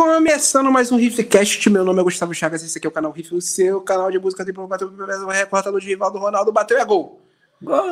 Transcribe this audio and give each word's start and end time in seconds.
Começando 0.00 0.72
mais 0.72 0.90
um 0.90 0.96
Riffcast, 0.96 1.68
meu 1.68 1.84
nome 1.84 2.00
é 2.00 2.02
Gustavo 2.02 2.32
Chagas, 2.32 2.62
esse 2.62 2.78
aqui 2.78 2.86
é 2.86 2.88
o 2.88 2.92
canal 2.92 3.12
Riff, 3.12 3.34
o 3.34 3.40
seu 3.42 3.82
canal 3.82 4.10
de 4.10 4.18
música 4.18 4.46
tem 4.46 4.54
bateu 4.54 4.88
o 4.88 5.28
recorde 5.28 5.78
de 5.78 5.88
Rivaldo 5.88 6.18
Ronaldo, 6.18 6.50
bateu 6.50 6.78
é 6.78 6.84
gol. 6.86 7.20
Gol! 7.62 7.82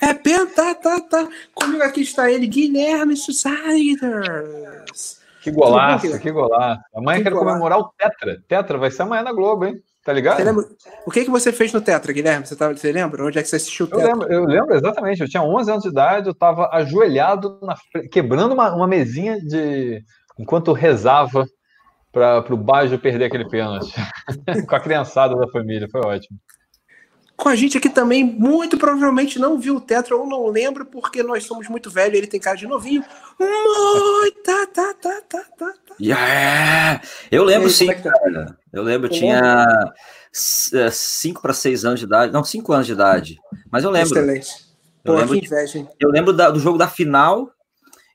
É 0.00 0.12
penta, 0.12 0.74
tá, 0.74 1.00
tá. 1.02 1.28
Comigo 1.54 1.84
aqui 1.84 2.00
está 2.00 2.28
ele, 2.28 2.48
Guilherme 2.48 3.16
Susiders. 3.16 3.60
Que 5.40 5.52
golaço, 5.52 6.18
que 6.18 6.32
golaço. 6.32 6.82
Amanhã 6.92 7.18
que 7.18 7.22
quero 7.22 7.36
golaço. 7.36 7.52
comemorar 7.52 7.78
o 7.78 7.92
Tetra. 7.96 8.42
Tetra 8.48 8.76
vai 8.76 8.90
ser 8.90 9.02
amanhã 9.02 9.22
na 9.22 9.32
Globo, 9.32 9.66
hein? 9.66 9.80
Tá 10.04 10.12
ligado? 10.12 10.42
Lembra... 10.42 10.64
O 11.06 11.10
que, 11.10 11.24
que 11.24 11.30
você 11.30 11.52
fez 11.52 11.72
no 11.72 11.80
Tetra, 11.80 12.12
Guilherme? 12.12 12.46
Você, 12.46 12.56
tava... 12.56 12.74
você 12.74 12.90
lembra? 12.90 13.24
Onde 13.24 13.38
é 13.38 13.42
que 13.42 13.48
você 13.48 13.56
assistiu 13.56 13.86
o 13.86 13.88
Tetra? 13.88 14.04
Eu 14.04 14.08
lembro, 14.08 14.32
eu 14.32 14.44
lembro 14.44 14.74
exatamente. 14.74 15.20
Eu 15.20 15.28
tinha 15.28 15.42
11 15.42 15.70
anos 15.70 15.82
de 15.82 15.90
idade, 15.90 16.26
eu 16.26 16.32
estava 16.32 16.68
ajoelhado, 16.72 17.58
na... 17.62 17.74
quebrando 18.10 18.54
uma, 18.54 18.74
uma 18.74 18.86
mesinha 18.86 19.38
de. 19.38 20.02
enquanto 20.38 20.72
rezava 20.72 21.46
para 22.12 22.52
o 22.52 22.56
Baggio 22.56 22.98
perder 22.98 23.26
aquele 23.26 23.48
pênalti. 23.48 23.94
Com 24.68 24.74
a 24.74 24.80
criançada 24.80 25.36
da 25.36 25.48
família, 25.48 25.88
foi 25.90 26.00
ótimo. 26.00 26.38
Com 27.40 27.48
a 27.48 27.56
gente 27.56 27.78
aqui 27.78 27.88
também, 27.88 28.22
muito 28.22 28.76
provavelmente 28.76 29.38
não 29.38 29.58
viu 29.58 29.76
o 29.76 29.80
Tetra 29.80 30.14
ou 30.14 30.26
não 30.26 30.46
lembra, 30.48 30.84
porque 30.84 31.22
nós 31.22 31.42
somos 31.44 31.68
muito 31.68 31.90
velhos, 31.90 32.18
ele 32.18 32.26
tem 32.26 32.38
cara 32.38 32.54
de 32.54 32.66
novinho. 32.66 33.02
Muito, 33.38 34.42
tá, 34.44 34.66
tá, 34.66 34.94
tá, 35.00 35.22
tá, 35.26 35.42
tá. 35.56 35.72
Yeah! 35.98 37.00
Eu 37.30 37.42
lembro 37.42 37.68
aí, 37.68 37.72
sim, 37.72 37.90
é 37.90 37.94
tá? 37.94 38.12
cara. 38.12 38.58
Eu 38.70 38.82
lembro, 38.82 39.06
eu 39.06 39.10
tinha 39.10 39.64
5 40.30 41.40
para 41.40 41.54
6 41.54 41.86
anos 41.86 42.00
de 42.00 42.04
idade, 42.04 42.30
não, 42.30 42.44
5 42.44 42.72
anos 42.74 42.86
de 42.86 42.92
idade. 42.92 43.38
Mas 43.72 43.84
eu 43.84 43.90
lembro. 43.90 44.18
Excelente. 44.18 44.50
Pô, 45.02 45.12
eu 45.12 45.16
lembro, 45.20 45.40
que 45.40 45.46
inveja, 45.46 45.78
hein? 45.78 45.88
Eu 45.98 46.10
lembro 46.10 46.34
da, 46.34 46.50
do 46.50 46.60
jogo 46.60 46.76
da 46.76 46.88
final 46.88 47.50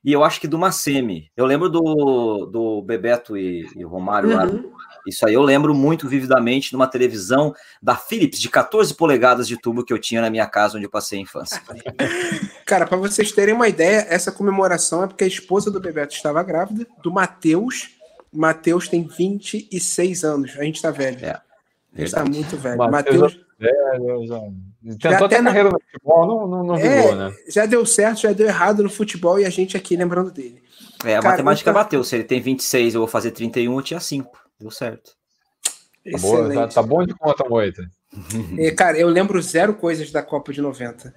e 0.03 0.13
eu 0.13 0.23
acho 0.23 0.39
que 0.39 0.47
do 0.47 0.59
Macemi. 0.59 1.31
Eu 1.35 1.47
lembro 1.47 1.67
do, 1.67 2.45
do 2.45 2.83
Bebeto 2.83 3.35
e, 3.35 3.67
e 3.75 3.83
Romário 3.83 4.29
uhum. 4.29 4.35
lá 4.35 4.45
isso 5.07 5.27
aí 5.27 5.33
eu 5.33 5.41
lembro 5.41 5.73
muito 5.73 6.07
vividamente 6.07 6.73
numa 6.73 6.87
televisão 6.87 7.53
da 7.81 7.95
Philips 7.95 8.39
de 8.39 8.49
14 8.49 8.93
polegadas 8.93 9.47
de 9.47 9.59
tubo 9.59 9.83
que 9.83 9.93
eu 9.93 9.99
tinha 9.99 10.21
na 10.21 10.29
minha 10.29 10.47
casa 10.47 10.77
onde 10.77 10.85
eu 10.85 10.89
passei 10.89 11.19
a 11.19 11.21
infância. 11.21 11.61
Cara, 12.65 12.87
para 12.87 12.97
vocês 12.97 13.31
terem 13.31 13.53
uma 13.53 13.67
ideia, 13.67 14.05
essa 14.09 14.31
comemoração 14.31 15.03
é 15.03 15.07
porque 15.07 15.23
a 15.23 15.27
esposa 15.27 15.69
do 15.69 15.79
Bebeto 15.79 16.15
estava 16.15 16.41
grávida, 16.43 16.87
do 17.03 17.11
Matheus. 17.11 17.91
Matheus 18.31 18.87
tem 18.87 19.07
26 19.07 20.23
anos. 20.23 20.57
A 20.57 20.63
gente 20.63 20.81
tá 20.81 20.91
velho. 20.91 21.23
É, 21.23 21.31
a 21.31 21.99
gente 21.99 22.11
tá 22.11 22.25
muito 22.25 22.57
velho. 22.57 22.77
Matheus. 22.77 23.39
Velho, 23.57 24.27
já... 24.27 24.41
Tentou 24.99 25.25
até 25.25 25.41
carreira 25.41 25.69
no 25.71 25.79
futebol, 25.79 26.27
não, 26.27 26.47
não, 26.47 26.63
não 26.63 26.75
é, 26.75 27.15
né? 27.15 27.33
Já 27.49 27.65
deu 27.65 27.83
certo, 27.85 28.21
já 28.21 28.33
deu 28.33 28.45
errado 28.45 28.83
no 28.83 28.89
futebol 28.89 29.39
e 29.39 29.45
a 29.45 29.49
gente 29.49 29.75
aqui 29.75 29.95
lembrando 29.95 30.29
dele. 30.29 30.61
É, 31.03 31.15
a 31.15 31.21
Cara, 31.21 31.31
matemática 31.31 31.73
tá... 31.73 31.79
bateu. 31.79 32.03
Se 32.03 32.15
ele 32.15 32.23
tem 32.23 32.39
26, 32.39 32.93
eu 32.93 33.01
vou 33.01 33.07
fazer 33.07 33.31
31, 33.31 33.75
eu 33.75 33.81
tinha 33.81 33.99
5. 33.99 34.44
Deu 34.59 34.71
certo. 34.71 35.11
Tá, 36.11 36.17
boa, 36.19 36.53
tá, 36.53 36.67
tá, 36.67 36.83
bom 36.83 37.03
de 37.03 37.13
conta, 37.13 37.47
Moita. 37.49 37.89
E, 38.57 38.71
cara, 38.77 38.97
eu 38.97 39.07
lembro 39.07 39.41
zero 39.41 39.73
coisas 39.73 40.11
da 40.11 40.21
Copa 40.21 40.53
de 40.53 40.61
90. 40.61 41.13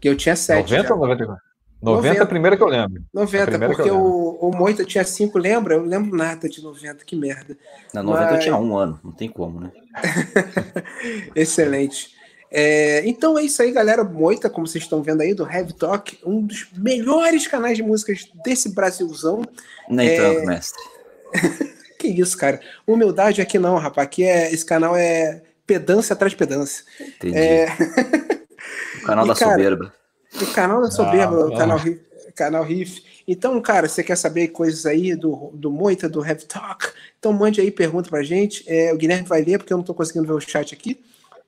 Que 0.00 0.08
eu 0.08 0.16
tinha 0.16 0.34
7. 0.34 0.70
90 0.70 0.94
ou 0.94 1.00
90? 1.00 1.42
90, 1.82 2.08
90 2.08 2.18
é 2.18 2.22
a 2.22 2.26
primeira 2.26 2.56
que 2.56 2.62
eu 2.62 2.68
lembro. 2.68 3.02
90, 3.12 3.58
porque 3.58 3.90
o, 3.90 4.38
o 4.40 4.56
Moita 4.56 4.84
tinha 4.84 5.04
5, 5.04 5.36
lembra? 5.36 5.74
Eu 5.74 5.84
lembro 5.84 6.16
nada 6.16 6.48
de 6.48 6.62
90, 6.62 7.04
que 7.04 7.16
merda. 7.16 7.56
Na 7.92 8.02
90 8.02 8.24
Mas... 8.24 8.34
eu 8.34 8.40
tinha 8.40 8.56
um 8.56 8.76
ano, 8.76 9.00
não 9.02 9.12
tem 9.12 9.28
como, 9.28 9.60
né? 9.60 9.72
Excelente. 11.34 12.10
É, 12.50 13.02
então 13.06 13.38
é 13.38 13.42
isso 13.42 13.60
aí, 13.62 13.72
galera. 13.72 14.04
Moita, 14.04 14.48
como 14.48 14.66
vocês 14.66 14.84
estão 14.84 15.02
vendo 15.02 15.22
aí, 15.22 15.34
do 15.34 15.48
Heavy 15.48 15.72
Talk, 15.72 16.18
um 16.24 16.42
dos 16.42 16.68
melhores 16.76 17.46
canais 17.46 17.76
de 17.76 17.82
músicas 17.82 18.30
desse 18.44 18.74
Brasilzão. 18.74 19.42
Nem 19.88 20.08
é... 20.08 20.16
tanto, 20.16 20.46
mestre. 20.46 20.82
Que 22.02 22.08
isso, 22.08 22.36
cara. 22.36 22.60
Humildade 22.84 23.40
aqui 23.40 23.60
não, 23.60 23.76
rapaz. 23.76 24.04
Aqui 24.08 24.24
é, 24.24 24.52
esse 24.52 24.66
canal 24.66 24.96
é 24.96 25.40
pedância 25.64 26.14
atrás 26.14 26.32
de 26.32 26.36
pedância. 26.36 26.84
Entendi. 27.00 27.38
É... 27.38 27.66
o 29.00 29.06
canal 29.06 29.24
e, 29.24 29.28
da 29.28 29.36
cara, 29.36 29.50
soberba. 29.52 29.94
O 30.34 30.46
canal 30.52 30.82
da 30.82 30.90
soberba, 30.90 31.36
ah, 31.36 31.46
o 31.46 31.56
canal, 31.56 31.80
canal 32.34 32.64
Riff. 32.64 33.04
Então, 33.28 33.60
cara, 33.62 33.88
você 33.88 34.02
quer 34.02 34.16
saber 34.16 34.48
coisas 34.48 34.84
aí 34.84 35.14
do, 35.14 35.52
do 35.54 35.70
Moita, 35.70 36.08
do 36.08 36.26
Heavy 36.26 36.44
Talk? 36.44 36.88
Então 37.20 37.32
mande 37.32 37.60
aí 37.60 37.70
pergunta 37.70 38.10
pra 38.10 38.24
gente. 38.24 38.64
É, 38.66 38.92
o 38.92 38.96
Guilherme 38.96 39.28
vai 39.28 39.44
ler, 39.44 39.58
porque 39.58 39.72
eu 39.72 39.76
não 39.76 39.84
tô 39.84 39.94
conseguindo 39.94 40.26
ver 40.26 40.32
o 40.32 40.40
chat 40.40 40.74
aqui. 40.74 41.00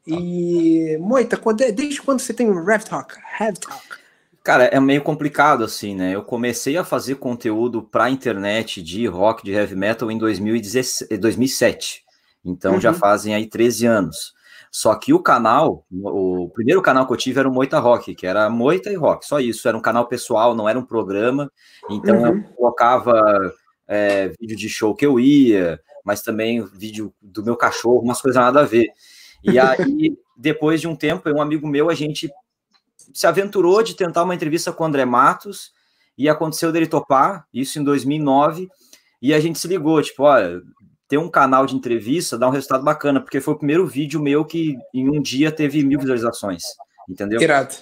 E, 0.06 0.96
Moita, 1.00 1.36
quando, 1.36 1.62
é, 1.62 1.72
desde 1.72 2.00
quando 2.00 2.20
você 2.20 2.32
tem 2.32 2.48
o 2.48 2.70
Heavy 2.70 2.84
Talk? 2.84 3.16
Heavy 3.40 3.58
Talk? 3.58 4.03
Cara, 4.44 4.64
é 4.64 4.78
meio 4.78 5.00
complicado 5.02 5.64
assim, 5.64 5.94
né? 5.94 6.14
Eu 6.14 6.22
comecei 6.22 6.76
a 6.76 6.84
fazer 6.84 7.14
conteúdo 7.14 7.82
para 7.82 8.10
internet 8.10 8.82
de 8.82 9.06
rock, 9.06 9.42
de 9.42 9.52
heavy 9.52 9.74
metal 9.74 10.10
em 10.10 10.18
2017, 10.18 11.16
2007. 11.16 12.04
Então 12.44 12.74
uhum. 12.74 12.80
já 12.80 12.92
fazem 12.92 13.34
aí 13.34 13.46
13 13.46 13.86
anos. 13.86 14.34
Só 14.70 14.94
que 14.96 15.14
o 15.14 15.22
canal, 15.22 15.86
o 15.90 16.50
primeiro 16.50 16.82
canal 16.82 17.06
que 17.06 17.12
eu 17.14 17.16
tive 17.16 17.40
era 17.40 17.48
o 17.48 17.52
Moita 17.52 17.78
Rock, 17.78 18.14
que 18.14 18.26
era 18.26 18.50
Moita 18.50 18.90
e 18.90 18.96
Rock, 18.96 19.24
só 19.24 19.40
isso. 19.40 19.66
Era 19.66 19.78
um 19.78 19.80
canal 19.80 20.06
pessoal, 20.08 20.54
não 20.54 20.68
era 20.68 20.78
um 20.78 20.84
programa. 20.84 21.50
Então 21.90 22.14
uhum. 22.14 22.26
eu 22.26 22.42
colocava 22.54 23.14
é, 23.88 24.28
vídeo 24.38 24.58
de 24.58 24.68
show 24.68 24.94
que 24.94 25.06
eu 25.06 25.18
ia, 25.18 25.80
mas 26.04 26.20
também 26.20 26.62
vídeo 26.62 27.14
do 27.22 27.42
meu 27.42 27.56
cachorro, 27.56 28.02
umas 28.02 28.20
coisas 28.20 28.38
nada 28.38 28.60
a 28.60 28.64
ver. 28.64 28.88
E 29.42 29.58
aí, 29.58 30.18
depois 30.36 30.82
de 30.82 30.88
um 30.88 30.94
tempo, 30.94 31.30
um 31.30 31.40
amigo 31.40 31.66
meu, 31.66 31.88
a 31.88 31.94
gente 31.94 32.28
se 33.14 33.26
aventurou 33.26 33.82
de 33.82 33.94
tentar 33.94 34.24
uma 34.24 34.34
entrevista 34.34 34.72
com 34.72 34.82
o 34.82 34.86
André 34.86 35.04
Matos 35.04 35.72
e 36.18 36.28
aconteceu 36.28 36.70
dele 36.72 36.86
topar, 36.86 37.46
isso 37.54 37.78
em 37.78 37.84
2009, 37.84 38.68
e 39.22 39.32
a 39.32 39.40
gente 39.40 39.58
se 39.58 39.68
ligou, 39.68 40.02
tipo, 40.02 40.24
olha, 40.24 40.60
ter 41.08 41.16
um 41.16 41.28
canal 41.28 41.64
de 41.64 41.76
entrevista 41.76 42.36
dá 42.36 42.48
um 42.48 42.52
resultado 42.52 42.84
bacana, 42.84 43.20
porque 43.20 43.40
foi 43.40 43.54
o 43.54 43.56
primeiro 43.56 43.86
vídeo 43.86 44.20
meu 44.20 44.44
que 44.44 44.76
em 44.92 45.08
um 45.08 45.22
dia 45.22 45.52
teve 45.52 45.82
mil 45.84 45.98
visualizações, 45.98 46.62
entendeu? 47.08 47.40
Irado. 47.40 47.74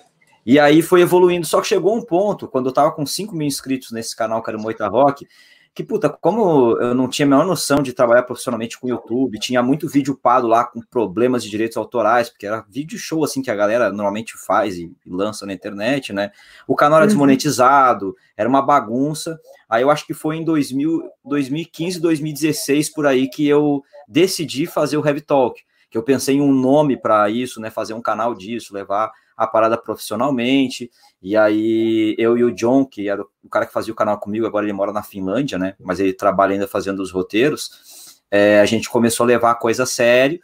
E 0.44 0.58
aí 0.58 0.82
foi 0.82 1.00
evoluindo, 1.00 1.46
só 1.46 1.60
que 1.60 1.68
chegou 1.68 1.96
um 1.96 2.04
ponto, 2.04 2.48
quando 2.48 2.66
eu 2.66 2.72
tava 2.72 2.92
com 2.92 3.06
5 3.06 3.34
mil 3.34 3.46
inscritos 3.46 3.90
nesse 3.92 4.14
canal, 4.14 4.42
que 4.42 4.50
era 4.50 4.58
o 4.58 4.60
Moita 4.60 4.86
Rock, 4.88 5.26
que, 5.74 5.82
puta, 5.82 6.10
como 6.10 6.76
eu 6.78 6.94
não 6.94 7.08
tinha 7.08 7.24
a 7.24 7.28
menor 7.28 7.46
noção 7.46 7.82
de 7.82 7.94
trabalhar 7.94 8.24
profissionalmente 8.24 8.78
com 8.78 8.88
YouTube, 8.88 9.38
tinha 9.38 9.62
muito 9.62 9.88
vídeo 9.88 10.12
upado 10.12 10.46
lá 10.46 10.64
com 10.64 10.82
problemas 10.82 11.42
de 11.42 11.48
direitos 11.48 11.78
autorais, 11.78 12.28
porque 12.28 12.46
era 12.46 12.64
vídeo 12.68 12.98
show, 12.98 13.24
assim, 13.24 13.40
que 13.40 13.50
a 13.50 13.54
galera 13.54 13.90
normalmente 13.90 14.34
faz 14.36 14.76
e, 14.76 14.92
e 15.06 15.10
lança 15.10 15.46
na 15.46 15.54
internet, 15.54 16.12
né? 16.12 16.30
O 16.66 16.76
canal 16.76 16.98
era 16.98 17.04
uhum. 17.04 17.08
desmonetizado, 17.08 18.14
era 18.36 18.46
uma 18.46 18.60
bagunça. 18.60 19.40
Aí 19.66 19.82
eu 19.82 19.90
acho 19.90 20.06
que 20.06 20.12
foi 20.12 20.36
em 20.36 20.44
2000, 20.44 21.04
2015, 21.24 22.00
2016, 22.00 22.90
por 22.90 23.06
aí, 23.06 23.26
que 23.28 23.48
eu 23.48 23.82
decidi 24.06 24.66
fazer 24.66 24.98
o 24.98 25.06
Heavy 25.06 25.22
Talk, 25.22 25.58
que 25.90 25.96
eu 25.96 26.02
pensei 26.02 26.36
em 26.36 26.42
um 26.42 26.52
nome 26.52 26.98
para 26.98 27.30
isso, 27.30 27.58
né? 27.60 27.70
Fazer 27.70 27.94
um 27.94 28.02
canal 28.02 28.34
disso, 28.34 28.74
levar 28.74 29.10
a 29.36 29.46
parada 29.46 29.76
profissionalmente. 29.76 30.90
E 31.22 31.36
aí 31.36 32.14
eu 32.18 32.36
e 32.36 32.44
o 32.44 32.54
John, 32.54 32.84
que 32.84 33.08
era 33.08 33.22
o 33.22 33.48
cara 33.50 33.66
que 33.66 33.72
fazia 33.72 33.92
o 33.92 33.96
canal 33.96 34.18
comigo, 34.18 34.46
agora 34.46 34.64
ele 34.64 34.72
mora 34.72 34.92
na 34.92 35.02
Finlândia, 35.02 35.58
né? 35.58 35.74
Mas 35.80 36.00
ele 36.00 36.12
trabalha 36.12 36.52
ainda 36.52 36.66
fazendo 36.66 37.00
os 37.00 37.10
roteiros. 37.10 38.22
É, 38.30 38.60
a 38.60 38.64
gente 38.64 38.88
começou 38.88 39.24
a 39.24 39.26
levar 39.26 39.50
a 39.50 39.54
coisa 39.54 39.82
a 39.82 39.86
sério. 39.86 40.40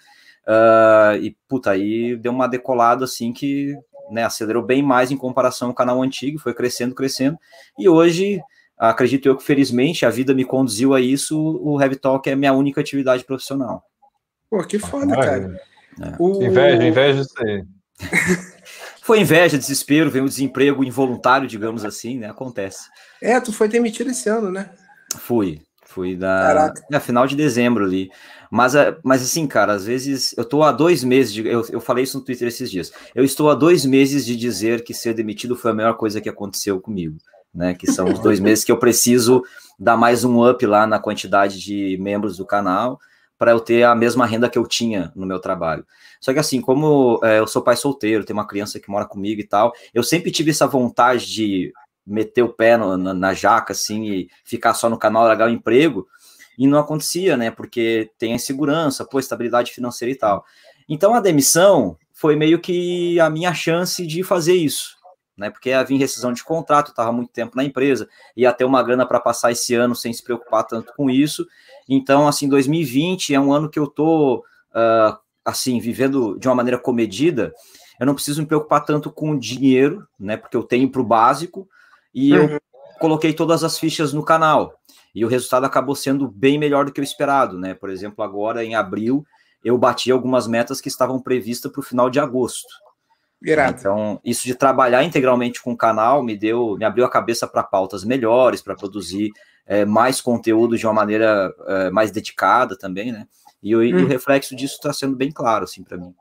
Uh, 0.47 1.16
e 1.21 1.37
puta, 1.47 1.72
aí 1.72 2.16
deu 2.16 2.32
uma 2.32 2.48
decolada 2.48 3.04
assim 3.04 3.32
que 3.32 3.77
né, 4.10 4.25
acelerou 4.25 4.62
bem 4.62 4.82
mais 4.82 5.10
em 5.10 5.16
comparação 5.16 5.69
ao 5.69 5.75
canal 5.75 6.03
antigo, 6.03 6.38
foi 6.38 6.54
crescendo, 6.54 6.94
crescendo. 6.94 7.38
E 7.78 7.88
hoje, 7.88 8.41
acredito 8.78 9.27
eu 9.27 9.37
que 9.37 9.43
felizmente 9.43 10.06
a 10.06 10.10
vida 10.10 10.34
me 10.34 10.44
conduziu 10.44 10.94
a 10.94 11.00
isso. 11.00 11.38
O 11.38 11.81
Heavy 11.81 11.97
Talk 11.97 12.28
é 12.28 12.34
minha 12.34 12.53
única 12.53 12.81
atividade 12.81 13.25
profissional. 13.25 13.82
Pô, 14.50 14.65
que 14.65 14.78
foda, 14.78 15.15
cara. 15.15 15.60
É. 16.00 16.15
O... 16.19 16.43
Inveja, 16.43 16.84
inveja 16.84 17.21
isso 17.21 17.34
aí. 17.44 17.65
Foi 19.08 19.20
inveja, 19.20 19.56
desespero, 19.56 20.10
veio 20.10 20.26
o 20.26 20.28
desemprego 20.28 20.84
involuntário, 20.84 21.48
digamos 21.48 21.82
assim, 21.82 22.19
né? 22.19 22.28
Acontece. 22.28 22.91
É, 23.22 23.41
tu 23.41 23.54
foi 23.54 23.66
demitido 23.66 24.10
esse 24.10 24.28
ano, 24.28 24.52
né? 24.52 24.69
Fui, 25.16 25.62
fui 25.86 26.15
da 26.15 26.74
na 26.91 27.00
final 27.00 27.27
de 27.27 27.34
dezembro 27.34 27.86
ali. 27.86 28.10
Mas, 28.50 28.74
é, 28.74 28.94
mas 29.03 29.22
assim, 29.22 29.47
cara, 29.47 29.72
às 29.72 29.86
vezes 29.86 30.34
eu 30.36 30.44
tô 30.44 30.62
há 30.62 30.71
dois 30.71 31.03
meses, 31.03 31.33
de, 31.33 31.48
eu, 31.48 31.65
eu 31.71 31.80
falei 31.80 32.04
isso 32.04 32.18
no 32.18 32.22
Twitter 32.22 32.48
esses 32.48 32.71
dias. 32.71 32.92
Eu 33.15 33.24
estou 33.24 33.48
há 33.48 33.54
dois 33.54 33.86
meses 33.86 34.27
de 34.27 34.36
dizer 34.36 34.84
que 34.84 34.92
ser 34.92 35.15
demitido 35.15 35.56
foi 35.56 35.71
a 35.71 35.74
melhor 35.74 35.97
coisa 35.97 36.21
que 36.21 36.28
aconteceu 36.28 36.78
comigo, 36.78 37.16
né? 37.54 37.72
Que 37.72 37.91
são 37.91 38.12
os 38.12 38.18
dois 38.18 38.38
meses 38.41 38.62
que 38.62 38.71
eu 38.71 38.78
preciso 38.78 39.42
dar 39.78 39.97
mais 39.97 40.22
um 40.22 40.47
up 40.47 40.66
lá 40.66 40.86
na 40.86 40.98
quantidade 40.98 41.59
de 41.59 41.97
membros 41.98 42.36
do 42.36 42.44
canal 42.44 43.00
para 43.38 43.52
eu 43.52 43.60
ter 43.60 43.84
a 43.84 43.94
mesma 43.94 44.26
renda 44.26 44.50
que 44.50 44.58
eu 44.58 44.66
tinha 44.66 45.12
no 45.14 45.24
meu 45.24 45.38
trabalho. 45.38 45.86
Só 46.20 46.32
que 46.32 46.38
assim, 46.38 46.60
como 46.60 47.20
é, 47.22 47.38
eu 47.38 47.46
sou 47.46 47.62
pai 47.62 47.76
solteiro, 47.76 48.24
tenho 48.24 48.38
uma 48.38 48.46
criança 48.46 48.80
que 48.80 48.90
mora 48.90 49.06
comigo 49.06 49.40
e 49.40 49.46
tal, 49.46 49.72
eu 49.94 50.02
sempre 50.02 50.30
tive 50.30 50.50
essa 50.50 50.66
vontade 50.66 51.26
de 51.26 51.72
meter 52.04 52.42
o 52.42 52.48
pé 52.48 52.76
no, 52.76 52.96
na, 52.96 53.14
na, 53.14 53.34
jaca, 53.34 53.72
assim, 53.72 54.04
e 54.06 54.30
ficar 54.44 54.74
só 54.74 54.88
no 54.88 54.98
canal, 54.98 55.24
largar 55.24 55.48
o 55.48 55.52
emprego, 55.52 56.08
e 56.58 56.66
não 56.66 56.78
acontecia, 56.78 57.36
né, 57.36 57.50
porque 57.50 58.10
tem 58.18 58.32
a 58.32 58.36
insegurança, 58.36 59.04
pô, 59.04 59.20
estabilidade 59.20 59.70
financeira 59.70 60.12
e 60.12 60.16
tal. 60.16 60.44
Então 60.88 61.14
a 61.14 61.20
demissão 61.20 61.96
foi 62.12 62.34
meio 62.34 62.58
que 62.58 63.20
a 63.20 63.30
minha 63.30 63.54
chance 63.54 64.04
de 64.04 64.24
fazer 64.24 64.54
isso, 64.54 64.96
né? 65.36 65.50
Porque 65.50 65.68
ia 65.68 65.84
vir 65.84 65.98
rescisão 65.98 66.32
de 66.32 66.42
contrato, 66.42 66.88
estava 66.88 67.12
muito 67.12 67.30
tempo 67.30 67.56
na 67.56 67.62
empresa, 67.62 68.08
ia 68.36 68.52
ter 68.52 68.64
uma 68.64 68.82
grana 68.82 69.06
para 69.06 69.20
passar 69.20 69.52
esse 69.52 69.74
ano 69.74 69.94
sem 69.94 70.12
se 70.12 70.24
preocupar 70.24 70.64
tanto 70.64 70.92
com 70.96 71.08
isso. 71.08 71.46
Então, 71.88 72.28
assim, 72.28 72.48
2020 72.48 73.34
é 73.34 73.40
um 73.40 73.52
ano 73.52 73.70
que 73.70 73.78
eu 73.78 73.86
tô 73.86 74.44
uh, 74.74 75.18
assim 75.44 75.80
vivendo 75.80 76.38
de 76.38 76.46
uma 76.46 76.54
maneira 76.54 76.78
comedida. 76.78 77.52
Eu 77.98 78.06
não 78.06 78.14
preciso 78.14 78.42
me 78.42 78.46
preocupar 78.46 78.84
tanto 78.84 79.10
com 79.10 79.38
dinheiro, 79.38 80.06
né? 80.18 80.36
Porque 80.36 80.56
eu 80.56 80.62
tenho 80.62 80.90
para 80.90 81.00
o 81.00 81.04
básico 81.04 81.68
e 82.14 82.32
uhum. 82.34 82.44
eu 82.44 82.60
coloquei 83.00 83.32
todas 83.32 83.64
as 83.64 83.78
fichas 83.78 84.12
no 84.12 84.22
canal 84.22 84.78
e 85.14 85.24
o 85.24 85.28
resultado 85.28 85.64
acabou 85.64 85.94
sendo 85.94 86.28
bem 86.28 86.58
melhor 86.58 86.84
do 86.84 86.92
que 86.92 87.00
o 87.00 87.04
esperado, 87.04 87.58
né? 87.58 87.74
Por 87.74 87.90
exemplo, 87.90 88.22
agora 88.22 88.64
em 88.64 88.74
abril 88.74 89.24
eu 89.64 89.76
bati 89.76 90.12
algumas 90.12 90.46
metas 90.46 90.80
que 90.80 90.88
estavam 90.88 91.20
previstas 91.20 91.72
para 91.72 91.80
o 91.80 91.84
final 91.84 92.08
de 92.08 92.20
agosto. 92.20 92.68
Irado. 93.42 93.78
Então, 93.78 94.20
isso 94.24 94.44
de 94.44 94.54
trabalhar 94.54 95.04
integralmente 95.04 95.62
com 95.62 95.72
o 95.72 95.76
canal 95.76 96.22
me 96.22 96.36
deu, 96.36 96.76
me 96.76 96.84
abriu 96.84 97.04
a 97.04 97.10
cabeça 97.10 97.46
para 97.46 97.62
pautas 97.62 98.04
melhores, 98.04 98.60
para 98.60 98.74
produzir 98.74 99.30
é, 99.68 99.84
mais 99.84 100.20
conteúdo 100.20 100.78
de 100.78 100.86
uma 100.86 100.94
maneira 100.94 101.54
é, 101.66 101.91
mais 101.91 102.10
dedicada 102.10 102.76
também, 102.76 103.12
né? 103.12 103.28
E, 103.62 103.76
hum. 103.76 103.82
e, 103.82 103.94
o 103.94 104.04
hum. 104.04 104.06
reflexo 104.06 104.56
disso 104.56 104.76
está 104.76 104.92
sendo 104.92 105.15
bem 105.15 105.30
claro, 105.30 105.65
assim, 105.65 105.84
para 105.84 105.98
mim. 105.98 106.15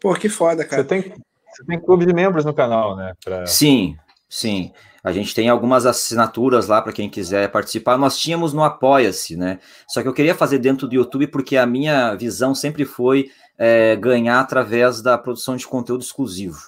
Pô, 0.00 0.12
que 0.14 0.28
foda, 0.28 0.64
cara. 0.64 0.82
Você 0.82 0.88
tem, 0.88 1.14
você 1.52 1.64
tem 1.64 1.80
clube 1.80 2.04
de 2.04 2.12
membros 2.12 2.44
no 2.44 2.52
canal, 2.52 2.96
né? 2.96 3.12
Pra... 3.24 3.46
Sim, 3.46 3.96
sim. 4.28 4.72
A 5.04 5.12
gente 5.12 5.34
tem 5.34 5.48
algumas 5.48 5.86
assinaturas 5.86 6.66
lá 6.68 6.82
para 6.82 6.92
quem 6.92 7.08
quiser 7.08 7.50
participar. 7.50 7.96
Nós 7.96 8.18
tínhamos 8.18 8.52
no 8.52 8.62
Apoia-se, 8.62 9.36
né? 9.36 9.58
Só 9.88 10.02
que 10.02 10.08
eu 10.08 10.12
queria 10.12 10.34
fazer 10.34 10.58
dentro 10.58 10.86
do 10.86 10.94
YouTube 10.94 11.28
porque 11.28 11.56
a 11.56 11.66
minha 11.66 12.14
visão 12.14 12.54
sempre 12.54 12.84
foi 12.84 13.30
é, 13.58 13.96
ganhar 13.96 14.40
através 14.40 15.02
da 15.02 15.18
produção 15.18 15.56
de 15.56 15.66
conteúdo 15.66 16.02
exclusivo. 16.02 16.60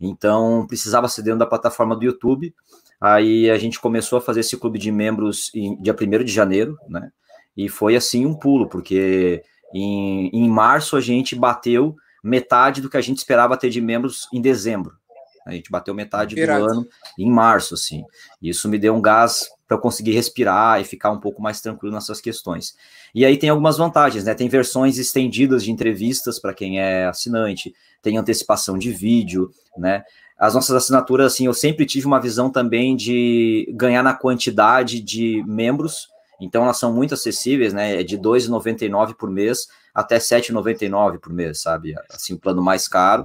Então, 0.00 0.66
precisava 0.66 1.08
ser 1.08 1.22
dentro 1.22 1.40
da 1.40 1.46
plataforma 1.46 1.94
do 1.94 2.04
YouTube. 2.04 2.54
Aí 3.00 3.50
a 3.50 3.56
gente 3.56 3.80
começou 3.80 4.18
a 4.18 4.20
fazer 4.20 4.40
esse 4.40 4.56
clube 4.56 4.78
de 4.78 4.92
membros 4.92 5.50
em 5.54 5.80
dia 5.80 5.94
1 5.94 6.24
de 6.24 6.32
janeiro, 6.32 6.76
né? 6.88 7.10
E 7.56 7.68
foi 7.68 7.96
assim 7.96 8.26
um 8.26 8.34
pulo, 8.34 8.68
porque 8.68 9.42
em, 9.72 10.28
em 10.32 10.48
março 10.48 10.96
a 10.96 11.00
gente 11.00 11.34
bateu 11.34 11.96
metade 12.22 12.80
do 12.80 12.90
que 12.90 12.96
a 12.96 13.00
gente 13.00 13.18
esperava 13.18 13.56
ter 13.56 13.70
de 13.70 13.80
membros 13.80 14.28
em 14.32 14.40
dezembro. 14.40 15.00
A 15.46 15.52
gente 15.52 15.70
bateu 15.70 15.94
metade 15.94 16.36
do 16.36 16.50
ano 16.52 16.86
em 17.18 17.30
março, 17.30 17.74
assim. 17.74 18.04
Isso 18.40 18.68
me 18.68 18.78
deu 18.78 18.94
um 18.94 19.00
gás 19.00 19.48
para 19.66 19.76
eu 19.76 19.80
conseguir 19.80 20.12
respirar 20.12 20.80
e 20.80 20.84
ficar 20.84 21.10
um 21.10 21.18
pouco 21.18 21.40
mais 21.40 21.60
tranquilo 21.60 21.94
nessas 21.94 22.20
questões. 22.20 22.74
E 23.14 23.24
aí 23.24 23.36
tem 23.36 23.48
algumas 23.48 23.78
vantagens, 23.78 24.24
né? 24.24 24.34
Tem 24.34 24.48
versões 24.48 24.98
estendidas 24.98 25.64
de 25.64 25.70
entrevistas 25.70 26.38
para 26.38 26.52
quem 26.52 26.78
é 26.78 27.06
assinante, 27.06 27.74
tem 28.02 28.18
antecipação 28.18 28.76
de 28.76 28.92
vídeo, 28.92 29.50
né? 29.76 30.04
As 30.40 30.54
nossas 30.54 30.74
assinaturas, 30.74 31.34
assim, 31.34 31.44
eu 31.44 31.52
sempre 31.52 31.84
tive 31.84 32.06
uma 32.06 32.18
visão 32.18 32.48
também 32.48 32.96
de 32.96 33.70
ganhar 33.76 34.02
na 34.02 34.14
quantidade 34.14 35.00
de 35.00 35.44
membros, 35.46 36.08
então 36.40 36.64
elas 36.64 36.78
são 36.78 36.92
muito 36.94 37.12
acessíveis, 37.12 37.74
né? 37.74 38.00
É 38.00 38.02
de 38.02 38.16
R$ 38.16 38.22
2,99 38.22 39.14
por 39.14 39.30
mês 39.30 39.68
até 39.94 40.14
R$ 40.14 40.20
7,99 40.22 41.18
por 41.18 41.30
mês, 41.30 41.60
sabe? 41.60 41.94
Assim, 42.10 42.32
o 42.32 42.38
plano 42.38 42.62
mais 42.62 42.88
caro. 42.88 43.24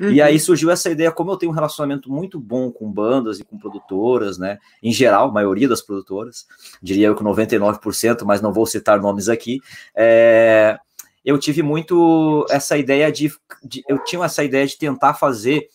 Uhum. 0.00 0.10
E 0.10 0.22
aí 0.22 0.38
surgiu 0.38 0.70
essa 0.70 0.90
ideia, 0.90 1.12
como 1.12 1.30
eu 1.30 1.36
tenho 1.36 1.52
um 1.52 1.54
relacionamento 1.54 2.10
muito 2.10 2.38
bom 2.38 2.70
com 2.70 2.90
bandas 2.90 3.38
e 3.38 3.44
com 3.44 3.58
produtoras, 3.58 4.38
né? 4.38 4.58
Em 4.82 4.92
geral, 4.92 5.28
a 5.28 5.32
maioria 5.32 5.68
das 5.68 5.82
produtoras, 5.82 6.46
diria 6.82 7.08
eu 7.08 7.14
que 7.14 7.22
99%, 7.22 8.24
mas 8.24 8.40
não 8.40 8.52
vou 8.52 8.66
citar 8.66 9.00
nomes 9.00 9.28
aqui. 9.28 9.60
É, 9.94 10.78
eu 11.24 11.38
tive 11.38 11.62
muito 11.62 12.46
essa 12.50 12.76
ideia 12.78 13.10
de, 13.10 13.32
de, 13.62 13.82
Eu 13.88 14.02
tinha 14.04 14.24
essa 14.24 14.44
ideia 14.44 14.66
de 14.66 14.78
tentar 14.78 15.14
fazer 15.14 15.68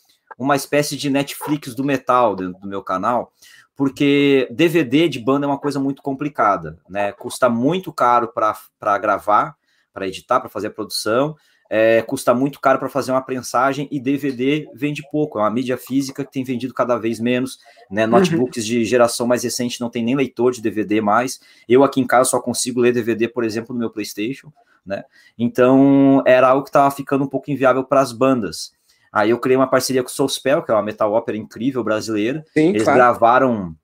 uma 0.44 0.56
espécie 0.56 0.98
de 0.98 1.10
Netflix 1.10 1.76
do 1.76 1.84
metal 1.84 2.36
dentro 2.36 2.60
do 2.60 2.68
meu 2.68 2.84
canal, 2.84 3.34
porque 3.76 4.48
DVD 4.52 5.08
de 5.08 5.20
banda 5.20 5.46
é 5.46 5.50
uma 5.50 5.60
coisa 5.60 5.80
muito 5.80 6.02
complicada, 6.02 6.78
né? 6.90 7.12
Custa 7.12 7.50
muito 7.50 7.92
caro 7.92 8.32
para 8.34 8.98
gravar, 8.98 9.56
para 9.94 10.08
editar, 10.08 10.40
para 10.40 10.50
fazer 10.50 10.68
a 10.68 10.72
produção 10.72 11.36
é, 11.74 12.02
custa 12.02 12.34
muito 12.34 12.60
caro 12.60 12.78
para 12.78 12.90
fazer 12.90 13.14
uma 13.14 13.22
prensagem 13.22 13.88
e 13.90 13.98
DVD 13.98 14.70
vende 14.74 15.02
pouco. 15.10 15.40
É 15.40 15.42
uma 15.42 15.50
mídia 15.50 15.78
física 15.78 16.26
que 16.26 16.30
tem 16.30 16.44
vendido 16.44 16.74
cada 16.74 16.98
vez 16.98 17.18
menos. 17.18 17.60
Né? 17.90 18.04
Uhum. 18.04 18.12
Notebooks 18.12 18.66
uhum. 18.66 18.70
de 18.70 18.84
geração 18.84 19.26
mais 19.26 19.44
recente 19.44 19.80
não 19.80 19.90
tem 19.90 20.04
nem 20.04 20.14
leitor 20.14 20.52
de 20.52 20.62
DVD 20.62 21.00
mais. 21.00 21.40
Eu 21.70 21.82
aqui 21.82 22.02
em 22.02 22.06
casa 22.06 22.32
só 22.32 22.42
consigo 22.42 22.82
ler 22.82 22.92
DVD, 22.92 23.30
por 23.30 23.46
exemplo, 23.46 23.74
no 23.74 23.80
meu 23.80 23.90
PlayStation. 23.90 24.52
Né? 24.86 25.02
Então 25.40 26.22
era 26.28 26.50
algo 26.50 26.64
que 26.64 26.70
estava 26.70 26.92
ficando 26.92 27.24
um 27.24 27.28
pouco 27.28 27.50
inviável 27.50 27.86
para 27.86 28.02
as 28.02 28.12
bandas. 28.12 28.74
Aí 29.12 29.32
eu 29.32 29.40
criei 29.40 29.58
uma 29.58 29.70
parceria 29.70 30.02
com 30.04 30.10
o 30.10 30.12
Soulspell, 30.12 30.64
que 30.64 30.72
é 30.72 30.74
uma 30.74 30.84
metal 30.84 31.12
ópera 31.12 31.38
incrível 31.38 31.84
brasileira. 31.84 32.46
Sim, 32.54 32.70
Eles 32.70 32.84
claro. 32.84 32.98
gravaram 32.98 33.76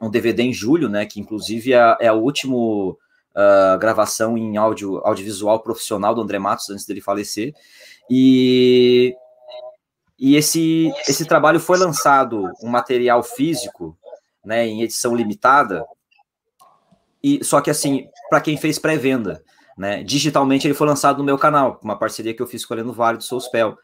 um 0.00 0.10
DVD 0.10 0.42
em 0.42 0.52
julho, 0.52 0.88
né? 0.88 1.04
Que 1.04 1.20
inclusive 1.20 1.74
é, 1.74 1.96
é 2.00 2.12
o 2.12 2.16
último 2.16 2.98
uh, 3.36 3.78
gravação 3.78 4.38
em 4.38 4.56
áudio, 4.56 4.98
audiovisual 5.04 5.60
profissional 5.60 6.14
do 6.14 6.22
André 6.22 6.38
Matos 6.38 6.70
antes 6.70 6.86
dele 6.86 7.00
falecer. 7.00 7.52
E, 8.08 9.14
e 10.18 10.34
esse, 10.36 10.92
esse 11.06 11.24
trabalho 11.26 11.60
foi 11.60 11.76
lançado, 11.76 12.50
um 12.62 12.68
material 12.68 13.22
físico, 13.22 13.96
né, 14.44 14.66
em 14.66 14.82
edição 14.82 15.14
limitada, 15.14 15.84
e 17.22 17.44
só 17.44 17.60
que 17.60 17.70
assim, 17.70 18.08
para 18.28 18.40
quem 18.40 18.56
fez 18.56 18.78
pré-venda, 18.78 19.42
né, 19.80 20.02
digitalmente 20.02 20.66
ele 20.66 20.74
foi 20.74 20.86
lançado 20.86 21.16
no 21.16 21.24
meu 21.24 21.38
canal, 21.38 21.80
uma 21.82 21.98
parceria 21.98 22.34
que 22.34 22.42
eu 22.42 22.46
fiz 22.46 22.66
com 22.66 22.74
o 22.74 22.92
Vale 22.92 23.16
do 23.16 23.24
Souspel. 23.24 23.78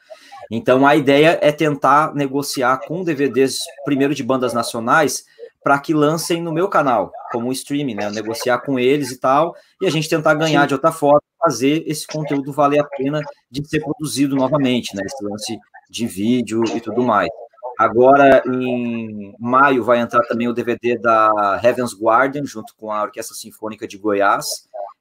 Então 0.50 0.87
a 0.87 0.94
ideia 0.94 1.38
é 1.40 1.50
tentar 1.50 2.14
negociar 2.14 2.81
com 2.87 3.02
DVDs, 3.02 3.60
primeiro 3.82 4.14
de 4.14 4.22
bandas 4.22 4.52
nacionais, 4.52 5.25
para 5.64 5.78
que 5.78 5.94
lancem 5.94 6.43
no 6.43 6.52
meu 6.52 6.69
canal, 6.69 7.10
como 7.32 7.50
streaming, 7.50 7.94
né? 7.94 8.10
Negociar 8.10 8.58
com 8.58 8.78
eles 8.78 9.10
e 9.10 9.19
tal, 9.19 9.56
e 9.81 9.87
a 9.87 9.90
gente 9.90 10.06
tentar 10.06 10.34
ganhar 10.34 10.66
de 10.66 10.75
outra 10.75 10.93
forma, 10.93 11.22
fazer 11.43 11.82
esse 11.87 12.06
conteúdo 12.06 12.52
valer 12.52 12.81
a 12.81 12.84
pena 12.84 13.22
de 13.50 13.66
ser 13.66 13.81
produzido 13.81 14.37
novamente, 14.37 14.94
né? 14.94 15.02
Esse 15.02 15.25
lance 15.25 15.58
de 15.88 16.06
vídeo 16.06 16.62
e 16.75 16.81
tudo 16.81 17.02
mais. 17.02 17.31
Agora, 17.78 18.43
em 18.46 19.34
maio, 19.38 19.82
vai 19.82 19.98
entrar 19.98 20.22
também 20.26 20.46
o 20.46 20.52
DVD 20.52 20.98
da 20.98 21.58
Heaven's 21.64 21.98
Guardian, 21.98 22.44
junto 22.44 22.75
com 22.76 22.93
a 22.93 23.02
Orquestra 23.02 23.34
Sinfônica 23.34 23.88
de 23.88 23.96
Goiás, 23.96 24.46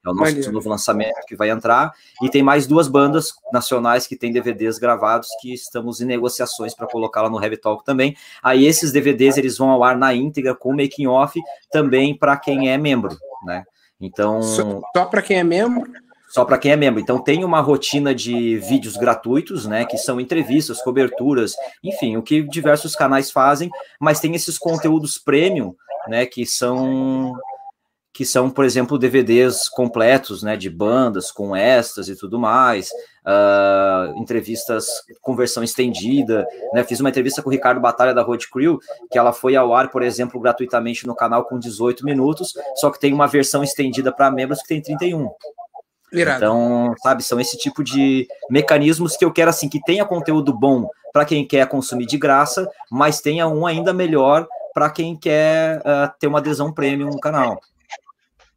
é 0.05 0.09
o 0.09 0.13
nosso 0.13 0.51
novo 0.51 0.69
lançamento 0.69 1.25
que 1.27 1.35
vai 1.35 1.49
entrar. 1.49 1.91
E 2.21 2.29
tem 2.29 2.43
mais 2.43 2.67
duas 2.67 2.87
bandas 2.87 3.33
nacionais 3.51 4.05
que 4.05 4.15
têm 4.15 4.31
DVDs 4.31 4.77
gravados 4.77 5.27
que 5.41 5.53
estamos 5.53 5.99
em 5.99 6.05
negociações 6.05 6.75
para 6.75 6.87
colocar 6.87 7.23
lá 7.23 7.29
no 7.29 7.41
Heavy 7.41 7.57
Talk 7.57 7.83
também. 7.83 8.15
Aí 8.43 8.65
esses 8.65 8.91
DVDs 8.91 9.37
eles 9.37 9.57
vão 9.57 9.69
ao 9.69 9.83
ar 9.83 9.97
na 9.97 10.13
íntegra 10.13 10.53
com 10.55 10.71
making 10.71 11.07
off 11.07 11.39
também 11.71 12.15
para 12.15 12.37
quem 12.37 12.71
é 12.71 12.77
membro, 12.77 13.17
né? 13.45 13.63
Então 13.99 14.41
só, 14.41 14.81
só 14.95 15.05
para 15.05 15.21
quem 15.21 15.39
é 15.39 15.43
membro. 15.43 15.89
Só 16.27 16.43
para 16.43 16.57
quem 16.57 16.71
é 16.71 16.75
membro. 16.75 16.99
Então 16.99 17.17
tem 17.17 17.45
uma 17.45 17.61
rotina 17.61 18.13
de 18.13 18.57
vídeos 18.57 18.97
gratuitos, 18.97 19.65
né? 19.65 19.85
Que 19.85 19.97
são 19.97 20.19
entrevistas, 20.19 20.81
coberturas, 20.81 21.53
enfim, 21.81 22.17
o 22.17 22.21
que 22.21 22.43
diversos 22.43 22.93
canais 22.93 23.31
fazem, 23.31 23.69
mas 23.99 24.19
tem 24.19 24.35
esses 24.35 24.57
conteúdos 24.57 25.17
premium, 25.17 25.73
né? 26.09 26.25
Que 26.25 26.45
são 26.45 27.33
que 28.15 28.23
são, 28.23 28.49
por 28.49 28.63
exemplo, 28.63 28.97
DVDs 28.97 29.67
completos, 29.67 30.41
né, 30.41 30.55
de 30.55 30.69
bandas 30.69 31.33
com 31.33 31.53
extras 31.53 32.07
e 32.07 32.15
tudo 32.15 32.39
mais, 32.39 32.89
uh, 33.25 34.17
entrevistas 34.17 34.87
com 35.21 35.35
versão 35.35 35.61
estendida, 35.61 36.47
né, 36.73 36.81
fiz 36.85 37.01
uma 37.01 37.09
entrevista 37.09 37.43
com 37.43 37.49
o 37.49 37.51
Ricardo 37.51 37.81
Batalha 37.81 38.13
da 38.13 38.21
Road 38.21 38.49
Crew, 38.49 38.79
que 39.11 39.17
ela 39.17 39.33
foi 39.33 39.57
ao 39.57 39.75
ar, 39.75 39.91
por 39.91 40.01
exemplo, 40.01 40.39
gratuitamente 40.39 41.05
no 41.05 41.13
canal 41.13 41.43
com 41.43 41.59
18 41.59 42.05
minutos, 42.05 42.53
só 42.77 42.89
que 42.89 43.01
tem 43.01 43.11
uma 43.11 43.27
versão 43.27 43.61
estendida 43.61 44.13
para 44.13 44.31
membros 44.31 44.61
que 44.61 44.69
tem 44.69 44.81
31. 44.81 45.29
Irado. 46.13 46.37
Então, 46.37 46.93
sabe, 47.03 47.21
são 47.21 47.37
esse 47.37 47.57
tipo 47.57 47.83
de 47.83 48.25
mecanismos 48.49 49.17
que 49.17 49.25
eu 49.25 49.33
quero, 49.33 49.49
assim, 49.49 49.67
que 49.67 49.81
tenha 49.81 50.05
conteúdo 50.05 50.57
bom 50.57 50.87
para 51.11 51.25
quem 51.25 51.45
quer 51.45 51.67
consumir 51.67 52.05
de 52.05 52.17
graça, 52.17 52.65
mas 52.89 53.19
tenha 53.19 53.45
um 53.45 53.65
ainda 53.65 53.91
melhor 53.93 54.47
para 54.73 54.89
quem 54.89 55.17
quer 55.17 55.79
uh, 55.79 56.09
ter 56.17 56.27
uma 56.27 56.39
adesão 56.39 56.71
premium 56.71 57.09
no 57.09 57.19
canal. 57.19 57.59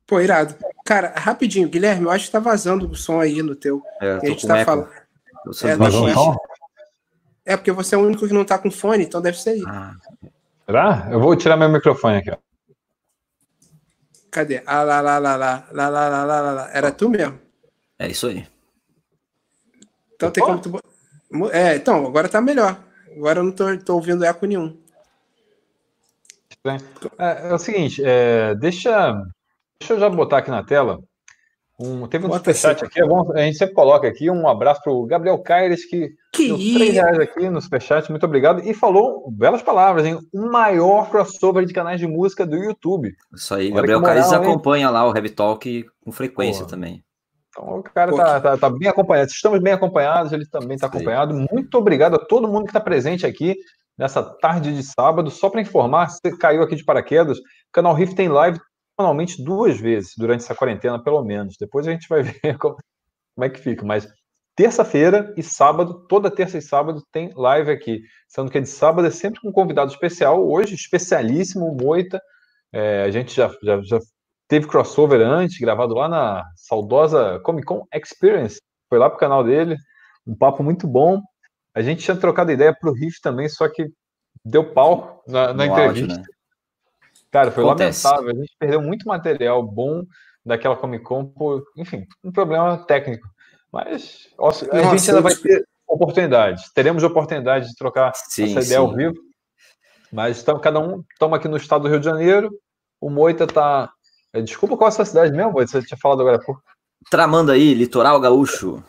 Pô, 0.08 0.22
irado. 0.22 0.54
Cara, 0.86 1.12
rapidinho, 1.14 1.68
Guilherme, 1.68 2.06
eu 2.06 2.10
acho 2.10 2.24
que 2.24 2.32
tá 2.32 2.38
vazando 2.40 2.90
o 2.90 2.96
som 2.96 3.20
aí 3.20 3.42
no 3.42 3.54
teu. 3.54 3.82
É, 4.00 4.12
a 4.12 4.26
gente 4.26 4.46
tá 4.46 4.64
falando. 4.64 4.88
É, 5.62 5.76
tá 5.76 6.36
é, 7.44 7.56
porque 7.58 7.70
você 7.70 7.94
é 7.94 7.98
o 7.98 8.06
único 8.06 8.26
que 8.26 8.32
não 8.32 8.42
tá 8.42 8.58
com 8.58 8.70
fone, 8.70 9.04
então 9.04 9.20
deve 9.20 9.38
ser 9.38 9.50
aí. 9.50 9.62
Ah. 9.66 9.94
Será? 10.64 11.08
Eu 11.10 11.20
vou 11.20 11.36
tirar 11.36 11.58
meu 11.58 11.68
microfone 11.68 12.16
aqui, 12.16 12.30
ó. 12.30 12.38
Cadê? 14.30 14.62
Ah, 14.64 14.82
lá, 14.82 15.02
lá, 15.02 15.18
lá, 15.18 15.36
lá, 15.36 15.68
lá, 15.70 15.88
lá, 15.90 16.08
lá, 16.08 16.24
lá, 16.24 16.52
lá. 16.52 16.70
Era 16.72 16.90
tu 16.90 17.10
mesmo? 17.10 17.38
É 17.98 18.08
isso 18.08 18.28
aí. 18.28 18.46
Então 20.14 20.30
tem 20.30 20.42
como 20.42 20.58
tu. 20.58 20.80
É, 21.52 21.76
então, 21.76 22.06
agora 22.06 22.30
tá 22.30 22.40
melhor. 22.40 22.82
Agora 23.14 23.40
eu 23.40 23.44
não 23.44 23.52
tô, 23.52 23.76
tô 23.76 23.94
ouvindo 23.96 24.24
eco 24.24 24.46
nenhum. 24.46 24.74
É, 27.18 27.50
é 27.50 27.54
o 27.54 27.58
seguinte, 27.58 28.02
é, 28.04 28.54
deixa 28.54 29.22
Deixa 29.80 29.94
eu 29.94 30.00
já 30.00 30.08
botar 30.08 30.38
aqui 30.38 30.50
na 30.50 30.62
tela 30.62 30.98
Um, 31.80 32.08
teve 32.08 32.26
um 32.26 32.32
superchat 32.32 32.84
aqui, 32.84 33.00
é 33.00 33.06
bom, 33.06 33.32
a 33.32 33.42
gente 33.42 33.56
sempre 33.56 33.74
coloca 33.74 34.08
aqui 34.08 34.28
um 34.28 34.48
abraço 34.48 34.82
para 34.82 34.92
o 34.92 35.06
Gabriel 35.06 35.38
Caires, 35.38 35.88
que, 35.88 36.10
que 36.32 36.48
deu 36.48 36.56
3 36.56 36.94
reais 36.94 37.18
aqui 37.20 37.48
no 37.48 37.60
superchat, 37.60 38.10
muito 38.10 38.26
obrigado, 38.26 38.60
e 38.68 38.74
falou 38.74 39.30
belas 39.30 39.62
palavras, 39.62 40.04
hein? 40.04 40.18
O 40.34 40.50
maior 40.50 41.08
crossover 41.08 41.64
de 41.64 41.72
canais 41.72 42.00
de 42.00 42.06
música 42.08 42.44
do 42.44 42.56
YouTube. 42.56 43.14
Isso 43.32 43.54
aí, 43.54 43.66
Olha 43.66 43.76
Gabriel 43.76 44.02
Caires 44.02 44.32
acompanha 44.32 44.90
lá 44.90 45.08
o 45.08 45.14
Heavy 45.14 45.30
Talk 45.30 45.86
com 46.04 46.10
frequência 46.10 46.64
Pô. 46.64 46.70
também. 46.70 47.04
Então 47.50 47.78
o 47.78 47.82
cara 47.82 48.12
tá, 48.12 48.40
tá, 48.40 48.58
tá, 48.58 48.70
bem 48.70 48.88
acompanhado. 48.88 49.30
Estamos 49.30 49.60
bem 49.60 49.72
acompanhados, 49.72 50.32
ele 50.32 50.46
também 50.46 50.74
está 50.74 50.88
acompanhado. 50.88 51.34
Muito 51.52 51.76
obrigado 51.76 52.14
a 52.14 52.18
todo 52.18 52.48
mundo 52.48 52.64
que 52.64 52.70
está 52.70 52.80
presente 52.80 53.24
aqui 53.24 53.54
nessa 53.96 54.22
tarde 54.22 54.74
de 54.74 54.82
sábado. 54.82 55.30
Só 55.30 55.48
para 55.48 55.60
informar, 55.60 56.08
você 56.08 56.36
caiu 56.36 56.62
aqui 56.62 56.76
de 56.76 56.84
paraquedas, 56.84 57.38
o 57.38 57.42
canal 57.72 57.94
Riff 57.94 58.14
tem 58.14 58.28
live 58.28 58.58
semanalmente 58.98 59.42
duas 59.42 59.78
vezes 59.78 60.14
durante 60.16 60.42
essa 60.42 60.54
quarentena, 60.54 61.02
pelo 61.02 61.22
menos. 61.22 61.56
Depois 61.58 61.86
a 61.86 61.92
gente 61.92 62.08
vai 62.08 62.22
ver 62.42 62.58
como, 62.58 62.76
como 63.34 63.44
é 63.44 63.48
que 63.48 63.60
fica. 63.60 63.86
Mas 63.86 64.08
terça-feira 64.56 65.32
e 65.36 65.42
sábado, 65.42 66.06
toda 66.08 66.30
terça 66.30 66.58
e 66.58 66.62
sábado, 66.62 67.02
tem 67.12 67.30
live 67.34 67.70
aqui. 67.70 68.02
Sendo 68.26 68.50
que 68.50 68.58
a 68.58 68.60
de 68.60 68.68
sábado 68.68 69.06
é 69.06 69.10
sempre 69.10 69.40
com 69.40 69.48
um 69.48 69.52
convidado 69.52 69.92
especial. 69.92 70.44
Hoje, 70.44 70.74
especialíssimo, 70.74 71.76
Moita. 71.80 72.20
É, 72.72 73.04
a 73.04 73.10
gente 73.10 73.34
já, 73.34 73.50
já, 73.62 73.80
já 73.82 73.98
teve 74.48 74.66
crossover 74.66 75.20
antes, 75.20 75.58
gravado 75.58 75.94
lá 75.94 76.08
na 76.08 76.44
saudosa 76.56 77.40
Comic 77.44 77.66
Con 77.66 77.86
Experience. 77.94 78.60
Foi 78.88 78.98
lá 78.98 79.08
pro 79.08 79.18
canal 79.18 79.44
dele. 79.44 79.76
Um 80.26 80.36
papo 80.36 80.62
muito 80.62 80.86
bom. 80.86 81.22
A 81.74 81.80
gente 81.80 82.02
tinha 82.02 82.16
trocado 82.16 82.50
ideia 82.50 82.74
pro 82.78 82.92
Riff 82.92 83.20
também, 83.22 83.48
só 83.48 83.68
que 83.68 83.86
deu 84.44 84.72
pau 84.72 85.22
na, 85.28 85.54
na 85.54 85.66
entrevista. 85.66 86.14
Áudio, 86.14 86.22
né? 86.22 86.37
Cara, 87.30 87.50
foi 87.50 87.64
Acontece. 87.64 88.06
lamentável. 88.06 88.30
A 88.30 88.40
gente 88.40 88.56
perdeu 88.58 88.82
muito 88.82 89.06
material 89.06 89.62
bom 89.62 90.04
daquela 90.44 90.76
Comic 90.76 91.04
Con 91.04 91.26
por, 91.26 91.64
enfim, 91.76 92.06
um 92.24 92.32
problema 92.32 92.78
técnico. 92.78 93.28
Mas 93.72 94.28
a 94.38 94.42
Nossa, 94.42 94.64
gente 94.64 95.10
ainda 95.10 95.20
vai 95.20 95.34
ter 95.34 95.66
oportunidades. 95.86 96.72
Teremos 96.72 97.02
oportunidade 97.02 97.68
de 97.68 97.74
trocar 97.74 98.12
sim, 98.14 98.44
essa 98.44 98.52
ideia 98.52 98.64
sim. 98.64 98.76
ao 98.76 98.94
vivo. 98.94 99.14
Mas 100.10 100.38
estamos, 100.38 100.62
cada 100.62 100.80
um 100.80 101.04
estamos 101.12 101.38
aqui 101.38 101.48
no 101.48 101.56
estado 101.56 101.82
do 101.82 101.88
Rio 101.88 102.00
de 102.00 102.06
Janeiro. 102.06 102.50
O 103.00 103.10
Moita 103.10 103.44
está. 103.44 103.90
É, 104.32 104.40
desculpa 104.40 104.76
qual 104.76 104.88
é 104.88 104.90
a 104.90 104.92
sua 104.92 105.04
cidade 105.04 105.32
mesmo, 105.32 105.52
Moita? 105.52 105.70
Você 105.70 105.86
tinha 105.86 105.98
falado 105.98 106.20
agora 106.20 106.36
há 106.36 106.40
pouco. 106.40 106.62
Tramandaí, 107.10 107.74
litoral 107.74 108.18
gaúcho. 108.20 108.82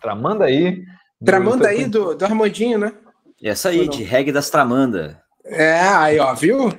Tramandaí. 0.00 0.84
Tramandaí 1.24 1.86
do, 1.86 2.14
do 2.14 2.24
Armandinho, 2.24 2.78
né? 2.78 2.92
Essa 3.42 3.68
aí, 3.68 3.88
de 3.88 4.02
reggae 4.02 4.32
das 4.32 4.50
Tramanda. 4.50 5.22
É, 5.44 5.80
aí, 5.80 6.18
ó, 6.18 6.34
viu? 6.34 6.70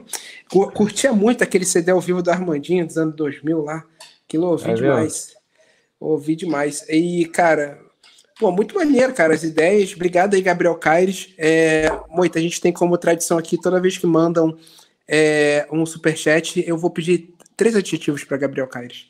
Curtia 0.50 1.14
muito 1.14 1.44
aquele 1.44 1.66
CD 1.66 1.92
ao 1.92 2.02
vivo 2.02 2.24
do 2.24 2.32
Armandinho 2.32 2.86
dos 2.86 2.98
anos 2.98 3.16
2000 3.16 3.62
lá. 3.64 3.86
Aquilo 4.28 4.46
eu 4.46 4.52
ouvi 4.52 4.72
é 4.72 4.74
demais. 4.74 5.28
Mesmo? 5.28 5.40
Ouvi 6.00 6.36
demais. 6.36 6.86
E, 6.90 7.26
cara, 7.26 7.80
pô, 8.40 8.52
muito 8.52 8.74
maneiro, 8.76 9.14
cara, 9.14 9.34
as 9.34 9.44
ideias. 9.44 9.94
Obrigado 9.94 10.34
aí, 10.34 10.42
Gabriel 10.42 10.76
Caires. 10.76 11.34
É, 11.38 11.90
muita 12.10 12.40
gente 12.42 12.60
tem 12.60 12.72
como 12.72 12.98
tradição 12.98 13.38
aqui, 13.38 13.62
toda 13.62 13.82
vez 13.82 13.98
que 13.98 14.08
mandam 14.08 14.58
é, 15.08 15.68
um 15.72 15.86
superchat, 15.86 16.64
eu 16.68 16.78
vou 16.78 16.92
pedir 16.92 17.34
três 17.58 17.76
adjetivos 17.76 18.24
para 18.24 18.38
Gabriel 18.38 18.68
Caires. 18.68 19.08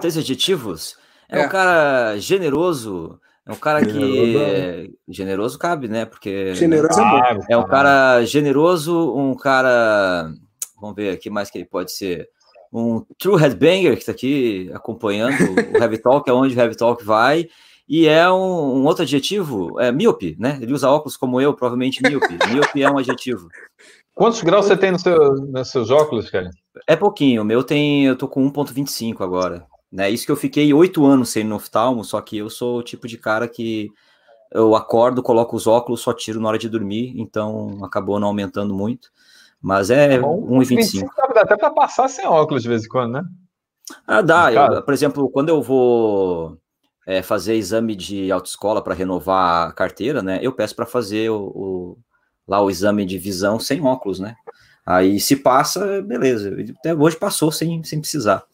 Três 0.00 0.16
adjetivos? 0.16 0.96
É, 1.28 1.40
é 1.40 1.46
um 1.46 1.48
cara 1.48 2.16
generoso, 2.18 3.20
é 3.48 3.52
um 3.52 3.56
cara 3.56 3.84
que. 3.84 4.94
Generoso 5.08 5.58
cabe, 5.58 5.88
né? 5.88 6.04
Porque. 6.04 6.54
Generoso 6.54 7.00
né? 7.00 7.22
é 7.30 7.34
bom. 7.34 7.44
É 7.48 7.56
um 7.56 7.66
cara 7.66 8.22
generoso, 8.26 9.14
um 9.16 9.34
cara. 9.34 10.30
Vamos 10.78 10.94
ver 10.94 11.14
aqui 11.14 11.30
mais 11.30 11.50
que 11.50 11.56
ele 11.56 11.64
pode 11.64 11.90
ser. 11.92 12.28
Um 12.70 13.02
true 13.18 13.40
headbanger 13.40 13.94
que 13.94 14.00
está 14.00 14.12
aqui 14.12 14.70
acompanhando 14.74 15.32
o 15.32 15.56
Heavy 15.82 15.96
Talk, 15.96 16.28
é 16.28 16.32
onde 16.34 16.54
o 16.54 16.60
Heavy 16.60 16.76
Talk 16.76 17.02
vai. 17.02 17.48
E 17.88 18.06
é 18.06 18.30
um, 18.30 18.80
um, 18.80 18.84
outro 18.84 19.02
adjetivo, 19.04 19.80
é 19.80 19.90
míope, 19.90 20.36
né? 20.38 20.58
Ele 20.60 20.74
usa 20.74 20.90
óculos 20.90 21.16
como 21.16 21.40
eu, 21.40 21.54
provavelmente 21.54 22.02
míope. 22.02 22.36
míope 22.52 22.82
é 22.82 22.90
um 22.90 22.98
adjetivo. 22.98 23.48
Quantos 24.14 24.42
graus 24.42 24.66
você 24.66 24.76
tem 24.76 24.90
no 24.90 24.98
seu, 24.98 25.36
nos 25.36 25.70
seus 25.70 25.90
óculos, 25.90 26.28
cara? 26.28 26.50
É 26.86 26.94
pouquinho. 26.94 27.40
O 27.40 27.44
meu 27.46 27.64
tem. 27.64 28.04
Eu 28.04 28.16
tô 28.16 28.28
com 28.28 28.52
1,25 28.52 29.22
agora. 29.22 29.66
Né? 29.90 30.10
Isso 30.10 30.26
que 30.26 30.32
eu 30.32 30.36
fiquei 30.36 30.72
oito 30.72 31.04
anos 31.04 31.30
sem 31.30 31.50
oftalmo, 31.52 32.04
só 32.04 32.20
que 32.20 32.36
eu 32.36 32.50
sou 32.50 32.78
o 32.78 32.82
tipo 32.82 33.08
de 33.08 33.16
cara 33.16 33.48
que 33.48 33.90
eu 34.52 34.74
acordo, 34.74 35.22
coloco 35.22 35.56
os 35.56 35.66
óculos, 35.66 36.00
só 36.00 36.12
tiro 36.12 36.40
na 36.40 36.48
hora 36.48 36.58
de 36.58 36.68
dormir, 36.68 37.14
então 37.16 37.84
acabou 37.84 38.18
não 38.18 38.28
aumentando 38.28 38.74
muito. 38.74 39.10
Mas 39.60 39.90
é 39.90 40.18
1,25. 40.18 41.08
Dá 41.34 41.42
até 41.42 41.56
para 41.56 41.70
passar 41.70 42.08
sem 42.08 42.26
óculos 42.26 42.62
de 42.62 42.68
vez 42.68 42.84
em 42.84 42.88
quando, 42.88 43.12
né? 43.12 43.24
Ah, 44.06 44.22
dá. 44.22 44.52
Eu, 44.52 44.82
por 44.82 44.94
exemplo, 44.94 45.28
quando 45.30 45.48
eu 45.48 45.60
vou 45.60 46.56
é, 47.06 47.22
fazer 47.22 47.54
exame 47.54 47.96
de 47.96 48.30
autoescola 48.30 48.82
para 48.82 48.94
renovar 48.94 49.68
a 49.68 49.72
carteira, 49.72 50.22
né? 50.22 50.38
Eu 50.42 50.52
peço 50.52 50.76
para 50.76 50.86
fazer 50.86 51.30
o, 51.30 51.40
o, 51.54 51.98
lá 52.46 52.60
o 52.60 52.70
exame 52.70 53.04
de 53.04 53.18
visão 53.18 53.58
sem 53.58 53.84
óculos, 53.84 54.20
né? 54.20 54.36
Aí 54.86 55.18
se 55.18 55.36
passa, 55.36 56.00
beleza. 56.02 56.54
Até 56.78 56.94
hoje 56.94 57.16
passou 57.16 57.50
sem, 57.50 57.82
sem 57.82 58.00
precisar. 58.00 58.44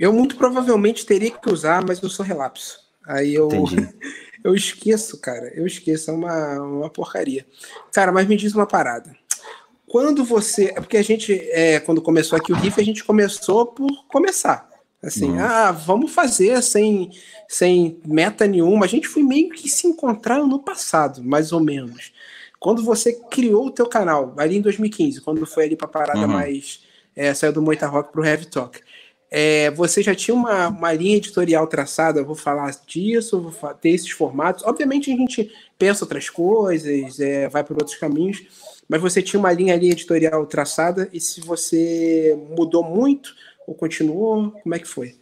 Eu 0.00 0.14
muito 0.14 0.34
provavelmente 0.36 1.04
teria 1.04 1.30
que 1.30 1.52
usar, 1.52 1.84
mas 1.86 2.00
eu 2.00 2.08
sou 2.08 2.24
relapso. 2.24 2.80
Aí 3.06 3.34
eu, 3.34 3.50
eu 4.42 4.54
esqueço, 4.54 5.20
cara. 5.20 5.52
Eu 5.54 5.66
esqueço, 5.66 6.10
é 6.10 6.14
uma, 6.14 6.58
uma 6.62 6.90
porcaria. 6.90 7.46
Cara, 7.92 8.10
mas 8.10 8.26
me 8.26 8.34
diz 8.34 8.54
uma 8.54 8.66
parada. 8.66 9.14
Quando 9.86 10.24
você. 10.24 10.72
É 10.74 10.80
porque 10.80 10.96
a 10.96 11.02
gente, 11.02 11.34
é, 11.50 11.78
quando 11.80 12.00
começou 12.00 12.38
aqui 12.38 12.50
o 12.50 12.56
Riff, 12.56 12.80
a 12.80 12.84
gente 12.84 13.04
começou 13.04 13.66
por 13.66 13.90
começar. 14.08 14.70
Assim, 15.02 15.32
uhum. 15.32 15.40
ah, 15.40 15.70
vamos 15.72 16.12
fazer 16.12 16.62
sem, 16.62 17.10
sem 17.46 18.00
meta 18.04 18.46
nenhuma. 18.46 18.86
A 18.86 18.88
gente 18.88 19.06
foi 19.06 19.22
meio 19.22 19.50
que 19.50 19.68
se 19.68 19.86
encontrar 19.86 20.38
no 20.38 20.60
passado, 20.60 21.22
mais 21.22 21.52
ou 21.52 21.60
menos. 21.60 22.12
Quando 22.58 22.82
você 22.82 23.14
criou 23.30 23.66
o 23.66 23.70
teu 23.70 23.86
canal, 23.86 24.34
ali 24.38 24.56
em 24.56 24.60
2015, 24.62 25.20
quando 25.22 25.44
foi 25.46 25.64
ali 25.64 25.76
pra 25.76 25.88
parada 25.88 26.20
uhum. 26.20 26.28
mais. 26.28 26.88
É, 27.14 27.34
saiu 27.34 27.52
do 27.52 27.60
Moita 27.60 27.86
Rock 27.86 28.12
pro 28.12 28.24
Heavy 28.24 28.46
Talk 28.46 28.80
é, 29.30 29.70
você 29.70 30.02
já 30.02 30.14
tinha 30.14 30.34
uma, 30.34 30.68
uma 30.68 30.92
linha 30.92 31.16
editorial 31.16 31.66
traçada, 31.66 32.18
eu 32.18 32.24
vou 32.24 32.34
falar 32.34 32.74
disso, 32.86 33.40
vou 33.40 33.74
ter 33.74 33.90
esses 33.90 34.10
formatos. 34.10 34.64
Obviamente 34.64 35.12
a 35.12 35.16
gente 35.16 35.52
pensa 35.78 36.04
outras 36.04 36.28
coisas, 36.28 37.20
é, 37.20 37.48
vai 37.48 37.62
por 37.62 37.76
outros 37.76 37.96
caminhos, 37.96 38.42
mas 38.88 39.00
você 39.00 39.22
tinha 39.22 39.38
uma 39.38 39.52
linha 39.52 39.74
ali 39.74 39.90
editorial 39.90 40.44
traçada, 40.46 41.08
e 41.12 41.20
se 41.20 41.40
você 41.40 42.36
mudou 42.56 42.82
muito 42.82 43.32
ou 43.66 43.74
continuou, 43.74 44.50
como 44.50 44.74
é 44.74 44.78
que 44.80 44.88
foi? 44.88 45.14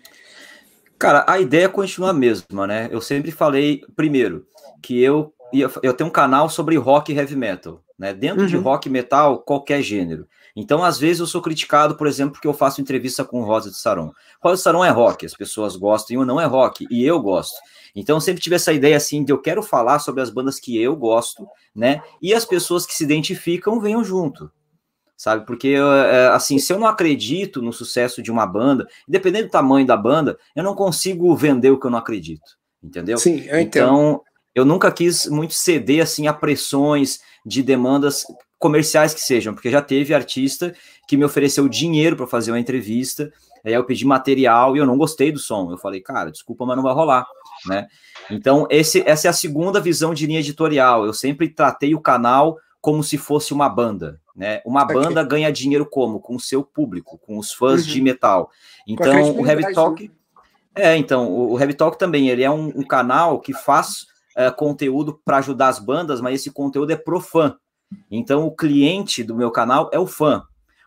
Cara, 0.99 1.25
a 1.29 1.39
ideia 1.39 1.69
continua 1.69 2.11
a 2.11 2.15
mesma, 2.15 2.67
né? 2.67 2.89
Eu 2.91 3.01
sempre 3.01 3.31
falei, 3.31 3.83
primeiro, 3.95 4.47
que 4.83 5.01
eu, 5.01 5.33
eu 5.53 5.93
tenho 5.93 6.09
um 6.09 6.13
canal 6.13 6.49
sobre 6.49 6.77
rock 6.77 7.13
e 7.13 7.17
heavy 7.17 7.37
metal, 7.37 7.85
né? 7.97 8.15
Dentro 8.15 8.43
uhum. 8.43 8.49
de 8.49 8.57
rock 8.57 8.89
e 8.89 8.91
metal, 8.91 9.41
qualquer 9.41 9.83
gênero. 9.83 10.27
Então, 10.61 10.83
às 10.83 10.99
vezes, 10.99 11.21
eu 11.21 11.27
sou 11.29 11.41
criticado, 11.41 11.95
por 11.95 12.09
exemplo, 12.09 12.33
porque 12.33 12.49
eu 12.49 12.53
faço 12.53 12.81
entrevista 12.81 13.25
com 13.25 13.45
Rosa 13.45 13.71
de 13.71 13.77
Saron. 13.77 14.13
Rosa 14.43 14.57
de 14.57 14.63
Saron 14.63 14.85
é 14.85 14.91
rock, 14.91 15.25
as 15.25 15.33
pessoas 15.33 15.77
gostam, 15.77 16.19
ou 16.19 16.27
não 16.27 16.41
é 16.41 16.47
rock, 16.47 16.85
e 16.91 17.05
eu 17.05 17.21
gosto. 17.21 17.55
Então, 17.95 18.17
eu 18.17 18.21
sempre 18.21 18.43
tive 18.43 18.57
essa 18.57 18.73
ideia 18.73 18.97
assim 18.97 19.23
de 19.23 19.33
eu 19.33 19.39
quero 19.39 19.63
falar 19.63 20.01
sobre 20.01 20.21
as 20.21 20.31
bandas 20.31 20.59
que 20.59 20.77
eu 20.77 20.97
gosto, 20.97 21.47
né? 21.73 22.03
E 22.21 22.35
as 22.35 22.45
pessoas 22.45 22.85
que 22.85 22.93
se 22.93 23.05
identificam 23.05 23.79
venham 23.79 24.03
junto. 24.03 24.51
Sabe? 25.17 25.47
Porque, 25.47 25.77
é, 25.77 26.27
assim, 26.31 26.59
se 26.59 26.73
eu 26.73 26.79
não 26.81 26.89
acredito 26.89 27.63
no 27.63 27.73
sucesso 27.73 28.21
de 28.21 28.33
uma 28.33 28.45
banda, 28.45 28.89
independente 29.09 29.45
do 29.45 29.53
tamanho 29.53 29.87
da 29.87 29.97
banda, 29.97 30.37
eu 30.57 30.65
não 30.65 30.75
consigo 30.75 31.37
vender 31.37 31.71
o 31.71 31.79
que 31.79 31.87
eu 31.87 31.91
não 31.91 31.99
acredito. 31.99 32.59
Entendeu? 32.83 33.17
Sim, 33.19 33.45
eu 33.47 33.61
entendo. 33.61 33.61
Então, 33.61 34.23
eu 34.57 34.65
nunca 34.65 34.91
quis 34.91 35.29
muito 35.29 35.55
ceder, 35.55 36.03
assim, 36.03 36.27
a 36.27 36.33
pressões 36.33 37.21
de 37.47 37.63
demandas 37.63 38.25
comerciais 38.59 39.15
que 39.15 39.21
sejam, 39.21 39.55
porque 39.55 39.71
já 39.71 39.81
teve 39.81 40.13
artista 40.13 40.75
que 41.07 41.17
me 41.17 41.25
ofereceu 41.25 41.69
dinheiro 41.69 42.17
para 42.17 42.27
fazer 42.27 42.51
uma 42.51 42.61
entrevista, 42.61 43.33
aí 43.65 43.73
eu 43.73 43.85
pedi 43.85 44.05
material 44.05 44.77
e 44.77 44.79
eu 44.79 44.87
não 44.87 44.99
gostei 44.99 45.31
do 45.31 45.39
som. 45.39 45.71
Eu 45.71 45.79
falei, 45.79 46.01
cara, 46.01 46.31
desculpa, 46.31 46.67
mas 46.67 46.77
não 46.77 46.83
vai 46.83 46.93
rolar, 46.93 47.27
né? 47.67 47.87
Então, 48.31 48.67
esse, 48.71 49.03
essa 49.07 49.29
é 49.29 49.31
a 49.31 49.35
segunda 49.35 49.81
visão 49.81 50.13
de 50.13 50.27
linha 50.27 50.41
editorial. 50.41 51.07
Eu 51.07 51.15
sempre 51.15 51.49
tratei 51.49 51.95
o 51.95 52.01
canal 52.01 52.59
como 52.81 53.03
se 53.03 53.17
fosse 53.17 53.53
uma 53.53 53.69
banda, 53.69 54.21
né? 54.37 54.61
Uma 54.65 54.85
okay. 54.85 54.95
banda 54.95 55.23
ganha 55.23 55.51
dinheiro 55.51 55.87
como? 55.87 56.21
Com 56.21 56.37
o 56.37 56.41
seu 56.41 56.63
público, 56.63 57.19
com 57.19 57.39
os 57.39 57.53
fãs 57.53 57.87
uhum. 57.87 57.93
de 57.93 58.01
metal. 58.01 58.51
Então, 58.87 59.37
o 59.37 59.47
Heavy 59.47 59.73
Talk... 59.73 60.03
Né? 60.03 60.11
É, 60.75 60.97
então, 60.97 61.33
o 61.33 61.59
Heavy 61.59 61.75
Talk 61.75 61.99
também, 61.99 62.29
ele 62.29 62.45
é 62.45 62.51
um, 62.51 62.69
um 62.69 62.83
canal 62.83 63.41
que 63.41 63.53
faz 63.53 64.07
é, 64.37 64.49
conteúdo 64.51 65.21
para 65.25 65.39
ajudar 65.39 65.69
as 65.69 65.81
bandas, 65.81 66.21
mas 66.21 66.41
esse 66.41 66.53
conteúdo 66.53 66.93
é 66.93 66.97
pro 66.97 67.21
fã, 67.21 67.57
então, 68.11 68.47
o 68.47 68.55
cliente 68.55 69.23
do 69.23 69.35
meu 69.35 69.51
canal 69.51 69.91
é 69.93 69.99
o 69.99 70.07
fã. 70.07 70.45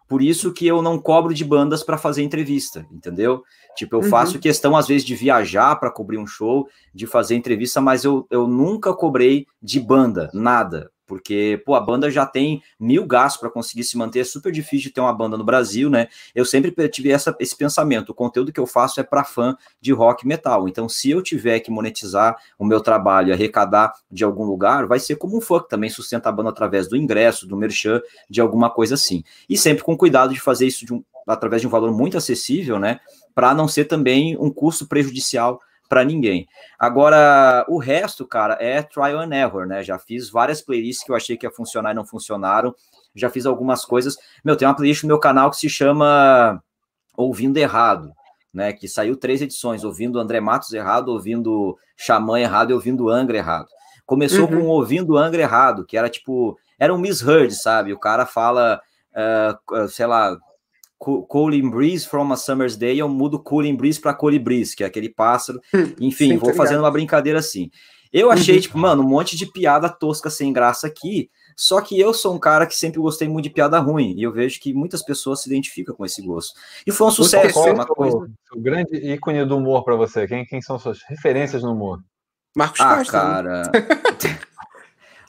Por 0.08 0.22
isso 0.22 0.52
que 0.52 0.68
eu 0.68 0.82
não 0.82 1.00
cobro 1.00 1.34
de 1.34 1.46
bandas 1.46 1.84
para 1.84 1.98
fazer 1.98 2.22
entrevista, 2.22 2.86
entendeu? 2.92 3.44
Tipo, 3.78 3.96
eu 3.96 4.02
uhum. 4.02 4.10
faço 4.10 4.40
questão, 4.40 4.76
às 4.76 4.88
vezes, 4.88 5.06
de 5.06 5.16
viajar 5.16 5.78
para 5.78 5.90
cobrir 5.90 6.18
um 6.18 6.28
show, 6.28 6.68
de 6.94 7.08
fazer 7.08 7.36
entrevista, 7.36 7.80
mas 7.80 8.04
eu, 8.04 8.28
eu 8.30 8.46
nunca 8.46 8.94
cobrei 8.94 9.48
de 9.64 9.80
banda, 9.80 10.30
nada. 10.34 10.92
Porque, 11.12 11.62
pô, 11.66 11.76
a 11.76 11.80
banda 11.82 12.10
já 12.10 12.26
tem 12.26 12.64
mil 12.80 13.06
gastos 13.06 13.42
para 13.42 13.50
conseguir 13.50 13.84
se 13.84 13.98
manter, 13.98 14.22
é 14.22 14.24
super 14.24 14.50
difícil 14.50 14.88
de 14.88 14.92
ter 14.92 15.02
uma 15.02 15.12
banda 15.12 15.36
no 15.36 15.44
Brasil, 15.44 15.90
né? 15.90 16.08
Eu 16.34 16.46
sempre 16.46 16.72
tive 16.88 17.12
essa, 17.12 17.36
esse 17.38 17.54
pensamento, 17.54 18.12
o 18.12 18.14
conteúdo 18.14 18.50
que 18.50 18.60
eu 18.62 18.66
faço 18.66 18.98
é 19.02 19.04
para 19.04 19.26
fã 19.26 19.58
de 19.82 19.92
rock 19.92 20.26
metal, 20.26 20.70
então 20.70 20.88
se 20.88 21.10
eu 21.10 21.22
tiver 21.22 21.60
que 21.60 21.70
monetizar 21.70 22.38
o 22.58 22.64
meu 22.64 22.80
trabalho, 22.80 23.34
arrecadar 23.34 23.92
de 24.10 24.24
algum 24.24 24.46
lugar, 24.46 24.88
vai 24.88 25.02
ser 25.02 25.18
como 25.18 25.38
um 25.38 25.42
fã 25.42 25.60
que 25.60 25.68
também 25.68 25.90
sustenta 25.90 26.30
a 26.30 26.32
banda 26.32 26.50
através 26.50 26.88
do 26.88 26.96
ingresso, 26.96 27.46
do 27.46 27.58
merchan, 27.58 28.02
de 28.30 28.40
alguma 28.40 28.70
coisa 28.70 28.96
assim. 28.96 29.22
E 29.50 29.58
sempre 29.58 29.84
com 29.84 29.98
cuidado 29.98 30.34
de 30.34 30.40
fazer 30.40 30.66
isso 30.66 30.86
de 30.86 30.94
um, 30.94 31.04
através 31.28 31.62
de 31.62 31.68
um 31.68 31.72
valor 31.72 31.92
muito 31.92 32.18
acessível, 32.18 32.80
né? 32.80 33.02
Para 33.36 33.54
não 33.54 33.68
ser 33.68 33.84
também 33.84 34.38
um 34.40 34.50
custo 34.50 34.88
prejudicial 34.88 35.60
para 35.92 36.06
ninguém. 36.06 36.48
Agora, 36.80 37.66
o 37.68 37.78
resto, 37.78 38.26
cara, 38.26 38.58
é 38.62 38.82
trial 38.82 39.20
and 39.20 39.36
error, 39.36 39.68
né? 39.68 39.84
Já 39.84 40.00
fiz 40.00 40.30
várias 40.30 40.62
playlists 40.62 41.04
que 41.04 41.12
eu 41.12 41.16
achei 41.18 41.36
que 41.36 41.46
ia 41.46 41.52
funcionar 41.52 41.92
e 41.92 41.94
não 41.94 42.06
funcionaram. 42.06 42.74
Já 43.14 43.30
fiz 43.30 43.46
algumas 43.46 43.84
coisas. 43.84 44.16
Meu, 44.42 44.56
tem 44.56 44.66
uma 44.66 44.74
playlist 44.74 45.04
no 45.04 45.08
meu 45.10 45.20
canal 45.20 45.52
que 45.52 45.58
se 45.58 45.70
chama 45.70 46.64
Ouvindo 47.18 47.58
Errado, 47.58 48.14
né? 48.54 48.72
Que 48.72 48.88
saiu 48.88 49.18
três 49.18 49.42
edições, 49.42 49.84
ouvindo 49.84 50.18
André 50.18 50.40
Matos 50.40 50.72
errado, 50.72 51.10
ouvindo 51.10 51.78
Xamã 51.98 52.40
errado 52.40 52.72
e 52.72 52.74
ouvindo 52.74 53.10
Angra 53.10 53.36
errado. 53.36 53.68
Começou 54.06 54.50
uhum. 54.50 54.62
com 54.62 54.68
ouvindo 54.68 55.18
Angra 55.18 55.42
errado, 55.42 55.86
que 55.86 55.98
era 55.98 56.08
tipo, 56.10 56.58
era 56.80 56.94
um 56.94 56.98
misheard, 56.98 57.54
sabe? 57.54 57.92
O 57.92 58.00
cara 58.00 58.26
fala, 58.26 58.80
uh, 59.12 59.90
sei 59.90 60.06
lá, 60.06 60.38
Cooling 61.02 61.72
Breeze 61.72 62.06
from 62.06 62.32
a 62.32 62.38
Summer's 62.38 62.78
Day, 62.78 63.02
eu 63.02 63.10
mudo 63.10 63.42
Cooling 63.42 63.76
Breeze 63.76 64.00
para 64.00 64.14
Colibris, 64.14 64.76
que 64.76 64.84
é 64.84 64.88
aquele 64.88 65.10
pássaro. 65.10 65.60
Enfim, 66.00 66.30
Sim, 66.30 66.38
vou 66.38 66.54
fazendo 66.54 66.82
uma 66.82 66.92
brincadeira 66.92 67.40
assim. 67.40 67.72
Eu 68.14 68.30
achei, 68.30 68.56
uhum. 68.56 68.62
tipo, 68.62 68.78
mano, 68.78 69.02
um 69.04 69.08
monte 69.08 69.36
de 69.36 69.46
piada 69.46 69.90
tosca 69.90 70.30
sem 70.30 70.54
graça 70.54 70.86
aqui. 70.86 71.30
Só 71.58 71.82
que 71.82 72.00
eu 72.00 72.14
sou 72.14 72.36
um 72.36 72.40
cara 72.40 72.68
que 72.68 72.76
sempre 72.76 73.00
gostei 73.00 73.28
muito 73.28 73.46
de 73.46 73.50
piada 73.50 73.80
ruim. 73.80 74.14
E 74.18 74.24
eu 74.24 74.32
vejo 74.32 74.60
que 74.60 74.74
muitas 74.74 75.04
pessoas 75.04 75.42
se 75.42 75.50
identificam 75.50 75.96
com 75.96 76.06
esse 76.06 76.22
gosto. 76.22 76.54
E 76.86 76.92
foi 76.92 77.08
um 77.08 77.12
sucesso. 77.12 77.54
Qual 77.54 77.68
é 77.68 77.72
uma 77.72 77.86
coisa... 77.86 78.30
o 78.54 78.60
grande 78.60 78.96
ícone 78.98 79.46
do 79.46 79.58
humor 79.58 79.84
para 79.84 79.96
você? 79.96 80.28
Quem, 80.28 80.46
quem 80.46 80.62
são 80.62 80.78
suas 80.78 81.00
referências 81.08 81.64
no 81.64 81.72
humor? 81.72 82.00
Marcos 82.56 82.82
ah, 82.82 82.98
Costa. 82.98 83.42
Né? 83.42 83.64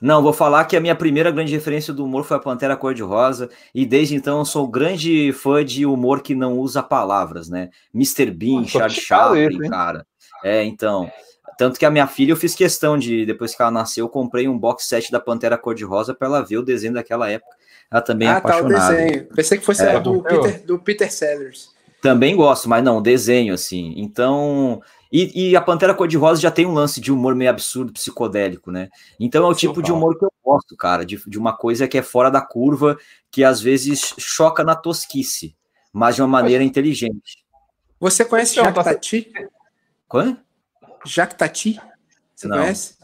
Não, 0.03 0.21
vou 0.21 0.33
falar 0.33 0.65
que 0.65 0.77
a 0.77 0.81
minha 0.81 0.97
primeira 0.97 1.31
grande 1.31 1.53
referência 1.53 1.95
do 1.95 2.05
humor 2.05 2.25
foi 2.25 2.37
a 2.37 2.41
Pantera 2.41 2.77
Cor-de-Rosa, 2.77 3.49
e 3.73 3.87
desde 3.87 4.17
então 4.17 4.41
eu 4.41 4.45
sou 4.45 4.67
grande 4.67 5.33
fã 5.33 5.65
de 5.65 5.87
humor 5.87 6.23
que 6.23 6.35
não 6.35 6.59
usa 6.59 6.83
palavras, 6.83 7.49
né? 7.49 7.71
Mr. 7.95 8.33
Bean, 8.33 8.67
Charles 8.67 8.95
Chaplin, 8.95 9.69
cara. 9.71 10.05
É, 10.43 10.65
então. 10.65 11.09
Tanto 11.57 11.79
que 11.79 11.87
a 11.87 11.91
minha 11.91 12.09
filha, 12.09 12.33
eu 12.33 12.37
fiz 12.37 12.53
questão 12.53 12.99
de, 12.99 13.25
depois 13.25 13.55
que 13.55 13.63
ela 13.63 13.71
nasceu, 13.71 14.07
eu 14.07 14.09
comprei 14.09 14.49
um 14.49 14.59
box 14.59 14.87
set 14.87 15.13
da 15.13 15.21
Pantera 15.21 15.57
Cor-de-Rosa 15.57 16.13
para 16.13 16.27
ela 16.27 16.43
ver 16.43 16.57
o 16.57 16.65
desenho 16.65 16.95
daquela 16.95 17.31
época. 17.31 17.55
Ela 17.89 18.01
também 18.01 18.27
é 18.27 18.33
ah, 18.33 18.37
apaixonada. 18.39 18.75
Tá, 18.75 18.87
o 18.87 18.97
desenho. 18.97 19.27
Pensei 19.27 19.59
que 19.59 19.65
fosse 19.65 19.85
é, 19.85 20.01
do, 20.01 20.21
Peter, 20.21 20.67
do 20.67 20.79
Peter 20.81 21.13
Sellers. 21.13 21.69
Também 22.01 22.35
gosto, 22.35 22.69
mas 22.69 22.83
não, 22.83 23.01
desenho, 23.01 23.55
assim. 23.55 23.95
Então, 23.97 24.83
e, 25.13 25.51
e, 25.51 25.57
a 25.57 25.61
Pantera 25.61 25.95
Cor-de-Rosa 25.95 26.41
já 26.41 26.51
tem 26.51 26.65
um 26.65 26.73
lance 26.73 26.99
de 26.99 27.13
humor 27.13 27.35
meio 27.35 27.51
absurdo, 27.51 27.93
psicodélico, 27.93 28.71
né? 28.73 28.89
Então 29.21 29.45
é 29.45 29.49
o 29.49 29.53
Sim, 29.53 29.69
tipo 29.69 29.83
de 29.83 29.93
humor 29.93 30.19
que 30.19 30.25
eu 30.25 30.33
gosto, 30.43 30.75
cara, 30.75 31.05
de, 31.05 31.23
de 31.29 31.39
uma 31.39 31.55
coisa 31.55 31.87
que 31.87 31.99
é 31.99 32.03
fora 32.03 32.31
da 32.31 32.41
curva, 32.41 32.97
que 33.31 33.45
às 33.45 33.61
vezes 33.61 34.15
choca 34.19 34.65
na 34.65 34.75
tosquice, 34.75 35.55
mas 35.93 36.17
de 36.17 36.23
uma 36.23 36.29
maneira 36.29 36.65
inteligente. 36.65 37.45
Você 38.01 38.25
conhece 38.25 38.55
Jacques 38.55 38.85
Tati? 38.85 39.33
Quando? 40.09 40.39
Jacques 41.05 41.37
Tati? 41.37 41.81
Você 42.35 42.49
Não. 42.49 42.59
conhece? 42.59 42.97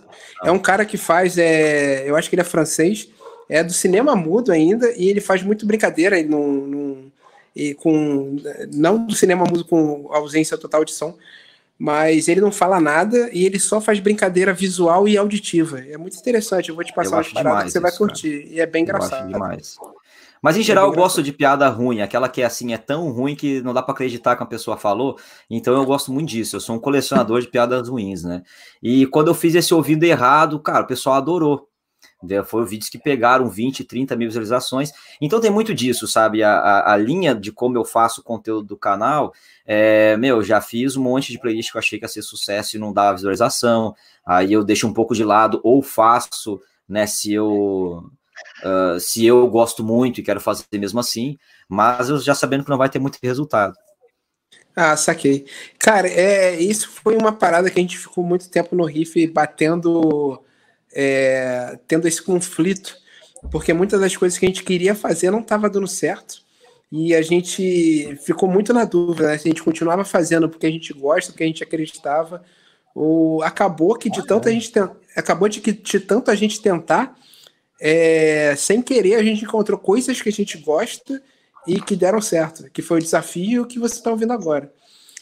Não. 0.43 0.49
É 0.49 0.53
um 0.53 0.59
cara 0.59 0.87
que 0.87 0.97
faz, 0.97 1.37
é, 1.37 2.09
eu 2.09 2.17
acho 2.17 2.31
que 2.31 2.35
ele 2.35 2.43
é 2.43 2.45
francês, 2.45 3.09
é 3.49 3.63
do 3.63 3.73
cinema 3.73 4.17
mudo 4.17 4.51
ainda, 4.51 4.91
e 4.93 5.09
ele 5.09 5.21
faz 5.21 5.43
muito 5.43 5.67
brincadeira 5.67 6.19
ele 6.19 6.29
não, 6.29 6.49
não, 6.53 7.13
e 7.55 7.75
com 7.75 8.37
não 8.73 9.07
do 9.07 9.15
cinema 9.15 9.45
mudo 9.45 9.65
com 9.65 10.09
ausência 10.13 10.57
total 10.57 10.85
de 10.85 10.93
som, 10.93 11.17
mas 11.79 12.27
ele 12.27 12.41
não 12.41 12.51
fala 12.51 12.81
nada 12.81 13.31
e 13.33 13.47
ele 13.47 13.61
só 13.61 13.81
faz 13.81 14.01
brincadeira 14.01 14.53
visual 14.53 15.07
e 15.07 15.17
auditiva. 15.17 15.79
É 15.79 15.97
muito 15.97 16.19
interessante. 16.19 16.71
Eu 16.71 16.75
vou 16.75 16.83
te 16.83 16.93
passar 16.93 17.17
umas 17.17 17.33
paradas 17.33 17.65
que 17.65 17.71
você 17.71 17.81
vai 17.81 17.93
curtir. 17.93 18.43
Cara. 18.43 18.55
E 18.55 18.61
é 18.61 18.67
bem 18.67 18.83
engraçado. 18.83 19.29
demais. 19.29 19.77
Mas 20.43 20.57
em 20.57 20.61
é 20.61 20.63
geral 20.63 20.87
é 20.87 20.89
eu 20.89 20.95
gosto 20.95 21.23
de 21.23 21.33
piada 21.33 21.69
ruim, 21.69 22.01
aquela 22.01 22.29
que 22.29 22.43
é 22.43 22.45
assim, 22.45 22.73
é 22.73 22.79
tão 22.79 23.11
ruim 23.11 23.35
que 23.35 23.61
não 23.63 23.75
dá 23.75 23.83
para 23.83 23.93
acreditar 23.93 24.37
que 24.37 24.43
a 24.43 24.47
pessoa 24.47 24.77
falou. 24.77 25.19
Então 25.49 25.75
eu 25.75 25.85
gosto 25.85 26.13
muito 26.13 26.29
disso. 26.29 26.57
Eu 26.57 26.61
sou 26.61 26.77
um 26.77 26.81
colecionador 26.81 27.41
de 27.41 27.49
piadas 27.49 27.89
ruins, 27.89 28.25
né? 28.25 28.43
E 28.83 29.07
quando 29.07 29.29
eu 29.29 29.35
fiz 29.35 29.55
esse 29.55 29.73
ouvido 29.73 30.05
errado, 30.05 30.59
cara, 30.61 30.85
o 30.85 30.87
pessoal 30.87 31.17
adorou. 31.17 31.68
Foram 32.47 32.67
vídeos 32.67 32.91
que 32.91 32.99
pegaram 32.99 33.49
20, 33.49 33.85
30 33.85 34.17
mil 34.17 34.29
visualizações. 34.29 34.91
Então 35.21 35.41
tem 35.41 35.51
muito 35.51 35.73
disso, 35.73 36.07
sabe? 36.09 36.43
A, 36.43 36.59
a, 36.59 36.93
a 36.95 36.97
linha 36.97 37.35
de 37.35 37.53
como 37.53 37.79
eu 37.79 37.85
faço 37.85 38.21
o 38.21 38.25
conteúdo 38.25 38.67
do 38.67 38.77
canal, 38.77 39.33
é, 39.65 40.17
meu, 40.17 40.43
já 40.43 40.61
fiz 40.61 40.97
um 40.97 41.03
monte 41.03 41.31
de 41.31 41.39
playlist 41.39 41.71
que 41.71 41.77
eu 41.77 41.81
achei 41.81 41.99
que 41.99 42.05
ia 42.05 42.09
ser 42.09 42.23
sucesso 42.23 42.77
e 42.77 42.79
não 42.79 42.93
dava 42.93 43.17
visualização. 43.17 43.95
Aí 44.27 44.53
eu 44.53 44.65
deixo 44.65 44.87
um 44.87 44.93
pouco 44.93 45.15
de 45.15 45.25
lado 45.25 45.61
ou 45.63 45.81
faço, 45.81 46.61
né? 46.89 47.07
Se 47.07 47.33
eu 47.33 48.11
uh, 48.65 49.01
se 49.01 49.25
eu 49.25 49.47
gosto 49.49 49.85
muito 49.85 50.21
e 50.21 50.25
quero 50.25 50.41
fazer 50.41 50.65
mesmo 50.73 51.01
assim, 51.01 51.39
mas 51.69 52.09
eu 52.09 52.19
já 52.19 52.35
sabendo 52.35 52.65
que 52.65 52.71
não 52.71 52.79
vai 52.79 52.89
ter 52.89 52.99
muito 52.99 53.19
resultado. 53.23 53.75
Ah, 54.75 54.97
saquei. 54.97 55.47
Cara, 55.79 56.09
é, 56.09 56.55
isso 56.55 56.89
foi 56.89 57.17
uma 57.17 57.33
parada 57.33 57.71
que 57.71 57.79
a 57.79 57.83
gente 57.83 57.99
ficou 57.99 58.23
muito 58.23 58.49
tempo 58.49 58.77
no 58.77 58.85
riff 58.85 59.27
batendo 59.27 60.41
é, 60.93 61.79
tendo 61.87 62.07
esse 62.09 62.23
conflito, 62.23 62.97
porque 63.51 63.73
muitas 63.73 64.01
das 64.01 64.17
coisas 64.17 64.39
que 64.39 64.47
a 64.47 64.49
gente 64.49 64.65
queria 64.65 64.95
fazer 64.95 65.31
não 65.31 65.41
estava 65.41 65.69
dando 65.71 65.87
certo. 65.87 66.43
E 66.91 67.15
a 67.15 67.21
gente 67.21 68.17
ficou 68.25 68.49
muito 68.49 68.73
na 68.73 68.85
dúvida, 68.85 69.29
né? 69.29 69.39
se 69.39 69.47
a 69.47 69.51
gente 69.51 69.63
continuava 69.63 70.05
fazendo 70.05 70.49
porque 70.49 70.67
a 70.67 70.71
gente 70.71 70.93
gosta, 70.95 71.33
porque 71.33 71.45
a 71.45 71.47
gente 71.47 71.63
acreditava, 71.63 72.43
ou 72.95 73.43
acabou 73.43 73.95
que 73.95 74.09
de 74.09 74.27
tanto 74.27 74.49
a 74.49 74.53
gente 74.53 74.73
acabou 75.15 75.49
de 75.49 75.61
que 75.61 75.73
de 75.73 76.01
tanto 76.01 76.31
a 76.31 76.35
gente 76.35 76.63
tentar, 76.63 77.15
é, 77.81 78.55
sem 78.57 78.81
querer 78.81 79.17
a 79.17 79.23
gente 79.23 79.45
encontrou 79.45 79.79
coisas 79.79 80.21
que 80.21 80.31
a 80.31 80.33
gente 80.33 80.57
gosta 80.57 81.23
e 81.67 81.81
que 81.81 81.95
deram 81.95 82.23
certo, 82.23 82.71
que 82.71 82.81
foi 82.81 82.99
o 82.99 83.03
desafio 83.03 83.67
que 83.67 83.79
você 83.79 83.97
está 83.97 84.11
ouvindo 84.11 84.33
agora. 84.33 84.73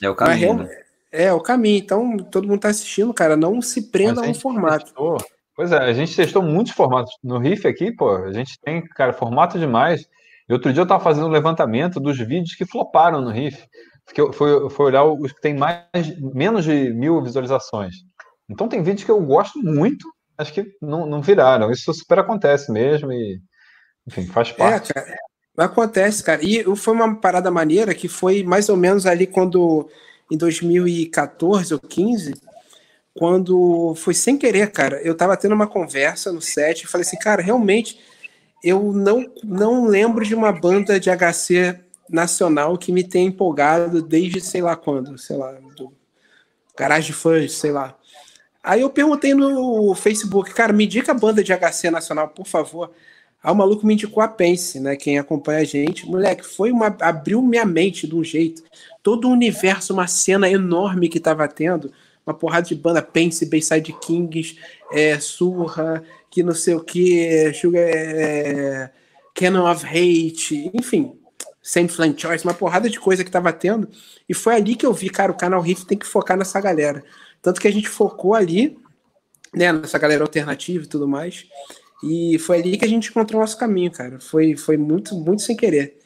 É 0.00 0.08
o 0.08 0.14
caminho. 0.14 0.54
Mas, 0.54 0.68
né? 0.68 0.82
É, 1.10 1.32
o 1.32 1.40
caminho. 1.40 1.78
Então, 1.78 2.16
todo 2.18 2.46
mundo 2.46 2.56
está 2.56 2.68
assistindo, 2.68 3.12
cara, 3.14 3.36
não 3.36 3.62
se 3.62 3.82
prenda 3.82 4.20
a 4.20 4.24
um 4.24 4.34
formato. 4.34 4.84
Testou, 4.84 5.18
Pois 5.56 5.72
é, 5.72 5.78
a 5.78 5.92
gente 5.94 6.14
testou 6.14 6.42
muitos 6.42 6.74
formatos. 6.74 7.12
No 7.24 7.38
Riff 7.38 7.66
aqui, 7.66 7.90
pô, 7.90 8.14
a 8.14 8.32
gente 8.32 8.60
tem, 8.60 8.82
cara, 8.82 9.14
formato 9.14 9.58
demais. 9.58 10.06
E 10.46 10.52
outro 10.52 10.70
dia 10.70 10.82
eu 10.82 10.86
tava 10.86 11.02
fazendo 11.02 11.26
um 11.26 11.30
levantamento 11.30 11.98
dos 11.98 12.18
vídeos 12.18 12.54
que 12.54 12.66
floparam 12.66 13.22
no 13.22 13.30
Riff. 13.30 13.66
Foi, 14.34 14.70
foi 14.70 14.86
olhar 14.86 15.04
os 15.04 15.32
que 15.32 15.40
tem 15.40 15.56
mais, 15.56 15.82
menos 16.34 16.64
de 16.64 16.90
mil 16.92 17.22
visualizações. 17.22 17.94
Então 18.48 18.68
tem 18.68 18.82
vídeos 18.82 19.04
que 19.04 19.10
eu 19.10 19.20
gosto 19.20 19.58
muito, 19.58 20.06
acho 20.36 20.52
que 20.52 20.64
não, 20.80 21.06
não 21.06 21.22
viraram. 21.22 21.70
Isso 21.70 21.92
super 21.92 22.18
acontece 22.18 22.70
mesmo 22.70 23.10
e, 23.10 23.40
enfim, 24.06 24.26
faz 24.26 24.50
é, 24.50 24.52
parte. 24.52 24.90
É, 24.90 24.94
cara, 24.94 25.16
acontece, 25.56 26.22
cara. 26.22 26.44
E 26.44 26.62
foi 26.76 26.94
uma 26.94 27.18
parada 27.18 27.50
maneira 27.50 27.94
que 27.94 28.08
foi 28.08 28.44
mais 28.44 28.68
ou 28.68 28.76
menos 28.76 29.06
ali 29.06 29.26
quando, 29.26 29.88
em 30.30 30.36
2014 30.36 31.74
ou 31.74 31.80
15, 31.80 32.34
quando 33.18 33.94
foi 33.96 34.14
sem 34.14 34.36
querer, 34.36 34.70
cara. 34.70 35.00
Eu 35.02 35.16
tava 35.16 35.36
tendo 35.36 35.54
uma 35.54 35.66
conversa 35.66 36.32
no 36.32 36.40
set 36.40 36.82
e 36.82 36.86
falei 36.86 37.06
assim, 37.06 37.18
cara, 37.18 37.42
realmente 37.42 37.98
eu 38.62 38.92
não, 38.92 39.26
não 39.42 39.86
lembro 39.86 40.24
de 40.24 40.34
uma 40.34 40.52
banda 40.52 41.00
de 41.00 41.10
HC 41.10 41.80
nacional 42.08 42.76
que 42.76 42.92
me 42.92 43.02
tenha 43.02 43.26
empolgado 43.26 44.02
desde 44.02 44.40
sei 44.40 44.62
lá 44.62 44.76
quando, 44.76 45.16
sei 45.18 45.36
lá, 45.36 45.52
do 45.76 45.92
Garage 46.76 47.12
Fãs, 47.12 47.52
sei 47.52 47.72
lá. 47.72 47.96
Aí 48.62 48.80
eu 48.80 48.90
perguntei 48.90 49.32
no 49.32 49.94
Facebook, 49.94 50.52
cara, 50.52 50.72
me 50.72 50.84
indica 50.84 51.12
a 51.12 51.14
banda 51.14 51.42
de 51.42 51.52
HC 51.52 51.90
nacional, 51.90 52.28
por 52.28 52.46
favor. 52.46 52.90
Aí 53.42 53.52
o 53.52 53.54
maluco 53.54 53.86
me 53.86 53.94
indicou 53.94 54.22
a 54.22 54.28
Pense, 54.28 54.80
né? 54.80 54.96
Quem 54.96 55.18
acompanha 55.18 55.60
a 55.60 55.64
gente. 55.64 56.04
Moleque, 56.04 56.44
foi 56.44 56.72
uma. 56.72 56.94
abriu 57.00 57.40
minha 57.40 57.64
mente 57.64 58.06
de 58.06 58.14
um 58.16 58.24
jeito. 58.24 58.62
Todo 59.02 59.28
o 59.28 59.30
universo, 59.30 59.92
uma 59.92 60.08
cena 60.08 60.50
enorme 60.50 61.08
que 61.08 61.20
tava 61.20 61.46
tendo 61.46 61.92
uma 62.26 62.34
porrada 62.34 62.66
de 62.66 62.74
banda, 62.74 63.00
Pense, 63.00 63.46
Bayside 63.46 63.92
Kings, 64.00 64.58
é, 64.92 65.18
Surra, 65.20 66.02
que 66.30 66.42
não 66.42 66.54
sei 66.54 66.74
o 66.74 66.82
que, 66.82 67.52
Sugar, 67.54 67.82
é, 67.82 68.90
Canon 69.34 69.70
of 69.70 69.86
Hate, 69.86 70.70
enfim, 70.74 71.16
Saint 71.62 71.88
Flame 71.88 72.14
Choice, 72.16 72.44
uma 72.44 72.54
porrada 72.54 72.90
de 72.90 72.98
coisa 72.98 73.22
que 73.22 73.30
tava 73.30 73.52
tendo, 73.52 73.88
e 74.28 74.34
foi 74.34 74.54
ali 74.54 74.74
que 74.74 74.84
eu 74.84 74.92
vi, 74.92 75.08
cara, 75.08 75.30
o 75.30 75.36
canal 75.36 75.60
Riff 75.60 75.86
tem 75.86 75.96
que 75.96 76.06
focar 76.06 76.36
nessa 76.36 76.60
galera. 76.60 77.04
Tanto 77.40 77.60
que 77.60 77.68
a 77.68 77.72
gente 77.72 77.88
focou 77.88 78.34
ali, 78.34 78.76
né, 79.54 79.72
nessa 79.72 79.98
galera 79.98 80.24
alternativa 80.24 80.84
e 80.84 80.88
tudo 80.88 81.06
mais, 81.06 81.46
e 82.02 82.38
foi 82.38 82.58
ali 82.58 82.76
que 82.76 82.84
a 82.84 82.88
gente 82.88 83.10
encontrou 83.10 83.40
o 83.40 83.42
nosso 83.42 83.56
caminho, 83.56 83.90
cara. 83.90 84.20
Foi, 84.20 84.56
foi 84.56 84.76
muito, 84.76 85.14
muito 85.14 85.42
sem 85.42 85.56
querer. 85.56 85.98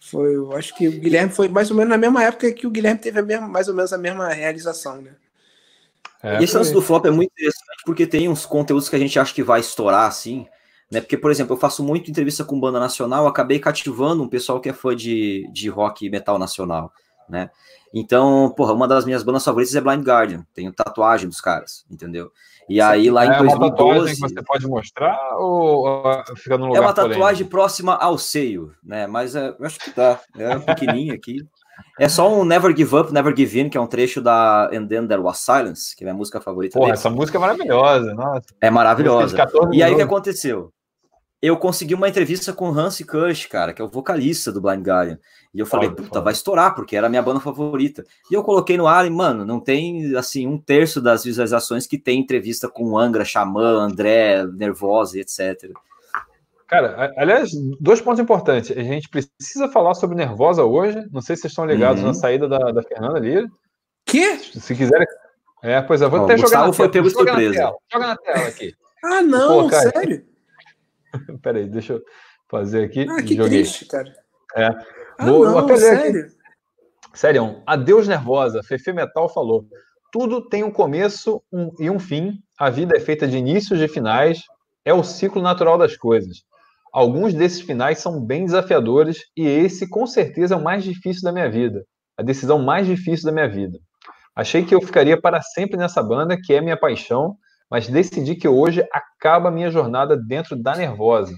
Foi, 0.00 0.34
eu 0.34 0.52
acho 0.52 0.74
que 0.76 0.88
o 0.88 0.92
Guilherme 0.92 1.32
foi 1.32 1.48
mais 1.48 1.70
ou 1.70 1.76
menos 1.76 1.90
na 1.90 1.98
mesma 1.98 2.22
época 2.22 2.52
que 2.52 2.66
o 2.66 2.70
Guilherme 2.70 3.00
teve 3.00 3.18
a 3.18 3.22
mesma, 3.22 3.48
mais 3.48 3.68
ou 3.68 3.74
menos 3.74 3.92
a 3.92 3.98
mesma 3.98 4.28
realização, 4.28 5.00
né? 5.00 5.12
É, 6.22 6.40
e 6.40 6.44
esse 6.44 6.56
lance 6.56 6.72
do 6.72 6.82
flop 6.82 7.06
é 7.06 7.10
muito 7.10 7.30
interessante 7.30 7.82
porque 7.84 8.06
tem 8.06 8.28
uns 8.28 8.44
conteúdos 8.44 8.88
que 8.88 8.96
a 8.96 8.98
gente 8.98 9.18
acha 9.18 9.32
que 9.32 9.42
vai 9.42 9.60
estourar 9.60 10.06
assim. 10.06 10.46
Né? 10.90 11.00
Porque, 11.00 11.16
por 11.16 11.30
exemplo, 11.30 11.54
eu 11.54 11.60
faço 11.60 11.82
muito 11.82 12.10
entrevista 12.10 12.44
com 12.44 12.58
banda 12.58 12.80
nacional, 12.80 13.26
acabei 13.26 13.58
cativando 13.58 14.22
um 14.22 14.28
pessoal 14.28 14.60
que 14.60 14.68
é 14.68 14.72
fã 14.72 14.96
de, 14.96 15.48
de 15.52 15.68
rock 15.68 16.06
e 16.06 16.10
metal 16.10 16.38
nacional, 16.38 16.92
né? 17.28 17.50
Então, 17.92 18.52
porra, 18.56 18.72
uma 18.72 18.88
das 18.88 19.04
minhas 19.04 19.22
bandas 19.22 19.44
favoritas 19.44 19.74
é 19.74 19.80
Blind 19.80 20.02
Guardian, 20.02 20.46
tenho 20.54 20.72
tatuagem 20.72 21.28
dos 21.28 21.40
caras, 21.40 21.84
entendeu? 21.90 22.30
E 22.68 22.82
aí 22.82 23.10
lá 23.10 23.24
em 23.24 23.30
é 23.30 23.38
2012. 23.38 24.14
que 24.14 24.20
você 24.20 24.42
pode 24.42 24.66
mostrar 24.66 25.18
ou 25.38 26.04
fica 26.36 26.58
no 26.58 26.66
lugar 26.66 26.78
É 26.78 26.80
uma 26.80 26.92
tatuagem 26.92 27.18
polêmico? 27.18 27.50
próxima 27.50 27.94
ao 27.94 28.18
seio, 28.18 28.74
né? 28.82 29.06
Mas 29.06 29.34
é, 29.34 29.48
eu 29.58 29.66
acho 29.66 29.78
que 29.78 29.90
tá. 29.90 30.20
É 30.36 30.58
pequenininha 30.58 31.14
aqui. 31.14 31.46
É 31.98 32.08
só 32.08 32.32
um 32.32 32.44
Never 32.44 32.76
Give 32.76 32.94
Up, 32.96 33.12
Never 33.12 33.36
Give 33.36 33.60
In, 33.60 33.68
que 33.68 33.76
é 33.76 33.80
um 33.80 33.86
trecho 33.86 34.20
da 34.20 34.70
And 34.72 34.86
Then 34.86 35.06
There 35.06 35.20
Was 35.20 35.38
Silence, 35.38 35.96
que 35.96 36.04
é 36.04 36.06
a 36.06 36.08
minha 36.08 36.18
música 36.18 36.40
favorita. 36.40 36.74
Porra, 36.74 36.92
dele. 36.92 36.98
essa 36.98 37.10
música 37.10 37.38
é 37.38 37.40
maravilhosa, 37.40 38.14
nossa. 38.14 38.46
É 38.60 38.70
maravilhosa. 38.70 39.36
E 39.72 39.82
aí 39.82 39.92
o 39.92 39.96
que 39.96 40.02
aconteceu? 40.02 40.72
Eu 41.40 41.56
consegui 41.56 41.94
uma 41.94 42.08
entrevista 42.08 42.52
com 42.52 42.68
o 42.68 42.76
Hansi 42.76 43.04
Kush, 43.04 43.46
cara, 43.46 43.72
que 43.72 43.80
é 43.80 43.84
o 43.84 43.88
vocalista 43.88 44.50
do 44.50 44.60
Blind 44.60 44.84
Guardian. 44.84 45.18
E 45.54 45.60
eu 45.60 45.66
falei, 45.66 45.88
puta, 45.88 46.08
foda. 46.08 46.20
vai 46.20 46.32
estourar, 46.32 46.74
porque 46.74 46.96
era 46.96 47.06
a 47.06 47.10
minha 47.10 47.22
banda 47.22 47.38
favorita. 47.38 48.04
E 48.28 48.34
eu 48.34 48.42
coloquei 48.42 48.76
no 48.76 48.88
ar 48.88 49.06
e, 49.06 49.10
mano, 49.10 49.44
não 49.44 49.60
tem, 49.60 50.16
assim, 50.16 50.48
um 50.48 50.58
terço 50.58 51.00
das 51.00 51.22
visualizações 51.22 51.86
que 51.86 51.96
tem 51.96 52.18
entrevista 52.18 52.68
com 52.68 52.98
Angra, 52.98 53.24
Xamã, 53.24 53.78
André, 53.78 54.44
Nervosa, 54.46 55.20
etc. 55.20 55.70
Cara, 56.68 57.14
aliás, 57.16 57.50
dois 57.80 58.00
pontos 58.00 58.20
importantes. 58.20 58.76
A 58.76 58.82
gente 58.82 59.08
precisa 59.08 59.68
falar 59.68 59.94
sobre 59.94 60.16
Nervosa 60.16 60.64
hoje. 60.64 61.02
Não 61.10 61.22
sei 61.22 61.34
se 61.34 61.42
vocês 61.42 61.52
estão 61.52 61.64
ligados 61.64 62.02
uhum. 62.02 62.08
na 62.08 62.14
saída 62.14 62.46
da, 62.46 62.58
da 62.70 62.82
Fernanda 62.82 63.18
Lira. 63.18 63.48
Que? 64.04 64.36
Se 64.36 64.74
quiserem. 64.74 65.06
É, 65.62 65.80
pois 65.80 66.02
é, 66.02 66.08
vou 66.08 66.24
até 66.24 66.36
jogar 66.36 66.66
na 66.66 66.72
foi 66.72 66.90
tela. 66.90 67.08
Joga 67.08 67.32
na 67.32 67.36
tela. 67.36 67.76
Joga 67.90 68.06
na 68.06 68.16
tela 68.16 68.48
aqui. 68.48 68.74
ah, 69.02 69.22
não, 69.22 69.68
sério? 69.70 70.24
Peraí, 71.42 71.66
deixa 71.66 71.94
eu 71.94 72.02
fazer 72.48 72.84
aqui. 72.84 73.06
Ah, 73.08 73.22
que 73.22 73.34
Joguei. 73.34 73.62
triste, 73.62 73.86
cara. 73.86 74.12
É. 74.54 74.66
Ah, 75.18 75.24
Vou 75.24 75.46
não, 75.46 75.58
até 75.58 75.76
sério? 75.76 76.20
Aqui. 76.20 76.38
Sério, 77.14 77.62
adeus 77.66 78.06
nervosa. 78.06 78.62
Fefe 78.62 78.92
Metal 78.92 79.28
falou. 79.32 79.66
Tudo 80.12 80.46
tem 80.48 80.62
um 80.64 80.70
começo 80.70 81.42
um, 81.50 81.70
e 81.78 81.88
um 81.88 81.98
fim. 81.98 82.42
A 82.58 82.68
vida 82.68 82.94
é 82.96 83.00
feita 83.00 83.26
de 83.26 83.38
inícios 83.38 83.80
e 83.80 83.88
finais. 83.88 84.42
É 84.84 84.92
o 84.92 85.02
ciclo 85.02 85.42
natural 85.42 85.76
das 85.76 85.96
coisas. 85.96 86.44
Alguns 86.98 87.32
desses 87.32 87.60
finais 87.60 88.00
são 88.00 88.20
bem 88.20 88.44
desafiadores 88.44 89.18
e 89.36 89.46
esse, 89.46 89.88
com 89.88 90.04
certeza, 90.04 90.56
é 90.56 90.58
o 90.58 90.64
mais 90.64 90.82
difícil 90.82 91.22
da 91.22 91.30
minha 91.30 91.48
vida. 91.48 91.84
A 92.16 92.24
decisão 92.24 92.58
mais 92.58 92.88
difícil 92.88 93.24
da 93.26 93.30
minha 93.30 93.48
vida. 93.48 93.78
Achei 94.34 94.64
que 94.64 94.74
eu 94.74 94.80
ficaria 94.80 95.16
para 95.16 95.40
sempre 95.40 95.76
nessa 95.76 96.02
banda, 96.02 96.36
que 96.36 96.52
é 96.52 96.60
minha 96.60 96.76
paixão, 96.76 97.36
mas 97.70 97.86
decidi 97.86 98.34
que 98.34 98.48
hoje 98.48 98.84
acaba 98.92 99.48
a 99.48 99.52
minha 99.52 99.70
jornada 99.70 100.16
dentro 100.16 100.60
da 100.60 100.74
Nervosa. 100.74 101.36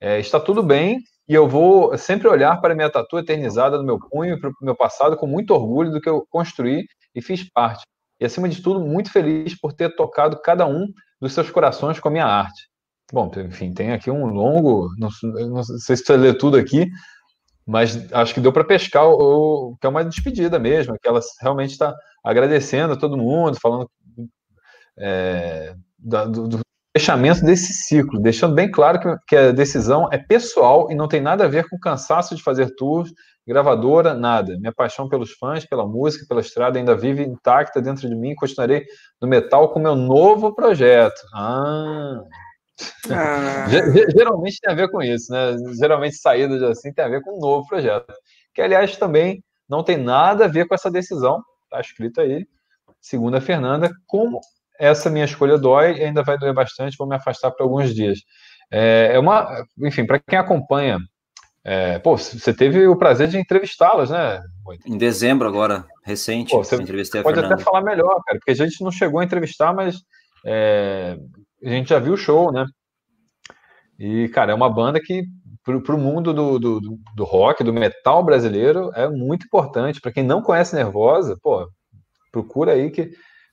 É, 0.00 0.20
está 0.20 0.38
tudo 0.38 0.62
bem, 0.62 1.00
e 1.28 1.34
eu 1.34 1.48
vou 1.48 1.98
sempre 1.98 2.28
olhar 2.28 2.60
para 2.60 2.72
minha 2.72 2.88
tatu 2.88 3.18
eternizada 3.18 3.78
no 3.78 3.84
meu 3.84 3.98
punho 3.98 4.40
para 4.40 4.50
o 4.50 4.54
meu 4.62 4.76
passado 4.76 5.16
com 5.16 5.26
muito 5.26 5.52
orgulho 5.52 5.90
do 5.90 6.00
que 6.00 6.08
eu 6.08 6.24
construí 6.30 6.86
e 7.12 7.20
fiz 7.20 7.42
parte. 7.50 7.82
E, 8.20 8.24
acima 8.24 8.48
de 8.48 8.62
tudo, 8.62 8.78
muito 8.78 9.10
feliz 9.10 9.60
por 9.60 9.72
ter 9.72 9.96
tocado 9.96 10.40
cada 10.40 10.64
um 10.64 10.86
dos 11.20 11.32
seus 11.32 11.50
corações 11.50 11.98
com 11.98 12.06
a 12.06 12.12
minha 12.12 12.24
arte. 12.24 12.70
Bom, 13.12 13.30
enfim, 13.36 13.74
tem 13.74 13.92
aqui 13.92 14.10
um 14.10 14.24
longo, 14.24 14.88
não, 14.98 15.10
não 15.50 15.62
sei 15.62 15.96
se 15.96 16.16
lê 16.16 16.32
tudo 16.32 16.56
aqui, 16.56 16.90
mas 17.66 18.10
acho 18.10 18.32
que 18.32 18.40
deu 18.40 18.50
para 18.50 18.64
pescar 18.64 19.06
o, 19.06 19.72
o, 19.72 19.76
que 19.78 19.86
é 19.86 19.90
uma 19.90 20.02
despedida 20.02 20.58
mesmo, 20.58 20.96
que 20.98 21.06
ela 21.06 21.20
realmente 21.42 21.72
está 21.72 21.94
agradecendo 22.24 22.94
a 22.94 22.96
todo 22.96 23.18
mundo, 23.18 23.60
falando 23.60 23.86
é, 24.98 25.74
da, 25.98 26.24
do, 26.24 26.48
do, 26.48 26.60
fechamento 26.96 27.44
desse 27.44 27.72
ciclo, 27.72 28.20
deixando 28.20 28.54
bem 28.54 28.70
claro 28.70 28.98
que, 28.98 29.16
que, 29.28 29.36
a 29.36 29.52
decisão 29.52 30.08
é 30.10 30.18
pessoal 30.18 30.90
e 30.90 30.94
não 30.94 31.08
tem 31.08 31.20
nada 31.20 31.44
a 31.44 31.48
ver 31.48 31.68
com 31.68 31.76
o 31.76 31.80
cansaço 31.80 32.34
de 32.34 32.42
fazer 32.42 32.74
tours, 32.76 33.12
gravadora, 33.46 34.14
nada. 34.14 34.58
Minha 34.58 34.72
paixão 34.72 35.08
pelos 35.08 35.32
fãs, 35.32 35.64
pela 35.64 35.86
música, 35.86 36.26
pela 36.28 36.42
estrada 36.42 36.78
ainda 36.78 36.94
vive 36.94 37.22
intacta 37.22 37.80
dentro 37.80 38.08
de 38.08 38.14
mim 38.14 38.30
e 38.30 38.34
continuarei 38.34 38.84
no 39.20 39.26
metal 39.26 39.70
com 39.70 39.80
meu 39.80 39.96
novo 39.96 40.54
projeto. 40.54 41.20
Ah. 41.34 42.22
Ah. 43.10 43.66
Geralmente 44.16 44.58
tem 44.60 44.72
a 44.72 44.76
ver 44.76 44.90
com 44.90 45.02
isso, 45.02 45.32
né? 45.32 45.56
Geralmente 45.78 46.16
saídas 46.16 46.62
assim 46.62 46.92
tem 46.92 47.04
a 47.04 47.08
ver 47.08 47.22
com 47.22 47.36
um 47.36 47.40
novo 47.40 47.66
projeto. 47.66 48.12
Que, 48.54 48.60
aliás, 48.60 48.96
também 48.96 49.42
não 49.68 49.82
tem 49.82 49.96
nada 49.96 50.44
a 50.44 50.48
ver 50.48 50.66
com 50.66 50.74
essa 50.74 50.90
decisão, 50.90 51.42
tá 51.70 51.80
escrito 51.80 52.20
aí, 52.20 52.46
segundo 53.00 53.36
a 53.36 53.40
Fernanda, 53.40 53.90
como 54.06 54.40
essa 54.78 55.08
minha 55.08 55.24
escolha 55.24 55.56
dói 55.56 55.98
e 55.98 56.04
ainda 56.04 56.22
vai 56.22 56.36
doer 56.38 56.52
bastante, 56.52 56.96
vou 56.98 57.08
me 57.08 57.16
afastar 57.16 57.50
por 57.50 57.62
alguns 57.62 57.94
dias. 57.94 58.20
É, 58.70 59.12
é 59.14 59.18
uma, 59.18 59.64
enfim, 59.78 60.04
para 60.04 60.18
quem 60.18 60.38
acompanha, 60.38 60.98
é, 61.64 61.98
pô, 62.00 62.16
você 62.16 62.52
teve 62.52 62.86
o 62.86 62.96
prazer 62.96 63.28
de 63.28 63.38
entrevistá-las, 63.38 64.10
né? 64.10 64.40
Em 64.84 64.98
dezembro 64.98 65.46
agora, 65.46 65.84
recente, 66.04 66.50
pô, 66.50 66.64
você 66.64 66.76
entrevistei 66.76 67.20
a 67.20 67.22
pode 67.22 67.36
Fernanda. 67.36 67.54
até 67.54 67.64
falar 67.64 67.82
melhor, 67.82 68.20
cara, 68.24 68.38
porque 68.38 68.50
a 68.50 68.54
gente 68.54 68.82
não 68.82 68.90
chegou 68.90 69.20
a 69.20 69.24
entrevistar, 69.24 69.72
mas 69.72 69.96
é, 70.44 71.16
a 71.64 71.68
gente 71.68 71.90
já 71.90 71.98
viu 71.98 72.14
o 72.14 72.16
show, 72.16 72.52
né? 72.52 72.64
E, 73.98 74.28
cara, 74.28 74.52
é 74.52 74.54
uma 74.54 74.70
banda 74.70 75.00
que 75.00 75.24
para 75.62 75.94
o 75.94 75.98
mundo 75.98 76.32
do, 76.32 76.58
do, 76.58 76.80
do, 77.14 77.24
rock, 77.24 77.62
do 77.62 77.72
metal 77.72 78.24
brasileiro, 78.24 78.90
é 78.94 79.08
muito 79.08 79.46
importante. 79.46 80.00
Para 80.00 80.12
quem 80.12 80.24
não 80.24 80.42
conhece 80.42 80.74
Nervosa, 80.74 81.38
pô, 81.40 81.68
procura 82.32 82.72
aí 82.72 82.90
que 82.90 83.12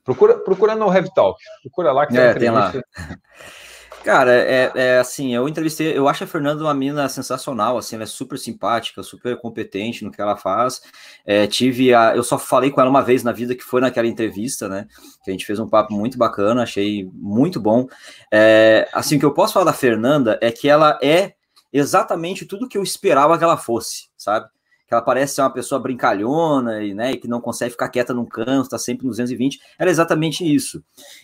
Procura, 0.09 0.39
procura 0.39 0.75
no 0.75 0.91
Heavy 0.91 1.13
Talk. 1.13 1.39
Procura 1.61 1.91
lá 1.91 2.07
que 2.07 2.17
é, 2.17 2.33
tem 2.33 2.49
lá. 2.49 2.73
Cara, 4.03 4.33
é, 4.33 4.71
é, 4.75 4.97
assim, 4.99 5.35
eu 5.35 5.47
entrevistei, 5.47 5.95
eu 5.95 6.07
acho 6.07 6.23
a 6.23 6.27
Fernanda 6.27 6.63
uma 6.63 6.73
mina 6.73 7.09
sensacional, 7.09 7.77
assim, 7.77 7.95
ela 7.95 8.03
é 8.03 8.07
super 8.07 8.39
simpática, 8.39 9.03
super 9.03 9.37
competente 9.37 10.05
no 10.05 10.11
que 10.11 10.21
ela 10.21 10.37
faz. 10.37 10.81
É, 11.25 11.45
tive 11.45 11.93
a, 11.93 12.15
eu 12.15 12.23
só 12.23 12.39
falei 12.39 12.71
com 12.71 12.79
ela 12.79 12.89
uma 12.89 13.01
vez 13.01 13.23
na 13.23 13.33
vida, 13.33 13.53
que 13.53 13.63
foi 13.63 13.81
naquela 13.81 14.07
entrevista, 14.07 14.69
né? 14.69 14.87
Que 15.23 15.29
a 15.29 15.33
gente 15.33 15.45
fez 15.45 15.59
um 15.59 15.67
papo 15.67 15.93
muito 15.93 16.17
bacana, 16.17 16.63
achei 16.63 17.09
muito 17.13 17.59
bom. 17.59 17.87
É, 18.31 18.87
assim, 18.93 19.17
o 19.17 19.19
que 19.19 19.25
eu 19.25 19.33
posso 19.33 19.53
falar 19.53 19.65
da 19.65 19.73
Fernanda 19.73 20.39
é 20.41 20.49
que 20.49 20.69
ela 20.69 20.97
é 21.03 21.33
exatamente 21.71 22.45
tudo 22.45 22.69
que 22.69 22.77
eu 22.77 22.83
esperava 22.83 23.37
que 23.37 23.43
ela 23.43 23.57
fosse, 23.57 24.09
sabe? 24.17 24.47
Que 24.89 24.95
ela 24.95 25.03
parece 25.03 25.35
ser 25.35 25.41
uma 25.41 25.53
pessoa 25.53 25.79
brincalhona 25.79 26.81
e, 26.83 26.95
né, 26.95 27.15
que 27.15 27.27
não 27.27 27.39
consegue 27.39 27.69
ficar 27.69 27.89
quieta 27.89 28.11
num 28.11 28.25
canto, 28.25 28.63
está 28.63 28.79
sempre 28.79 29.05
nos 29.05 29.17
220. 29.17 29.59
Era 29.77 29.91
exatamente 29.91 30.43
isso. 30.43 30.83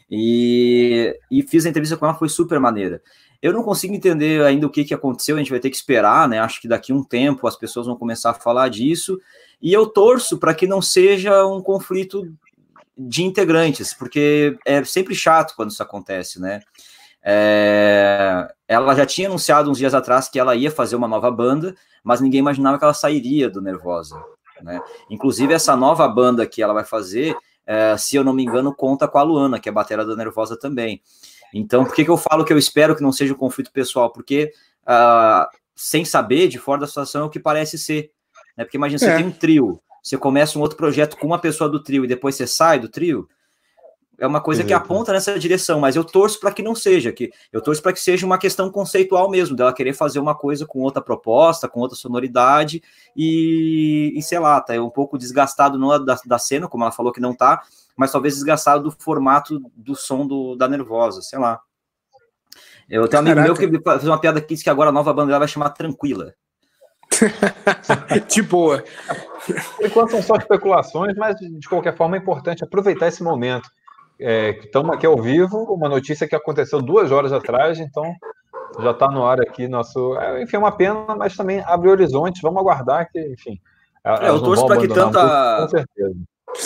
E, 0.09 1.19
e 1.31 1.41
fiz 1.41 1.65
a 1.65 1.69
entrevista 1.69 1.97
com 1.97 2.05
ela, 2.05 2.13
foi 2.13 2.29
super 2.29 2.59
maneira. 2.59 3.01
Eu 3.41 3.51
não 3.51 3.63
consigo 3.63 3.95
entender 3.95 4.43
ainda 4.43 4.67
o 4.67 4.69
que, 4.69 4.85
que 4.85 4.93
aconteceu, 4.93 5.35
a 5.35 5.39
gente 5.39 5.49
vai 5.49 5.59
ter 5.59 5.71
que 5.71 5.75
esperar, 5.75 6.29
né? 6.29 6.37
Acho 6.37 6.61
que 6.61 6.67
daqui 6.67 6.93
um 6.93 7.03
tempo 7.03 7.47
as 7.47 7.55
pessoas 7.55 7.87
vão 7.87 7.95
começar 7.95 8.29
a 8.29 8.33
falar 8.35 8.69
disso. 8.69 9.19
E 9.59 9.73
eu 9.73 9.87
torço 9.87 10.37
para 10.37 10.53
que 10.53 10.67
não 10.67 10.79
seja 10.79 11.43
um 11.47 11.59
conflito 11.59 12.31
de 12.95 13.23
integrantes, 13.23 13.95
porque 13.95 14.55
é 14.63 14.83
sempre 14.83 15.15
chato 15.15 15.55
quando 15.55 15.71
isso 15.71 15.81
acontece, 15.81 16.39
né? 16.39 16.59
É, 17.23 18.47
ela 18.67 18.95
já 18.95 19.05
tinha 19.05 19.27
anunciado 19.27 19.69
uns 19.69 19.77
dias 19.77 19.93
atrás 19.93 20.27
que 20.27 20.39
ela 20.39 20.55
ia 20.55 20.71
fazer 20.71 20.95
uma 20.95 21.07
nova 21.07 21.29
banda, 21.29 21.75
mas 22.03 22.21
ninguém 22.21 22.39
imaginava 22.39 22.77
que 22.77 22.83
ela 22.83 22.93
sairia 22.93 23.49
do 23.49 23.61
Nervosa. 23.61 24.21
Né? 24.61 24.81
Inclusive, 25.09 25.53
essa 25.53 25.75
nova 25.75 26.07
banda 26.07 26.45
que 26.45 26.61
ela 26.61 26.73
vai 26.73 26.85
fazer, 26.85 27.35
é, 27.65 27.95
se 27.97 28.15
eu 28.15 28.23
não 28.23 28.33
me 28.33 28.43
engano, 28.43 28.73
conta 28.73 29.07
com 29.07 29.17
a 29.17 29.23
Luana, 29.23 29.59
que 29.59 29.69
é 29.69 29.71
a 29.71 29.73
batera 29.73 30.05
da 30.05 30.15
Nervosa 30.15 30.57
também. 30.57 31.01
Então, 31.53 31.85
por 31.85 31.93
que, 31.93 32.03
que 32.03 32.11
eu 32.11 32.17
falo 32.17 32.43
que 32.43 32.51
eu 32.51 32.57
espero 32.57 32.95
que 32.95 33.03
não 33.03 33.11
seja 33.11 33.33
um 33.33 33.37
conflito 33.37 33.71
pessoal? 33.71 34.11
Porque, 34.11 34.51
uh, 34.87 35.47
sem 35.75 36.03
saber, 36.03 36.47
de 36.47 36.57
fora 36.57 36.81
da 36.81 36.87
situação, 36.87 37.23
é 37.23 37.25
o 37.25 37.29
que 37.29 37.39
parece 37.39 37.77
ser. 37.77 38.11
Né? 38.57 38.63
Porque 38.63 38.77
imagina, 38.77 38.99
você 38.99 39.09
é. 39.09 39.17
tem 39.17 39.25
um 39.25 39.31
trio, 39.31 39.79
você 40.01 40.17
começa 40.17 40.57
um 40.57 40.61
outro 40.61 40.77
projeto 40.77 41.17
com 41.17 41.27
uma 41.27 41.39
pessoa 41.39 41.69
do 41.69 41.81
trio 41.81 42.05
e 42.05 42.07
depois 42.07 42.35
você 42.35 42.45
sai 42.45 42.79
do 42.79 42.89
trio, 42.89 43.27
é 44.17 44.25
uma 44.25 44.41
coisa 44.41 44.63
que 44.63 44.73
aponta 44.73 45.11
nessa 45.11 45.37
direção, 45.37 45.79
mas 45.79 45.95
eu 45.95 46.03
torço 46.03 46.39
para 46.39 46.51
que 46.51 46.63
não 46.63 46.73
seja, 46.73 47.11
que 47.11 47.31
eu 47.51 47.61
torço 47.61 47.81
para 47.81 47.91
que 47.91 47.99
seja 47.99 48.25
uma 48.25 48.37
questão 48.37 48.69
conceitual 48.71 49.29
mesmo, 49.29 49.55
dela 49.55 49.73
querer 49.73 49.93
fazer 49.93 50.19
uma 50.19 50.35
coisa 50.35 50.65
com 50.65 50.79
outra 50.79 51.01
proposta, 51.01 51.67
com 51.67 51.79
outra 51.79 51.97
sonoridade, 51.97 52.81
e, 53.15 54.13
e 54.15 54.21
sei 54.21 54.39
lá, 54.39 54.61
tá 54.61 54.73
um 54.81 54.89
pouco 54.89 55.17
desgastado 55.17 55.77
não 55.77 56.03
da, 56.03 56.17
da 56.25 56.37
cena, 56.37 56.67
como 56.67 56.83
ela 56.83 56.91
falou 56.91 57.11
que 57.11 57.19
não 57.19 57.33
tá, 57.33 57.63
mas 57.95 58.11
talvez 58.11 58.35
desgastado 58.35 58.83
do 58.83 58.91
formato 58.91 59.59
do 59.75 59.95
som 59.95 60.25
do, 60.25 60.55
da 60.55 60.67
Nervosa, 60.67 61.21
sei 61.21 61.39
lá. 61.39 61.59
Eu 62.89 63.07
tenho 63.07 63.23
um 63.23 63.25
amigo 63.25 63.41
meu 63.41 63.55
que 63.55 63.67
fez 63.67 64.03
uma 64.03 64.19
piada 64.19 64.39
que 64.39 64.47
disse 64.47 64.63
que 64.63 64.69
agora 64.69 64.89
a 64.89 64.93
nova 64.93 65.13
banda 65.13 65.37
vai 65.37 65.47
chamar 65.47 65.71
Tranquila. 65.71 66.33
de 68.27 68.41
boa. 68.43 68.83
Enquanto 69.81 70.11
são 70.11 70.21
só 70.21 70.35
especulações, 70.35 71.15
mas 71.17 71.35
de 71.37 71.67
qualquer 71.67 71.95
forma 71.95 72.15
é 72.15 72.19
importante 72.19 72.63
aproveitar 72.63 73.07
esse 73.07 73.23
momento. 73.23 73.69
Estamos 74.19 74.91
é, 74.91 74.95
aqui 74.95 75.05
ao 75.05 75.21
vivo, 75.21 75.63
uma 75.73 75.89
notícia 75.89 76.27
que 76.27 76.35
aconteceu 76.35 76.81
duas 76.81 77.11
horas 77.11 77.33
atrás, 77.33 77.79
então 77.79 78.13
já 78.79 78.91
está 78.91 79.07
no 79.09 79.25
ar 79.25 79.41
aqui 79.41 79.67
nosso. 79.67 80.17
É, 80.17 80.41
enfim, 80.41 80.55
é 80.55 80.59
uma 80.59 80.71
pena, 80.71 81.15
mas 81.15 81.35
também 81.35 81.61
abre 81.65 81.89
horizontes. 81.89 82.41
Vamos 82.41 82.59
aguardar 82.59 83.09
que, 83.11 83.19
enfim. 83.19 83.59
É, 84.03 84.29
eu 84.29 84.41
torço 84.41 84.65
para 84.65 84.77
que 84.77 84.87
tanta. 84.87 85.61
Com 85.61 85.69
certeza. 85.69 86.15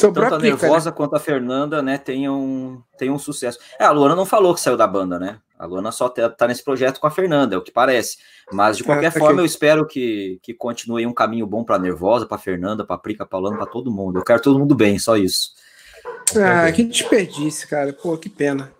Tanto 0.01 0.35
a 0.35 0.37
Nervosa 0.37 0.91
né? 0.91 0.95
quanto 0.95 1.15
a 1.15 1.19
Fernanda, 1.19 1.81
né, 1.81 1.97
tenham, 1.97 2.83
tenham 2.95 3.17
sucesso. 3.17 3.57
É, 3.79 3.85
a 3.85 3.91
Luana 3.91 4.15
não 4.15 4.25
falou 4.25 4.53
que 4.53 4.61
saiu 4.61 4.77
da 4.77 4.85
banda, 4.85 5.17
né? 5.17 5.39
A 5.57 5.65
Luana 5.65 5.91
só 5.91 6.07
tá, 6.07 6.29
tá 6.29 6.47
nesse 6.47 6.63
projeto 6.63 6.99
com 6.99 7.07
a 7.07 7.11
Fernanda, 7.11 7.55
é 7.55 7.57
o 7.57 7.61
que 7.61 7.71
parece. 7.71 8.17
Mas 8.51 8.77
de 8.77 8.83
qualquer 8.83 9.07
ah, 9.07 9.11
forma, 9.11 9.27
okay. 9.29 9.41
eu 9.41 9.45
espero 9.45 9.87
que, 9.87 10.39
que 10.43 10.53
continue 10.53 11.07
um 11.07 11.13
caminho 11.13 11.47
bom 11.47 11.63
para 11.63 11.79
Nervosa, 11.79 12.25
para 12.25 12.37
Fernanda, 12.37 12.85
para 12.85 12.99
Prica, 12.99 13.25
para 13.25 13.39
Luana, 13.39 13.57
para 13.57 13.65
todo 13.65 13.91
mundo. 13.91 14.19
Eu 14.19 14.23
quero 14.23 14.41
todo 14.41 14.59
mundo 14.59 14.75
bem, 14.75 14.99
só 14.99 15.17
isso. 15.17 15.51
Ah, 16.37 16.71
que 16.71 16.83
desperdício, 16.83 17.67
cara. 17.67 17.93
Pô, 17.93 18.17
que 18.17 18.29
pena. 18.29 18.71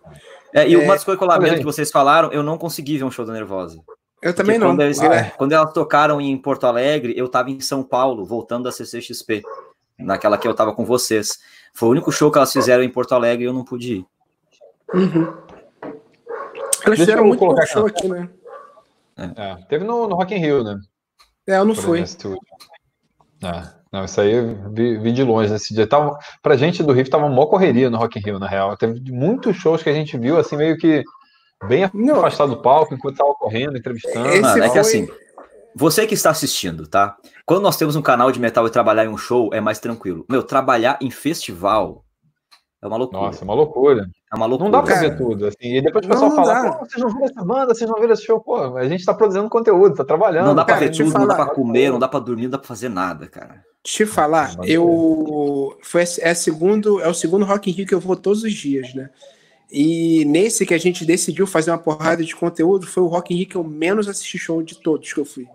É, 0.54 0.68
e 0.68 0.74
é, 0.74 0.78
uma 0.78 0.94
das 0.94 1.04
coisas 1.04 1.18
que 1.18 1.24
eu 1.24 1.28
lamento 1.28 1.58
que 1.58 1.64
vocês 1.64 1.92
falaram, 1.92 2.32
eu 2.32 2.44
não 2.44 2.58
consegui 2.58 2.98
ver 2.98 3.04
um 3.04 3.12
show 3.12 3.26
da 3.26 3.34
Nervosa. 3.34 3.80
Eu 4.22 4.34
também 4.34 4.58
não. 4.58 4.68
Quando, 4.68 4.82
eles, 4.82 5.02
é. 5.02 5.32
quando 5.38 5.52
elas 5.54 5.72
tocaram 5.74 6.20
em 6.20 6.38
Porto 6.38 6.66
Alegre, 6.66 7.14
eu 7.16 7.30
tava 7.30 7.50
em 7.50 7.60
São 7.60 7.84
Paulo, 7.84 8.26
voltando 8.26 8.64
da 8.64 8.72
CCXP, 8.72 9.44
naquela 9.98 10.38
que 10.38 10.48
eu 10.48 10.54
tava 10.54 10.74
com 10.74 10.84
vocês. 10.86 11.40
Foi 11.74 11.88
o 11.88 11.92
único 11.92 12.12
show 12.12 12.32
que 12.32 12.38
elas 12.38 12.52
fizeram 12.52 12.84
em 12.84 12.90
Porto 12.90 13.14
Alegre 13.14 13.46
e 13.46 13.48
eu 13.48 13.54
não 13.54 13.64
pude 13.64 13.98
ir. 13.98 14.06
Uhum. 14.94 15.34
Elas 16.84 16.98
Deixa 16.98 17.06
fizeram 17.06 17.26
muito 17.26 17.40
pouco 17.40 17.66
show 17.66 17.86
aqui, 17.86 18.08
né? 18.08 18.30
É. 19.18 19.56
Teve 19.68 19.84
no, 19.84 20.08
no 20.08 20.16
Rock 20.16 20.34
in 20.34 20.40
Rio, 20.40 20.64
né? 20.64 20.80
É, 21.48 21.58
eu 21.58 21.66
não 21.66 21.76
fui. 21.76 22.02
É. 23.44 23.79
Não, 23.91 24.06
isso 24.06 24.21
aí 24.21 24.34
eu 24.34 24.71
vi, 24.71 24.97
vi, 24.99 25.12
de 25.12 25.23
longe 25.23 25.52
nesse 25.52 25.73
dia. 25.73 25.88
Tava, 25.88 26.17
pra 26.43 26.56
gente 26.56 26.84
do 26.84 26.93
Rio, 26.93 27.10
tava 27.10 27.25
uma 27.25 27.47
correria 27.47 27.89
no 27.89 27.97
Rock 27.97 28.19
in 28.19 28.21
Rio, 28.21 28.39
na 28.39 28.47
real. 28.47 28.78
Teve 28.78 29.02
muitos 29.12 29.56
shows 29.56 29.82
que 29.82 29.89
a 29.89 29.93
gente 29.93 30.17
viu, 30.17 30.38
assim, 30.38 30.56
meio 30.56 30.78
que 30.78 31.04
bem 31.67 31.89
não. 31.93 32.17
afastado 32.17 32.56
do 32.56 32.62
palco, 32.62 32.93
enquanto 32.93 33.17
tava 33.17 33.34
correndo, 33.34 33.78
entrevistando. 33.78 34.28
Esse 34.30 34.41
Mano, 34.41 34.63
é 34.63 34.69
que 34.69 34.78
assim, 34.78 35.08
você 35.75 36.06
que 36.06 36.13
está 36.13 36.30
assistindo, 36.30 36.88
tá? 36.88 37.17
Quando 37.45 37.63
nós 37.63 37.78
temos 37.78 37.95
um 37.95 38.02
canal 38.02 38.32
de 38.32 38.39
metal 38.39 38.67
e 38.67 38.69
trabalhar 38.69 39.06
em 39.06 39.10
um 39.10 39.17
show, 39.17 39.49
é 39.54 39.60
mais 39.60 39.80
tranquilo. 39.80 40.25
Meu, 40.30 40.43
trabalhar 40.43 40.99
em 41.02 41.10
festival 41.10 42.04
é 42.82 42.88
uma 42.88 42.98
loucura. 42.98 43.22
Nossa, 43.22 43.42
é 43.42 43.44
uma 43.44 43.54
loucura. 43.54 44.10
É 44.32 44.36
uma 44.36 44.46
loucura. 44.46 44.72
Não 44.72 44.80
dá 44.80 44.86
pra 44.86 45.00
ver 45.00 45.18
tudo. 45.18 45.48
Assim, 45.48 45.76
e 45.76 45.82
depois 45.82 46.06
o 46.06 46.10
pessoal 46.10 46.32
fala, 46.32 46.74
pô, 46.74 46.86
vocês 46.86 47.04
não 47.04 47.10
viram 47.10 47.26
essa 47.26 47.44
banda, 47.44 47.76
vocês 47.76 47.89
não 47.89 48.00
viram 48.00 48.13
esse 48.13 48.26
show. 48.26 48.39
Pô, 48.39 48.78
a 48.78 48.88
gente 48.88 49.04
tá 49.04 49.13
produzindo 49.13 49.50
conteúdo, 49.50 49.96
tá 49.96 50.06
trabalhando. 50.06 50.48
Não 50.48 50.56
dá 50.56 50.63
pra 50.63 50.76
ver 50.76 50.92
tudo, 50.92 51.12
falar, 51.12 51.26
não 51.26 51.28
dá 51.28 51.36
pra 51.36 51.54
comer, 51.54 51.92
não 51.92 52.00
dá 52.00 52.08
pra 52.08 52.20
dormir, 52.20 52.44
não 52.44 52.52
dá 52.52 52.58
pra 52.58 52.68
fazer 52.68 52.89
nada, 52.89 53.28
cara. 53.28 53.63
Te 53.84 54.06
falar, 54.06 54.56
eu. 54.63 55.78
Foi, 55.82 56.02
é, 56.02 56.34
segundo, 56.34 57.02
é 57.02 57.08
o 57.08 57.13
segundo 57.13 57.46
Rock 57.46 57.70
in 57.70 57.74
Rio 57.74 57.88
que 57.88 57.94
eu 57.94 58.00
vou 58.00 58.15
todos 58.15 58.44
os 58.44 58.54
dias, 58.54 58.94
né? 58.94 59.10
E 59.72 60.26
nesse 60.26 60.65
que 60.65 60.74
a 60.74 60.78
gente 60.78 61.06
decidiu 61.06 61.46
fazer 61.46 61.72
uma 61.72 61.78
porrada 61.78 62.24
de 62.24 62.36
conteúdo, 62.36 62.88
foi 62.88 63.04
o 63.04 63.08
Rock 63.08 63.34
in 63.34 63.38
Rio 63.38 63.48
que 63.48 63.56
eu 63.56 63.63
menos 63.63 64.08
assisti 64.08 64.38
show 64.38 64.63
de 64.63 64.80
todos 64.80 65.12
que 65.12 65.20
eu 65.20 65.26
fui. 65.26 65.48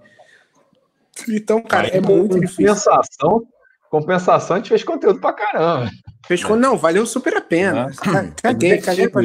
Então, 1.28 1.62
cara, 1.62 1.88
Aí, 1.88 1.98
é 1.98 2.00
muito 2.00 2.38
difícil. 2.38 2.66
Compensação, 2.66 3.46
compensação, 3.94 4.56
a 4.56 4.58
gente 4.58 4.70
fez 4.70 4.82
conteúdo 4.82 5.20
pra 5.20 5.32
caramba. 5.32 5.88
Fez 6.26 6.42
é. 6.42 6.56
Não, 6.56 6.76
valeu 6.76 7.06
super 7.06 7.36
a 7.36 7.40
pena. 7.40 7.86
Né? 7.86 8.32
Caguei, 8.42 8.78
caguei 8.78 9.08
pra 9.08 9.22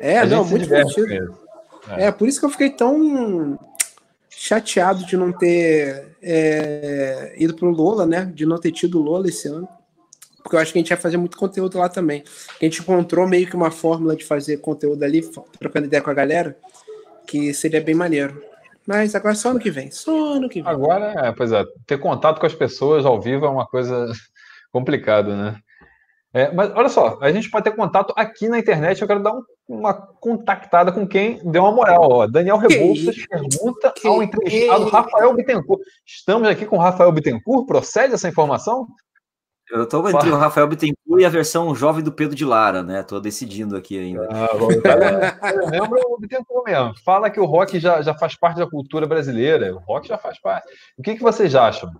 É, 0.00 0.24
não, 0.24 0.44
muito 0.44 0.62
divertido. 0.62 1.36
É. 1.88 2.04
é, 2.04 2.12
por 2.12 2.28
isso 2.28 2.38
que 2.38 2.46
eu 2.46 2.50
fiquei 2.50 2.70
tão 2.70 3.58
chateado 4.28 5.04
de 5.04 5.16
não 5.16 5.32
ter 5.32 6.16
é, 6.22 7.34
ido 7.36 7.54
pro 7.54 7.68
Lola, 7.70 8.06
né? 8.06 8.30
De 8.32 8.46
não 8.46 8.58
ter 8.58 8.70
tido 8.70 9.02
Lola 9.02 9.28
esse 9.28 9.48
ano. 9.48 9.68
Porque 10.40 10.54
eu 10.54 10.60
acho 10.60 10.72
que 10.72 10.78
a 10.78 10.82
gente 10.82 10.88
vai 10.90 10.98
fazer 10.98 11.16
muito 11.16 11.36
conteúdo 11.36 11.76
lá 11.76 11.88
também. 11.88 12.22
A 12.60 12.64
gente 12.64 12.80
encontrou 12.80 13.26
meio 13.26 13.48
que 13.48 13.56
uma 13.56 13.72
fórmula 13.72 14.14
de 14.14 14.24
fazer 14.24 14.58
conteúdo 14.58 15.02
ali, 15.02 15.28
trocando 15.58 15.86
ideia 15.86 16.02
com 16.02 16.10
a 16.10 16.14
galera, 16.14 16.56
que 17.26 17.52
seria 17.52 17.80
bem 17.80 17.94
maneiro. 17.94 18.40
Mas 18.90 19.14
agora 19.14 19.36
só 19.36 19.50
ano 19.50 19.60
que 19.60 19.70
vem. 19.70 19.88
Só 19.92 20.32
ano 20.32 20.48
que 20.48 20.60
vem. 20.60 20.68
Agora, 20.68 21.14
é, 21.16 21.30
pois 21.30 21.52
é, 21.52 21.64
ter 21.86 21.96
contato 21.96 22.40
com 22.40 22.46
as 22.46 22.52
pessoas 22.52 23.06
ao 23.06 23.20
vivo 23.20 23.46
é 23.46 23.48
uma 23.48 23.64
coisa 23.64 24.10
complicada, 24.72 25.36
né? 25.36 25.56
É, 26.34 26.50
mas 26.52 26.72
olha 26.74 26.88
só, 26.88 27.16
a 27.22 27.30
gente 27.30 27.48
pode 27.48 27.62
ter 27.62 27.76
contato 27.76 28.12
aqui 28.16 28.48
na 28.48 28.58
internet. 28.58 29.00
Eu 29.00 29.06
quero 29.06 29.22
dar 29.22 29.32
um, 29.32 29.42
uma 29.68 29.94
contactada 29.94 30.90
com 30.90 31.06
quem 31.06 31.38
deu 31.44 31.62
uma 31.62 31.70
moral. 31.70 32.02
Ó. 32.10 32.26
Daniel 32.26 32.56
Rebouças 32.56 33.14
pergunta 33.28 33.92
que 33.94 34.08
ao 34.08 34.24
entrevistado 34.24 34.86
que... 34.86 34.90
Rafael 34.90 35.34
Bittencourt. 35.34 35.82
Estamos 36.04 36.48
aqui 36.48 36.66
com 36.66 36.74
o 36.74 36.80
Rafael 36.80 37.12
Bittencourt. 37.12 37.68
Procede 37.68 38.14
essa 38.14 38.28
informação? 38.28 38.88
Eu 39.70 39.84
estou 39.84 40.08
entre 40.08 40.30
o 40.30 40.36
Rafael 40.36 40.66
Bittencourt 40.66 41.20
e 41.20 41.24
a 41.24 41.28
versão 41.28 41.72
jovem 41.74 42.02
do 42.02 42.10
Pedro 42.10 42.34
de 42.34 42.44
Lara, 42.44 42.82
né? 42.82 43.00
Estou 43.00 43.20
decidindo 43.20 43.76
aqui 43.76 43.98
ainda. 43.98 44.28
Ah, 44.30 44.48
bom, 44.58 44.68
lembra 45.70 46.00
o 46.06 46.18
Bittencourt 46.18 46.64
mesmo. 46.64 46.94
Fala 47.04 47.30
que 47.30 47.38
o 47.38 47.44
rock 47.44 47.78
já, 47.78 48.02
já 48.02 48.12
faz 48.14 48.34
parte 48.34 48.58
da 48.58 48.68
cultura 48.68 49.06
brasileira. 49.06 49.74
O 49.74 49.78
rock 49.78 50.08
já 50.08 50.18
faz 50.18 50.40
parte. 50.40 50.66
O 50.98 51.02
que, 51.02 51.14
que 51.14 51.22
vocês 51.22 51.54
acham? 51.54 51.90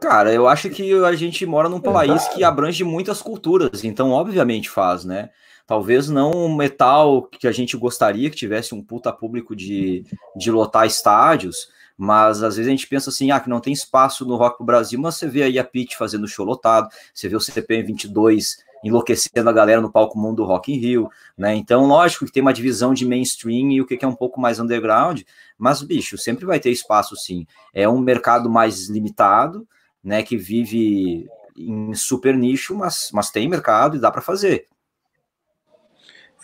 Cara, 0.00 0.32
eu 0.32 0.46
acho 0.46 0.68
que 0.70 0.92
a 1.04 1.12
gente 1.14 1.44
mora 1.46 1.68
num 1.68 1.80
país 1.80 2.28
que 2.28 2.44
abrange 2.44 2.84
muitas 2.84 3.20
culturas, 3.22 3.82
então 3.82 4.10
obviamente 4.10 4.68
faz, 4.68 5.04
né? 5.04 5.30
Talvez 5.66 6.08
não 6.08 6.30
um 6.30 6.54
metal 6.54 7.22
que 7.22 7.46
a 7.46 7.52
gente 7.52 7.76
gostaria 7.76 8.30
que 8.30 8.36
tivesse 8.36 8.74
um 8.74 8.82
puta 8.82 9.12
público 9.12 9.56
de, 9.56 10.04
de 10.36 10.50
lotar 10.50 10.86
estádios, 10.86 11.68
mas 11.98 12.44
às 12.44 12.56
vezes 12.56 12.68
a 12.68 12.70
gente 12.70 12.86
pensa 12.86 13.10
assim, 13.10 13.32
ah, 13.32 13.40
que 13.40 13.50
não 13.50 13.60
tem 13.60 13.72
espaço 13.72 14.24
no 14.24 14.36
Rock 14.36 14.58
pro 14.58 14.64
Brasil, 14.64 15.00
mas 15.00 15.16
você 15.16 15.26
vê 15.26 15.42
aí 15.42 15.58
a 15.58 15.64
Pete 15.64 15.96
fazendo 15.96 16.28
show 16.28 16.46
lotado, 16.46 16.88
você 17.12 17.28
vê 17.28 17.34
o 17.34 17.40
CPM 17.40 17.82
22 17.82 18.58
enlouquecendo 18.84 19.50
a 19.50 19.52
galera 19.52 19.80
no 19.80 19.90
palco 19.90 20.16
mundo 20.16 20.36
do 20.36 20.44
Rock 20.44 20.72
in 20.72 20.78
Rio, 20.78 21.10
né? 21.36 21.56
Então, 21.56 21.86
lógico 21.86 22.24
que 22.24 22.30
tem 22.30 22.40
uma 22.40 22.52
divisão 22.52 22.94
de 22.94 23.04
mainstream 23.04 23.72
e 23.72 23.80
o 23.80 23.86
que 23.86 23.98
é 24.00 24.06
um 24.06 24.14
pouco 24.14 24.40
mais 24.40 24.60
underground, 24.60 25.22
mas 25.58 25.82
bicho, 25.82 26.16
sempre 26.16 26.46
vai 26.46 26.60
ter 26.60 26.70
espaço 26.70 27.16
sim. 27.16 27.44
É 27.74 27.88
um 27.88 27.98
mercado 27.98 28.48
mais 28.48 28.88
limitado, 28.88 29.66
né, 30.02 30.22
que 30.22 30.36
vive 30.36 31.28
em 31.56 31.92
super 31.94 32.36
nicho, 32.36 32.76
mas, 32.76 33.10
mas 33.12 33.30
tem 33.30 33.48
mercado 33.48 33.96
e 33.96 34.00
dá 34.00 34.12
para 34.12 34.22
fazer. 34.22 34.66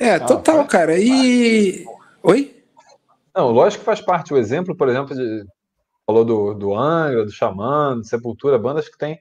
É, 0.01 0.19
total, 0.19 0.61
ah, 0.63 0.65
cara. 0.65 0.99
E. 0.99 1.87
Oi? 2.23 2.54
Não, 3.35 3.51
lógico 3.51 3.81
que 3.81 3.87
faz 3.87 4.01
parte. 4.01 4.33
O 4.33 4.37
exemplo, 4.37 4.77
por 4.77 4.89
exemplo, 4.89 5.15
de, 5.15 5.45
falou 6.07 6.25
do, 6.25 6.55
do 6.55 6.75
Angra, 6.75 7.25
do 7.25 7.33
Xamã, 7.33 7.97
do 7.97 8.05
Sepultura, 8.05 8.59
bandas 8.59 8.89
que 8.89 8.99
têm 8.99 9.19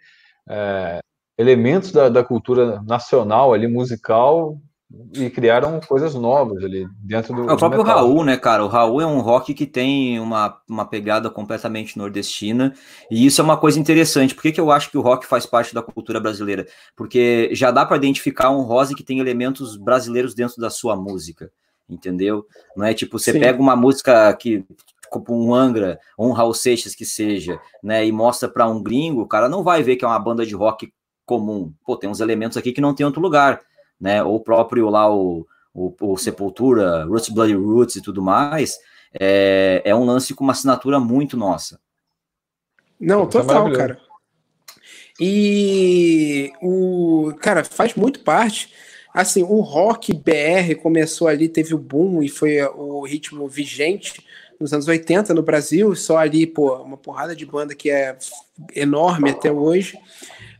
é, 0.47 0.99
elementos 1.37 1.91
da, 1.91 2.09
da 2.09 2.23
cultura 2.23 2.81
nacional 2.83 3.53
ali, 3.53 3.67
musical, 3.67 4.57
e 5.15 5.29
criaram 5.29 5.79
coisas 5.79 6.13
novas 6.13 6.63
ali 6.63 6.87
dentro 6.99 7.33
do. 7.33 7.49
É 7.49 7.53
o 7.53 7.57
próprio 7.57 7.83
metal. 7.83 7.97
Raul, 7.97 8.23
né, 8.23 8.37
cara? 8.37 8.63
O 8.63 8.67
Raul 8.67 9.01
é 9.01 9.05
um 9.05 9.21
rock 9.21 9.53
que 9.53 9.65
tem 9.65 10.19
uma, 10.19 10.55
uma 10.69 10.85
pegada 10.85 11.29
completamente 11.29 11.97
nordestina, 11.97 12.73
e 13.09 13.25
isso 13.25 13.41
é 13.41 13.43
uma 13.43 13.57
coisa 13.57 13.79
interessante. 13.79 14.35
Por 14.35 14.43
que, 14.43 14.51
que 14.51 14.61
eu 14.61 14.71
acho 14.71 14.91
que 14.91 14.97
o 14.97 15.01
rock 15.01 15.25
faz 15.25 15.45
parte 15.45 15.73
da 15.73 15.81
cultura 15.81 16.19
brasileira? 16.19 16.67
Porque 16.95 17.49
já 17.53 17.71
dá 17.71 17.85
para 17.85 17.97
identificar 17.97 18.51
um 18.51 18.61
rock 18.61 18.93
que 18.93 19.03
tem 19.03 19.19
elementos 19.19 19.77
brasileiros 19.77 20.35
dentro 20.35 20.61
da 20.61 20.69
sua 20.69 20.95
música, 20.95 21.51
entendeu? 21.93 22.45
Não 22.75 22.85
é 22.85 22.93
tipo, 22.93 23.19
você 23.19 23.31
Sim. 23.31 23.39
pega 23.39 23.61
uma 23.61 23.75
música 23.75 24.33
que 24.33 24.65
tipo 25.11 25.33
um 25.33 25.53
Angra 25.53 25.99
ou 26.17 26.29
um 26.29 26.31
Raul 26.31 26.53
Seixas 26.53 26.95
que 26.95 27.05
seja, 27.05 27.59
né, 27.83 28.05
e 28.05 28.11
mostra 28.11 28.49
para 28.49 28.67
um 28.67 28.81
gringo, 28.81 29.21
o 29.21 29.27
cara 29.27 29.47
não 29.47 29.63
vai 29.63 29.83
ver 29.83 29.95
que 29.95 30.03
é 30.03 30.07
uma 30.07 30.19
banda 30.19 30.45
de 30.45 30.55
rock 30.55 30.91
comum. 31.25 31.71
Pô, 31.85 31.95
tem 31.95 32.09
uns 32.09 32.19
elementos 32.19 32.57
aqui 32.57 32.71
que 32.71 32.81
não 32.81 32.95
tem 32.95 33.05
outro 33.05 33.21
lugar 33.21 33.61
né? 34.03 34.21
Ou 34.21 34.37
próprio 34.39 34.89
lá 34.89 35.09
o, 35.09 35.47
o, 35.73 35.95
o 36.01 36.17
Sepultura, 36.17 37.05
Roots 37.05 37.29
Bloody 37.29 37.55
Roots 37.55 37.95
e 37.95 38.01
tudo 38.01 38.21
mais, 38.21 38.77
é, 39.17 39.81
é 39.85 39.95
um 39.95 40.03
lance 40.03 40.33
com 40.33 40.43
uma 40.43 40.51
assinatura 40.51 40.99
muito 40.99 41.37
nossa. 41.37 41.79
Não, 42.99 43.25
total, 43.25 43.69
é 43.69 43.75
cara. 43.75 44.01
E 45.19 46.51
o 46.61 47.33
cara 47.39 47.63
faz 47.63 47.95
muito 47.95 48.19
parte. 48.21 48.73
Assim, 49.13 49.43
o 49.43 49.59
rock 49.61 50.13
BR 50.13 50.75
começou 50.81 51.27
ali, 51.27 51.47
teve 51.47 51.75
o 51.75 51.77
boom 51.77 52.23
e 52.23 52.29
foi 52.29 52.61
o 52.63 53.01
ritmo 53.03 53.47
vigente 53.47 54.23
nos 54.59 54.73
anos 54.73 54.87
80 54.87 55.33
no 55.33 55.43
Brasil, 55.43 55.93
só 55.95 56.17
ali, 56.17 56.47
pô, 56.47 56.75
uma 56.77 56.97
porrada 56.97 57.35
de 57.35 57.45
banda 57.45 57.75
que 57.75 57.89
é 57.89 58.17
enorme 58.75 59.29
até 59.29 59.51
hoje. 59.51 59.97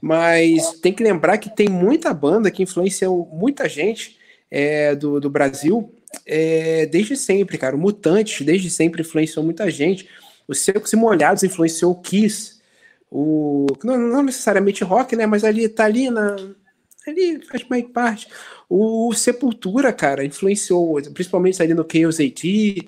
Mas 0.02 0.74
tem 0.82 0.94
que 0.94 1.04
lembrar 1.04 1.38
que 1.38 1.50
tem 1.50 1.70
muita 1.70 2.14
banda 2.14 2.52
que 2.52 2.62
influenciou 2.62 3.28
muita 3.32 3.70
gente 3.70 4.18
é, 4.52 4.94
do, 4.94 5.20
do 5.20 5.30
Brasil 5.30 5.92
é, 6.26 6.86
desde 6.86 7.16
sempre, 7.16 7.58
cara. 7.58 7.76
O 7.76 7.80
Mutantes 7.80 8.46
desde 8.46 8.70
sempre 8.70 9.02
influenciou 9.02 9.44
muita 9.44 9.70
gente. 9.70 10.08
Os 10.48 10.60
Secos 10.60 10.92
e 10.94 10.96
Molhados 10.96 11.44
influenciou 11.44 11.94
o 11.94 12.02
Kiss. 12.02 12.62
O, 13.10 13.66
não, 13.84 13.98
não, 13.98 14.24
necessariamente 14.24 14.84
rock, 14.84 15.16
né? 15.16 15.26
Mas 15.26 15.44
ali 15.44 15.68
tá 15.70 15.86
ali 15.86 16.10
na. 16.10 16.36
Ali 17.08 17.42
faz 17.46 17.68
mais 17.68 17.86
parte. 17.86 18.28
O 18.70 19.14
Sepultura, 19.14 19.92
cara, 19.92 20.26
influenciou, 20.26 21.02
principalmente 21.14 21.62
ali 21.62 21.74
no 21.74 21.86
Chaos 21.90 22.20
AT, 22.20 22.88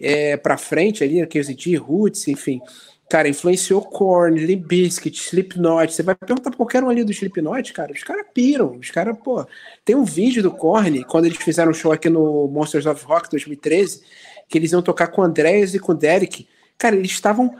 é, 0.00 0.36
pra 0.36 0.56
frente 0.56 1.02
ali, 1.02 1.20
no 1.20 1.28
Chaos 1.30 1.48
AT, 1.48 1.76
Roots, 1.76 2.28
enfim. 2.28 2.60
Cara, 3.08 3.28
influenciou 3.28 3.82
Korn, 3.82 4.38
Limp 4.38 4.66
Bizkit, 4.66 5.16
Slipknot. 5.16 5.92
Você 5.92 6.02
vai 6.02 6.14
perguntar 6.14 6.50
pra 6.50 6.56
qualquer 6.56 6.82
um 6.82 6.88
ali 6.88 7.04
do 7.04 7.12
Slipknot, 7.12 7.72
cara, 7.72 7.92
os 7.92 8.02
caras 8.02 8.26
piram. 8.34 8.76
Os 8.78 8.90
caras, 8.90 9.16
pô. 9.22 9.46
Tem 9.84 9.94
um 9.94 10.04
vídeo 10.04 10.42
do 10.42 10.50
Korn, 10.50 11.04
quando 11.04 11.26
eles 11.26 11.38
fizeram 11.38 11.70
um 11.70 11.74
show 11.74 11.92
aqui 11.92 12.08
no 12.08 12.48
Monsters 12.48 12.86
of 12.86 13.04
Rock 13.04 13.30
2013, 13.30 14.02
que 14.48 14.58
eles 14.58 14.72
iam 14.72 14.82
tocar 14.82 15.08
com 15.08 15.20
o 15.22 15.24
Andreas 15.24 15.74
e 15.74 15.78
com 15.78 15.92
o 15.92 15.94
Derek. 15.94 16.48
Cara, 16.76 16.96
eles 16.96 17.12
estavam 17.12 17.54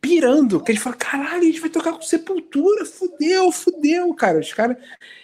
pirando, 0.00 0.62
que 0.62 0.72
ele 0.72 0.78
fala, 0.78 0.96
caralho, 0.96 1.42
a 1.42 1.44
gente 1.44 1.60
vai 1.60 1.70
tocar 1.70 1.92
com 1.92 2.02
Sepultura, 2.02 2.84
fudeu, 2.84 3.50
fudeu, 3.50 4.14
cara. 4.14 4.38
Os 4.38 4.52
caras. 4.52 4.76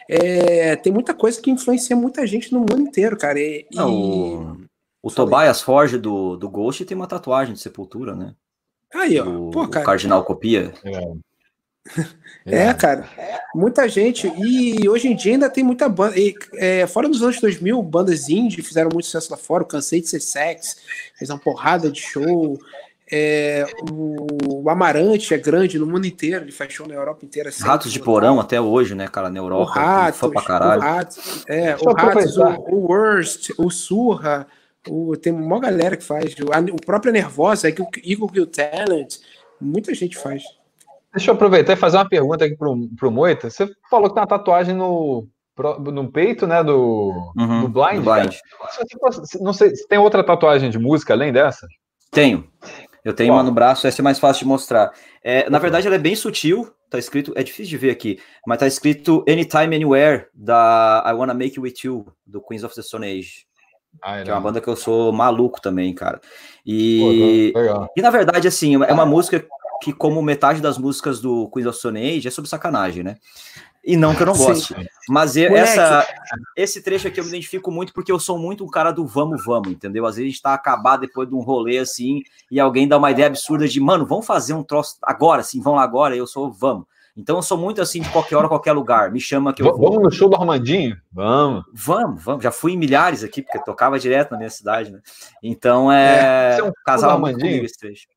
É, 0.09 0.77
tem 0.77 0.93
muita 0.93 1.15
coisa 1.15 1.41
que 1.41 1.51
influencia 1.51 1.97
muita 1.97 2.27
gente 2.27 2.53
no 2.53 2.61
mundo 2.61 2.81
inteiro, 2.81 3.17
cara. 3.17 3.39
E, 3.41 3.67
Não, 3.73 3.93
o, 3.93 4.57
o 5.03 5.11
Tobias 5.11 5.63
Forge 5.63 5.99
do, 5.99 6.37
do 6.37 6.49
Ghost 6.49 6.85
tem 6.85 6.97
uma 6.97 7.07
tatuagem 7.07 7.55
de 7.55 7.61
Sepultura, 7.61 8.15
né? 8.15 8.35
Aí, 8.93 9.19
ó. 9.19 9.27
O, 9.27 9.51
Pô, 9.51 9.69
cara. 9.69 9.85
o 9.85 9.87
Cardinal 9.87 10.25
copia. 10.25 10.73
É, 12.47 12.73
cara. 12.73 13.09
Muita 13.55 13.87
gente. 13.89 14.27
E 14.39 14.89
hoje 14.89 15.09
em 15.09 15.15
dia 15.15 15.33
ainda 15.33 15.51
tem 15.51 15.63
muita 15.63 15.89
banda. 15.89 16.19
E, 16.19 16.35
é, 16.55 16.87
fora 16.87 17.09
dos 17.09 17.23
anos 17.23 17.41
2000, 17.41 17.83
bandas 17.83 18.29
indie 18.29 18.63
fizeram 18.63 18.91
muito 18.93 19.05
sucesso 19.05 19.31
lá 19.31 19.37
fora. 19.37 19.63
O 19.63 19.67
Cansei 19.67 20.01
de 20.01 20.09
Ser 20.09 20.21
Sex, 20.21 20.77
fez 21.15 21.31
uma 21.31 21.39
porrada 21.39 21.91
de 21.91 22.01
show. 22.01 22.59
É, 23.11 23.67
o, 23.91 24.63
o, 24.63 24.71
Amarante 24.71 25.35
é 25.35 25.39
grande 25.39 25.79
no 25.79 25.87
mundo 25.87 26.07
inteiro, 26.07 26.45
ele 26.45 26.53
faz 26.53 26.73
show 26.73 26.89
na 26.89 26.95
Europa 26.95 27.25
inteira. 27.25 27.51
Sempre, 27.51 27.69
Ratos 27.69 27.93
de 27.93 28.01
Porão 28.01 28.41
até 28.41 28.59
hoje, 28.61 28.95
né, 28.95 29.07
cara, 29.09 29.29
na 29.29 29.39
Europa. 29.39 29.63
O 29.63 29.75
Ratos, 29.75 30.31
pra 30.31 30.43
caralho. 30.43 30.81
o 30.81 30.85
Ratos, 30.85 31.45
é, 31.47 31.77
o, 31.77 31.93
Ratos 31.93 32.39
o, 32.39 32.45
o, 32.45 32.87
Worst, 32.87 33.51
o 33.59 33.71
Surra, 33.71 34.47
o, 34.89 35.17
tem 35.17 35.33
uma 35.33 35.61
galera 35.61 35.97
que 35.97 36.05
faz. 36.05 36.35
O, 36.35 36.75
o 36.75 36.81
próprio 36.85 37.13
Nervosa, 37.13 37.69
Eagle 37.69 38.29
Kill 38.29 38.47
Talent, 38.47 39.17
muita 39.61 39.95
gente 39.95 40.17
faz. 40.17 40.43
Deixa 41.13 41.31
eu 41.31 41.35
aproveitar 41.35 41.75
e 41.75 41.77
fazer 41.77 41.99
uma 41.99 42.09
pergunta 42.09 42.45
aqui 42.45 42.57
pro, 42.57 42.89
pro 42.97 43.11
Moita. 43.11 43.51
Você 43.51 43.71
falou 43.91 44.09
que 44.09 44.15
tem 44.15 44.23
uma 44.23 44.27
tatuagem 44.27 44.75
no, 44.75 45.29
no 45.79 46.11
peito, 46.11 46.47
né, 46.47 46.65
do, 46.65 47.33
uhum, 47.37 47.61
do 47.63 47.69
Blind. 47.69 47.97
Do 47.97 48.03
blind. 48.03 48.35
Não 49.41 49.53
sei, 49.53 49.77
se 49.77 49.87
tem 49.87 49.99
outra 49.99 50.25
tatuagem 50.25 50.71
de 50.71 50.79
música 50.79 51.13
além 51.13 51.33
dessa? 51.33 51.69
Tenho. 52.11 52.49
Eu 53.05 53.13
tenho 53.13 53.31
Uau. 53.33 53.39
uma 53.39 53.45
no 53.45 53.53
braço, 53.53 53.87
essa 53.87 54.01
é 54.01 54.03
mais 54.03 54.19
fácil 54.19 54.45
de 54.45 54.49
mostrar. 54.49 54.91
É, 55.23 55.49
na 55.51 55.59
verdade, 55.59 55.87
ela 55.87 55.97
é 55.97 55.99
bem 55.99 56.17
sutil, 56.17 56.73
tá 56.89 56.99
escrito, 56.99 57.33
é 57.37 57.43
difícil 57.43 57.71
de 57.71 57.77
ver 57.77 57.91
aqui, 57.91 58.19
mas 58.47 58.59
tá 58.59 58.67
escrito 58.67 59.23
Anytime 59.29 59.77
Anywhere, 59.77 60.27
da 60.33 61.05
I 61.07 61.13
Wanna 61.13 61.35
Make 61.35 61.59
It 61.59 61.61
With 61.61 61.75
You, 61.85 62.07
do 62.27 62.41
Queens 62.41 62.65
of 62.65 62.75
the 62.75 62.83
Stone 62.83 63.07
Age. 63.07 63.47
Ah, 64.03 64.23
que 64.23 64.31
é 64.31 64.33
uma 64.33 64.41
banda 64.41 64.61
que 64.61 64.69
eu 64.69 64.75
sou 64.75 65.13
maluco 65.13 65.61
também, 65.61 65.95
cara. 65.95 66.21
E, 66.67 67.53
Pô, 67.53 67.91
e 67.97 68.03
na 68.03 68.11
verdade, 68.11 68.49
assim, 68.49 68.75
é 68.83 68.93
uma 68.93 69.07
música 69.07 69.45
que, 69.83 69.93
como 69.93 70.21
metade 70.23 70.61
das 70.61 70.79
músicas 70.79 71.21
do 71.21 71.49
Queens 71.51 71.67
of 71.67 71.79
Stone 71.79 72.01
Age, 72.01 72.27
é 72.27 72.31
sobre 72.31 72.49
sacanagem, 72.49 73.05
né? 73.05 73.17
E 73.85 73.97
não 73.97 74.15
que 74.15 74.23
eu 74.23 74.27
não 74.27 74.37
goste. 74.37 74.75
Sim. 74.75 74.87
Mas 75.09 75.37
eu, 75.37 75.55
essa, 75.55 76.07
esse 76.57 76.83
trecho 76.83 77.07
aqui 77.07 77.21
eu 77.21 77.25
me 77.25 77.31
identifico 77.31 77.71
muito 77.71 77.93
porque 77.93 78.11
eu 78.11 78.19
sou 78.19 78.39
muito 78.39 78.65
um 78.65 78.69
cara 78.69 78.91
do 78.91 79.07
vamos, 79.07 79.45
vamos, 79.45 79.69
entendeu? 79.69 80.07
Às 80.07 80.17
vezes 80.17 80.29
a 80.29 80.31
gente 80.31 80.43
tá 80.43 80.55
acabado 80.55 81.01
depois 81.01 81.29
de 81.29 81.35
um 81.35 81.41
rolê 81.41 81.79
assim 81.79 82.23
e 82.51 82.59
alguém 82.59 82.89
dá 82.89 82.97
uma 82.97 83.11
ideia 83.11 83.29
absurda 83.29 83.69
de, 83.69 83.79
mano, 83.81 84.07
vamos 84.07 84.27
fazer 84.27 84.55
um 84.55 84.63
troço 84.63 84.97
agora, 85.03 85.43
assim, 85.43 85.61
vão 85.61 85.75
lá 85.75 85.83
agora, 85.83 86.17
eu 86.17 86.27
sou 86.27 86.51
vamos. 86.51 86.87
Então 87.17 87.37
eu 87.37 87.43
sou 87.43 87.57
muito 87.57 87.81
assim 87.81 88.01
de 88.01 88.09
qualquer 88.09 88.37
hora, 88.37 88.49
qualquer 88.49 88.73
lugar. 88.73 89.13
Me 89.13 89.21
chama 89.21 89.53
que 89.53 89.63
eu 89.63 89.67
vamos 89.67 89.81
vou. 89.81 89.91
Vamos 89.91 90.05
no 90.05 90.11
show 90.11 90.29
do 90.29 90.37
Armandinho? 90.37 90.97
Vamos. 91.13 91.65
Vamos, 91.73 92.25
vamos. 92.25 92.43
Já 92.43 92.51
fui 92.51 92.73
em 92.73 92.77
milhares 92.77 93.23
aqui, 93.23 93.41
porque 93.41 93.63
tocava 93.63 93.99
direto 93.99 94.33
na 94.33 94.39
minha 94.39 94.51
cidade, 94.51 94.91
né? 94.91 95.01
Então 95.43 95.93
é. 95.93 96.59
é 96.59 96.65
um 96.65 96.73
casal 96.85 97.11
Armandinho 97.11 97.65
esse 97.65 97.79
trecho. 97.79 98.09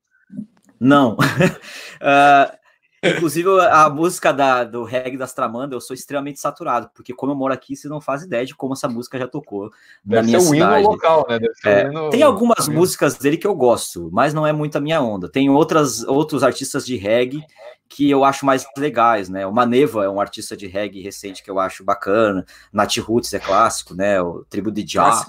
Não. 0.79 1.13
uh, 1.13 2.57
Inclusive, 3.03 3.47
a 3.71 3.89
música 3.89 4.31
da, 4.31 4.63
do 4.63 4.83
reggae 4.83 5.17
das 5.17 5.33
Tramanda, 5.33 5.75
eu 5.75 5.81
sou 5.81 5.93
extremamente 5.93 6.39
saturado, 6.39 6.89
porque 6.95 7.13
como 7.13 7.31
eu 7.31 7.35
moro 7.35 7.53
aqui, 7.53 7.75
você 7.75 7.87
não 7.87 8.01
faz 8.01 8.23
ideia 8.23 8.45
de 8.45 8.55
como 8.55 8.73
essa 8.73 8.87
música 8.87 9.19
já 9.19 9.27
tocou 9.27 9.71
Deve 10.03 10.21
na 10.21 10.27
minha 10.27 10.39
ser 10.39 10.55
cidade. 10.55 10.83
local, 10.83 11.25
né? 11.29 11.39
É, 11.63 11.87
hino... 11.87 12.09
Tem 12.09 12.23
algumas 12.23 12.67
músicas 12.67 13.15
dele 13.17 13.37
que 13.37 13.45
eu 13.45 13.55
gosto, 13.55 14.09
mas 14.11 14.33
não 14.33 14.47
é 14.47 14.51
muito 14.51 14.77
a 14.77 14.81
minha 14.81 15.01
onda. 15.01 15.29
Tem 15.29 15.49
outras, 15.49 16.03
outros 16.03 16.43
artistas 16.43 16.85
de 16.85 16.97
reggae 16.97 17.43
que 17.87 18.09
eu 18.09 18.25
acho 18.25 18.45
mais 18.45 18.65
legais, 18.77 19.29
né? 19.29 19.45
O 19.45 19.53
Maneva 19.53 20.03
é 20.03 20.09
um 20.09 20.19
artista 20.19 20.57
de 20.57 20.67
reggae 20.67 21.01
recente 21.01 21.43
que 21.43 21.49
eu 21.49 21.59
acho 21.59 21.83
bacana. 21.83 22.45
Nat 22.73 22.97
Roots 22.97 23.33
é 23.33 23.39
clássico, 23.39 23.93
né? 23.93 24.21
O 24.21 24.43
Tribo 24.49 24.71
de 24.71 24.85
Jah. 24.85 25.25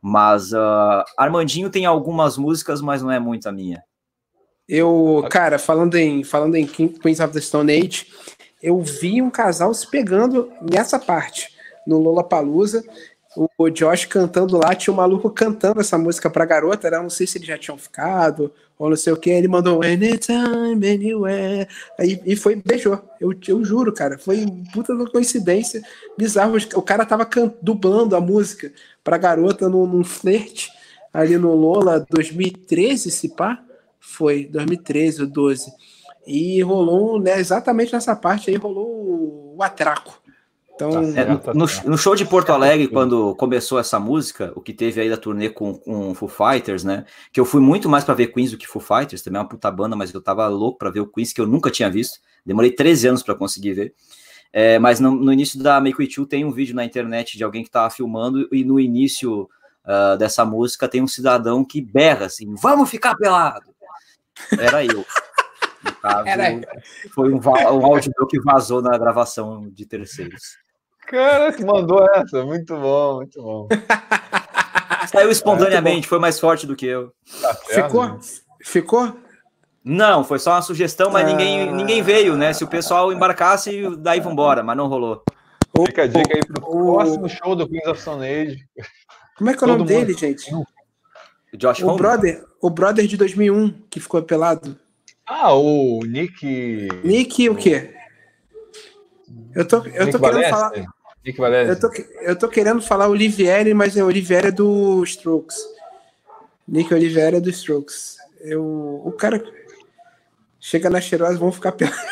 Mas 0.00 0.52
uh, 0.52 1.04
Armandinho 1.16 1.70
tem 1.70 1.86
algumas 1.86 2.36
músicas, 2.36 2.80
mas 2.80 3.02
não 3.02 3.10
é 3.10 3.18
muito 3.18 3.48
a 3.48 3.52
minha. 3.52 3.82
Eu, 4.68 5.26
cara, 5.30 5.58
falando 5.58 5.94
em, 5.96 6.22
falando 6.22 6.54
em 6.56 6.66
Queens 6.66 7.20
of 7.20 7.32
the 7.32 7.40
Stone 7.40 7.72
Age, 7.72 8.06
eu 8.62 8.80
vi 8.82 9.22
um 9.22 9.30
casal 9.30 9.72
se 9.72 9.88
pegando 9.90 10.52
nessa 10.60 10.98
parte, 10.98 11.48
no 11.86 11.98
Lollapalooza, 11.98 12.84
o 13.56 13.70
Josh 13.70 14.04
cantando 14.04 14.58
lá, 14.58 14.74
tinha 14.74 14.92
um 14.92 14.96
maluco 14.96 15.30
cantando 15.30 15.80
essa 15.80 15.96
música 15.96 16.28
pra 16.28 16.44
garota, 16.44 16.90
né? 16.90 16.98
não 16.98 17.08
sei 17.08 17.26
se 17.26 17.38
eles 17.38 17.46
já 17.46 17.56
tinham 17.56 17.78
ficado, 17.78 18.52
ou 18.78 18.90
não 18.90 18.96
sei 18.96 19.12
o 19.12 19.16
que, 19.16 19.30
ele 19.30 19.48
mandou 19.48 19.82
anytime, 19.82 20.86
anywhere, 20.86 21.68
aí, 21.98 22.20
e 22.26 22.34
foi, 22.34 22.56
beijou, 22.56 23.00
eu, 23.20 23.32
eu 23.46 23.64
juro, 23.64 23.92
cara, 23.92 24.18
foi 24.18 24.44
puta 24.72 24.94
de 24.94 25.10
coincidência 25.10 25.80
bizarro, 26.16 26.56
o 26.74 26.82
cara 26.82 27.06
tava 27.06 27.28
dublando 27.62 28.16
a 28.16 28.20
música 28.20 28.72
pra 29.04 29.16
garota 29.16 29.68
num, 29.68 29.86
num 29.86 30.04
flerte, 30.04 30.70
ali 31.12 31.38
no 31.38 31.54
Lola 31.54 32.04
2013, 32.10 33.10
se 33.10 33.28
pá, 33.28 33.62
foi 34.08 34.46
2013 34.46 35.22
ou 35.22 35.28
12. 35.28 35.70
E 36.26 36.60
rolou, 36.62 37.20
né, 37.20 37.38
exatamente 37.38 37.92
nessa 37.92 38.14
parte 38.14 38.50
aí, 38.50 38.56
rolou 38.56 39.54
o 39.56 39.62
atraco. 39.62 40.20
Então, 40.74 40.92
é, 41.16 41.52
no, 41.54 41.66
no, 41.90 41.98
show 41.98 42.14
de 42.14 42.24
Porto 42.24 42.50
Alegre, 42.50 42.86
quando 42.86 43.34
começou 43.34 43.80
essa 43.80 43.98
música, 43.98 44.52
o 44.54 44.60
que 44.60 44.72
teve 44.72 45.00
aí 45.00 45.10
da 45.10 45.16
turnê 45.16 45.50
com, 45.50 45.74
com 45.74 46.14
Foo 46.14 46.28
Fighters, 46.28 46.84
né? 46.84 47.04
Que 47.32 47.40
eu 47.40 47.44
fui 47.44 47.60
muito 47.60 47.88
mais 47.88 48.04
para 48.04 48.14
ver 48.14 48.28
Queens 48.28 48.52
do 48.52 48.56
que 48.56 48.66
Foo 48.66 48.80
Fighters, 48.80 49.20
também 49.20 49.38
é 49.38 49.42
uma 49.42 49.48
puta 49.48 49.68
banda, 49.72 49.96
mas 49.96 50.14
eu 50.14 50.20
tava 50.20 50.46
louco 50.46 50.78
para 50.78 50.90
ver 50.90 51.00
o 51.00 51.06
Queens, 51.08 51.32
que 51.32 51.40
eu 51.40 51.48
nunca 51.48 51.68
tinha 51.68 51.90
visto. 51.90 52.20
Demorei 52.46 52.70
13 52.70 53.08
anos 53.08 53.22
para 53.24 53.34
conseguir 53.34 53.72
ver. 53.72 53.94
É, 54.52 54.78
mas 54.78 55.00
no, 55.00 55.10
no, 55.10 55.32
início 55.32 55.60
da 55.60 55.80
Make 55.80 56.00
It 56.00 56.20
You 56.20 56.26
tem 56.26 56.44
um 56.44 56.52
vídeo 56.52 56.76
na 56.76 56.84
internet 56.84 57.36
de 57.36 57.42
alguém 57.42 57.64
que 57.64 57.70
tava 57.70 57.90
filmando, 57.90 58.48
e 58.52 58.62
no 58.62 58.78
início 58.78 59.48
uh, 59.84 60.16
dessa 60.16 60.44
música 60.44 60.86
tem 60.86 61.02
um 61.02 61.08
cidadão 61.08 61.64
que 61.64 61.80
berra 61.80 62.26
assim: 62.26 62.54
vamos 62.54 62.88
ficar 62.88 63.16
pelado! 63.16 63.77
Era 64.58 64.84
eu. 64.84 65.04
No 65.82 65.92
caso, 66.00 66.28
Era... 66.28 66.60
foi 67.14 67.32
um, 67.32 67.40
um 67.40 67.86
áudio 67.86 68.12
que 68.28 68.40
vazou 68.40 68.82
na 68.82 68.96
gravação 68.98 69.68
de 69.70 69.86
terceiros. 69.86 70.58
Cara, 71.06 71.52
que 71.52 71.64
mandou 71.64 72.04
essa. 72.14 72.44
Muito 72.44 72.76
bom, 72.76 73.16
muito 73.16 73.42
bom. 73.42 73.68
Saiu 75.08 75.30
espontaneamente, 75.30 76.06
foi 76.06 76.18
mais 76.18 76.38
forte 76.38 76.66
do 76.66 76.76
que 76.76 76.86
eu. 76.86 77.12
Tá 77.40 77.54
Ficou? 77.54 78.18
Ficou? 78.62 79.16
Não, 79.82 80.22
foi 80.22 80.38
só 80.38 80.52
uma 80.52 80.62
sugestão, 80.62 81.10
mas 81.10 81.24
ah... 81.24 81.28
ninguém, 81.28 81.72
ninguém 81.72 82.02
veio, 82.02 82.36
né? 82.36 82.52
Se 82.52 82.62
o 82.62 82.68
pessoal 82.68 83.12
embarcasse, 83.12 83.96
daí 83.98 84.20
vambora, 84.20 84.62
mas 84.62 84.76
não 84.76 84.86
rolou. 84.86 85.22
Fica 85.86 86.02
a 86.02 86.06
dica 86.06 86.36
aí 86.36 86.44
pro 86.44 86.62
o... 86.62 86.94
próximo 86.94 87.28
show 87.28 87.56
do 87.56 87.66
Queens 87.68 87.86
of 87.86 88.00
Stone 88.00 88.26
Age. 88.26 88.58
Como 89.36 89.48
é 89.48 89.54
que 89.54 89.64
é 89.64 89.66
o 89.66 89.70
nome 89.70 89.84
dele, 89.84 90.12
gente? 90.12 90.50
Josh 91.56 91.82
o 91.82 91.96
brother, 91.96 92.44
o 92.60 92.70
brother 92.70 93.06
de 93.06 93.16
2001 93.16 93.82
que 93.88 94.00
ficou 94.00 94.22
pelado. 94.22 94.78
Ah, 95.26 95.54
o 95.54 96.00
Nick. 96.04 96.88
Nick 97.04 97.48
o 97.48 97.54
quê? 97.54 97.94
Eu 99.54 99.66
tô, 99.66 99.78
eu 99.78 100.06
Nick 100.06 100.12
tô 100.12 100.18
querendo 100.18 100.20
Valeste? 100.20 100.50
falar. 100.50 100.72
Nick 101.24 101.38
Valeste. 101.38 101.70
Eu 101.70 101.80
tô, 101.80 102.02
eu 102.22 102.38
tô 102.38 102.48
querendo 102.48 102.82
falar 102.82 103.08
Olivieri, 103.08 103.74
mas 103.74 103.96
é 103.96 104.04
Olivieri 104.04 104.50
do 104.50 105.02
Strokes. 105.04 105.56
Nick 106.66 106.92
Olivieri 106.92 107.36
é 107.36 107.40
do 107.40 107.50
Strokes. 107.50 108.16
Eu, 108.40 109.02
o 109.04 109.12
cara 109.12 109.42
chega 110.60 110.88
na 110.88 111.00
cheirosa, 111.00 111.38
vão 111.38 111.52
ficar 111.52 111.72
pelados. 111.72 112.00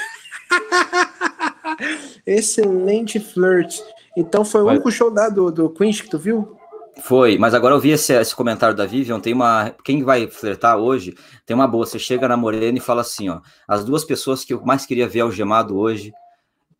Excelente 2.26 3.20
flirt. 3.20 3.80
Então 4.16 4.44
foi 4.44 4.62
o 4.62 4.68
único 4.68 4.90
show 4.90 5.10
da, 5.10 5.28
do, 5.28 5.50
do 5.50 5.70
Queen 5.70 5.92
que 5.92 6.08
tu 6.08 6.18
viu? 6.18 6.58
Foi, 6.98 7.36
mas 7.36 7.52
agora 7.52 7.74
eu 7.74 7.80
vi 7.80 7.90
esse, 7.90 8.14
esse, 8.14 8.34
comentário 8.34 8.74
da 8.74 8.86
Vivian, 8.86 9.20
tem 9.20 9.34
uma. 9.34 9.74
Quem 9.84 10.02
vai 10.02 10.26
flertar 10.28 10.78
hoje, 10.78 11.14
tem 11.44 11.54
uma 11.54 11.68
boa. 11.68 11.84
Você 11.84 11.98
chega 11.98 12.26
na 12.26 12.36
Morena 12.36 12.78
e 12.78 12.80
fala 12.80 13.02
assim: 13.02 13.28
ó, 13.28 13.40
as 13.68 13.84
duas 13.84 14.02
pessoas 14.04 14.44
que 14.44 14.54
eu 14.54 14.64
mais 14.64 14.86
queria 14.86 15.06
ver 15.06 15.20
algemado 15.20 15.76
hoje 15.78 16.12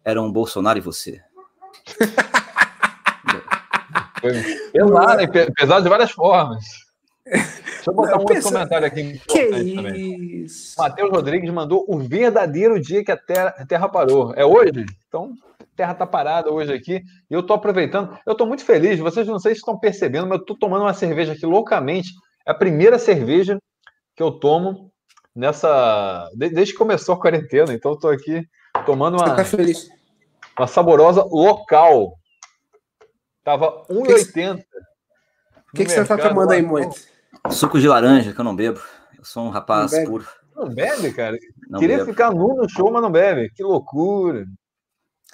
eram 0.05 0.27
o 0.27 0.33
Bolsonaro 0.33 0.79
e 0.79 0.83
você. 0.83 1.21
pesado, 4.73 5.21
é. 5.21 5.51
pesado 5.51 5.83
de 5.83 5.89
várias 5.89 6.11
formas. 6.11 6.86
Deixa 7.27 7.91
eu 7.91 7.95
botar 7.95 8.17
um 8.17 8.21
outro 8.21 8.43
comentário 8.43 8.87
aqui. 8.87 9.21
Que 9.27 9.43
isso? 10.45 10.75
Matheus 10.79 11.11
Rodrigues 11.11 11.51
mandou 11.51 11.85
o 11.89 11.99
verdadeiro 11.99 12.81
dia 12.81 13.05
que 13.05 13.11
a 13.11 13.17
terra, 13.17 13.55
a 13.59 13.67
terra 13.67 13.89
parou. 13.89 14.33
É 14.37 14.45
hoje? 14.45 14.87
Então, 15.09 15.35
terra 15.77 15.95
tá 15.95 16.07
parada 16.07 16.53
hoje 16.53 16.73
aqui 16.73 17.03
e 17.31 17.35
eu 17.35 17.43
tô 17.43 17.53
aproveitando. 17.53 18.17
Eu 18.25 18.35
tô 18.35 18.47
muito 18.47 18.65
feliz. 18.65 18.99
Vocês 19.01 19.27
não 19.27 19.39
sei 19.39 19.55
se 19.55 19.61
estão 19.61 19.79
percebendo, 19.79 20.27
mas 20.27 20.39
eu 20.39 20.45
tô 20.45 20.57
tomando 20.57 20.83
uma 20.83 20.95
cerveja 20.95 21.33
aqui 21.33 21.45
loucamente. 21.45 22.11
É 22.47 22.53
a 22.53 22.55
primeira 22.55 22.99
cerveja 22.99 23.59
que 24.15 24.23
eu 24.23 24.31
tomo 24.31 24.91
nessa 25.35 26.31
desde 26.35 26.73
que 26.73 26.79
começou 26.79 27.17
a 27.17 27.21
quarentena. 27.21 27.73
Então 27.73 27.93
eu 27.93 27.99
tô 27.99 28.09
aqui 28.09 28.43
tomando 28.85 29.17
uma, 29.17 29.35
tá 29.35 29.45
feliz. 29.45 29.89
uma 30.57 30.67
saborosa 30.67 31.25
local. 31.25 32.17
Tava 33.43 33.85
1,80. 33.89 34.61
O 35.73 35.77
que, 35.77 35.85
que, 35.85 35.91
você 35.91 36.05
tá 36.05 36.17
tomando 36.17 36.53
aí, 36.53 36.63
muito? 36.63 36.97
Suco 37.51 37.79
de 37.79 37.89
laranja, 37.89 38.33
que 38.33 38.41
eu 38.41 38.45
não 38.45 38.55
bebo. 38.57 38.81
Eu 39.19 39.25
sou 39.25 39.45
um 39.47 39.51
rapaz 39.51 39.93
puro. 40.05 40.27
Não 40.55 40.69
bebe, 40.69 41.13
cara? 41.13 41.37
Não 41.69 41.79
Queria 41.81 41.99
bebe. 41.99 42.11
ficar 42.11 42.31
nu 42.33 42.57
no 42.57 42.69
show, 42.69 42.91
mas 42.91 43.03
não 43.03 43.11
bebe. 43.11 43.51
Que 43.55 43.63
loucura. 43.63 44.47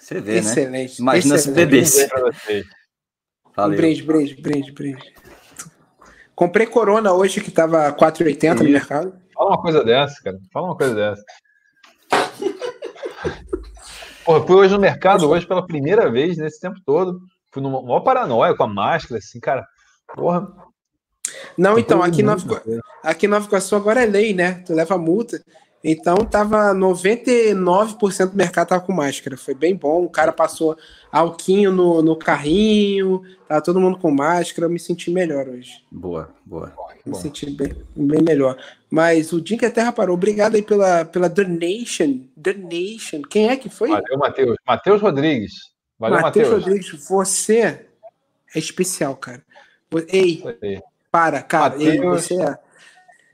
Você 0.00 0.20
vê, 0.20 0.38
Excelente. 0.38 0.70
né? 0.70 0.82
Excelente. 0.84 0.98
Imagina 1.00 1.34
Excelente. 1.36 1.60
se 1.60 1.66
bebesse. 1.66 2.08
Valeu. 3.54 3.76
Brinde, 3.76 4.02
brinde, 4.02 4.34
brinde, 4.40 4.72
brinde. 4.72 5.14
Comprei 6.34 6.66
Corona 6.66 7.12
hoje, 7.12 7.40
que 7.40 7.50
tava 7.50 7.92
4,80 7.92 8.58
no 8.58 8.64
mercado. 8.64 9.14
Fala 9.34 9.50
uma 9.50 9.62
coisa 9.62 9.84
dessa, 9.84 10.20
cara. 10.22 10.38
Fala 10.52 10.66
uma 10.66 10.76
coisa 10.76 10.94
dessa. 10.94 11.22
Porra, 14.24 14.46
fui 14.46 14.56
hoje 14.56 14.72
no 14.74 14.80
mercado, 14.80 15.28
hoje 15.28 15.46
pela 15.46 15.66
primeira 15.66 16.10
vez 16.10 16.36
nesse 16.38 16.60
tempo 16.60 16.80
todo. 16.84 17.20
Fui 17.52 17.62
numa 17.62 17.82
maior 17.82 18.00
paranoia 18.00 18.56
com 18.56 18.62
a 18.64 18.68
máscara, 18.68 19.18
assim, 19.18 19.38
cara. 19.40 19.64
Porra. 20.14 20.48
Não, 21.56 21.78
então, 21.78 22.02
aqui, 22.02 22.22
Nova, 22.22 22.62
aqui 23.02 23.26
em 23.26 23.28
Nova 23.28 23.46
Iguaçu 23.46 23.76
agora 23.76 24.02
é 24.02 24.06
lei, 24.06 24.34
né? 24.34 24.62
Tu 24.66 24.72
leva 24.72 24.96
multa. 24.98 25.42
Então 25.84 26.16
tava 26.18 26.72
99% 26.72 28.30
do 28.30 28.36
mercado 28.36 28.68
tava 28.68 28.84
com 28.84 28.92
máscara. 28.92 29.36
Foi 29.36 29.52
bem 29.52 29.74
bom. 29.74 30.04
O 30.04 30.10
cara 30.10 30.32
passou 30.32 30.76
alquinho 31.10 31.72
no, 31.72 32.00
no 32.00 32.16
carrinho, 32.16 33.22
tava 33.48 33.60
todo 33.60 33.80
mundo 33.80 33.98
com 33.98 34.10
máscara. 34.10 34.66
Eu 34.66 34.70
me 34.70 34.78
senti 34.78 35.10
melhor 35.10 35.48
hoje. 35.48 35.82
Boa, 35.90 36.32
boa. 36.44 36.72
Me 37.04 37.12
bom. 37.12 37.18
senti 37.18 37.50
bem, 37.50 37.74
bem 37.96 38.22
melhor. 38.22 38.56
Mas 38.88 39.32
o 39.32 39.40
dia 39.40 39.58
que 39.58 39.66
a 39.66 39.70
Terra 39.70 39.90
parou, 39.90 40.14
obrigado 40.14 40.54
aí 40.54 40.62
pela, 40.62 41.04
pela 41.04 41.28
donation. 41.28 42.20
Donation. 42.36 43.22
Quem 43.22 43.48
é 43.48 43.56
que 43.56 43.68
foi? 43.68 43.88
Valeu, 43.88 44.18
Matheus. 44.18 44.56
Matheus 44.64 45.02
Rodrigues. 45.02 45.52
Valeu, 45.98 46.20
Matheus 46.20 46.48
Rodrigues. 46.48 46.90
Você 47.08 47.58
é 48.54 48.58
especial, 48.58 49.16
cara. 49.16 49.42
Ei, 50.08 50.42
para, 51.12 51.42
cara. 51.42 51.76
Mateus... 51.76 52.30
É 52.32 52.58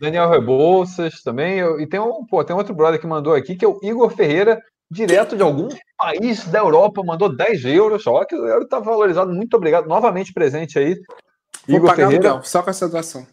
Daniel 0.00 0.28
Rebouças 0.28 1.22
também. 1.22 1.60
E 1.80 1.86
tem 1.86 2.00
um, 2.00 2.26
pô, 2.26 2.42
tem 2.44 2.54
outro 2.54 2.74
brother 2.74 3.00
que 3.00 3.06
mandou 3.06 3.34
aqui, 3.34 3.56
que 3.56 3.64
é 3.64 3.68
o 3.68 3.78
Igor 3.82 4.10
Ferreira, 4.10 4.60
direto 4.90 5.36
de 5.36 5.42
algum 5.42 5.68
país 5.96 6.46
da 6.48 6.58
Europa, 6.58 7.02
mandou 7.04 7.34
10 7.34 7.64
euros. 7.64 8.06
Ó, 8.06 8.24
que 8.24 8.34
o 8.34 8.46
euro 8.46 8.64
está 8.64 8.78
valorizado. 8.80 9.32
Muito 9.32 9.54
obrigado. 9.56 9.86
Novamente 9.86 10.32
presente 10.32 10.78
aí. 10.78 10.94
Vou 11.66 11.76
Igor 11.76 11.90
pagar 11.90 12.06
Ferreira. 12.08 12.30
Aluguel, 12.30 12.44
só 12.44 12.62
com 12.62 12.70
essa 12.70 12.88
doação. 12.88 13.26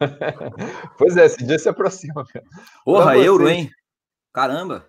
pois 0.98 1.16
é, 1.16 1.26
esse 1.26 1.44
dia 1.44 1.58
se 1.58 1.68
aproxima. 1.68 2.24
Porra, 2.84 3.16
euro, 3.16 3.48
hein? 3.48 3.70
Caramba! 4.32 4.86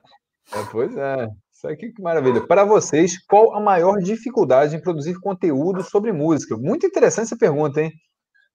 É, 0.54 0.64
pois 0.72 0.96
é. 0.96 1.28
Isso 1.52 1.68
aqui 1.68 1.92
que 1.92 2.02
maravilha. 2.02 2.42
Para 2.48 2.64
vocês, 2.64 3.24
qual 3.28 3.56
a 3.56 3.60
maior 3.60 3.98
dificuldade 4.00 4.76
em 4.76 4.82
produzir 4.82 5.20
conteúdo 5.20 5.84
sobre 5.84 6.12
música? 6.12 6.58
Muito 6.58 6.86
interessante 6.86 7.28
essa 7.28 7.38
pergunta, 7.38 7.82
hein? 7.82 7.92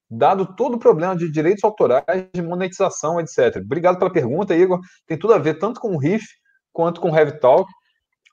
Dado 0.09 0.55
todo 0.55 0.75
o 0.75 0.79
problema 0.79 1.17
de 1.17 1.31
direitos 1.31 1.65
autorais, 1.65 2.05
de 2.33 2.43
monetização, 2.43 3.21
etc. 3.21 3.57
Obrigado 3.57 3.99
pela 3.99 4.13
pergunta, 4.13 4.55
Igor. 4.55 4.81
Tem 5.07 5.19
tudo 5.19 5.35
a 5.35 5.39
ver 5.39 5.59
tanto 5.59 5.81
com 5.81 5.95
o 5.95 5.99
Riff 5.99 6.25
quanto 6.73 7.01
com 7.01 7.11
o 7.11 7.17
Heavy 7.17 7.39
Talk. 7.41 7.71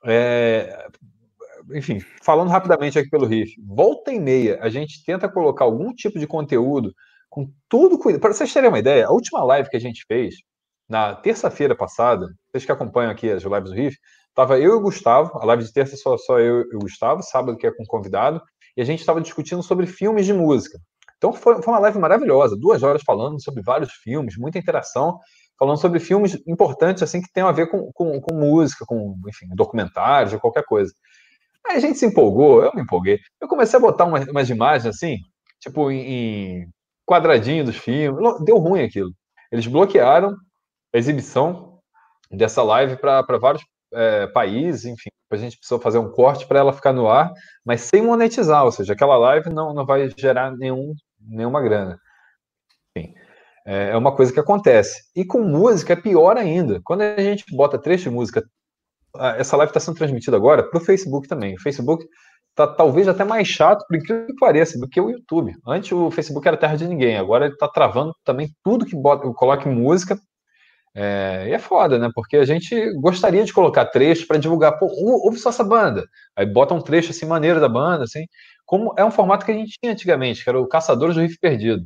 É... 0.04 0.86
Enfim, 1.72 1.98
falando 2.22 2.50
rapidamente 2.50 2.98
aqui 2.98 3.08
pelo 3.08 3.26
Riff, 3.26 3.54
volta 3.66 4.12
e 4.12 4.20
meia 4.20 4.58
a 4.60 4.68
gente 4.68 5.02
tenta 5.04 5.28
colocar 5.28 5.64
algum 5.64 5.94
tipo 5.94 6.18
de 6.18 6.26
conteúdo 6.26 6.92
com 7.30 7.50
tudo 7.68 7.98
cuidado. 7.98 8.20
Para 8.20 8.32
vocês 8.32 8.52
terem 8.52 8.68
uma 8.68 8.78
ideia, 8.78 9.06
a 9.06 9.12
última 9.12 9.42
live 9.42 9.68
que 9.68 9.76
a 9.76 9.80
gente 9.80 10.04
fez, 10.06 10.36
na 10.88 11.14
terça-feira 11.14 11.74
passada, 11.74 12.26
vocês 12.50 12.64
que 12.64 12.70
acompanham 12.70 13.10
aqui 13.10 13.30
as 13.30 13.42
lives 13.42 13.70
do 13.70 13.74
Riff, 13.74 13.96
estava 14.28 14.58
eu 14.58 14.72
e 14.72 14.74
o 14.74 14.80
Gustavo, 14.80 15.38
a 15.38 15.44
live 15.46 15.64
de 15.64 15.72
terça 15.72 15.96
só, 15.96 16.16
só 16.18 16.38
eu 16.38 16.60
e 16.70 16.76
o 16.76 16.80
Gustavo, 16.80 17.22
sábado 17.22 17.56
que 17.56 17.66
é 17.66 17.72
com 17.72 17.84
convidado, 17.86 18.42
e 18.76 18.82
a 18.82 18.84
gente 18.84 19.00
estava 19.00 19.20
discutindo 19.20 19.62
sobre 19.62 19.86
filmes 19.86 20.26
de 20.26 20.32
música. 20.32 20.78
Então 21.24 21.32
foi, 21.32 21.62
foi 21.62 21.72
uma 21.72 21.80
live 21.80 21.98
maravilhosa, 21.98 22.54
duas 22.54 22.82
horas 22.82 23.02
falando 23.02 23.42
sobre 23.42 23.62
vários 23.62 23.90
filmes, 23.94 24.36
muita 24.36 24.58
interação, 24.58 25.18
falando 25.58 25.78
sobre 25.78 25.98
filmes 25.98 26.38
importantes 26.46 27.02
assim 27.02 27.22
que 27.22 27.32
tem 27.32 27.42
a 27.42 27.50
ver 27.50 27.70
com, 27.70 27.90
com, 27.94 28.20
com 28.20 28.34
música, 28.34 28.84
com 28.86 29.18
enfim, 29.26 29.46
documentários 29.54 30.34
ou 30.34 30.40
qualquer 30.40 30.64
coisa. 30.66 30.92
Aí 31.66 31.76
a 31.76 31.80
gente 31.80 31.98
se 31.98 32.04
empolgou, 32.04 32.62
eu 32.62 32.72
me 32.74 32.82
empolguei. 32.82 33.18
Eu 33.40 33.48
comecei 33.48 33.78
a 33.78 33.80
botar 33.80 34.04
umas, 34.04 34.28
umas 34.28 34.50
imagens 34.50 34.94
assim, 34.94 35.16
tipo 35.58 35.90
em, 35.90 36.00
em 36.00 36.68
quadradinho 37.06 37.64
dos 37.64 37.76
filmes. 37.76 38.22
Deu 38.44 38.58
ruim 38.58 38.82
aquilo. 38.82 39.10
Eles 39.50 39.66
bloquearam 39.66 40.36
a 40.94 40.98
exibição 40.98 41.78
dessa 42.30 42.62
live 42.62 42.98
para 42.98 43.38
vários 43.40 43.64
é, 43.94 44.26
países, 44.26 44.84
enfim. 44.84 45.08
A 45.30 45.36
gente 45.36 45.56
precisou 45.56 45.80
fazer 45.80 45.98
um 45.98 46.12
corte 46.12 46.46
para 46.46 46.60
ela 46.60 46.72
ficar 46.72 46.92
no 46.92 47.08
ar, 47.08 47.32
mas 47.64 47.80
sem 47.80 48.02
monetizar, 48.02 48.64
ou 48.64 48.70
seja, 48.70 48.92
aquela 48.92 49.16
live 49.16 49.50
não, 49.50 49.72
não 49.74 49.84
vai 49.84 50.08
gerar 50.16 50.56
nenhum 50.56 50.94
nenhuma 51.26 51.62
grana. 51.62 51.98
Enfim, 52.96 53.14
é, 53.66 53.90
é 53.90 53.96
uma 53.96 54.14
coisa 54.14 54.32
que 54.32 54.40
acontece. 54.40 55.02
E 55.16 55.24
com 55.24 55.42
música 55.42 55.92
é 55.92 55.96
pior 55.96 56.36
ainda. 56.36 56.80
Quando 56.84 57.02
a 57.02 57.20
gente 57.20 57.44
bota 57.54 57.78
trecho 57.78 58.04
de 58.04 58.14
música, 58.14 58.44
essa 59.36 59.56
live 59.56 59.70
está 59.70 59.80
sendo 59.80 59.96
transmitida 59.96 60.36
agora 60.36 60.62
para 60.68 60.78
o 60.78 60.84
Facebook 60.84 61.28
também. 61.28 61.54
O 61.54 61.60
Facebook 61.60 62.04
está 62.50 62.66
talvez 62.66 63.08
até 63.08 63.24
mais 63.24 63.48
chato, 63.48 63.84
por 63.86 63.96
incrível 63.96 64.26
que 64.26 64.34
pareça, 64.36 64.78
do 64.78 64.88
que 64.88 65.00
o 65.00 65.10
YouTube. 65.10 65.54
Antes 65.66 65.92
o 65.92 66.10
Facebook 66.10 66.46
era 66.46 66.56
terra 66.56 66.76
de 66.76 66.86
ninguém, 66.86 67.16
agora 67.16 67.46
ele 67.46 67.54
está 67.54 67.68
travando 67.68 68.14
também 68.24 68.48
tudo 68.62 68.86
que 68.86 68.96
bota, 68.96 69.28
coloca 69.32 69.68
em 69.68 69.74
música. 69.74 70.18
É, 70.96 71.46
e 71.48 71.52
é 71.52 71.58
foda, 71.58 71.98
né? 71.98 72.08
Porque 72.14 72.36
a 72.36 72.44
gente 72.44 72.92
gostaria 73.00 73.44
de 73.44 73.52
colocar 73.52 73.86
trechos 73.86 74.24
para 74.24 74.38
divulgar. 74.38 74.78
Pô, 74.78 74.86
ouve 75.24 75.38
só 75.38 75.50
essa 75.50 75.64
banda. 75.64 76.04
Aí 76.36 76.46
bota 76.46 76.72
um 76.72 76.80
trecho 76.80 77.10
assim 77.10 77.26
maneiro 77.26 77.60
da 77.60 77.68
banda, 77.68 78.04
assim 78.04 78.26
como 78.64 78.94
é 78.96 79.04
um 79.04 79.10
formato 79.10 79.44
que 79.44 79.52
a 79.52 79.54
gente 79.54 79.78
tinha 79.78 79.92
antigamente, 79.92 80.42
que 80.42 80.48
era 80.48 80.60
o 80.60 80.66
Caçadores 80.66 81.14
do 81.14 81.22
Riff 81.22 81.38
Perdido. 81.38 81.84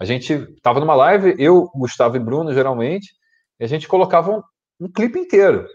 A 0.00 0.04
gente 0.04 0.32
estava 0.32 0.80
numa 0.80 0.94
live, 0.94 1.34
eu, 1.38 1.70
Gustavo 1.74 2.16
e 2.16 2.20
Bruno, 2.20 2.54
geralmente, 2.54 3.12
e 3.58 3.64
a 3.64 3.66
gente 3.66 3.86
colocava 3.86 4.30
um, 4.30 4.42
um 4.80 4.90
clipe 4.90 5.18
inteiro. 5.18 5.66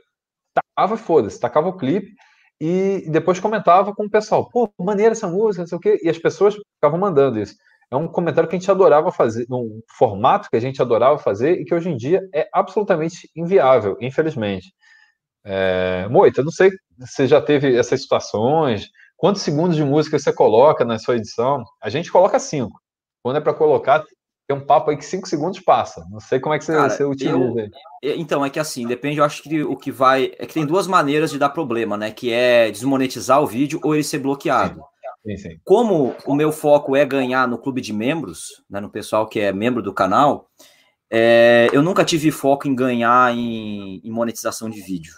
Tacava, 0.54 0.98
foda-se, 0.98 1.40
tacava 1.40 1.70
o 1.70 1.78
clipe 1.78 2.14
e 2.60 3.06
depois 3.10 3.40
comentava 3.40 3.94
com 3.94 4.06
o 4.06 4.10
pessoal, 4.10 4.50
pô, 4.50 4.72
maneira 4.80 5.12
essa 5.12 5.28
música, 5.28 5.62
não 5.62 5.68
sei 5.68 5.78
o 5.78 5.82
quê, 5.82 6.00
e 6.02 6.10
as 6.10 6.18
pessoas 6.18 6.56
ficavam 6.76 7.00
mandando 7.00 7.40
isso. 7.40 7.56
É 7.92 7.96
um 7.96 8.08
comentário 8.08 8.50
que 8.50 8.56
a 8.56 8.60
gente 8.60 8.72
adorava 8.72 9.12
fazer, 9.12 9.46
um 9.52 9.82
formato 9.98 10.50
que 10.50 10.56
a 10.56 10.60
gente 10.60 10.82
adorava 10.82 11.18
fazer 11.20 11.60
e 11.60 11.66
que 11.66 11.76
hoje 11.76 11.90
em 11.90 11.96
dia 11.96 12.22
é 12.34 12.48
absolutamente 12.52 13.30
inviável, 13.36 13.96
infelizmente. 14.02 14.74
É, 15.44 16.08
Moita, 16.10 16.42
não 16.42 16.52
sei 16.52 16.72
se 17.02 17.28
já 17.28 17.40
teve 17.40 17.76
essas 17.78 18.02
situações, 18.02 18.90
Quantos 19.18 19.42
segundos 19.42 19.76
de 19.76 19.84
música 19.84 20.20
você 20.20 20.34
coloca 20.34 20.84
na 20.84 21.00
sua 21.00 21.16
edição? 21.16 21.64
A 21.82 21.90
gente 21.90 22.12
coloca 22.12 22.38
cinco. 22.40 22.80
Quando 23.24 23.38
é 23.38 23.42
para 23.42 23.54
colocar, 23.54 24.04
tem 24.48 24.56
um 24.56 24.66
papo 24.66 24.92
aí 24.92 24.98
que 24.98 25.06
cinco 25.06 25.28
segundos 25.28 25.60
passa. 25.60 26.06
Não 26.12 26.20
sei 26.20 26.40
como 26.40 26.54
é 26.54 26.60
que 26.60 26.66
você, 26.66 26.74
Cara, 26.74 26.90
você 26.90 27.04
utiliza. 27.04 27.70
Eu, 28.02 28.16
então, 28.18 28.46
é 28.46 28.50
que 28.50 28.60
assim, 28.60 28.86
depende, 28.86 29.18
eu 29.18 29.24
acho 29.24 29.42
que 29.42 29.64
o 29.64 29.76
que 29.76 29.92
vai. 29.92 30.34
É 30.38 30.46
que 30.46 30.54
tem 30.54 30.66
duas 30.66 30.86
maneiras 30.86 31.32
de 31.32 31.40
dar 31.40 31.50
problema, 31.50 31.98
né? 31.98 32.12
Que 32.12 32.32
é 32.32 32.70
desmonetizar 32.70 33.42
o 33.42 33.48
vídeo 33.48 33.80
ou 33.84 33.96
ele 33.96 34.04
ser 34.04 34.20
bloqueado. 34.20 34.84
Sim, 35.26 35.38
sim. 35.38 35.60
Como 35.64 36.16
o 36.26 36.36
meu 36.36 36.52
foco 36.52 36.96
é 36.96 37.04
ganhar 37.04 37.48
no 37.48 37.58
clube 37.58 37.82
de 37.82 37.92
membros, 37.92 38.64
né, 38.70 38.80
no 38.80 38.92
pessoal 38.92 39.28
que 39.28 39.40
é 39.40 39.52
membro 39.52 39.82
do 39.82 39.92
canal, 39.92 40.48
é, 41.10 41.68
eu 41.74 41.82
nunca 41.82 42.06
tive 42.06 42.30
foco 42.30 42.68
em 42.68 42.76
ganhar 42.76 43.34
em, 43.34 44.00
em 44.04 44.12
monetização 44.12 44.70
de 44.70 44.80
vídeo. 44.82 45.16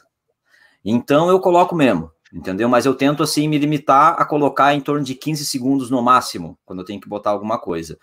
Então 0.86 1.30
eu 1.30 1.42
coloco 1.42 1.76
mesmo 1.76 2.10
entendeu? 2.32 2.68
Mas 2.68 2.86
eu 2.86 2.94
tento, 2.94 3.24
assim, 3.24 3.48
me 3.48 3.58
limitar 3.58 4.16
a 4.20 4.26
colocar 4.26 4.74
em 4.74 4.82
torno 4.82 5.04
de 5.04 5.16
15 5.16 5.46
segundos 5.46 5.90
no 5.90 6.02
máximo, 6.02 6.58
quando 6.66 6.80
eu 6.80 6.86
tenho 6.86 7.00
que 7.00 7.08
botar 7.08 7.32
alguma 7.32 7.58
coisa. 7.60 7.98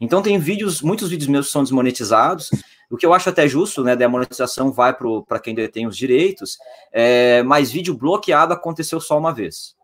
Então, 0.00 0.22
tem 0.22 0.38
vídeos, 0.38 0.82
muitos 0.82 1.08
vídeos 1.08 1.28
meus 1.28 1.46
que 1.46 1.52
são 1.52 1.62
desmonetizados, 1.62 2.50
o 2.90 2.96
que 2.96 3.06
eu 3.06 3.14
acho 3.14 3.28
até 3.28 3.46
justo, 3.46 3.84
né, 3.84 3.94
da 3.94 4.08
monetização 4.08 4.72
vai 4.72 4.94
para 5.26 5.38
quem 5.38 5.54
detém 5.54 5.86
os 5.86 5.96
direitos, 5.96 6.58
é, 6.92 7.42
mas 7.44 7.70
vídeo 7.70 7.94
bloqueado 7.94 8.52
aconteceu 8.52 9.00
só 9.00 9.16
uma 9.18 9.32
vez. 9.32 9.76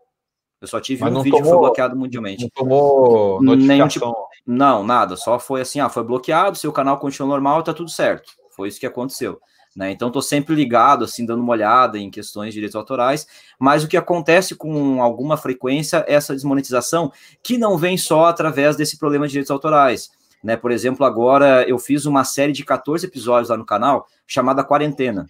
Eu 0.59 0.67
só 0.67 0.79
tive 0.79 1.03
mas 1.03 1.15
um 1.15 1.21
vídeo 1.21 1.37
tomou, 1.37 1.43
que 1.43 1.49
foi 1.49 1.59
bloqueado 1.59 1.95
mundialmente. 1.95 2.43
Não 2.43 2.49
tomou 2.49 3.41
notificação? 3.41 3.67
Nenhum 3.67 3.87
tipo, 3.87 4.27
não, 4.45 4.83
nada, 4.83 5.15
só 5.15 5.39
foi 5.39 5.61
assim, 5.61 5.79
ah, 5.79 5.89
foi 5.89 6.03
bloqueado, 6.03 6.57
seu 6.57 6.71
canal 6.71 6.97
continua 6.97 7.29
normal, 7.29 7.63
tá 7.63 7.73
tudo 7.73 7.89
certo. 7.89 8.31
Foi 8.55 8.67
isso 8.67 8.79
que 8.79 8.85
aconteceu. 8.85 9.39
Né? 9.77 9.91
Então, 9.91 10.07
estou 10.07 10.23
sempre 10.23 10.55
ligado, 10.55 11.05
assim, 11.05 11.23
dando 11.23 11.43
uma 11.43 11.51
olhada 11.51 11.99
em 11.99 12.09
questões 12.09 12.47
de 12.47 12.53
direitos 12.55 12.75
autorais, 12.75 13.27
mas 13.59 13.83
o 13.83 13.87
que 13.87 13.95
acontece 13.95 14.55
com 14.55 15.03
alguma 15.03 15.37
frequência 15.37 16.03
é 16.07 16.15
essa 16.15 16.33
desmonetização, 16.33 17.11
que 17.43 17.59
não 17.59 17.77
vem 17.77 17.95
só 17.95 18.25
através 18.25 18.75
desse 18.75 18.97
problema 18.97 19.27
de 19.27 19.33
direitos 19.33 19.51
autorais. 19.51 20.09
Né? 20.43 20.57
Por 20.57 20.71
exemplo, 20.71 21.05
agora 21.05 21.63
eu 21.69 21.77
fiz 21.77 22.07
uma 22.07 22.23
série 22.23 22.53
de 22.53 22.65
14 22.65 23.05
episódios 23.05 23.49
lá 23.49 23.57
no 23.57 23.65
canal, 23.65 24.07
chamada 24.25 24.63
Quarentena 24.63 25.27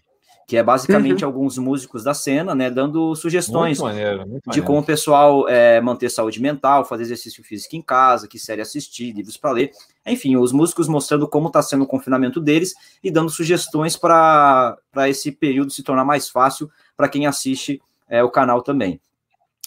que 0.47 0.55
é 0.55 0.63
basicamente 0.63 1.25
uhum. 1.25 1.29
alguns 1.29 1.57
músicos 1.57 2.05
da 2.05 2.13
cena, 2.13 2.55
né, 2.55 2.71
dando 2.71 3.13
sugestões 3.15 3.79
muito 3.79 3.93
maneiro, 3.93 4.25
muito 4.25 4.49
de 4.49 4.61
como 4.61 4.79
o 4.79 4.83
pessoal 4.83 5.47
é, 5.49 5.81
manter 5.81 6.09
saúde 6.09 6.41
mental, 6.41 6.85
fazer 6.85 7.03
exercício 7.03 7.43
físico 7.43 7.75
em 7.75 7.81
casa, 7.81 8.29
que 8.29 8.39
série 8.39 8.61
assistir, 8.61 9.11
livros 9.11 9.35
para 9.35 9.51
ler, 9.51 9.71
enfim, 10.05 10.37
os 10.37 10.53
músicos 10.53 10.87
mostrando 10.87 11.27
como 11.27 11.47
está 11.47 11.61
sendo 11.61 11.83
o 11.83 11.87
confinamento 11.87 12.39
deles 12.39 12.73
e 13.03 13.11
dando 13.11 13.29
sugestões 13.29 13.97
para 13.97 14.77
esse 15.09 15.33
período 15.33 15.69
se 15.69 15.83
tornar 15.83 16.05
mais 16.05 16.29
fácil 16.29 16.71
para 16.95 17.09
quem 17.09 17.27
assiste 17.27 17.81
é, 18.07 18.23
o 18.23 18.31
canal 18.31 18.61
também. 18.61 19.01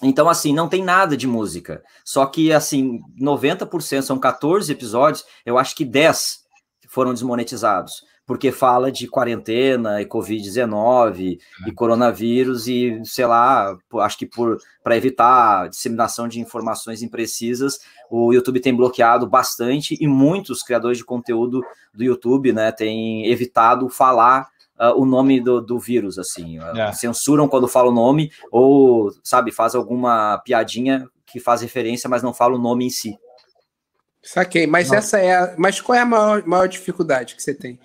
Então, 0.02 0.30
assim, 0.30 0.54
não 0.54 0.66
tem 0.66 0.82
nada 0.82 1.14
de 1.14 1.26
música. 1.26 1.82
Só 2.02 2.24
que, 2.24 2.54
assim, 2.54 3.00
90%, 3.20 4.00
são 4.00 4.18
14 4.18 4.72
episódios, 4.72 5.26
eu 5.44 5.58
acho 5.58 5.76
que 5.76 5.84
10 5.84 6.40
foram 6.88 7.12
desmonetizados 7.12 8.08
porque 8.26 8.52
fala 8.52 8.92
de 8.92 9.08
quarentena 9.08 10.00
e 10.00 10.06
Covid-19 10.06 11.38
e 11.66 11.72
coronavírus 11.72 12.68
e, 12.68 13.00
sei 13.04 13.26
lá, 13.26 13.76
acho 13.98 14.18
que 14.18 14.26
por 14.26 14.58
para 14.82 14.96
evitar 14.96 15.64
a 15.64 15.68
disseminação 15.68 16.28
de 16.28 16.40
informações 16.40 17.02
imprecisas, 17.02 17.80
o 18.10 18.32
YouTube 18.32 18.60
tem 18.60 18.74
bloqueado 18.74 19.26
bastante 19.26 19.96
e 20.00 20.06
muitos 20.06 20.62
criadores 20.62 20.98
de 20.98 21.04
conteúdo 21.04 21.60
do 21.92 22.04
YouTube, 22.04 22.52
né, 22.52 22.72
têm 22.72 23.26
evitado 23.26 23.88
falar 23.88 24.48
uh, 24.78 25.00
o 25.00 25.04
nome 25.04 25.40
do, 25.40 25.60
do 25.60 25.78
vírus, 25.78 26.18
assim, 26.18 26.58
uh, 26.58 26.94
censuram 26.94 27.48
quando 27.48 27.68
fala 27.68 27.90
o 27.90 27.94
nome 27.94 28.30
ou, 28.50 29.12
sabe, 29.22 29.52
faz 29.52 29.74
alguma 29.74 30.38
piadinha 30.38 31.08
que 31.26 31.38
faz 31.38 31.60
referência, 31.62 32.08
mas 32.08 32.22
não 32.22 32.32
fala 32.32 32.54
o 32.54 32.58
nome 32.58 32.86
em 32.86 32.90
si. 32.90 33.18
Saquei, 34.22 34.66
mas 34.66 34.88
Nossa. 34.88 34.98
essa 34.98 35.18
é 35.18 35.34
a, 35.34 35.54
mas 35.56 35.80
qual 35.80 35.96
é 35.96 36.02
a 36.02 36.06
maior, 36.06 36.46
maior 36.46 36.68
dificuldade 36.68 37.34
que 37.34 37.42
você 37.42 37.54
tem? 37.54 37.78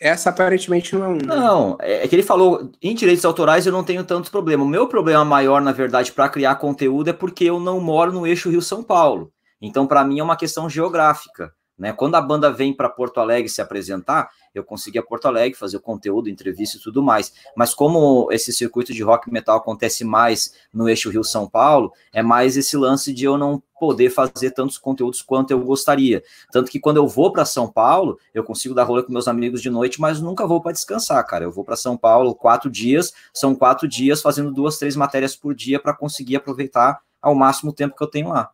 Essa 0.00 0.30
aparentemente 0.30 0.94
não 0.94 1.04
é 1.04 1.08
um. 1.08 1.18
Não, 1.18 1.76
é, 1.78 2.04
é 2.04 2.08
que 2.08 2.14
ele 2.14 2.22
falou 2.22 2.72
em 2.80 2.94
direitos 2.94 3.24
autorais 3.24 3.66
eu 3.66 3.72
não 3.72 3.84
tenho 3.84 4.02
tantos 4.02 4.30
problemas. 4.30 4.66
O 4.66 4.70
meu 4.70 4.88
problema 4.88 5.24
maior, 5.24 5.60
na 5.60 5.72
verdade, 5.72 6.10
para 6.10 6.28
criar 6.30 6.54
conteúdo 6.54 7.10
é 7.10 7.12
porque 7.12 7.44
eu 7.44 7.60
não 7.60 7.78
moro 7.78 8.10
no 8.10 8.26
eixo 8.26 8.48
Rio-São 8.48 8.82
Paulo. 8.82 9.30
Então, 9.60 9.86
para 9.86 10.02
mim, 10.02 10.18
é 10.18 10.22
uma 10.22 10.36
questão 10.36 10.70
geográfica. 10.70 11.52
Né? 11.80 11.94
Quando 11.94 12.14
a 12.14 12.20
banda 12.20 12.52
vem 12.52 12.74
para 12.74 12.90
Porto 12.90 13.20
Alegre 13.20 13.48
se 13.48 13.62
apresentar, 13.62 14.28
eu 14.54 14.62
consegui 14.62 14.98
a 14.98 15.02
Porto 15.02 15.26
Alegre 15.26 15.58
fazer 15.58 15.78
o 15.78 15.80
conteúdo, 15.80 16.28
entrevista 16.28 16.76
e 16.76 16.80
tudo 16.80 17.02
mais. 17.02 17.32
Mas 17.56 17.72
como 17.72 18.28
esse 18.30 18.52
circuito 18.52 18.92
de 18.92 19.02
rock 19.02 19.32
metal 19.32 19.56
acontece 19.56 20.04
mais 20.04 20.52
no 20.70 20.90
eixo 20.90 21.08
Rio-São 21.08 21.48
Paulo, 21.48 21.90
é 22.12 22.22
mais 22.22 22.58
esse 22.58 22.76
lance 22.76 23.14
de 23.14 23.24
eu 23.24 23.38
não 23.38 23.62
poder 23.80 24.10
fazer 24.10 24.50
tantos 24.50 24.76
conteúdos 24.76 25.22
quanto 25.22 25.52
eu 25.52 25.60
gostaria. 25.60 26.22
Tanto 26.52 26.70
que 26.70 26.78
quando 26.78 26.98
eu 26.98 27.08
vou 27.08 27.32
para 27.32 27.46
São 27.46 27.66
Paulo, 27.66 28.18
eu 28.34 28.44
consigo 28.44 28.74
dar 28.74 28.84
rolê 28.84 29.02
com 29.02 29.10
meus 29.10 29.26
amigos 29.26 29.62
de 29.62 29.70
noite, 29.70 29.98
mas 29.98 30.20
nunca 30.20 30.46
vou 30.46 30.60
para 30.60 30.72
descansar, 30.72 31.26
cara. 31.26 31.44
Eu 31.44 31.50
vou 31.50 31.64
para 31.64 31.76
São 31.76 31.96
Paulo 31.96 32.34
quatro 32.34 32.68
dias, 32.68 33.10
são 33.32 33.54
quatro 33.54 33.88
dias 33.88 34.20
fazendo 34.20 34.52
duas, 34.52 34.76
três 34.76 34.94
matérias 34.96 35.34
por 35.34 35.54
dia 35.54 35.80
para 35.80 35.96
conseguir 35.96 36.36
aproveitar 36.36 37.00
ao 37.22 37.34
máximo 37.34 37.70
o 37.70 37.74
tempo 37.74 37.96
que 37.96 38.02
eu 38.02 38.10
tenho 38.10 38.28
lá. 38.28 38.50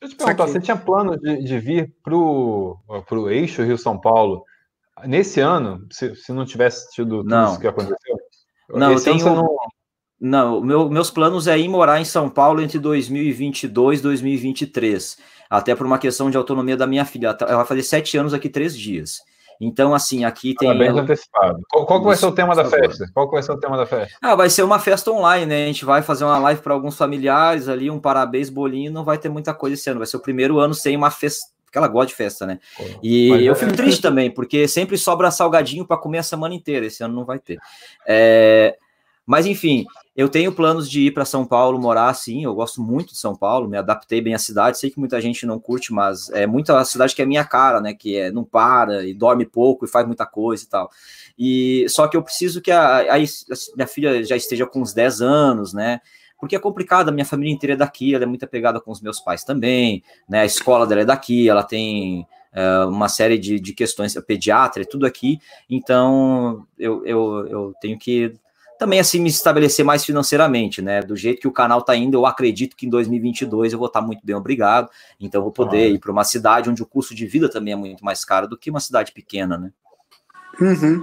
Deixa 0.00 0.04
eu 0.04 0.08
te 0.10 0.16
perguntar, 0.16 0.46
você 0.46 0.60
tinha 0.60 0.76
plano 0.76 1.18
de, 1.18 1.42
de 1.42 1.58
vir 1.58 1.94
para 2.02 2.14
o 2.14 3.30
eixo 3.30 3.62
Rio-São 3.62 3.98
Paulo 3.98 4.44
nesse 5.04 5.40
ano, 5.40 5.86
se, 5.90 6.14
se 6.14 6.32
não 6.32 6.44
tivesse 6.44 6.90
tido 6.92 7.18
tudo 7.18 7.28
não. 7.28 7.52
isso 7.52 7.60
que 7.60 7.66
aconteceu? 7.66 8.16
Não, 8.70 8.92
eu 8.92 9.02
tenho... 9.02 9.24
Não... 9.24 9.56
não, 10.20 10.60
meu, 10.60 10.90
meus 10.90 11.10
planos 11.10 11.46
é 11.46 11.58
ir 11.58 11.68
morar 11.68 12.00
em 12.00 12.04
São 12.04 12.28
Paulo 12.28 12.60
entre 12.60 12.78
2022 12.78 14.00
e 14.00 14.02
2023, 14.02 15.18
até 15.48 15.74
por 15.74 15.86
uma 15.86 15.98
questão 15.98 16.30
de 16.30 16.36
autonomia 16.36 16.76
da 16.76 16.86
minha 16.86 17.04
filha. 17.04 17.36
Ela 17.40 17.56
vai 17.56 17.66
fazer 17.66 17.82
sete 17.82 18.18
anos 18.18 18.34
aqui 18.34 18.48
três 18.48 18.76
dias. 18.76 19.20
Então, 19.60 19.94
assim, 19.94 20.24
aqui 20.24 20.54
tem. 20.54 20.76
bem 20.76 20.88
antecipado. 20.88 21.60
Qual, 21.68 21.86
qual 21.86 22.02
vai 22.02 22.16
ser 22.16 22.26
o 22.26 22.32
tema 22.32 22.54
da 22.54 22.64
festa? 22.64 23.10
Qual 23.14 23.30
vai 23.30 23.42
ser 23.42 23.52
o 23.52 23.58
tema 23.58 23.76
da 23.76 23.86
festa? 23.86 24.16
Ah, 24.20 24.34
vai 24.34 24.50
ser 24.50 24.62
uma 24.62 24.78
festa 24.78 25.10
online, 25.10 25.46
né? 25.46 25.64
A 25.64 25.66
gente 25.66 25.84
vai 25.84 26.02
fazer 26.02 26.24
uma 26.24 26.38
live 26.38 26.60
para 26.60 26.74
alguns 26.74 26.96
familiares 26.96 27.68
ali, 27.68 27.90
um 27.90 27.98
parabéns, 27.98 28.50
bolinho. 28.50 28.92
Não 28.92 29.04
vai 29.04 29.18
ter 29.18 29.28
muita 29.28 29.54
coisa 29.54 29.74
esse 29.74 29.88
ano. 29.88 30.00
Vai 30.00 30.06
ser 30.06 30.16
o 30.16 30.20
primeiro 30.20 30.58
ano 30.58 30.74
sem 30.74 30.96
uma 30.96 31.10
festa. 31.10 31.46
Porque 31.64 31.78
ela 31.78 31.88
gosta 31.88 32.08
de 32.08 32.14
festa, 32.14 32.46
né? 32.46 32.60
E 33.02 33.28
Mas 33.30 33.42
eu 33.42 33.52
é... 33.52 33.56
fico 33.56 33.72
triste 33.72 34.00
também, 34.00 34.30
porque 34.30 34.68
sempre 34.68 34.96
sobra 34.96 35.30
salgadinho 35.30 35.84
para 35.84 35.96
comer 35.96 36.18
a 36.18 36.22
semana 36.22 36.54
inteira. 36.54 36.86
Esse 36.86 37.02
ano 37.02 37.14
não 37.14 37.24
vai 37.24 37.38
ter. 37.38 37.58
É... 38.06 38.76
Mas 39.26 39.44
enfim, 39.44 39.84
eu 40.16 40.28
tenho 40.28 40.52
planos 40.52 40.88
de 40.88 41.08
ir 41.08 41.10
para 41.10 41.24
São 41.24 41.44
Paulo 41.44 41.80
morar, 41.80 42.14
sim. 42.14 42.44
Eu 42.44 42.54
gosto 42.54 42.80
muito 42.80 43.12
de 43.12 43.18
São 43.18 43.34
Paulo, 43.34 43.68
me 43.68 43.76
adaptei 43.76 44.20
bem 44.20 44.34
à 44.34 44.38
cidade. 44.38 44.78
Sei 44.78 44.88
que 44.88 45.00
muita 45.00 45.20
gente 45.20 45.44
não 45.44 45.58
curte, 45.58 45.92
mas 45.92 46.30
é 46.30 46.46
muita 46.46 46.82
cidade 46.84 47.14
que 47.14 47.20
é 47.20 47.26
minha 47.26 47.44
cara, 47.44 47.80
né? 47.80 47.92
Que 47.92 48.16
é 48.16 48.30
não 48.30 48.44
para 48.44 49.04
e 49.04 49.12
dorme 49.12 49.44
pouco 49.44 49.84
e 49.84 49.88
faz 49.88 50.06
muita 50.06 50.24
coisa 50.24 50.64
e 50.64 50.68
tal. 50.68 50.90
E 51.36 51.86
só 51.88 52.06
que 52.06 52.16
eu 52.16 52.22
preciso 52.22 52.62
que 52.62 52.70
a, 52.70 52.98
a, 52.98 53.16
a 53.16 53.18
minha 53.74 53.86
filha 53.88 54.24
já 54.24 54.36
esteja 54.36 54.64
com 54.64 54.80
uns 54.80 54.94
10 54.94 55.20
anos, 55.20 55.74
né? 55.74 56.00
porque 56.38 56.54
é 56.54 56.58
complicado, 56.58 57.08
a 57.08 57.12
minha 57.12 57.24
família 57.24 57.52
inteira 57.52 57.74
é 57.74 57.76
daqui, 57.76 58.14
ela 58.14 58.24
é 58.24 58.26
muito 58.26 58.44
apegada 58.44 58.80
com 58.80 58.90
os 58.90 59.00
meus 59.00 59.18
pais 59.18 59.42
também, 59.42 60.02
né? 60.28 60.40
A 60.40 60.44
escola 60.44 60.86
dela 60.86 61.00
é 61.00 61.04
daqui, 61.04 61.48
ela 61.48 61.62
tem 61.62 62.26
é, 62.52 62.84
uma 62.84 63.08
série 63.08 63.38
de, 63.38 63.58
de 63.58 63.72
questões, 63.72 64.14
pediatra, 64.26 64.82
é 64.82 64.86
tudo 64.86 65.06
aqui, 65.06 65.38
então 65.68 66.66
eu, 66.78 67.04
eu, 67.06 67.46
eu 67.46 67.74
tenho 67.80 67.98
que 67.98 68.34
também 68.78 69.00
assim 69.00 69.20
me 69.20 69.28
estabelecer 69.28 69.84
mais 69.84 70.04
financeiramente, 70.04 70.82
né? 70.82 71.00
Do 71.00 71.16
jeito 71.16 71.40
que 71.40 71.48
o 71.48 71.52
canal 71.52 71.82
tá 71.82 71.96
indo, 71.96 72.16
eu 72.16 72.26
acredito 72.26 72.76
que 72.76 72.86
em 72.86 72.90
2022 72.90 73.72
eu 73.72 73.78
vou 73.78 73.88
estar 73.88 74.00
tá 74.00 74.06
muito 74.06 74.24
bem 74.24 74.36
obrigado, 74.36 74.88
então 75.20 75.40
eu 75.40 75.42
vou 75.42 75.52
poder 75.52 75.84
ah. 75.84 75.88
ir 75.88 75.98
para 75.98 76.12
uma 76.12 76.24
cidade 76.24 76.70
onde 76.70 76.82
o 76.82 76.86
custo 76.86 77.14
de 77.14 77.26
vida 77.26 77.48
também 77.48 77.72
é 77.72 77.76
muito 77.76 78.04
mais 78.04 78.24
caro 78.24 78.46
do 78.46 78.56
que 78.56 78.70
uma 78.70 78.80
cidade 78.80 79.12
pequena, 79.12 79.56
né? 79.56 79.70
Uhum. 80.60 81.02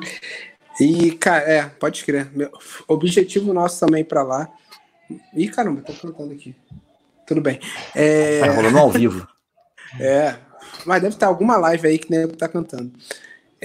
E, 0.79 1.11
cara, 1.11 1.43
é, 1.43 1.65
pode 1.65 2.03
crer. 2.03 2.31
Meu 2.33 2.51
objetivo 2.87 3.53
nosso 3.53 3.79
também 3.79 4.03
para 4.03 4.23
lá. 4.23 4.49
Ih, 5.33 5.47
caramba, 5.47 5.81
tô 5.81 5.93
cantando 5.93 6.33
aqui. 6.33 6.55
Tudo 7.27 7.41
bem. 7.41 7.59
É... 7.95 8.39
Tá 8.39 8.51
rolando 8.51 8.77
ao 8.79 8.91
vivo. 8.91 9.27
é, 9.99 10.35
mas 10.85 11.01
deve 11.01 11.15
estar 11.15 11.27
alguma 11.27 11.57
live 11.57 11.87
aí 11.87 11.99
que 11.99 12.09
nem 12.09 12.27
tá 12.27 12.47
cantando. 12.47 12.91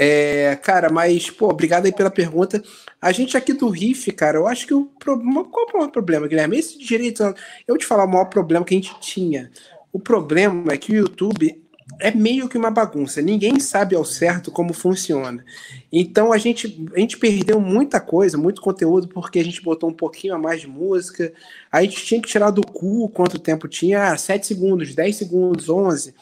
É, 0.01 0.55
cara, 0.63 0.89
mas, 0.91 1.29
pô, 1.29 1.49
obrigado 1.49 1.87
aí 1.87 1.93
pela 1.93 2.09
pergunta. 2.09 2.63
A 3.03 3.11
gente 3.11 3.37
aqui 3.37 3.53
do 3.53 3.69
Riff, 3.69 4.13
cara, 4.13 4.39
eu 4.39 4.47
acho 4.47 4.65
que 4.65 4.73
o 4.73 4.85
problema. 4.85 5.45
Qual 5.45 5.67
é 5.67 5.73
o 5.73 5.77
maior 5.79 5.91
problema, 5.91 6.29
Guilherme? 6.29 6.57
Esse 6.57 6.79
direito. 6.79 7.25
Eu 7.25 7.35
vou 7.67 7.79
te 7.79 7.85
falar 7.85 8.05
o 8.05 8.09
maior 8.09 8.27
problema 8.27 8.65
que 8.65 8.75
a 8.75 8.77
gente 8.77 8.95
tinha. 9.01 9.51
O 9.93 9.99
problema 9.99 10.73
é 10.73 10.77
que 10.77 10.93
o 10.93 10.95
YouTube 10.95 11.61
é 11.99 12.13
meio 12.13 12.49
que 12.49 12.57
uma 12.57 12.71
bagunça. 12.71 13.21
Ninguém 13.21 13.59
sabe 13.59 13.97
ao 13.97 14.05
certo 14.05 14.53
como 14.53 14.73
funciona. 14.73 15.45
Então 15.91 16.33
a 16.33 16.39
gente, 16.39 16.81
a 16.95 17.01
gente 17.01 17.19
perdeu 17.19 17.61
muita 17.61 17.99
coisa, 17.99 18.39
muito 18.39 18.63
conteúdo, 18.63 19.09
porque 19.09 19.41
a 19.41 19.45
gente 19.45 19.61
botou 19.61 19.91
um 19.91 19.95
pouquinho 19.95 20.37
a 20.37 20.39
mais 20.39 20.61
de 20.61 20.69
música. 20.69 21.33
A 21.73 21.83
gente 21.83 22.05
tinha 22.05 22.23
que 22.23 22.29
tirar 22.29 22.51
do 22.51 22.65
cu 22.65 23.09
quanto 23.09 23.37
tempo 23.37 23.67
tinha. 23.67 24.13
Ah, 24.13 24.17
7 24.17 24.47
segundos, 24.47 24.95
10 24.95 25.17
segundos, 25.17 25.69
11. 25.69 26.15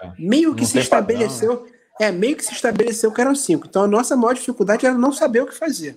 É. 0.00 0.12
Meio 0.16 0.54
que 0.54 0.60
Não 0.60 0.68
se 0.68 0.78
estabeleceu. 0.78 1.56
Padrão, 1.56 1.66
né? 1.66 1.73
É, 2.00 2.10
meio 2.10 2.36
que 2.36 2.44
se 2.44 2.52
estabeleceu 2.52 3.12
que 3.12 3.20
eram 3.20 3.34
cinco. 3.34 3.66
Então 3.68 3.84
a 3.84 3.88
nossa 3.88 4.16
maior 4.16 4.34
dificuldade 4.34 4.84
era 4.84 4.96
não 4.96 5.12
saber 5.12 5.42
o 5.42 5.46
que 5.46 5.54
fazer. 5.54 5.96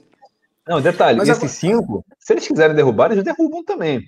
Não, 0.68 0.82
detalhe, 0.82 1.18
Mas 1.18 1.30
esses 1.30 1.64
agora... 1.64 1.82
cinco, 1.82 2.06
se 2.20 2.34
eles 2.34 2.48
quiserem 2.48 2.76
derrubar, 2.76 3.12
eles 3.12 3.24
derrubam 3.24 3.64
também. 3.64 4.04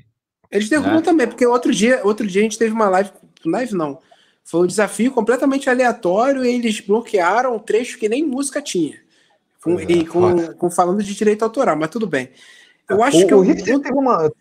Eles 0.51 0.67
derrubam 0.67 0.95
né? 0.95 1.01
também, 1.01 1.27
porque 1.27 1.45
outro 1.45 1.73
dia, 1.73 2.01
outro 2.03 2.27
dia 2.27 2.41
a 2.41 2.43
gente 2.43 2.57
teve 2.57 2.73
uma 2.73 2.89
live, 2.89 3.11
live 3.45 3.75
não, 3.75 3.99
foi 4.43 4.61
um 4.61 4.67
desafio 4.67 5.11
completamente 5.11 5.69
aleatório 5.69 6.43
e 6.43 6.53
eles 6.53 6.79
bloquearam 6.81 7.55
um 7.55 7.59
trecho 7.59 7.97
que 7.97 8.09
nem 8.09 8.25
música 8.25 8.61
tinha. 8.61 8.97
Com, 9.61 9.79
e 9.79 10.05
com, 10.05 10.53
com, 10.53 10.71
falando 10.71 11.03
de 11.03 11.13
direito 11.13 11.43
autoral, 11.43 11.77
mas 11.77 11.89
tudo 11.89 12.07
bem. 12.07 12.29
Eu 12.89 13.03
acho 13.03 13.19
o, 13.19 13.27
que 13.27 13.33
o 13.33 13.41
Riff 13.41 13.63
teve 13.63 13.91
uma. 13.93 14.31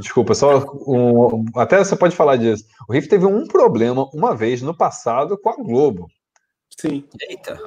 Desculpa, 0.00 0.34
só 0.34 0.58
um, 0.86 1.46
até 1.56 1.78
você 1.78 1.96
pode 1.96 2.14
falar 2.14 2.36
disso. 2.36 2.64
O 2.86 2.92
Riff 2.92 3.08
teve 3.08 3.24
um 3.24 3.46
problema 3.46 4.08
uma 4.12 4.36
vez 4.36 4.60
no 4.60 4.76
passado 4.76 5.38
com 5.38 5.48
a 5.48 5.56
Globo. 5.56 6.10
Sim. 6.80 7.04
Eita. 7.28 7.58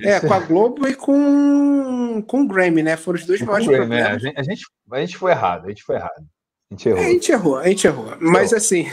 É, 0.00 0.20
com 0.20 0.32
a 0.32 0.40
Globo 0.40 0.88
e 0.88 0.94
com, 0.94 2.22
com 2.26 2.42
o 2.42 2.48
Grammy, 2.48 2.82
né? 2.82 2.96
Foram 2.96 3.18
os 3.18 3.26
dois 3.26 3.40
maiores 3.40 3.66
Grammy, 3.66 3.86
problemas. 3.86 4.10
É. 4.10 4.14
A, 4.14 4.18
gente, 4.18 4.38
a, 4.38 4.42
gente, 4.42 4.66
a 4.90 5.00
gente 5.00 5.16
foi 5.16 5.30
errado, 5.32 5.66
a 5.66 5.68
gente 5.68 5.82
foi 5.82 5.96
errado. 5.96 6.24
A 6.70 6.74
gente 6.74 6.88
errou. 6.88 7.02
É, 7.02 7.06
a 7.06 7.10
gente 7.10 7.32
errou, 7.32 7.58
a 7.58 7.68
gente 7.68 7.86
errou. 7.86 8.16
Mas 8.20 8.52
assim, 8.52 8.90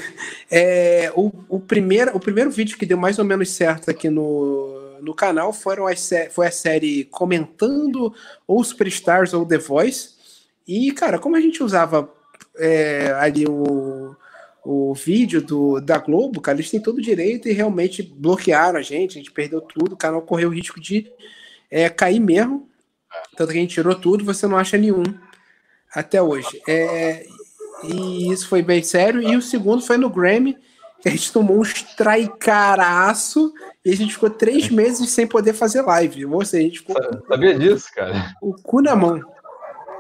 é, 0.52 1.12
o, 1.16 1.32
o, 1.48 1.60
primeiro, 1.60 2.16
o 2.16 2.20
primeiro 2.20 2.52
vídeo 2.52 2.78
que 2.78 2.86
deu 2.86 2.98
mais 2.98 3.18
ou 3.20 3.26
menos 3.26 3.50
certo 3.52 3.90
aqui 3.90 4.10
no, 4.10 5.00
no 5.02 5.14
canal 5.14 5.54
foram 5.54 5.88
as, 5.88 6.10
foi 6.32 6.48
a 6.48 6.52
série 6.52 7.06
comentando 7.06 8.14
ou 8.46 8.64
Superstars 8.64 9.34
ou 9.34 9.46
The 9.46 9.58
Voice. 9.58 10.18
E, 10.68 10.92
cara, 10.92 11.18
como 11.18 11.36
a 11.36 11.42
gente 11.42 11.64
usava 11.64 12.12
é, 12.58 13.12
ali 13.14 13.46
o 13.48 14.16
o 14.72 14.93
vídeo 14.93 15.41
do, 15.41 15.82
da 15.82 15.97
Globo, 15.97 16.39
cara, 16.39 16.57
eles 16.57 16.70
têm 16.70 16.80
todo 16.80 16.99
o 16.99 17.01
direito 17.01 17.47
e 17.47 17.53
realmente 17.53 18.03
bloquearam 18.03 18.78
a 18.78 18.84
gente, 18.84 19.17
a 19.17 19.20
gente 19.20 19.32
perdeu 19.32 19.59
tudo, 19.61 19.93
o 19.93 19.97
canal 19.97 20.22
correu 20.22 20.49
o 20.49 20.53
risco 20.53 20.80
de 20.80 21.11
é, 21.72 21.89
cair 21.89 22.20
mesmo. 22.20 22.70
Tanto 23.36 23.51
que 23.51 23.57
a 23.57 23.61
gente 23.61 23.74
tirou 23.74 23.95
tudo, 23.95 24.24
você 24.24 24.45
não 24.45 24.57
acha 24.57 24.78
nenhum 24.78 25.01
até 25.91 26.22
hoje. 26.22 26.61
É, 26.67 27.26
e 27.84 28.32
isso 28.32 28.47
foi 28.47 28.61
bem 28.61 28.84
sério. 28.84 29.20
E 29.24 29.36
o 29.36 29.41
segundo 29.41 29.82
foi 29.82 29.97
no 29.97 30.07
Grammy, 30.07 30.55
que 31.01 31.09
a 31.09 31.11
gente 31.11 31.34
tomou 31.34 31.57
um 31.57 31.63
strikeraço 31.63 33.51
e 33.84 33.91
a 33.91 33.95
gente 33.95 34.13
ficou 34.13 34.30
três 34.30 34.70
meses 34.70 35.09
sem 35.09 35.26
poder 35.26 35.53
fazer 35.53 35.82
live. 35.82 36.28
Ou 36.28 36.45
seja, 36.45 36.63
a 36.63 36.67
gente 36.67 36.80
ficou. 36.80 36.95
Sabia 37.28 37.57
disso, 37.57 37.88
cara? 37.95 38.36
O 38.39 38.53
cu 38.53 38.84
na 38.84 38.95
mão. 38.95 39.20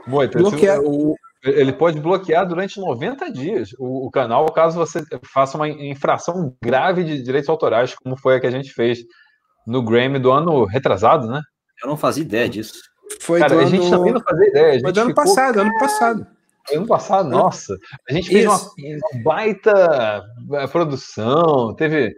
Muito. 0.05 0.37
O, 0.37 1.15
ele 1.43 1.71
pode 1.71 1.99
bloquear 1.99 2.45
durante 2.47 2.79
90 2.79 3.31
dias 3.31 3.69
o, 3.79 4.07
o, 4.07 4.11
canal, 4.11 4.45
caso 4.51 4.77
você 4.77 5.01
faça 5.23 5.57
uma 5.57 5.69
infração 5.69 6.55
grave 6.61 7.03
de 7.03 7.21
direitos 7.21 7.49
autorais, 7.49 7.95
como 7.95 8.17
foi 8.17 8.35
a 8.35 8.39
que 8.39 8.47
a 8.47 8.51
gente 8.51 8.71
fez 8.73 8.99
no 9.65 9.81
Grammy 9.81 10.19
do 10.19 10.31
ano 10.31 10.65
retrasado, 10.65 11.27
né? 11.27 11.41
Eu 11.81 11.87
não 11.87 11.95
fazia 11.95 12.23
ideia 12.23 12.49
disso. 12.49 12.73
Foi 13.21 13.39
Cara, 13.39 13.57
a 13.59 13.65
gente 13.65 13.85
ano... 13.85 13.97
também 13.97 14.13
não 14.13 14.21
fazia 14.21 14.47
ideia. 14.47 14.79
Foi 14.81 14.91
do 14.91 14.99
ano 14.99 15.09
ficou... 15.09 15.23
passado, 15.23 15.59
ano 15.59 15.79
passado. 15.79 16.27
Ano 16.71 16.87
passado, 16.87 17.29
nossa. 17.29 17.75
A 18.07 18.13
gente 18.13 18.29
fez 18.29 18.45
uma, 18.45 18.59
baita 19.23 20.23
eh, 20.53 20.67
produção, 20.67 21.73
teve, 21.73 22.13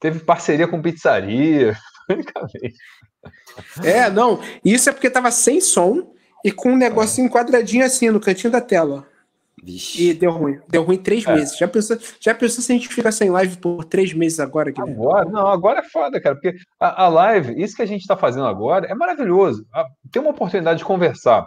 teve 0.00 0.20
parceria 0.20 0.66
com 0.66 0.82
pizzaria. 0.82 1.76
É, 3.84 4.08
não. 4.08 4.40
Isso 4.64 4.88
é 4.88 4.92
porque 4.92 5.10
tava 5.10 5.30
sem 5.30 5.60
som 5.60 6.14
e 6.44 6.52
com 6.52 6.72
um 6.72 6.76
negocinho 6.76 7.30
quadradinho 7.30 7.84
assim 7.84 8.10
no 8.10 8.20
cantinho 8.20 8.52
da 8.52 8.60
tela. 8.60 9.06
Vixe. 9.62 10.08
E 10.08 10.14
deu 10.14 10.30
ruim. 10.30 10.58
Deu 10.68 10.82
ruim 10.82 10.96
três 10.96 11.26
é. 11.26 11.34
meses. 11.34 11.56
Já 11.56 11.68
pensou, 11.68 11.98
já 12.18 12.34
pensou 12.34 12.62
se 12.62 12.72
a 12.72 12.74
gente 12.74 12.88
ficar 12.88 13.12
sem 13.12 13.30
live 13.30 13.58
por 13.58 13.84
três 13.84 14.12
meses 14.14 14.40
agora? 14.40 14.70
Guilherme? 14.70 14.94
Agora? 14.94 15.28
Não, 15.28 15.46
agora 15.46 15.80
é 15.80 15.82
foda, 15.82 16.20
cara. 16.20 16.34
Porque 16.34 16.56
a, 16.78 17.04
a 17.04 17.08
live, 17.08 17.62
isso 17.62 17.76
que 17.76 17.82
a 17.82 17.86
gente 17.86 18.00
está 18.00 18.16
fazendo 18.16 18.46
agora, 18.46 18.86
é 18.86 18.94
maravilhoso. 18.94 19.66
Tem 20.10 20.22
uma 20.22 20.30
oportunidade 20.30 20.78
de 20.78 20.84
conversar 20.84 21.46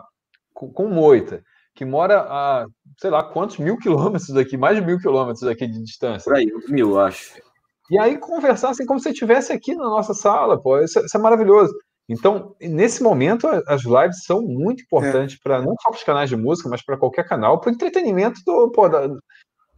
com, 0.53 0.71
com 0.71 0.87
Moita, 0.87 1.41
que 1.73 1.83
mora 1.83 2.21
a, 2.21 2.67
sei 2.99 3.09
lá, 3.09 3.23
quantos 3.23 3.57
mil 3.57 3.77
quilômetros 3.77 4.29
daqui, 4.29 4.57
mais 4.57 4.77
de 4.77 4.85
mil 4.85 4.99
quilômetros 4.99 5.41
daqui 5.41 5.65
de 5.65 5.81
distância. 5.83 6.25
Por 6.25 6.37
aí, 6.37 6.51
mil, 6.69 6.99
acho. 6.99 7.41
E 7.89 7.97
aí 7.97 8.17
conversar 8.17 8.69
assim 8.69 8.85
como 8.85 8.99
se 8.99 9.09
estivesse 9.09 9.51
aqui 9.51 9.75
na 9.75 9.85
nossa 9.85 10.13
sala, 10.13 10.61
pô, 10.61 10.79
isso, 10.79 10.99
é, 10.99 11.05
isso 11.05 11.17
é 11.17 11.19
maravilhoso. 11.19 11.73
Então, 12.07 12.55
nesse 12.59 13.01
momento, 13.01 13.47
as 13.67 13.83
lives 13.83 14.23
são 14.25 14.41
muito 14.41 14.83
importantes 14.83 15.37
é. 15.37 15.39
para 15.41 15.61
não 15.61 15.75
só 15.81 15.89
para 15.89 15.97
os 15.97 16.03
canais 16.03 16.29
de 16.29 16.35
música, 16.35 16.67
mas 16.69 16.83
para 16.83 16.97
qualquer 16.97 17.25
canal, 17.25 17.59
para 17.59 17.71
o 17.71 17.73
entretenimento 17.73 18.41
do, 18.45 18.69
pô, 18.71 18.89
da, 18.89 19.07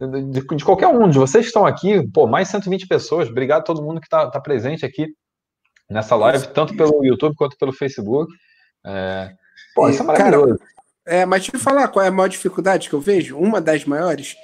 de, 0.00 0.40
de, 0.42 0.64
qualquer 0.64 0.88
um 0.88 1.08
de 1.08 1.18
vocês 1.18 1.44
que 1.44 1.48
estão 1.48 1.64
aqui, 1.64 2.06
pô, 2.12 2.26
mais 2.26 2.48
120 2.48 2.86
pessoas. 2.88 3.28
Obrigado 3.28 3.60
a 3.60 3.64
todo 3.64 3.82
mundo 3.82 4.00
que 4.00 4.06
está 4.06 4.28
tá 4.28 4.40
presente 4.40 4.84
aqui 4.84 5.06
nessa 5.88 6.16
live, 6.16 6.48
tanto 6.48 6.76
pelo 6.76 7.04
YouTube 7.04 7.36
quanto 7.36 7.56
pelo 7.56 7.72
Facebook. 7.72 8.30
É, 8.84 9.32
pô, 9.74 9.88
isso 9.88 10.02
é 10.02 10.04
maravilhoso. 10.04 10.58
Cara, 10.58 10.70
é, 11.06 11.24
mas 11.24 11.42
deixa 11.42 11.56
eu 11.56 11.60
falar 11.60 11.88
qual 11.88 12.04
é 12.04 12.08
a 12.08 12.12
maior 12.12 12.28
dificuldade 12.28 12.88
que 12.88 12.94
eu 12.94 13.00
vejo. 13.00 13.38
Uma 13.38 13.60
das 13.60 13.84
maiores 13.84 14.36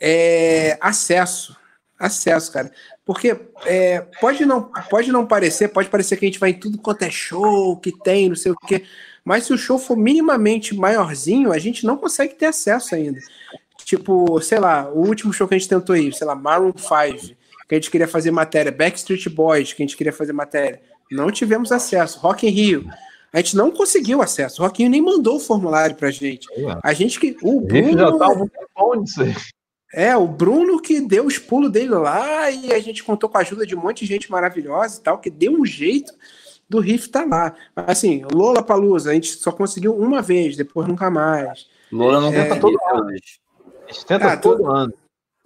é 0.00 0.78
acesso. 0.80 1.54
Acesso, 1.98 2.52
cara. 2.52 2.70
Porque 3.06 3.38
é, 3.64 4.00
pode, 4.20 4.44
não, 4.44 4.62
pode 4.90 5.12
não 5.12 5.24
parecer, 5.24 5.68
pode 5.68 5.88
parecer 5.88 6.16
que 6.16 6.26
a 6.26 6.28
gente 6.28 6.40
vai 6.40 6.50
em 6.50 6.58
tudo 6.58 6.76
quanto 6.76 7.02
é 7.02 7.10
show, 7.10 7.76
que 7.76 7.92
tem, 7.92 8.28
não 8.28 8.34
sei 8.34 8.50
o 8.50 8.56
quê. 8.56 8.82
Mas 9.24 9.44
se 9.44 9.52
o 9.52 9.58
show 9.58 9.78
for 9.78 9.96
minimamente 9.96 10.74
maiorzinho, 10.74 11.52
a 11.52 11.58
gente 11.58 11.86
não 11.86 11.96
consegue 11.96 12.34
ter 12.34 12.46
acesso 12.46 12.96
ainda. 12.96 13.20
Tipo, 13.84 14.40
sei 14.40 14.58
lá, 14.58 14.90
o 14.90 15.06
último 15.06 15.32
show 15.32 15.46
que 15.46 15.54
a 15.54 15.58
gente 15.58 15.68
tentou 15.68 15.96
ir, 15.96 16.12
sei 16.12 16.26
lá, 16.26 16.34
Maroon 16.34 16.72
5, 16.76 17.36
que 17.68 17.74
a 17.74 17.78
gente 17.78 17.92
queria 17.92 18.08
fazer 18.08 18.32
matéria, 18.32 18.72
Backstreet 18.72 19.28
Boys, 19.28 19.72
que 19.72 19.82
a 19.82 19.86
gente 19.86 19.96
queria 19.96 20.12
fazer 20.12 20.32
matéria. 20.32 20.82
Não 21.10 21.30
tivemos 21.30 21.70
acesso. 21.70 22.18
Rock 22.18 22.44
in 22.44 22.50
Rio. 22.50 22.90
A 23.32 23.36
gente 23.38 23.56
não 23.56 23.70
conseguiu 23.70 24.20
acesso. 24.20 24.60
O 24.60 24.64
Rock 24.64 24.82
in 24.82 24.86
Rio 24.86 24.90
nem 24.90 25.02
mandou 25.02 25.36
o 25.36 25.40
formulário 25.40 25.94
pra 25.94 26.10
gente. 26.10 26.48
A 26.82 26.92
gente 26.92 27.20
que. 27.20 27.36
O 27.42 27.60
Bruno, 27.60 27.98
já 27.98 28.18
tá 28.18 28.34
muito 28.34 28.52
bom 28.76 28.94
nisso 28.96 29.22
aí. 29.22 29.34
É, 29.96 30.14
o 30.14 30.28
Bruno 30.28 30.78
que 30.78 31.00
deu 31.00 31.24
os 31.24 31.38
pulos 31.38 31.72
dele 31.72 31.94
lá 31.94 32.50
e 32.50 32.70
a 32.70 32.78
gente 32.78 33.02
contou 33.02 33.30
com 33.30 33.38
a 33.38 33.40
ajuda 33.40 33.64
de 33.64 33.74
um 33.74 33.80
monte 33.80 34.00
de 34.00 34.12
gente 34.12 34.30
maravilhosa 34.30 34.98
e 34.98 35.02
tal, 35.02 35.18
que 35.18 35.30
deu 35.30 35.52
um 35.58 35.64
jeito 35.64 36.12
do 36.68 36.80
riff 36.80 37.08
tá 37.08 37.24
lá. 37.24 37.54
Mas 37.74 37.86
assim, 37.88 38.22
Lola 38.30 38.62
Palusa, 38.62 39.10
a 39.10 39.14
gente 39.14 39.28
só 39.28 39.50
conseguiu 39.50 39.96
uma 39.96 40.20
vez, 40.20 40.54
depois 40.54 40.86
nunca 40.86 41.10
mais. 41.10 41.66
Lola 41.90 42.20
não 42.20 42.28
é, 42.28 42.42
tenta 42.42 42.60
todo 42.60 42.78
ano. 42.92 43.08
A 43.08 43.12
gente 43.90 44.06
tenta 44.06 44.32
ah, 44.34 44.36
todo 44.36 44.70
ano. 44.70 44.92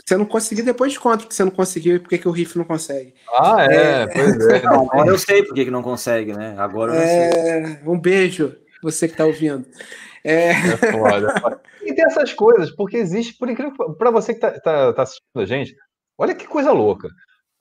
Você 0.04 0.16
não 0.16 0.24
conseguiu, 0.24 0.64
depois 0.64 0.92
de 0.94 0.98
conta 0.98 1.24
que 1.24 1.32
você 1.32 1.44
não 1.44 1.52
conseguiu 1.52 1.94
e 1.94 1.98
por 2.00 2.08
que 2.08 2.26
o 2.26 2.32
riff 2.32 2.58
não 2.58 2.64
consegue. 2.64 3.14
Ah, 3.32 3.64
é, 3.70 4.02
é. 4.02 4.06
pois 4.08 4.46
é. 4.48 4.62
Não, 4.66 4.82
agora 4.90 5.10
eu 5.10 5.18
sei 5.18 5.44
por 5.44 5.54
que 5.54 5.70
não 5.70 5.82
consegue, 5.84 6.32
né? 6.32 6.56
Agora 6.58 6.92
eu 6.92 7.00
é... 7.00 7.30
sei. 7.30 7.78
Um 7.86 7.96
beijo, 7.96 8.56
você 8.82 9.06
que 9.06 9.16
tá 9.16 9.24
ouvindo. 9.24 9.64
É... 10.24 10.48
é 10.48 10.76
foda. 10.90 11.60
E 11.82 11.94
tem 11.94 12.04
essas 12.04 12.32
coisas, 12.32 12.74
porque 12.74 12.96
existe, 12.96 13.36
por 13.36 13.48
incrível 13.48 13.94
para 13.96 14.10
você 14.10 14.34
que 14.34 14.40
tá, 14.40 14.52
tá, 14.60 14.92
tá 14.92 15.02
assistindo 15.02 15.40
a 15.40 15.46
gente, 15.46 15.74
olha 16.18 16.34
que 16.34 16.46
coisa 16.46 16.72
louca. 16.72 17.08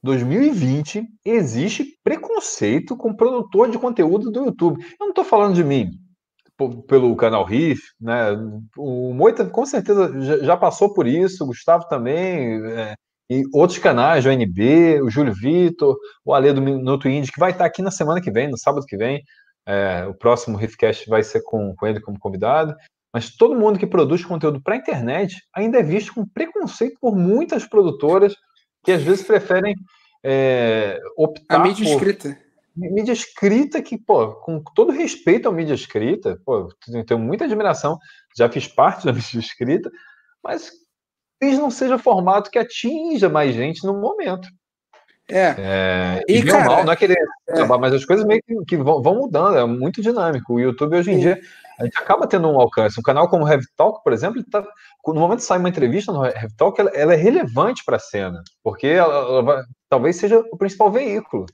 2020 0.03 1.03
existe 1.25 1.85
preconceito 2.03 2.95
com 2.95 3.15
produtor 3.15 3.69
de 3.69 3.77
conteúdo 3.77 4.31
do 4.31 4.45
YouTube. 4.45 4.81
Eu 4.81 5.05
não 5.05 5.09
estou 5.09 5.25
falando 5.25 5.55
de 5.55 5.63
mim, 5.63 5.91
pelo 6.87 7.15
canal 7.15 7.43
Riff, 7.43 7.81
né? 7.99 8.31
O 8.77 9.13
Moita 9.13 9.45
com 9.45 9.65
certeza 9.65 10.43
já 10.43 10.57
passou 10.57 10.93
por 10.93 11.07
isso, 11.07 11.43
o 11.43 11.47
Gustavo 11.47 11.87
também, 11.87 12.61
é, 12.67 12.95
e 13.29 13.43
outros 13.53 13.79
canais, 13.79 14.25
o 14.25 14.29
NB, 14.29 15.01
o 15.01 15.09
Júlio 15.09 15.33
Vitor, 15.33 15.95
o 16.25 16.33
Ale 16.33 16.51
do 16.51 16.61
Minuto 16.61 17.07
Indie, 17.07 17.31
que 17.31 17.39
vai 17.39 17.51
estar 17.51 17.65
aqui 17.65 17.81
na 17.81 17.91
semana 17.91 18.21
que 18.21 18.31
vem, 18.31 18.49
no 18.49 18.57
sábado 18.57 18.85
que 18.85 18.97
vem. 18.97 19.23
É, 19.67 20.05
o 20.07 20.15
próximo 20.15 20.57
Riffcast 20.57 21.07
vai 21.07 21.21
ser 21.21 21.41
com, 21.43 21.75
com 21.75 21.85
ele 21.85 22.01
como 22.01 22.19
convidado. 22.19 22.75
Mas 23.13 23.35
todo 23.35 23.55
mundo 23.55 23.79
que 23.79 23.87
produz 23.87 24.23
conteúdo 24.23 24.61
para 24.61 24.75
a 24.75 24.77
internet 24.77 25.35
ainda 25.53 25.79
é 25.79 25.83
visto 25.83 26.13
com 26.13 26.25
preconceito 26.25 26.97
por 27.01 27.15
muitas 27.15 27.65
produtoras 27.65 28.35
que 28.83 28.91
às 28.91 29.01
vezes 29.01 29.25
preferem 29.25 29.75
é, 30.23 30.99
optar 31.17 31.55
a 31.55 31.59
mídia 31.59 31.85
por 31.85 31.93
escrita. 31.93 32.37
Mídia 32.75 33.11
escrita 33.11 33.81
que, 33.81 33.97
pô, 33.97 34.35
com 34.35 34.63
todo 34.75 34.91
respeito 34.91 35.49
à 35.49 35.51
mídia 35.51 35.73
escrita, 35.73 36.39
pô, 36.45 36.69
tenho 37.05 37.19
muita 37.19 37.45
admiração, 37.45 37.97
já 38.37 38.47
fiz 38.49 38.67
parte 38.67 39.05
da 39.05 39.11
mídia 39.11 39.39
escrita, 39.39 39.89
mas 40.43 40.71
talvez 41.39 41.59
não 41.59 41.71
seja 41.71 41.97
formato 41.97 42.51
que 42.51 42.59
atinja 42.59 43.27
mais 43.27 43.55
gente 43.55 43.85
no 43.85 43.99
momento. 43.99 44.47
É. 45.27 45.55
é 45.57 46.23
e, 46.27 46.43
cara, 46.43 46.65
mal, 46.65 46.83
não 46.83 46.93
é 46.93 46.95
querer 46.95 47.17
é. 47.47 47.63
mas 47.63 47.93
as 47.93 48.03
coisas 48.03 48.25
meio 48.25 48.41
que, 48.41 48.55
que 48.65 48.77
vão, 48.77 49.01
vão, 49.01 49.15
mudando, 49.15 49.57
é 49.57 49.65
muito 49.65 50.01
dinâmico. 50.01 50.53
O 50.53 50.59
YouTube 50.59 50.97
hoje 50.97 51.11
em 51.11 51.19
dia 51.19 51.39
a 51.79 51.85
gente 51.85 51.97
acaba 51.97 52.27
tendo 52.27 52.49
um 52.49 52.59
alcance. 52.59 52.99
Um 52.99 53.03
canal 53.03 53.29
como 53.29 53.45
o 53.45 53.47
Heavy 53.47 53.65
Talk, 53.77 54.03
por 54.03 54.11
exemplo, 54.11 54.43
tá, 54.51 54.61
no 55.07 55.13
momento 55.13 55.39
que 55.39 55.45
sai 55.45 55.57
uma 55.57 55.69
entrevista 55.69 56.11
no 56.11 56.25
Heavy 56.25 56.55
Talk, 56.57 56.79
ela, 56.79 56.89
ela 56.91 57.13
é 57.13 57.17
relevante 57.17 57.83
para 57.85 57.95
a 57.95 57.99
cena, 57.99 58.41
porque 58.61 58.87
ela, 58.87 59.13
ela 59.13 59.41
vai, 59.41 59.63
talvez 59.87 60.17
seja 60.17 60.43
o 60.51 60.57
principal 60.57 60.91
veículo. 60.91 61.45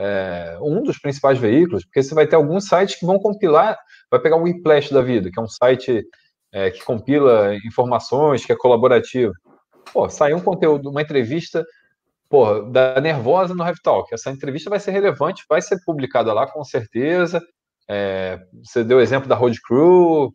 É, 0.00 0.58
um 0.60 0.82
dos 0.82 0.98
principais 0.98 1.38
veículos, 1.38 1.84
porque 1.84 2.02
você 2.02 2.14
vai 2.14 2.26
ter 2.26 2.36
alguns 2.36 2.66
sites 2.66 2.98
que 2.98 3.06
vão 3.06 3.18
compilar, 3.18 3.76
vai 4.10 4.20
pegar 4.20 4.36
o 4.36 4.42
Whiplash 4.42 4.92
da 4.92 5.02
vida, 5.02 5.30
que 5.30 5.38
é 5.38 5.42
um 5.42 5.48
site 5.48 6.04
é, 6.52 6.70
que 6.70 6.84
compila 6.84 7.54
informações, 7.64 8.44
que 8.44 8.52
é 8.52 8.56
colaborativo. 8.56 9.32
Pô, 9.92 10.08
saiu 10.08 10.36
um 10.36 10.42
conteúdo, 10.42 10.90
uma 10.90 11.02
entrevista 11.02 11.64
pô, 12.28 12.62
da 12.62 13.00
Nervosa 13.00 13.54
no 13.54 13.64
Heavy 13.64 13.80
Talk. 13.82 14.12
Essa 14.12 14.30
entrevista 14.30 14.70
vai 14.70 14.80
ser 14.80 14.90
relevante, 14.90 15.44
vai 15.48 15.62
ser 15.62 15.78
publicada 15.84 16.32
lá 16.32 16.46
com 16.46 16.62
certeza. 16.64 17.40
É, 17.88 18.38
você 18.62 18.84
deu 18.84 18.98
o 18.98 19.00
exemplo 19.00 19.28
da 19.28 19.34
Road 19.34 19.58
Crew, 19.62 20.30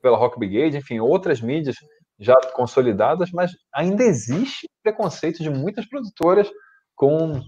pela 0.00 0.16
Rock 0.16 0.38
Brigade, 0.38 0.76
enfim, 0.76 1.00
outras 1.00 1.40
mídias 1.40 1.76
já 2.18 2.34
consolidadas, 2.54 3.30
mas 3.30 3.52
ainda 3.74 4.04
existe 4.04 4.68
preconceito 4.82 5.42
de 5.42 5.50
muitas 5.50 5.86
produtoras 5.86 6.48
com. 6.94 7.42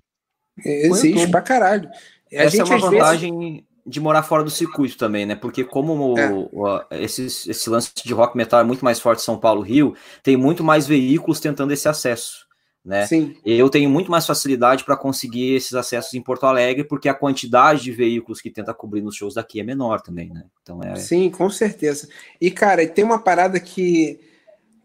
Existe 0.58 1.26
com 1.26 1.30
pra 1.30 1.42
caralho. 1.42 1.88
A 2.32 2.42
Essa 2.42 2.56
gente, 2.56 2.72
é 2.72 2.76
uma 2.76 2.90
vantagem 2.90 3.38
vezes... 3.38 3.64
de 3.86 4.00
morar 4.00 4.22
fora 4.22 4.42
do 4.42 4.50
circuito 4.50 4.96
também, 4.96 5.24
né? 5.24 5.34
Porque 5.34 5.64
como 5.64 6.18
é. 6.18 6.30
o, 6.30 6.48
o, 6.52 6.84
esse, 6.90 7.26
esse 7.26 7.70
lance 7.70 7.92
de 8.04 8.12
rock 8.12 8.36
metal 8.36 8.60
é 8.60 8.64
muito 8.64 8.84
mais 8.84 9.00
forte 9.00 9.20
em 9.20 9.24
São 9.24 9.38
Paulo, 9.38 9.62
Rio, 9.62 9.96
tem 10.22 10.36
muito 10.36 10.62
mais 10.62 10.86
veículos 10.86 11.40
tentando 11.40 11.72
esse 11.72 11.88
acesso 11.88 12.44
né? 12.84 13.06
Sim. 13.06 13.34
Eu 13.44 13.70
tenho 13.70 13.88
muito 13.88 14.10
mais 14.10 14.26
facilidade 14.26 14.84
para 14.84 14.96
conseguir 14.96 15.54
esses 15.54 15.72
acessos 15.74 16.12
em 16.12 16.20
Porto 16.20 16.44
Alegre, 16.44 16.84
porque 16.84 17.08
a 17.08 17.14
quantidade 17.14 17.82
de 17.82 17.92
veículos 17.92 18.42
que 18.42 18.50
tenta 18.50 18.74
cobrir 18.74 19.00
nos 19.00 19.16
shows 19.16 19.34
daqui 19.34 19.58
é 19.58 19.62
menor 19.62 20.02
também, 20.02 20.28
né? 20.28 20.44
Então 20.62 20.82
é... 20.82 20.94
Sim, 20.96 21.30
com 21.30 21.48
certeza. 21.48 22.08
E, 22.38 22.50
cara, 22.50 22.86
tem 22.86 23.04
uma 23.04 23.18
parada 23.18 23.58
que. 23.58 24.20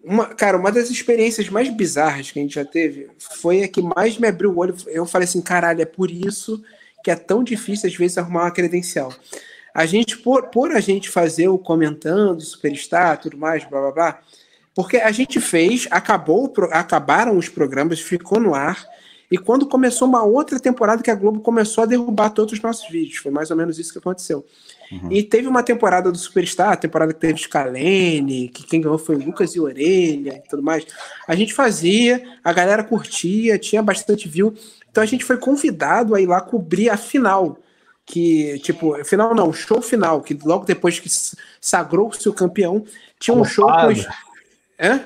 Uma, 0.02 0.28
cara, 0.28 0.58
uma 0.58 0.72
das 0.72 0.90
experiências 0.90 1.50
mais 1.50 1.68
bizarras 1.70 2.32
que 2.32 2.40
a 2.40 2.42
gente 2.42 2.56
já 2.56 2.64
teve 2.64 3.10
foi 3.20 3.64
a 3.64 3.68
que 3.68 3.82
mais 3.82 4.18
me 4.18 4.30
abriu 4.30 4.52
o 4.52 4.58
olho. 4.58 4.74
Eu 4.88 5.06
falei 5.06 5.28
assim, 5.28 5.42
caralho, 5.42 5.82
é 5.82 5.86
por 5.86 6.10
isso 6.10 6.64
que 7.04 7.12
é 7.12 7.16
tão 7.18 7.44
difícil 7.44 7.90
às 7.90 7.96
vezes 7.96 8.18
arrumar 8.18 8.44
uma 8.44 8.52
credencial. 8.52 9.14
A 9.74 9.86
gente, 9.86 10.18
por, 10.18 10.48
por 10.48 10.72
a 10.72 10.80
gente 10.80 11.10
fazer 11.10 11.50
o 11.50 11.58
comentando, 11.58 12.42
superstar, 12.42 13.20
tudo 13.20 13.38
mais, 13.38 13.66
blá 13.66 13.82
blá 13.82 13.92
blá, 13.92 14.22
porque 14.80 14.96
a 14.96 15.12
gente 15.12 15.42
fez, 15.42 15.90
acabou, 15.92 16.54
acabaram 16.72 17.38
os 17.38 17.50
programas, 17.50 18.00
ficou 18.00 18.40
no 18.40 18.56
ar. 18.56 18.82
E 19.30 19.38
quando 19.38 19.68
começou 19.68 20.08
uma 20.08 20.24
outra 20.24 20.58
temporada 20.58 21.04
que 21.04 21.12
a 21.12 21.16
Globo 21.16 21.42
começou 21.42 21.84
a 21.84 21.86
derrubar 21.86 22.30
todos 22.30 22.54
os 22.54 22.62
nossos 22.62 22.90
vídeos, 22.90 23.18
foi 23.18 23.30
mais 23.30 23.52
ou 23.52 23.58
menos 23.58 23.78
isso 23.78 23.92
que 23.92 24.00
aconteceu. 24.00 24.46
Uhum. 24.90 25.12
E 25.12 25.22
teve 25.22 25.50
uma 25.50 25.64
temporada 25.64 26.10
do 26.10 26.18
Superstar, 26.18 26.72
a 26.72 26.78
temporada 26.78 27.14
que 27.14 27.20
teve 27.20 27.42
Scalene, 27.42 28.48
que 28.48 28.64
quem 28.64 28.80
ganhou 28.80 28.98
foi 28.98 29.18
o 29.18 29.20
Lucas 29.20 29.54
e 29.54 29.60
Orelha 29.60 30.42
e 30.46 30.50
tudo 30.50 30.64
mais. 30.64 30.88
A 31.28 31.36
gente 31.36 31.54
fazia, 31.54 32.24
a 32.42 32.54
galera 32.54 32.82
curtia, 32.82 33.60
tinha 33.60 33.84
bastante 33.84 34.30
view. 34.30 34.54
Então 34.90 35.04
a 35.04 35.06
gente 35.06 35.26
foi 35.26 35.36
convidado 35.36 36.16
a 36.16 36.22
ir 36.22 36.26
lá 36.26 36.40
cobrir 36.40 36.90
a 36.90 36.96
final. 36.96 37.60
Que, 38.06 38.58
tipo, 38.60 38.96
final 39.04 39.36
não, 39.36 39.52
show 39.52 39.82
final, 39.82 40.22
que 40.22 40.34
logo 40.42 40.66
depois 40.66 41.00
que 41.00 41.10
sagrou-se 41.62 42.28
o 42.30 42.34
campeão, 42.34 42.84
tinha 43.20 43.36
um 43.36 43.44
show 43.44 43.68
com 43.68 43.88
os, 43.88 44.08
é? 44.80 45.02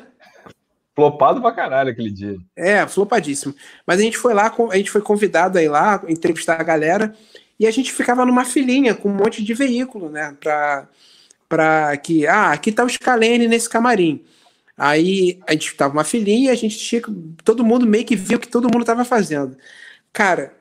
Flopado 0.96 1.42
pra 1.42 1.52
caralho 1.52 1.90
aquele 1.90 2.12
dia. 2.12 2.38
É, 2.56 2.86
flopadíssimo. 2.88 3.56
Mas 3.86 4.00
a 4.00 4.04
gente 4.04 4.18
foi 4.18 4.34
lá, 4.34 4.54
a 4.72 4.78
gente 4.78 4.92
foi 4.92 5.02
convidado 5.02 5.58
aí 5.58 5.68
lá, 5.68 6.02
entrevistar 6.08 6.60
a 6.60 6.64
galera, 6.64 7.16
e 7.60 7.66
a 7.66 7.72
gente 7.72 7.92
ficava 7.92 8.26
numa 8.26 8.46
filinha 8.46 8.94
com 8.94 9.10
um 9.10 9.16
monte 9.16 9.44
de 9.44 9.54
veículo, 9.56 10.10
né? 10.10 10.38
Pra, 10.40 10.88
pra 11.50 11.98
que, 11.98 12.28
ah, 12.28 12.52
aqui 12.52 12.72
tá 12.72 12.84
o 12.84 12.90
Scalene 12.90 13.48
nesse 13.48 13.68
camarim. 13.68 14.24
Aí 14.78 15.40
a 15.48 15.54
gente 15.54 15.76
tava 15.76 15.94
uma 15.94 16.04
filinha, 16.04 16.52
a 16.52 16.56
gente 16.56 16.78
tinha, 16.78 17.02
todo 17.44 17.66
mundo 17.66 17.88
meio 17.88 18.06
que 18.06 18.16
viu 18.16 18.38
o 18.38 18.42
que 18.42 18.48
todo 18.48 18.72
mundo 18.72 18.86
tava 18.86 19.04
fazendo. 19.04 19.58
Cara, 20.12 20.54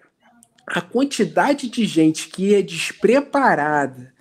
a 0.66 0.80
quantidade 0.80 1.68
de 1.68 1.84
gente 1.84 2.28
que 2.28 2.54
é 2.54 2.62
despreparada, 2.62 4.12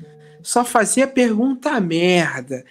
só 0.42 0.66
fazia 0.66 1.08
pergunta 1.08 1.80
merda, 1.80 2.66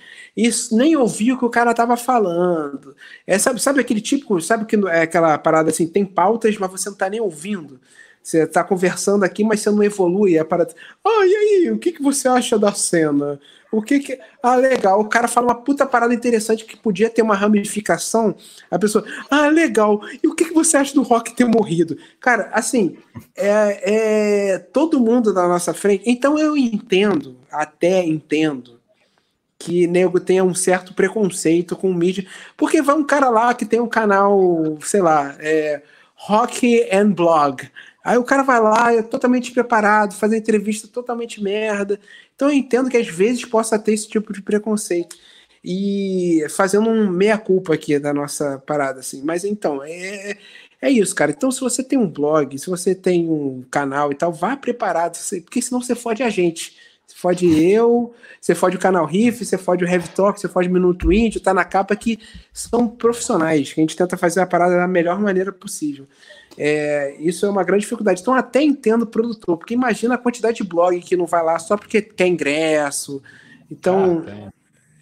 nem 0.72 0.96
ouvia 0.96 1.34
o 1.34 1.38
que 1.38 1.44
o 1.44 1.50
cara 1.50 1.74
tava 1.74 1.96
falando. 1.96 2.94
É, 3.26 3.38
sabe, 3.38 3.60
sabe 3.60 3.80
aquele 3.80 4.00
tipo, 4.00 4.40
sabe 4.40 4.64
que 4.64 4.76
é 4.88 5.02
aquela 5.02 5.36
parada 5.38 5.70
assim, 5.70 5.86
tem 5.86 6.04
pautas, 6.04 6.56
mas 6.58 6.70
você 6.70 6.88
não 6.88 6.96
tá 6.96 7.08
nem 7.08 7.20
ouvindo. 7.20 7.80
Você 8.22 8.46
tá 8.46 8.62
conversando 8.62 9.24
aqui, 9.24 9.42
mas 9.42 9.60
você 9.60 9.70
não 9.70 9.82
evolui. 9.82 10.36
É 10.36 10.44
para. 10.44 10.68
Ah, 11.04 11.26
e 11.26 11.34
aí, 11.34 11.70
o 11.70 11.78
que, 11.78 11.92
que 11.92 12.02
você 12.02 12.28
acha 12.28 12.58
da 12.58 12.72
cena? 12.72 13.40
O 13.72 13.80
que 13.80 14.00
que. 14.00 14.18
Ah, 14.42 14.56
legal. 14.56 15.00
O 15.00 15.08
cara 15.08 15.26
fala 15.26 15.48
uma 15.48 15.54
puta 15.54 15.86
parada 15.86 16.12
interessante 16.12 16.64
que 16.64 16.76
podia 16.76 17.08
ter 17.08 17.22
uma 17.22 17.34
ramificação. 17.34 18.34
A 18.70 18.78
pessoa. 18.78 19.04
Ah, 19.30 19.48
legal. 19.48 20.00
E 20.22 20.28
o 20.28 20.34
que, 20.34 20.46
que 20.46 20.54
você 20.54 20.76
acha 20.76 20.94
do 20.94 21.02
Rock 21.02 21.34
ter 21.34 21.46
morrido? 21.46 21.96
Cara, 22.20 22.50
assim, 22.52 22.98
é, 23.34 24.54
é 24.54 24.58
todo 24.58 25.00
mundo 25.00 25.32
na 25.32 25.48
nossa 25.48 25.72
frente. 25.72 26.04
Então 26.06 26.38
eu 26.38 26.56
entendo, 26.56 27.36
até 27.50 28.04
entendo, 28.04 28.79
que 29.60 29.86
nego 29.86 30.18
tenha 30.18 30.42
um 30.42 30.54
certo 30.54 30.94
preconceito 30.94 31.76
com 31.76 31.92
mídia. 31.92 32.26
Porque 32.56 32.80
vai 32.80 32.96
um 32.96 33.04
cara 33.04 33.28
lá 33.28 33.52
que 33.54 33.66
tem 33.66 33.78
um 33.78 33.88
canal, 33.88 34.78
sei 34.80 35.02
lá, 35.02 35.36
é, 35.38 35.82
Rock 36.14 36.88
and 36.90 37.10
Blog. 37.12 37.68
Aí 38.02 38.16
o 38.16 38.24
cara 38.24 38.42
vai 38.42 38.58
lá, 38.58 38.94
é 38.94 39.02
totalmente 39.02 39.52
preparado, 39.52 40.14
faz 40.14 40.32
entrevista 40.32 40.88
totalmente 40.88 41.42
merda. 41.42 42.00
Então 42.34 42.48
eu 42.48 42.54
entendo 42.54 42.88
que 42.88 42.96
às 42.96 43.08
vezes 43.08 43.44
possa 43.44 43.78
ter 43.78 43.92
esse 43.92 44.08
tipo 44.08 44.32
de 44.32 44.40
preconceito. 44.40 45.16
E 45.62 46.46
fazendo 46.48 46.88
um 46.88 47.10
meia-culpa 47.10 47.74
aqui 47.74 47.98
da 47.98 48.14
nossa 48.14 48.58
parada, 48.66 49.00
assim. 49.00 49.22
Mas 49.22 49.44
então, 49.44 49.82
é, 49.84 50.38
é 50.80 50.90
isso, 50.90 51.14
cara. 51.14 51.32
Então, 51.32 51.50
se 51.50 51.60
você 51.60 51.82
tem 51.84 51.98
um 51.98 52.08
blog, 52.08 52.58
se 52.58 52.70
você 52.70 52.94
tem 52.94 53.28
um 53.28 53.62
canal 53.70 54.10
e 54.10 54.14
tal, 54.14 54.32
vá 54.32 54.56
preparado, 54.56 55.18
porque 55.42 55.60
senão 55.60 55.82
você 55.82 55.94
fode 55.94 56.22
a 56.22 56.30
gente. 56.30 56.74
Você 57.10 57.16
fode 57.16 57.64
eu, 57.64 58.14
você 58.40 58.54
fode 58.54 58.76
o 58.76 58.78
canal 58.78 59.04
Riff, 59.04 59.44
você 59.44 59.58
fode 59.58 59.84
o 59.84 59.88
Heavy 59.88 60.08
Talk, 60.10 60.40
você 60.40 60.48
fode 60.48 60.68
o 60.68 60.72
Minuto 60.72 61.12
Índio, 61.12 61.40
tá 61.40 61.52
na 61.52 61.64
capa 61.64 61.96
que 61.96 62.20
são 62.52 62.86
profissionais, 62.86 63.72
que 63.72 63.80
a 63.80 63.82
gente 63.82 63.96
tenta 63.96 64.16
fazer 64.16 64.40
a 64.40 64.46
parada 64.46 64.76
da 64.76 64.86
melhor 64.86 65.18
maneira 65.18 65.50
possível. 65.50 66.06
É, 66.56 67.16
isso 67.18 67.44
é 67.44 67.50
uma 67.50 67.64
grande 67.64 67.82
dificuldade. 67.82 68.20
Então, 68.20 68.32
até 68.32 68.62
entendo 68.62 69.02
o 69.02 69.06
produtor, 69.06 69.56
porque 69.58 69.74
imagina 69.74 70.14
a 70.14 70.18
quantidade 70.18 70.58
de 70.58 70.64
blog 70.64 71.00
que 71.00 71.16
não 71.16 71.26
vai 71.26 71.42
lá 71.42 71.58
só 71.58 71.76
porque 71.76 72.00
quer 72.00 72.28
ingresso. 72.28 73.20
Então, 73.68 74.24
ah, 74.28 74.52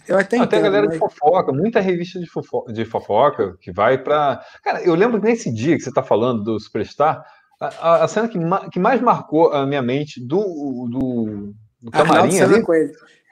eu 0.09 0.19
até 0.19 0.37
entendo. 0.37 0.49
Tem 0.49 0.59
a 0.61 0.63
galera 0.63 0.87
mas... 0.87 0.95
de 0.95 0.99
fofoca, 0.99 1.53
muita 1.53 1.81
revista 1.81 2.19
de 2.19 2.27
fofoca, 2.27 2.73
de 2.73 2.85
fofoca 2.87 3.57
que 3.61 3.71
vai 3.71 3.99
para. 3.99 4.43
Cara, 4.65 4.83
eu 4.83 4.95
lembro 4.95 5.21
que 5.21 5.27
nesse 5.27 5.53
dia 5.53 5.77
que 5.77 5.83
você 5.83 5.91
está 5.91 6.03
falando 6.03 6.43
do 6.43 6.59
Superstar, 6.59 7.23
a, 7.61 8.05
a 8.05 8.09
cena 8.09 8.29
que, 8.29 8.39
ma 8.39 8.71
que, 8.71 8.79
mais 8.79 9.01
marcou 9.03 9.53
a 9.53 9.67
minha 9.67 9.83
mente 9.83 10.21
do, 10.21 10.87
do, 10.89 11.55
do 11.81 11.91
camarim 11.91 12.41
ali. 12.41 12.65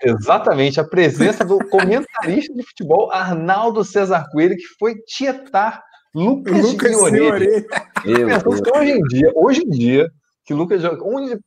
Exatamente, 0.03 0.78
a 0.78 0.84
presença 0.84 1.44
do 1.44 1.59
comentarista 1.70 2.55
de 2.55 2.62
futebol 2.62 3.11
Arnaldo 3.11 3.82
César 3.82 4.28
Coelho, 4.30 4.57
que 4.57 4.66
foi 4.78 4.97
tietar 5.07 5.82
Lucas, 6.14 6.62
Lucas 6.62 6.97
Orelha. 6.97 7.66
Então, 8.05 8.80
hoje 8.80 8.90
em 8.90 9.03
dia, 9.03 9.32
hoje 9.34 9.62
em 9.62 9.70
dia, 9.70 10.11
que 10.44 10.55
Lucas 10.55 10.80
de 10.80 10.88
onde 10.88 11.38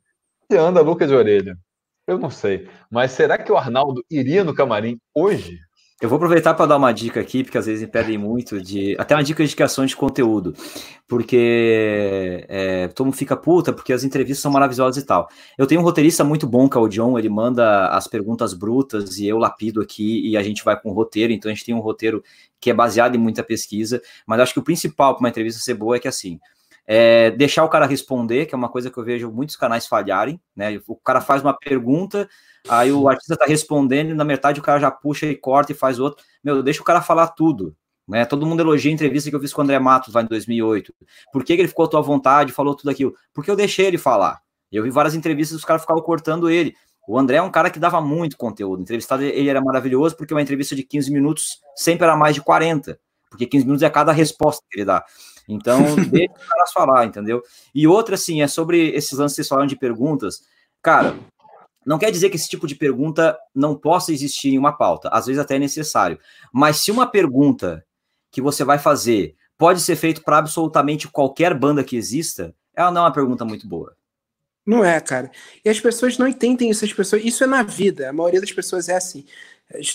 anda 0.52 0.82
Lucas 0.82 1.08
de 1.08 1.16
Orelha? 1.16 1.58
Eu 2.08 2.18
não 2.18 2.30
sei. 2.30 2.68
Mas 2.90 3.12
será 3.12 3.38
que 3.38 3.52
o 3.52 3.58
Arnaldo 3.58 4.04
iria 4.10 4.44
no 4.44 4.54
camarim 4.54 5.00
hoje? 5.14 5.60
Eu 6.02 6.08
vou 6.08 6.16
aproveitar 6.16 6.54
para 6.54 6.66
dar 6.66 6.78
uma 6.78 6.94
dica 6.94 7.20
aqui, 7.20 7.44
porque 7.44 7.58
às 7.58 7.66
vezes 7.66 7.82
me 7.82 7.88
pedem 7.88 8.18
muito 8.18 8.62
de. 8.62 8.96
Até 8.98 9.16
uma 9.16 9.24
dica 9.24 9.46
de 9.46 9.54
criação 9.54 9.86
de 9.86 9.98
conteúdo. 9.98 10.56
Porque 11.06 12.46
é, 12.48 12.88
todo 12.90 13.08
mundo 13.08 13.18
fica 13.18 13.36
puta, 13.36 13.74
porque 13.74 13.92
as 13.92 14.06
entrevistas 14.06 14.42
são 14.42 14.50
maravilhosas 14.50 15.04
e 15.04 15.06
tal. 15.06 15.28
Eu 15.58 15.68
tenho 15.68 15.82
um 15.82 15.84
roteirista 15.84 16.24
muito 16.24 16.48
bom, 16.48 16.70
que 16.70 16.78
é 16.78 16.80
o 16.80 16.88
John, 16.88 17.20
ele 17.20 17.28
manda 17.28 17.90
as 17.90 18.08
perguntas 18.08 18.54
brutas 18.54 19.18
e 19.18 19.28
eu 19.28 19.38
lapido 19.38 19.82
aqui 19.82 20.26
e 20.26 20.38
a 20.38 20.44
gente 20.44 20.64
vai 20.64 20.80
com 20.80 20.90
o 20.90 20.94
roteiro. 20.94 21.34
Então 21.34 21.52
a 21.52 21.54
gente 21.54 21.66
tem 21.66 21.76
um 21.76 21.82
roteiro 21.82 22.24
que 22.62 22.70
é 22.70 22.74
baseado 22.74 23.16
em 23.16 23.20
muita 23.20 23.44
pesquisa. 23.44 24.02
Mas 24.26 24.40
acho 24.40 24.54
que 24.54 24.60
o 24.60 24.64
principal 24.64 25.16
para 25.16 25.20
uma 25.20 25.30
entrevista 25.30 25.60
ser 25.60 25.74
boa 25.74 25.98
é 25.98 26.00
que 26.00 26.08
assim. 26.08 26.40
É 26.92 27.30
deixar 27.32 27.64
o 27.64 27.70
cara 27.70 27.86
responder, 27.86 28.48
que 28.48 28.56
é 28.56 28.58
uma 28.58 28.70
coisa 28.70 28.90
que 28.90 28.98
eu 28.98 29.04
vejo 29.04 29.32
muitos 29.32 29.56
canais 29.56 29.86
falharem, 29.86 30.42
né? 30.56 30.82
O 30.88 30.96
cara 30.96 31.22
faz 31.22 31.44
uma 31.44 31.56
pergunta, 31.56 32.28
Aí 32.68 32.92
o 32.92 33.08
artista 33.08 33.38
tá 33.38 33.46
respondendo 33.46 34.10
e 34.10 34.14
na 34.14 34.24
metade 34.26 34.60
o 34.60 34.64
cara 34.64 34.80
já 34.80 34.92
puxa 34.92 35.26
e 35.28 35.36
corta 35.36 35.72
e 35.72 35.76
faz 35.76 36.00
outro. 36.00 36.24
Meu, 36.44 36.62
deixa 36.62 36.82
o 36.82 36.86
cara 36.86 37.02
falar 37.02 37.28
tudo. 37.28 37.76
Né? 38.08 38.26
Todo 38.26 38.46
mundo 38.46 38.60
elogia 38.60 38.92
a 38.92 38.94
entrevista 38.94 39.30
que 39.30 39.36
eu 39.36 39.40
fiz 39.40 39.54
com 39.54 39.62
o 39.62 39.64
André 39.64 39.78
Matos 39.80 40.14
lá 40.14 40.22
em 40.22 40.26
2008. 40.26 40.94
Por 41.32 41.44
que, 41.44 41.56
que 41.56 41.62
ele 41.62 41.68
ficou 41.68 41.86
à 41.86 41.88
tua 41.88 42.02
vontade, 42.02 42.52
falou 42.52 42.76
tudo 42.76 42.90
aquilo? 42.90 43.14
Porque 43.34 43.52
eu 43.52 43.56
deixei 43.56 43.86
ele 43.86 43.98
falar. 43.98 44.42
Eu 44.72 44.84
vi 44.84 44.90
várias 44.90 45.16
entrevistas 45.16 45.58
os 45.58 45.66
caras 45.66 45.84
ficavam 45.84 46.02
cortando 46.02 46.50
ele. 46.50 46.76
O 47.08 47.18
André 47.18 47.38
é 47.38 47.42
um 47.42 47.50
cara 47.50 47.70
que 47.70 47.80
dava 47.80 48.02
muito 48.02 48.38
conteúdo. 48.38 48.82
Entrevistado 48.82 49.24
ele 49.24 49.50
era 49.50 49.62
maravilhoso 49.62 50.16
porque 50.16 50.34
uma 50.34 50.42
entrevista 50.42 50.76
de 50.76 50.84
15 50.84 51.12
minutos 51.12 51.60
sempre 51.76 52.06
era 52.06 52.16
mais 52.16 52.36
de 52.36 52.42
40. 52.42 53.00
Porque 53.30 53.46
15 53.46 53.66
minutos 53.66 53.84
é 53.84 53.90
cada 53.90 54.12
resposta 54.12 54.64
que 54.70 54.80
ele 54.80 54.86
dá. 54.86 55.04
Então, 55.50 55.82
deixa 56.10 56.34
os 56.34 56.48
caras 56.48 56.72
falar, 56.72 57.06
entendeu? 57.06 57.42
E 57.74 57.88
outra, 57.88 58.16
assim, 58.16 58.42
é 58.42 58.48
sobre 58.48 58.90
esses 58.90 59.18
lances 59.18 59.34
que 59.34 59.36
vocês 59.38 59.48
falaram 59.48 59.68
de 59.68 59.76
perguntas. 59.76 60.44
Cara, 60.82 61.18
não 61.86 61.98
quer 61.98 62.12
dizer 62.12 62.30
que 62.30 62.36
esse 62.36 62.48
tipo 62.48 62.68
de 62.68 62.76
pergunta 62.76 63.38
não 63.54 63.76
possa 63.76 64.14
existir 64.14 64.50
em 64.54 64.58
uma 64.58 64.72
pauta, 64.72 65.10
às 65.10 65.26
vezes 65.26 65.42
até 65.42 65.56
é 65.56 65.60
necessário. 65.60 66.20
Mas 66.54 66.78
se 66.78 66.92
uma 66.92 67.08
pergunta 67.08 67.84
que 68.32 68.42
você 68.42 68.64
vai 68.64 68.78
fazer 68.78 69.36
pode 69.58 69.82
ser 69.82 69.96
feita 69.96 70.22
para 70.22 70.38
absolutamente 70.38 71.08
qualquer 71.08 71.54
banda 71.54 71.84
que 71.84 71.98
exista, 71.98 72.56
ela 72.74 72.92
não 72.92 73.02
é 73.02 73.06
uma 73.06 73.14
pergunta 73.14 73.44
muito 73.44 73.68
boa. 73.68 73.94
Não 74.66 74.86
é, 74.86 75.02
cara. 75.02 75.32
E 75.66 75.70
as 75.70 75.80
pessoas 75.80 76.18
não 76.18 76.28
entendem 76.28 76.70
isso. 76.70 76.86
As 76.86 76.94
pessoas, 76.94 77.26
isso 77.26 77.44
é 77.44 77.48
na 77.48 77.64
vida. 77.64 78.10
A 78.10 78.14
maioria 78.14 78.40
das 78.40 78.52
pessoas 78.52 78.88
é 78.88 78.96
assim. 78.96 79.26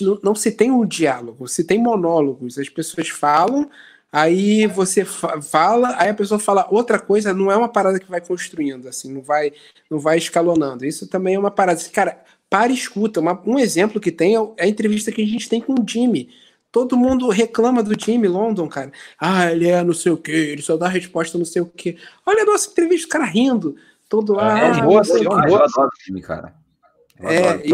Não, 0.01 0.19
não 0.21 0.35
se 0.35 0.51
tem 0.51 0.69
um 0.69 0.85
diálogo, 0.85 1.47
se 1.47 1.63
tem 1.63 1.81
monólogos. 1.81 2.59
As 2.59 2.67
pessoas 2.67 3.07
falam, 3.07 3.69
aí 4.15 4.65
você 4.65 5.03
fala, 5.03 5.93
aí 5.97 6.09
a 6.09 6.13
pessoa 6.13 6.39
fala 6.39 6.65
outra 6.71 6.97
coisa, 6.97 7.33
não 7.33 7.51
é 7.51 7.57
uma 7.57 7.67
parada 7.67 7.99
que 7.99 8.09
vai 8.09 8.21
construindo, 8.21 8.87
assim, 8.87 9.11
não 9.11 9.21
vai, 9.21 9.51
não 9.91 9.99
vai 9.99 10.17
escalonando. 10.17 10.85
Isso 10.85 11.05
também 11.05 11.35
é 11.35 11.39
uma 11.39 11.51
parada. 11.51 11.81
Assim, 11.81 11.91
cara, 11.91 12.23
para 12.49 12.71
e 12.71 12.75
escuta. 12.75 13.19
Uma, 13.19 13.41
um 13.45 13.59
exemplo 13.59 13.99
que 13.99 14.13
tem 14.13 14.37
é 14.57 14.63
a 14.63 14.67
entrevista 14.67 15.11
que 15.11 15.21
a 15.21 15.25
gente 15.25 15.49
tem 15.49 15.59
com 15.59 15.73
o 15.73 15.85
Jimmy. 15.85 16.29
Todo 16.71 16.95
mundo 16.95 17.27
reclama 17.29 17.83
do 17.83 17.93
Jimmy 17.99 18.29
London, 18.29 18.69
cara. 18.69 18.91
Ah, 19.19 19.51
ele 19.51 19.67
é 19.67 19.83
não 19.83 19.93
sei 19.93 20.13
o 20.13 20.17
que, 20.17 20.31
ele 20.31 20.61
só 20.61 20.77
dá 20.77 20.87
resposta 20.87 21.37
não 21.37 21.45
sei 21.45 21.61
o 21.61 21.65
que. 21.65 21.97
Olha 22.25 22.43
a 22.43 22.45
nossa 22.45 22.69
entrevista, 22.69 23.07
o 23.07 23.09
cara 23.09 23.25
rindo. 23.25 23.75
Todo 24.07 24.33
lá. 24.33 24.59
É, 24.59 24.79
é 24.79 24.83
um 24.83 24.87
doce, 24.87 25.11
é 25.11 25.29
um 25.29 25.41
doce. 25.41 25.49
Eu 25.49 25.63
adoro 25.63 25.89
o 25.89 26.05
Jimmy, 26.05 26.21
cara. 26.21 26.53
é, 27.19 27.69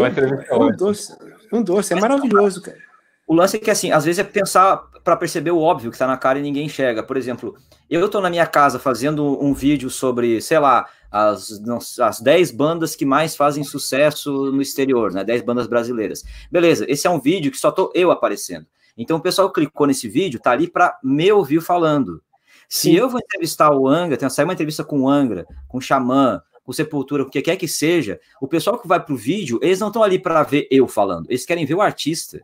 é 0.48 0.56
um 0.56 0.72
doce, 0.72 1.16
um 1.52 1.62
doce, 1.62 1.92
é 1.92 1.96
maravilhoso, 2.00 2.62
cara. 2.62 2.78
O 3.26 3.34
lance 3.34 3.56
é 3.56 3.60
que, 3.60 3.70
assim, 3.70 3.92
às 3.92 4.04
vezes 4.04 4.18
é 4.18 4.24
pensar 4.24 4.82
para 5.02 5.16
perceber 5.16 5.50
o 5.50 5.60
óbvio 5.60 5.90
que 5.90 5.96
está 5.96 6.06
na 6.06 6.16
cara 6.16 6.38
e 6.38 6.42
ninguém 6.42 6.66
enxerga. 6.66 7.02
Por 7.02 7.16
exemplo, 7.16 7.56
eu 7.90 8.04
estou 8.06 8.20
na 8.20 8.30
minha 8.30 8.46
casa 8.46 8.78
fazendo 8.78 9.42
um 9.42 9.52
vídeo 9.52 9.90
sobre, 9.90 10.40
sei 10.40 10.58
lá, 10.58 10.86
as, 11.10 11.60
as 12.00 12.20
10 12.20 12.50
bandas 12.52 12.96
que 12.96 13.04
mais 13.04 13.36
fazem 13.36 13.62
sucesso 13.64 14.50
no 14.52 14.62
exterior, 14.62 15.12
né? 15.12 15.22
10 15.22 15.42
bandas 15.42 15.66
brasileiras. 15.66 16.22
Beleza, 16.50 16.86
esse 16.88 17.06
é 17.06 17.10
um 17.10 17.20
vídeo 17.20 17.50
que 17.50 17.58
só 17.58 17.70
tô 17.70 17.92
eu 17.94 18.10
aparecendo. 18.10 18.66
Então 18.96 19.16
o 19.16 19.20
pessoal 19.20 19.50
clicou 19.50 19.86
nesse 19.86 20.08
vídeo, 20.08 20.40
tá 20.40 20.52
ali 20.52 20.68
para 20.68 20.98
me 21.02 21.30
ouvir 21.32 21.60
falando. 21.60 22.22
Se 22.68 22.90
Sim. 22.90 22.94
eu 22.94 23.08
vou 23.08 23.20
entrevistar 23.20 23.74
o 23.74 23.86
Angra, 23.86 24.16
tem 24.16 24.28
sair 24.30 24.44
uma 24.44 24.54
entrevista 24.54 24.82
com 24.82 25.02
o 25.02 25.08
Angra, 25.08 25.46
com 25.68 25.78
o 25.78 25.80
Xamã, 25.80 26.40
com 26.64 26.72
Sepultura, 26.72 27.22
o 27.22 27.28
que 27.28 27.42
quer 27.42 27.56
que 27.56 27.68
seja, 27.68 28.20
o 28.40 28.48
pessoal 28.48 28.78
que 28.78 28.88
vai 28.88 29.04
pro 29.04 29.16
vídeo, 29.16 29.58
eles 29.62 29.80
não 29.80 29.88
estão 29.88 30.02
ali 30.02 30.18
para 30.18 30.42
ver 30.42 30.68
eu 30.70 30.86
falando, 30.86 31.26
eles 31.28 31.44
querem 31.44 31.66
ver 31.66 31.74
o 31.74 31.82
artista. 31.82 32.40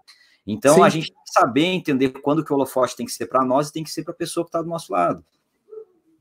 Então 0.48 0.76
Sim. 0.76 0.82
a 0.82 0.88
gente 0.88 1.12
tem 1.12 1.22
que 1.22 1.32
saber 1.32 1.64
entender 1.64 2.08
quando 2.08 2.42
que 2.44 2.52
o 2.52 2.56
holofote 2.56 2.96
tem 2.96 3.04
que 3.04 3.12
ser 3.12 3.26
para 3.26 3.44
nós 3.44 3.68
e 3.68 3.72
tem 3.72 3.84
que 3.84 3.90
ser 3.90 4.02
para 4.02 4.14
a 4.14 4.16
pessoa 4.16 4.44
que 4.44 4.48
está 4.48 4.62
do 4.62 4.68
nosso 4.68 4.92
lado. 4.92 5.22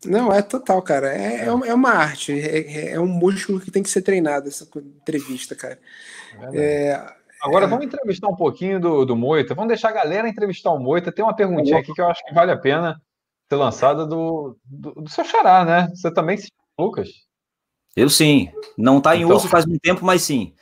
Não, 0.06 0.32
é 0.32 0.42
total, 0.42 0.82
cara. 0.82 1.16
É, 1.16 1.46
é, 1.46 1.46
é 1.46 1.74
uma 1.74 1.90
arte, 1.90 2.32
é, 2.32 2.60
é, 2.60 2.92
é, 2.92 3.00
um 3.00 3.08
músculo 3.08 3.60
que 3.60 3.72
tem 3.72 3.82
que 3.82 3.90
ser 3.90 4.02
treinado, 4.02 4.48
essa 4.48 4.68
entrevista, 4.76 5.56
cara. 5.56 5.80
É 6.54 7.18
Agora 7.42 7.66
é. 7.66 7.68
vamos 7.68 7.86
entrevistar 7.86 8.28
um 8.28 8.36
pouquinho 8.36 8.80
do, 8.80 9.06
do 9.06 9.16
Moita. 9.16 9.54
Vamos 9.54 9.70
deixar 9.70 9.90
a 9.90 9.94
galera 9.94 10.28
entrevistar 10.28 10.72
o 10.72 10.80
Moita. 10.80 11.12
Tem 11.12 11.24
uma 11.24 11.36
perguntinha 11.36 11.80
aqui 11.80 11.94
que 11.94 12.02
eu 12.02 12.08
acho 12.08 12.24
que 12.26 12.34
vale 12.34 12.52
a 12.52 12.58
pena 12.58 13.02
ser 13.48 13.56
lançada 13.56 14.06
do, 14.06 14.58
do, 14.66 14.92
do 14.94 15.10
seu 15.10 15.24
xará, 15.24 15.64
né? 15.64 15.88
Você 15.94 16.12
também 16.12 16.38
se 16.38 16.52
Lucas? 16.78 17.10
Eu 17.96 18.10
sim. 18.10 18.52
Não 18.78 19.00
está 19.00 19.16
em 19.16 19.24
então, 19.24 19.36
uso 19.36 19.48
faz 19.48 19.66
um 19.66 19.78
tempo, 19.82 20.06
mas 20.06 20.22
sim. 20.22 20.54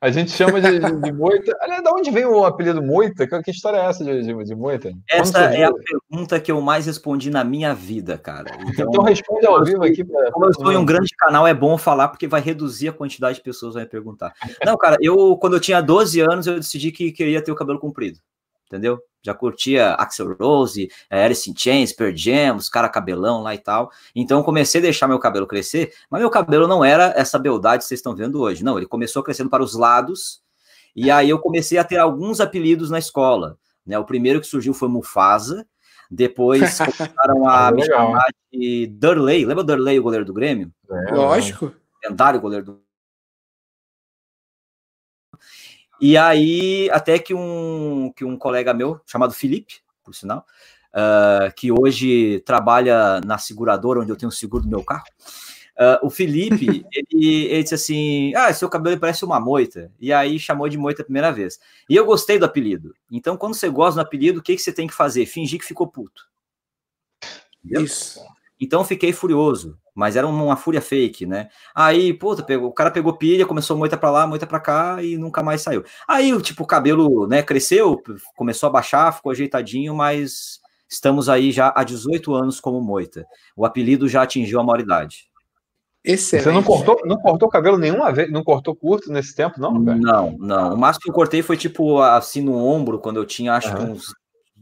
A 0.00 0.12
gente 0.12 0.30
chama 0.30 0.60
de, 0.60 0.78
de, 0.78 1.12
moita. 1.12 1.56
Aliás, 1.60 1.82
de 1.82 1.88
onde 1.88 2.10
vem 2.12 2.24
o 2.24 2.44
apelido 2.44 2.80
moita? 2.80 3.26
Que 3.42 3.50
história 3.50 3.78
é 3.78 3.86
essa 3.86 4.04
de, 4.04 4.22
de, 4.22 4.44
de 4.44 4.54
moita? 4.54 4.92
Essa 5.10 5.40
é 5.52 5.64
a 5.64 5.72
pergunta 5.72 6.38
que 6.38 6.52
eu 6.52 6.60
mais 6.60 6.86
respondi 6.86 7.30
na 7.30 7.42
minha 7.42 7.74
vida, 7.74 8.16
cara. 8.16 8.56
Então, 8.68 8.86
então 8.88 9.02
responde 9.02 9.44
ao 9.44 9.64
vivo 9.64 9.84
aqui. 9.84 10.04
Pra... 10.04 10.30
Como 10.30 10.46
eu 10.46 10.50
estou 10.50 10.72
em 10.72 10.76
um 10.76 10.84
grande 10.84 11.12
canal, 11.18 11.48
é 11.48 11.54
bom 11.54 11.76
falar, 11.76 12.08
porque 12.08 12.28
vai 12.28 12.40
reduzir 12.40 12.88
a 12.88 12.92
quantidade 12.92 13.38
de 13.38 13.42
pessoas 13.42 13.74
que 13.74 13.80
me 13.80 13.86
perguntar. 13.86 14.32
Não, 14.64 14.76
cara, 14.76 14.96
eu, 15.00 15.36
quando 15.36 15.54
eu 15.54 15.60
tinha 15.60 15.80
12 15.80 16.20
anos, 16.20 16.46
eu 16.46 16.54
decidi 16.54 16.92
que 16.92 17.10
queria 17.10 17.42
ter 17.42 17.50
o 17.50 17.56
cabelo 17.56 17.80
comprido. 17.80 18.20
Entendeu? 18.68 19.00
Já 19.22 19.34
curtia 19.34 19.94
Axel 19.94 20.36
Rose, 20.38 20.88
é, 21.10 21.24
Alice 21.24 21.50
in 21.50 21.54
Chains, 21.56 21.92
Pearl 21.92 22.14
Jam, 22.14 22.56
os 22.56 22.68
cara 22.68 22.88
cabelão 22.88 23.42
lá 23.42 23.54
e 23.54 23.58
tal. 23.58 23.90
Então 24.14 24.42
comecei 24.42 24.80
a 24.80 24.82
deixar 24.82 25.08
meu 25.08 25.18
cabelo 25.18 25.46
crescer, 25.46 25.92
mas 26.08 26.20
meu 26.20 26.30
cabelo 26.30 26.68
não 26.68 26.84
era 26.84 27.12
essa 27.16 27.38
beldade 27.38 27.82
que 27.82 27.88
vocês 27.88 27.98
estão 27.98 28.14
vendo 28.14 28.40
hoje. 28.40 28.62
Não, 28.62 28.78
ele 28.78 28.86
começou 28.86 29.22
crescendo 29.22 29.50
para 29.50 29.62
os 29.62 29.74
lados, 29.74 30.40
e 30.94 31.10
aí 31.10 31.28
eu 31.28 31.38
comecei 31.38 31.78
a 31.78 31.84
ter 31.84 31.96
alguns 31.96 32.40
apelidos 32.40 32.90
na 32.90 32.98
escola. 32.98 33.58
Né? 33.84 33.98
O 33.98 34.04
primeiro 34.04 34.40
que 34.40 34.46
surgiu 34.46 34.72
foi 34.72 34.88
Mufasa, 34.88 35.66
depois 36.10 36.60
começaram 36.78 37.48
a 37.48 37.70
me 37.72 37.84
chamar 37.84 38.26
de 38.52 38.86
Durley. 38.86 39.44
Lembra 39.44 39.64
Durley, 39.64 39.98
o 39.98 40.02
goleiro 40.02 40.24
do 40.24 40.32
Grêmio? 40.32 40.72
É, 40.90 41.14
Lógico. 41.14 41.72
Lendário 42.04 42.40
goleiro 42.40 42.64
do 42.64 42.87
E 46.00 46.16
aí, 46.16 46.88
até 46.90 47.18
que 47.18 47.34
um, 47.34 48.12
que 48.14 48.24
um 48.24 48.36
colega 48.36 48.72
meu, 48.72 49.00
chamado 49.06 49.32
Felipe, 49.32 49.80
por 50.04 50.14
sinal, 50.14 50.46
uh, 50.94 51.52
que 51.54 51.72
hoje 51.72 52.40
trabalha 52.40 53.20
na 53.20 53.38
seguradora 53.38 54.00
onde 54.00 54.10
eu 54.10 54.16
tenho 54.16 54.30
o 54.30 54.32
seguro 54.32 54.62
do 54.62 54.68
meu 54.68 54.84
carro, 54.84 55.04
uh, 55.76 56.06
o 56.06 56.10
Felipe, 56.10 56.86
ele, 56.92 57.44
ele, 57.46 57.62
disse 57.62 57.74
assim, 57.74 58.32
ah, 58.34 58.52
seu 58.52 58.68
cabelo 58.68 58.98
parece 58.98 59.24
uma 59.24 59.40
moita, 59.40 59.90
e 60.00 60.12
aí 60.12 60.38
chamou 60.38 60.68
de 60.68 60.78
moita 60.78 61.02
a 61.02 61.04
primeira 61.04 61.32
vez. 61.32 61.58
E 61.90 61.96
eu 61.96 62.04
gostei 62.04 62.38
do 62.38 62.44
apelido. 62.44 62.94
Então, 63.10 63.36
quando 63.36 63.54
você 63.54 63.68
gosta 63.68 64.00
do 64.00 64.06
apelido, 64.06 64.38
o 64.38 64.42
que, 64.42 64.54
que 64.54 64.62
você 64.62 64.72
tem 64.72 64.86
que 64.86 64.94
fazer? 64.94 65.26
Fingir 65.26 65.58
que 65.58 65.66
ficou 65.66 65.86
puto. 65.86 66.28
Entendeu? 67.64 67.84
Isso. 67.84 68.20
Então, 68.60 68.84
fiquei 68.84 69.12
furioso 69.12 69.78
mas 69.98 70.14
era 70.14 70.28
uma 70.28 70.56
fúria 70.56 70.80
fake, 70.80 71.26
né? 71.26 71.48
Aí, 71.74 72.14
puta, 72.14 72.40
pegou, 72.40 72.68
o 72.68 72.72
cara 72.72 72.88
pegou 72.88 73.14
pilha, 73.14 73.44
começou 73.44 73.76
moita 73.76 73.96
para 73.96 74.12
lá, 74.12 74.28
moita 74.28 74.46
para 74.46 74.60
cá 74.60 75.02
e 75.02 75.18
nunca 75.18 75.42
mais 75.42 75.60
saiu. 75.60 75.82
Aí, 76.06 76.40
tipo, 76.40 76.62
o 76.62 76.66
cabelo, 76.66 77.26
né, 77.26 77.42
cresceu, 77.42 78.00
começou 78.36 78.68
a 78.68 78.70
baixar, 78.70 79.12
ficou 79.12 79.32
ajeitadinho, 79.32 79.96
mas 79.96 80.60
estamos 80.88 81.28
aí 81.28 81.50
já 81.50 81.72
há 81.74 81.82
18 81.82 82.32
anos 82.32 82.60
como 82.60 82.80
moita. 82.80 83.26
O 83.56 83.66
apelido 83.66 84.08
já 84.08 84.22
atingiu 84.22 84.60
a 84.60 84.62
maioridade. 84.62 85.28
Excelente. 86.04 86.44
Você 86.44 86.52
não 86.52 86.62
cortou, 86.62 87.00
não 87.04 87.16
cortou 87.16 87.48
o 87.48 87.50
cabelo 87.50 87.76
nenhuma 87.76 88.12
vez? 88.12 88.30
Não 88.30 88.44
cortou 88.44 88.76
curto 88.76 89.10
nesse 89.10 89.34
tempo, 89.34 89.60
não? 89.60 89.84
Cara? 89.84 89.98
Não, 89.98 90.36
não. 90.38 90.74
O 90.74 90.78
máximo 90.78 91.02
que 91.02 91.10
eu 91.10 91.14
cortei 91.14 91.42
foi 91.42 91.56
tipo 91.56 92.00
assim 92.00 92.40
no 92.40 92.54
ombro, 92.54 93.00
quando 93.00 93.16
eu 93.16 93.26
tinha 93.26 93.52
acho 93.54 93.70
uhum. 93.70 93.74
que 93.74 93.82
uns 93.82 94.14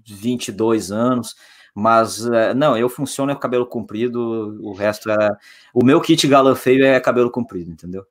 22 0.06 0.90
anos. 0.90 1.34
Mas, 1.78 2.24
é, 2.24 2.54
não, 2.54 2.74
eu 2.74 2.88
funciono 2.88 3.34
com 3.34 3.38
cabelo 3.38 3.66
comprido, 3.66 4.58
o 4.62 4.72
resto 4.72 5.10
é. 5.10 5.36
O 5.74 5.84
meu 5.84 6.00
kit 6.00 6.26
galã 6.26 6.54
feio 6.54 6.82
é 6.86 6.98
cabelo 6.98 7.30
comprido, 7.30 7.70
entendeu? 7.70 8.02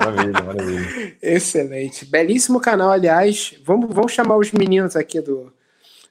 maravilha, 0.00 0.42
maravilha. 0.42 1.16
Excelente. 1.20 2.06
Belíssimo 2.06 2.58
canal, 2.58 2.90
aliás. 2.90 3.54
Vamos, 3.66 3.94
vamos 3.94 4.12
chamar 4.12 4.38
os 4.38 4.50
meninos 4.50 4.96
aqui 4.96 5.20
do. 5.20 5.52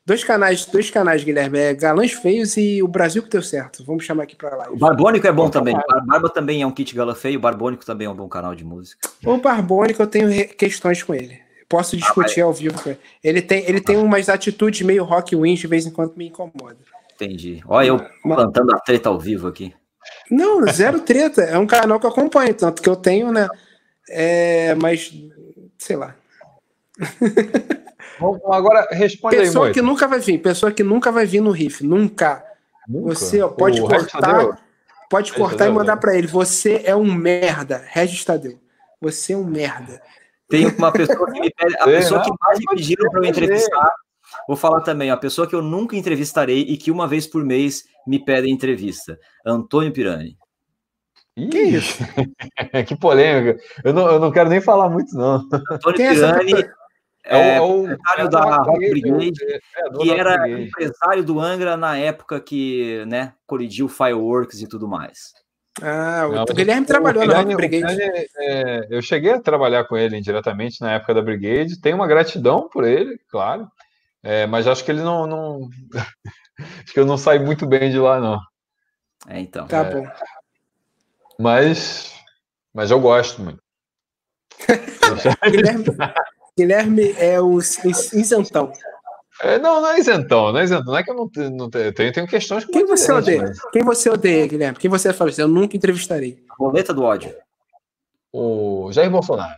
Dois 0.06 0.24
canais, 0.24 0.64
dois 0.68 0.92
canais, 0.92 1.24
Guilherme. 1.24 1.58
É 1.58 1.74
Galãs 1.74 2.12
Feios 2.12 2.56
e 2.56 2.84
o 2.84 2.88
Brasil 2.88 3.24
que 3.24 3.30
deu 3.30 3.42
certo. 3.42 3.84
Vamos 3.84 4.06
chamar 4.06 4.24
aqui 4.24 4.36
para 4.36 4.56
lá. 4.56 4.70
O 4.70 4.78
Barbônico 4.78 5.26
é 5.26 5.32
bom 5.32 5.50
também. 5.50 5.76
O 5.76 6.06
Barba 6.06 6.30
também 6.30 6.62
é 6.62 6.68
um 6.68 6.72
kit 6.72 6.94
galã 6.94 7.16
feio. 7.16 7.40
O 7.40 7.42
Barbônico 7.42 7.84
também 7.84 8.06
é 8.06 8.10
um 8.12 8.16
bom 8.16 8.30
canal 8.30 8.54
de 8.54 8.64
música. 8.64 9.10
O 9.26 9.38
Barbônico 9.38 10.04
eu 10.04 10.08
tenho 10.08 10.30
questões 10.50 11.02
com 11.02 11.16
ele. 11.16 11.49
Posso 11.70 11.96
discutir 11.96 12.42
ah, 12.42 12.46
ao 12.46 12.54
vivo. 12.54 12.76
Ele 13.24 13.44
tem, 13.44 13.64
ele 13.70 13.80
tem 13.80 13.96
umas 13.96 14.28
atitudes 14.28 14.82
meio 14.82 15.04
rock 15.04 15.36
wins 15.36 15.60
de 15.60 15.68
vez 15.68 15.86
em 15.86 15.92
quando 15.92 16.10
que 16.12 16.18
me 16.18 16.28
incomoda. 16.28 16.78
Entendi. 17.14 17.62
Olha 17.68 17.88
eu 17.88 17.98
Mas... 18.26 18.38
plantando 18.38 18.74
a 18.74 18.80
treta 18.80 19.10
ao 19.10 19.20
vivo 19.20 19.48
aqui. 19.48 19.74
Não, 20.32 20.66
zero 20.72 21.02
treta. 21.02 21.44
É 21.44 21.58
um 21.60 21.68
canal 21.68 22.00
que 22.00 22.08
eu 22.08 22.10
acompanho, 22.10 22.54
tanto 22.56 22.82
que 22.82 22.90
eu 22.90 22.96
tenho, 22.96 23.32
né? 23.32 23.48
É, 24.10 24.74
mas, 24.76 25.14
sei 25.78 25.96
lá. 25.96 26.16
agora 28.52 28.88
responde 28.92 29.38
pessoa 29.38 29.68
aí, 29.68 29.74
que 29.74 29.82
nunca 29.82 30.08
vai 30.08 30.20
vir, 30.20 30.40
pessoa 30.40 30.72
que 30.72 30.84
nunca 30.84 31.12
vai 31.12 31.26
vir 31.26 31.42
no 31.42 31.52
riff, 31.52 31.86
nunca. 31.86 32.44
nunca? 32.88 33.14
Você 33.14 33.42
ó, 33.42 33.48
pode 33.48 33.80
o 33.80 33.88
cortar, 33.88 34.60
pode 35.10 35.34
cortar 35.34 35.68
e 35.68 35.72
mandar 35.72 35.98
para 35.98 36.18
ele. 36.18 36.28
Você 36.28 36.82
é 36.84 36.96
um 36.96 37.14
merda, 37.14 37.84
Regis 37.88 38.26
Tadeu. 38.26 38.60
Você 39.00 39.34
é 39.34 39.38
um 39.38 39.46
merda. 39.46 40.02
Tem 40.50 40.66
uma 40.68 40.92
pessoa 40.92 41.32
que 41.32 41.40
me 41.40 41.52
pede, 41.52 41.76
a 41.80 41.86
pessoa 41.86 42.24
que 42.24 42.32
mais 42.42 42.60
me 42.60 42.66
pediram 42.76 43.10
para 43.12 43.22
eu 43.22 43.30
entrevistar. 43.30 43.92
Vou 44.48 44.58
falar 44.58 44.82
também, 44.82 45.10
a 45.10 45.18
pessoa 45.18 45.48
que 45.48 45.56
eu 45.56 45.62
nunca 45.62 45.96
entrevistarei 45.96 46.62
e 46.62 46.78
que 46.78 46.92
uma 46.92 47.08
vez 47.08 47.28
por 47.28 47.44
mês 47.44 47.84
me 48.06 48.24
pede 48.24 48.50
entrevista. 48.50 49.20
Antônio 49.46 49.92
Pirani. 49.92 50.38
Que 51.36 51.60
isso? 51.78 52.04
que 52.88 52.96
polêmica. 52.96 53.60
Eu 53.84 53.94
não, 53.94 54.08
eu 54.10 54.20
não 54.20 54.32
quero 54.32 54.50
nem 54.50 54.62
falar 54.62 54.90
muito, 54.90 55.16
não. 55.16 55.48
Antônio 55.72 55.98
Quem 55.98 56.08
é 56.08 56.14
Pirani 56.14 56.54
é, 57.26 57.56
é 57.58 57.62
o 57.62 57.84
empresário 57.84 58.26
é 58.26 58.30
da 58.30 58.58
Rock 58.58 58.90
Brigade, 58.90 59.44
é, 59.44 59.90
que 60.02 60.12
era 60.12 60.38
Brigade. 60.38 60.64
empresário 60.64 61.24
do 61.24 61.40
Angra 61.40 61.78
na 61.78 61.98
época 61.98 62.40
que 62.40 63.06
né, 63.06 63.34
colidiu 63.46 63.88
Fireworks 63.88 64.62
e 64.62 64.68
tudo 64.68 64.88
mais. 64.88 65.34
Ah, 65.82 66.28
o, 66.28 66.32
não, 66.34 66.46
Guilherme 66.46 66.86
trabalhou 66.86 67.26
na 67.26 67.44
Brigade. 67.44 68.02
é, 68.38 68.88
eu 68.90 69.02
cheguei 69.02 69.34
a 69.34 69.42
trabalhar 69.42 69.84
com 69.86 69.98
ele 69.98 70.18
indiretamente 70.18 70.82
na 70.82 70.94
época 70.94 71.14
da 71.14 71.22
Brigade. 71.22 71.80
Tenho 71.80 71.96
uma 71.96 72.08
gratidão 72.08 72.70
por 72.70 72.86
ele, 72.86 73.20
claro. 73.30 73.68
É, 74.24 74.46
mas 74.46 74.68
acho 74.68 74.84
que 74.84 74.92
ele 74.92 75.02
não. 75.02 75.26
não... 75.26 75.70
acho 76.84 76.94
que 76.94 77.00
eu 77.00 77.06
não 77.06 77.18
saí 77.18 77.40
muito 77.40 77.66
bem 77.66 77.90
de 77.90 78.00
lá, 78.00 78.20
não. 78.20 78.40
É, 79.28 79.40
então. 79.40 79.68
Tá 79.68 79.84
bom. 79.84 80.06
Mas, 81.40 82.14
mas 82.74 82.92
eu 82.92 83.00
gosto 83.00 83.42
muito. 83.42 83.62
Guilherme, 85.50 85.86
Guilherme 86.58 87.16
é 87.18 87.40
o 87.40 87.60
isentão. 87.60 88.74
É, 89.42 89.58
não, 89.58 89.82
não 89.82 89.90
é 89.90 90.00
isentão, 90.00 90.52
não 90.52 90.60
é 90.60 90.64
isentão. 90.64 90.92
Não 90.92 90.98
é 90.98 91.04
que 91.04 91.12
eu 91.12 91.16
não, 91.16 91.30
não 91.52 91.70
tenho, 91.70 91.94
tenho 91.94 92.28
questões 92.28 92.66
com 92.66 92.72
Quem 92.72 92.86
você 92.86 93.12
odeia? 93.12 93.42
Mas... 93.42 93.60
Quem 93.72 93.84
você 93.84 94.10
odeia, 94.10 94.48
Guilherme? 94.48 94.78
Quem 94.78 94.90
você 94.90 95.14
fala 95.14 95.30
assim? 95.30 95.42
Eu 95.42 95.48
nunca 95.48 95.78
entrevistarei. 95.78 96.44
A 96.50 96.56
roleta 96.56 96.94
do 96.94 97.04
ódio. 97.04 97.34
O 98.34 98.92
Jair 98.92 99.10
Bolsonaro. 99.10 99.56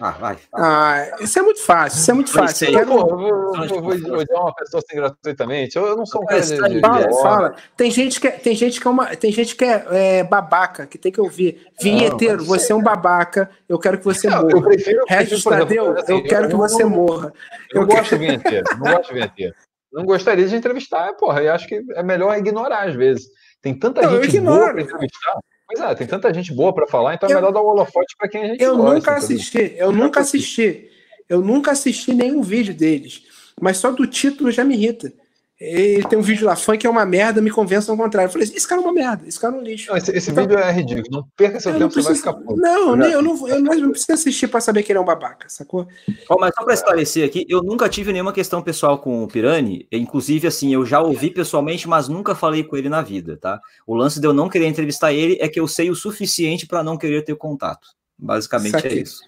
Ah, 0.00 0.12
vai. 0.12 0.38
Ah, 0.54 1.16
isso 1.20 1.38
é 1.38 1.42
muito 1.42 1.60
fácil, 1.60 1.98
isso 1.98 2.10
é 2.10 2.14
muito 2.14 2.32
fácil. 2.32 2.68
Eu, 2.68 2.72
quero... 2.72 2.90
eu 2.90 2.98
vou, 2.98 3.68
vou, 3.68 3.80
vou 3.98 4.18
odiar 4.18 4.42
uma 4.42 4.54
pessoa 4.54 4.82
assim 4.82 4.96
gratuitamente. 4.96 5.76
Eu, 5.76 5.86
eu 5.86 5.96
não 5.96 6.06
sou 6.06 6.22
um 6.22 6.26
cara 6.26 6.40
de, 6.40 6.56
de, 6.56 6.80
Fala, 6.80 7.12
fala. 7.22 7.54
Tem 7.76 7.90
gente 7.90 8.18
que 8.18 8.26
é, 8.26 8.30
tem 8.30 8.54
gente 8.54 8.80
que 8.80 8.86
é 8.86 8.90
uma, 8.90 9.14
tem 9.14 9.30
gente 9.30 9.54
que 9.54 9.64
é, 9.64 9.86
é 9.90 10.24
babaca, 10.24 10.86
que 10.86 10.96
tem 10.96 11.12
que 11.12 11.20
ouvir. 11.20 11.66
Vinheteiro, 11.80 12.42
você 12.44 12.72
é 12.72 12.74
um 12.74 12.82
babaca, 12.82 13.50
eu 13.68 13.78
quero 13.78 13.98
que 13.98 14.04
você 14.04 14.28
morra. 14.30 14.48
Eu 14.50 14.62
prefiro, 14.62 15.04
Regis 15.06 15.44
Tadeu, 15.44 15.98
assim, 15.98 16.12
eu 16.12 16.22
quero 16.24 16.46
eu, 16.46 16.50
que 16.50 16.56
você 16.56 16.84
morra. 16.84 17.32
Eu, 17.70 17.82
eu 17.82 17.86
gosto 17.86 18.16
de 18.16 18.26
vinheteiro, 18.26 18.64
não 18.78 18.92
gosto 18.92 19.08
de 19.08 19.14
vinheteiro. 19.14 19.54
Não 19.92 20.04
gostaria 20.04 20.46
de 20.46 20.56
entrevistar, 20.56 21.12
porra, 21.14 21.42
e 21.42 21.48
acho 21.48 21.66
que 21.66 21.84
é 21.94 22.02
melhor 22.02 22.36
ignorar 22.38 22.88
às 22.88 22.94
vezes. 22.94 23.26
Tem 23.60 23.78
tanta 23.78 24.00
não, 24.02 24.22
gente 24.22 24.40
boa 24.40 24.72
para 24.72 24.82
entrevistar. 24.82 25.40
Pois 25.72 25.80
é, 25.88 25.94
tem 25.94 26.06
tanta 26.06 26.34
gente 26.34 26.52
boa 26.52 26.72
para 26.72 26.86
falar, 26.86 27.14
então 27.14 27.28
é 27.28 27.32
eu, 27.32 27.38
é 27.38 27.40
melhor 27.40 27.52
dar 27.52 27.60
o 27.60 27.66
holofote 27.66 28.16
para 28.18 28.28
quem 28.28 28.42
a 28.42 28.48
gente 28.48 28.62
Eu 28.62 28.76
gosta, 28.76 28.94
nunca 28.94 29.14
assisti, 29.14 29.74
eu 29.76 29.92
nunca 29.92 30.20
assisti. 30.20 30.90
Eu 31.28 31.40
nunca 31.40 31.70
assisti 31.70 32.12
nenhum 32.12 32.42
vídeo 32.42 32.74
deles, 32.74 33.22
mas 33.60 33.76
só 33.76 33.92
do 33.92 34.04
título 34.04 34.50
já 34.50 34.64
me 34.64 34.74
irrita. 34.74 35.12
Ele 35.60 36.02
tem 36.04 36.18
um 36.18 36.22
vídeo 36.22 36.46
lá, 36.46 36.56
funk 36.56 36.86
é 36.86 36.88
uma 36.88 37.04
merda, 37.04 37.42
me 37.42 37.50
convença 37.50 37.92
ao 37.92 37.98
contrário. 37.98 38.28
Eu 38.28 38.32
falei, 38.32 38.48
esse 38.48 38.66
cara 38.66 38.80
é 38.80 38.84
uma 38.84 38.94
merda, 38.94 39.28
esse 39.28 39.38
cara 39.38 39.54
é 39.54 39.58
um 39.58 39.62
lixo. 39.62 39.90
Não, 39.90 39.96
esse, 39.98 40.10
esse 40.10 40.30
então, 40.30 40.44
vídeo 40.44 40.58
é 40.58 40.72
ridículo, 40.72 41.08
não 41.10 41.28
perca 41.36 41.60
seu 41.60 41.72
tempo, 41.72 41.92
preciso, 41.92 42.14
você 42.14 42.22
vai 42.22 42.32
ficar 42.32 42.32
puto. 42.32 42.58
Não, 42.58 42.96
nem, 42.96 43.10
eu, 43.10 43.20
não, 43.20 43.46
eu 43.46 43.60
não 43.60 43.90
preciso 43.90 44.12
assistir 44.12 44.48
para 44.48 44.62
saber 44.62 44.82
que 44.82 44.90
ele 44.90 44.98
é 44.98 45.02
um 45.02 45.04
babaca, 45.04 45.50
sacou? 45.50 45.86
Oh, 46.30 46.38
mas 46.40 46.54
só 46.54 46.64
para 46.64 46.72
esclarecer 46.72 47.26
aqui, 47.26 47.44
eu 47.46 47.62
nunca 47.62 47.90
tive 47.90 48.10
nenhuma 48.10 48.32
questão 48.32 48.62
pessoal 48.62 48.98
com 48.98 49.22
o 49.22 49.28
Pirani, 49.28 49.86
inclusive, 49.92 50.48
assim, 50.48 50.72
eu 50.72 50.86
já 50.86 51.02
ouvi 51.02 51.28
pessoalmente, 51.28 51.86
mas 51.86 52.08
nunca 52.08 52.34
falei 52.34 52.64
com 52.64 52.74
ele 52.74 52.88
na 52.88 53.02
vida, 53.02 53.36
tá? 53.36 53.60
O 53.86 53.94
lance 53.94 54.18
de 54.18 54.26
eu 54.26 54.32
não 54.32 54.48
querer 54.48 54.66
entrevistar 54.66 55.12
ele 55.12 55.36
é 55.42 55.48
que 55.48 55.60
eu 55.60 55.68
sei 55.68 55.90
o 55.90 55.94
suficiente 55.94 56.66
para 56.66 56.82
não 56.82 56.96
querer 56.96 57.22
ter 57.22 57.36
contato. 57.36 57.86
Basicamente 58.18 58.86
é 58.86 58.94
isso. 58.94 59.20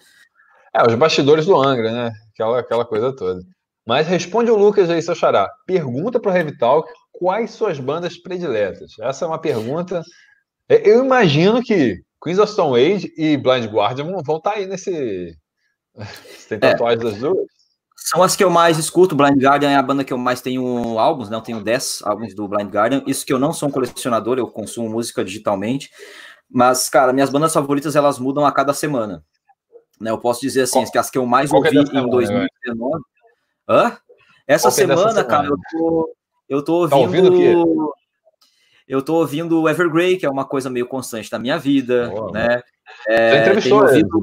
É, 0.74 0.82
os 0.86 0.94
bastidores 0.94 1.44
do 1.44 1.54
Angra, 1.54 1.92
né? 1.92 2.12
Aquela, 2.32 2.60
aquela 2.60 2.84
coisa 2.86 3.12
toda. 3.14 3.42
Mas 3.86 4.06
responde 4.06 4.50
o 4.50 4.56
Lucas 4.56 4.88
aí, 4.90 5.02
seu 5.02 5.14
xará. 5.14 5.50
Pergunta 5.66 6.20
para 6.20 6.30
o 6.30 6.34
Revital 6.34 6.84
quais 7.12 7.50
suas 7.50 7.78
bandas 7.78 8.16
prediletas. 8.16 8.92
Essa 9.00 9.24
é 9.24 9.28
uma 9.28 9.40
pergunta. 9.40 10.02
É, 10.68 10.88
eu 10.88 11.04
imagino 11.04 11.62
que 11.62 12.00
Queens 12.22 12.38
of 12.38 12.52
Stone 12.52 12.80
Age 12.80 13.12
e 13.16 13.36
Blind 13.36 13.66
Guardian 13.66 14.06
vão 14.24 14.36
estar 14.36 14.52
aí 14.52 14.66
nesse. 14.66 15.36
Tem 16.48 16.58
é. 16.62 16.96
das 16.96 17.18
duas? 17.18 17.46
São 17.96 18.22
as 18.22 18.34
que 18.34 18.42
eu 18.42 18.50
mais 18.50 18.78
escuto. 18.78 19.14
Blind 19.14 19.40
Guardian 19.40 19.70
é 19.70 19.76
a 19.76 19.82
banda 19.82 20.04
que 20.04 20.12
eu 20.12 20.18
mais 20.18 20.40
tenho 20.40 20.98
álbuns, 20.98 21.30
né? 21.30 21.36
Eu 21.36 21.40
tenho 21.40 21.62
10 21.62 22.02
álbuns 22.04 22.34
do 22.34 22.48
Blind 22.48 22.68
Guardian. 22.68 23.02
Isso 23.06 23.24
que 23.24 23.32
eu 23.32 23.38
não 23.38 23.52
sou 23.52 23.68
um 23.68 23.72
colecionador, 23.72 24.38
eu 24.38 24.46
consumo 24.48 24.88
música 24.88 25.24
digitalmente. 25.24 25.90
Mas, 26.50 26.88
cara, 26.88 27.12
minhas 27.12 27.30
bandas 27.30 27.52
favoritas 27.52 27.96
elas 27.96 28.18
mudam 28.18 28.44
a 28.44 28.52
cada 28.52 28.74
semana. 28.74 29.24
Né? 30.00 30.10
Eu 30.10 30.18
posso 30.18 30.40
dizer 30.40 30.62
assim, 30.62 30.80
Qual? 30.80 30.90
que 30.90 30.98
as 30.98 31.10
que 31.10 31.18
eu 31.18 31.24
mais 31.24 31.50
Qual 31.50 31.62
ouvi 31.62 31.78
em 31.78 32.10
2019. 32.10 33.02
Hã? 33.72 33.96
Essa 34.46 34.70
semana, 34.70 35.00
semana, 35.00 35.24
cara, 35.24 35.48
eu 35.48 35.56
tô, 35.70 36.16
eu 36.48 36.62
tô 36.62 36.74
ouvindo. 36.74 36.90
Tá 36.90 36.96
ouvindo 36.98 37.92
eu 38.86 39.00
tô 39.00 39.14
ouvindo 39.14 39.68
Evergrey, 39.68 40.18
que 40.18 40.26
é 40.26 40.30
uma 40.30 40.44
coisa 40.44 40.68
meio 40.68 40.86
constante 40.86 41.32
na 41.32 41.38
minha 41.38 41.58
vida, 41.58 42.08
Boa, 42.08 42.30
né? 42.32 42.62
É, 43.08 43.40
entrevistou 43.40 43.80
ouvido... 43.80 44.22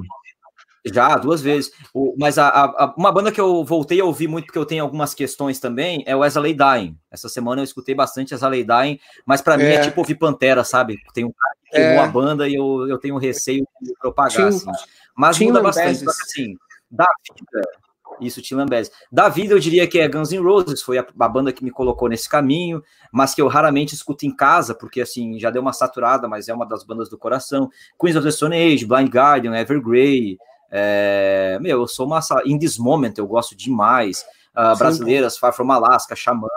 Já, 0.85 1.17
duas 1.17 1.41
vezes. 1.41 1.71
O, 1.93 2.15
mas 2.17 2.37
a, 2.37 2.47
a, 2.47 2.93
uma 2.95 3.11
banda 3.11 3.31
que 3.31 3.41
eu 3.41 3.63
voltei 3.65 3.99
a 3.99 4.05
ouvir 4.05 4.27
muito, 4.27 4.45
porque 4.45 4.59
eu 4.59 4.65
tenho 4.65 4.83
algumas 4.83 5.13
questões 5.13 5.59
também, 5.59 6.03
é 6.05 6.15
o 6.15 6.19
Wesley 6.19 6.53
Dying. 6.53 6.97
Essa 7.11 7.27
semana 7.27 7.61
eu 7.61 7.63
escutei 7.63 7.95
bastante 7.95 8.33
Wesley 8.33 8.63
Dying, 8.63 8.99
mas 9.25 9.41
para 9.41 9.55
é. 9.55 9.57
mim 9.57 9.63
é 9.63 9.81
tipo 9.81 9.99
ouvir 9.99 10.15
Pantera, 10.15 10.63
sabe? 10.63 10.97
Tem 11.13 11.25
um 11.25 11.31
cara 11.31 11.55
que 11.63 11.71
queimou 11.71 12.03
é. 12.03 12.05
a 12.05 12.07
banda 12.07 12.47
e 12.47 12.55
eu, 12.55 12.87
eu 12.87 12.97
tenho 12.97 13.17
receio 13.17 13.67
de 13.81 13.93
propagar, 13.99 14.47
assim. 14.47 14.71
Mas 15.15 15.37
muda 15.39 15.61
bastante, 15.61 16.07
assim, 16.07 16.55
da 16.89 17.07
vida, 17.35 17.67
isso, 18.21 18.41
Tim 18.41 18.55
Lambese. 18.55 18.91
Da 19.11 19.29
vida, 19.29 19.53
eu 19.53 19.59
diria 19.59 19.87
que 19.87 19.99
é 19.99 20.07
Guns 20.07 20.31
N' 20.31 20.39
Roses, 20.39 20.81
foi 20.81 20.97
a, 20.97 21.05
a, 21.19 21.27
banda 21.27 21.51
que 21.51 21.63
me 21.63 21.71
colocou 21.71 22.09
nesse 22.09 22.27
caminho, 22.27 22.83
mas 23.11 23.33
que 23.33 23.41
eu 23.41 23.47
raramente 23.47 23.93
escuto 23.93 24.25
em 24.25 24.35
casa, 24.35 24.73
porque, 24.73 25.01
assim, 25.01 25.39
já 25.39 25.49
deu 25.49 25.61
uma 25.61 25.73
saturada, 25.73 26.27
mas 26.27 26.47
é 26.47 26.53
uma 26.53 26.65
das 26.65 26.83
bandas 26.83 27.09
do 27.09 27.17
coração. 27.17 27.69
Queens 27.99 28.15
of 28.15 28.25
the 28.25 28.31
Stone 28.31 28.55
Age, 28.55 28.85
Blind 28.85 29.09
Guardian, 29.09 29.55
Evergrey, 29.55 30.37
é, 30.71 31.57
meu, 31.61 31.81
eu 31.81 31.87
sou 31.87 32.05
uma. 32.05 32.19
In 32.45 32.59
This 32.59 32.77
Moment 32.77 33.13
eu 33.17 33.27
gosto 33.27 33.55
demais. 33.55 34.23
Uh, 34.55 34.77
brasileiras, 34.77 35.37
Far 35.37 35.53
From 35.53 35.71
Alaska, 35.71 36.15
Xamã, 36.15 36.47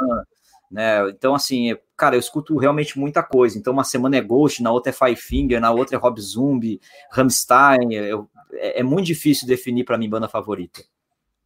né? 0.71 1.09
Então, 1.11 1.35
assim, 1.35 1.77
cara, 1.97 2.17
eu 2.17 2.21
escuto 2.21 2.57
realmente 2.57 2.99
muita 2.99 3.23
coisa. 3.23 3.59
Então, 3.59 3.73
uma 3.73 3.85
semana 3.85 4.17
é 4.17 4.21
Ghost, 4.21 4.63
na 4.63 4.73
outra 4.73 4.91
é 4.91 4.93
Five 4.93 5.17
Finger, 5.17 5.61
na 5.61 5.71
outra 5.71 5.97
é 5.97 5.99
Rob 5.99 6.21
Zombie, 6.21 6.81
Rammstein. 7.11 7.93
Eu, 7.93 8.29
é, 8.55 8.81
é 8.81 8.83
muito 8.83 9.07
difícil 9.07 9.47
definir 9.47 9.85
para 9.85 9.99
mim 9.99 10.09
banda 10.09 10.29
favorita. 10.29 10.83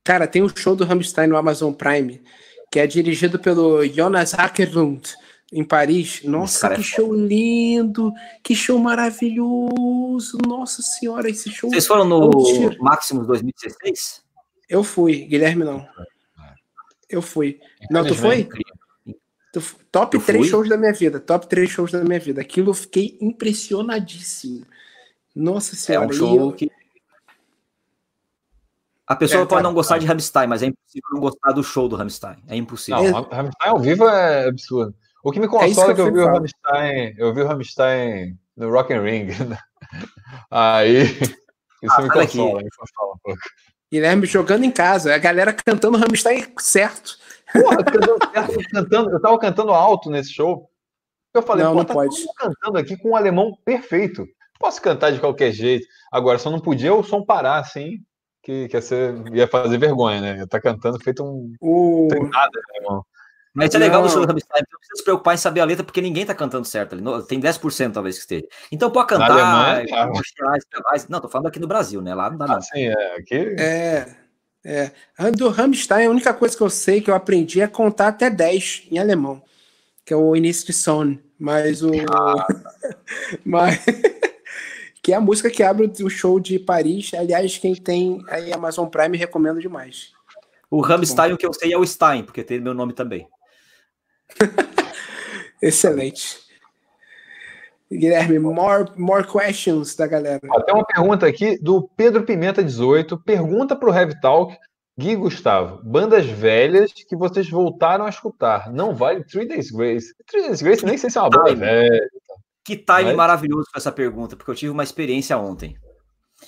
Cara, 0.07 0.29
tem 0.29 0.41
um 0.41 0.49
show 0.49 0.77
do 0.77 0.85
Rammstein 0.85 1.27
no 1.27 1.37
Amazon 1.37 1.73
Prime, 1.73 2.23
que 2.71 2.79
é 2.79 2.87
dirigido 2.87 3.41
pelo 3.41 3.85
Jonas 3.85 4.35
Ackerlund 4.35 5.03
em 5.53 5.65
Paris. 5.65 6.23
Nossa, 6.23 6.69
que 6.69 6.81
é 6.81 6.83
show 6.85 7.13
lindo! 7.13 8.13
Que 8.41 8.55
show 8.55 8.79
maravilhoso! 8.79 10.39
Nossa 10.47 10.81
senhora, 10.81 11.29
esse 11.29 11.51
show. 11.51 11.69
Vocês 11.69 11.89
foram 11.89 12.05
no 12.05 12.31
é 12.31 12.77
Maximus 12.79 13.27
2016? 13.27 14.23
Eu 14.69 14.85
fui, 14.85 15.25
Guilherme 15.25 15.65
não. 15.65 15.85
Eu 17.11 17.21
fui. 17.21 17.59
Não, 17.91 18.07
tu 18.07 18.15
foi? 18.15 18.49
Tu, 19.53 19.61
top 19.91 20.21
3 20.21 20.47
shows 20.47 20.69
da 20.69 20.77
minha 20.77 20.93
vida. 20.93 21.19
Top 21.19 21.49
3 21.49 21.69
shows 21.69 21.91
da 21.91 22.05
minha 22.05 22.21
vida. 22.21 22.41
Aquilo 22.41 22.71
eu 22.71 22.75
fiquei 22.75 23.19
impressionadíssimo. 23.21 24.65
Nossa 25.35 25.75
senhora. 25.75 26.07
É 26.07 26.09
um 26.09 26.13
show 26.13 26.37
eu... 26.37 26.53
que. 26.53 26.71
A 29.07 29.15
pessoa 29.15 29.43
é, 29.43 29.47
pode 29.47 29.63
tá, 29.63 29.69
não 29.69 29.75
gostar 29.75 29.95
tá. 29.95 30.01
de 30.01 30.07
Rammstein, 30.07 30.47
mas 30.49 30.63
é 30.63 30.67
impossível 30.67 31.11
não 31.13 31.21
gostar 31.21 31.53
do 31.53 31.63
show 31.63 31.89
do 31.89 31.97
Rammstein. 31.97 32.37
É 32.49 32.57
impossível. 32.57 33.03
Não, 33.03 33.23
Rammstein 33.23 33.71
ao 33.71 33.79
vivo 33.79 34.09
é 34.09 34.49
absurdo. 34.49 34.95
O 35.23 35.33
que 35.33 35.41
me 35.41 35.49
consola 35.49 35.89
é, 35.89 35.91
é 35.91 35.95
que, 35.95 36.01
eu, 36.01 36.13
vi 36.13 36.21
o 36.21 36.27
Rammstein, 36.27 37.15
eu 37.19 37.35
vi 37.35 37.43
o 37.43 37.47
Rammstein 37.47 38.39
no 38.57 38.71
Rock 38.71 38.93
and 38.93 39.03
Ring. 39.03 39.29
Aí, 40.51 41.03
isso 41.83 41.95
ah, 41.97 42.03
me, 42.03 42.11
consola, 42.11 42.63
me 42.63 42.71
consola 42.71 43.15
um 43.15 43.19
pouco. 43.23 43.41
Guilherme 43.93 44.27
jogando 44.27 44.65
em 44.65 44.71
casa, 44.71 45.15
a 45.15 45.19
galera 45.19 45.53
cantando 45.53 45.99
Rammstein 45.99 46.47
certo. 46.59 47.19
Porra, 47.53 47.85
cantando, 47.85 48.19
cantando, 48.71 49.11
eu 49.11 49.21
tava 49.21 49.39
cantando 49.39 49.73
alto 49.73 50.11
nesse 50.11 50.33
show. 50.33 50.69
Eu 51.33 51.43
falei, 51.43 51.65
não, 51.65 51.73
pô, 51.73 51.79
não 51.79 51.85
tá 51.85 51.95
pode. 51.95 52.17
cantando 52.37 52.79
aqui 52.79 52.97
com 52.97 53.11
um 53.11 53.17
alemão 53.17 53.57
perfeito. 53.65 54.27
Posso 54.59 54.81
cantar 54.81 55.13
de 55.13 55.21
qualquer 55.21 55.53
jeito. 55.53 55.87
Agora, 56.11 56.39
só 56.39 56.51
não 56.51 56.61
podia 56.61 56.95
o 56.95 57.03
som 57.03 57.23
parar 57.23 57.59
assim, 57.59 57.99
que, 58.47 58.69
que 58.69 58.77
ia, 58.77 58.81
ser, 58.81 59.13
ia 59.35 59.49
fazer 59.49 59.77
vergonha, 59.77 60.21
né? 60.21 60.29
Ia 60.37 60.45
estar 60.45 60.61
tá 60.61 60.61
cantando 60.61 61.01
feito 61.01 61.25
um. 61.25 61.53
O... 61.61 62.07
Nada, 62.09 62.51
né, 62.55 62.79
irmão? 62.81 63.05
Mas 63.53 63.75
é 63.75 63.79
legal 63.79 64.03
Rammstein, 64.03 64.29
não 64.29 64.79
precisa 64.79 64.97
se 64.97 65.03
preocupar 65.03 65.35
em 65.35 65.39
saber 65.39 65.61
a 65.61 65.65
letra, 65.65 65.83
porque 65.83 66.01
ninguém 66.01 66.27
tá 66.27 66.35
cantando 66.35 66.67
certo 66.67 66.95
ali. 66.95 67.03
Tem 67.27 67.41
10% 67.41 67.93
talvez 67.93 68.17
que 68.17 68.21
esteja. 68.21 68.47
Então 68.71 68.91
pode 68.91 69.09
cantar. 69.09 69.31
Alemanha, 69.31 69.87
tá. 69.89 71.07
Não, 71.09 71.21
tô 71.21 71.29
falando 71.29 71.49
aqui 71.49 71.59
no 71.59 71.67
Brasil, 71.67 72.03
né? 72.03 72.15
Lá 72.15 72.31
não 72.31 72.37
dá. 72.37 72.57
Ah, 72.57 72.61
sim, 72.61 72.85
é. 72.87 73.17
Aqui... 73.17 73.57
É. 73.59 74.15
É. 74.63 74.93
Do 75.31 75.49
Rammstein, 75.49 76.07
a 76.07 76.11
única 76.11 76.35
coisa 76.35 76.55
que 76.57 76.63
eu 76.63 76.69
sei 76.69 77.01
que 77.01 77.11
eu 77.11 77.15
aprendi 77.15 77.61
é 77.61 77.67
contar 77.67 78.09
até 78.09 78.29
10 78.29 78.89
em 78.91 78.99
alemão, 78.99 79.43
que 80.05 80.13
é 80.13 80.17
o 80.17 80.37
início 80.37 80.67
de 80.67 80.75
Son. 80.75 81.17
Mas 81.39 81.83
o. 81.83 81.91
Ah. 82.13 82.47
mas. 83.43 83.83
Que 85.07 85.13
é 85.13 85.15
a 85.15 85.21
música 85.21 85.49
que 85.49 85.63
abre 85.63 85.89
o 86.03 86.11
show 86.11 86.41
de 86.41 86.59
Paris. 86.59 87.15
Aliás, 87.15 87.57
quem 87.59 87.77
tem 87.77 88.25
aí 88.29 88.53
Amazon 88.53 88.89
Prime 88.89 89.17
recomendo 89.17 89.61
demais. 89.61 90.11
O 90.69 90.81
Rammstein, 90.81 91.33
o 91.33 91.37
que 91.37 91.47
eu 91.47 91.53
sei 91.53 91.73
é 91.73 91.79
o 91.79 91.87
Stein, 91.87 92.25
porque 92.25 92.43
tem 92.43 92.59
meu 92.59 92.75
nome 92.75 92.93
também. 92.93 93.29
Excelente. 95.63 96.41
Guilherme, 97.89 98.41
more, 98.41 98.91
more 98.97 99.25
questions 99.25 99.95
da 99.95 100.09
galera. 100.09 100.41
Tem 100.41 100.75
uma 100.75 100.85
pergunta 100.85 101.25
aqui 101.25 101.57
do 101.63 101.89
Pedro 101.97 102.25
Pimenta 102.25 102.61
18. 102.61 103.17
Pergunta 103.19 103.77
para 103.77 103.89
o 103.89 103.95
Heavy 103.95 104.21
Talk, 104.21 104.59
Gui 104.99 105.15
Gustavo. 105.15 105.81
Bandas 105.85 106.27
velhas 106.27 106.93
que 106.93 107.15
vocês 107.15 107.49
voltaram 107.49 108.07
a 108.07 108.09
escutar. 108.09 108.73
Não 108.73 108.93
vale 108.93 109.23
Three 109.23 109.47
Days 109.47 109.71
Grace. 109.71 110.13
Three 110.27 110.43
Days 110.43 110.61
Grace 110.61 110.85
nem 110.85 110.99
sei 110.99 111.11
se 111.11 111.17
é 111.17 111.21
uma 111.21 111.31
banda 111.31 111.55
velha. 111.55 112.11
Que 112.67 112.77
time 112.77 113.05
Mas... 113.05 113.17
maravilhoso 113.17 113.69
com 113.73 113.79
essa 113.79 113.93
pergunta, 113.93 114.37
porque 114.37 114.51
eu 114.51 114.55
tive 114.57 114.73
uma 114.73 114.83
experiência 114.83 115.39
ontem. 115.39 115.79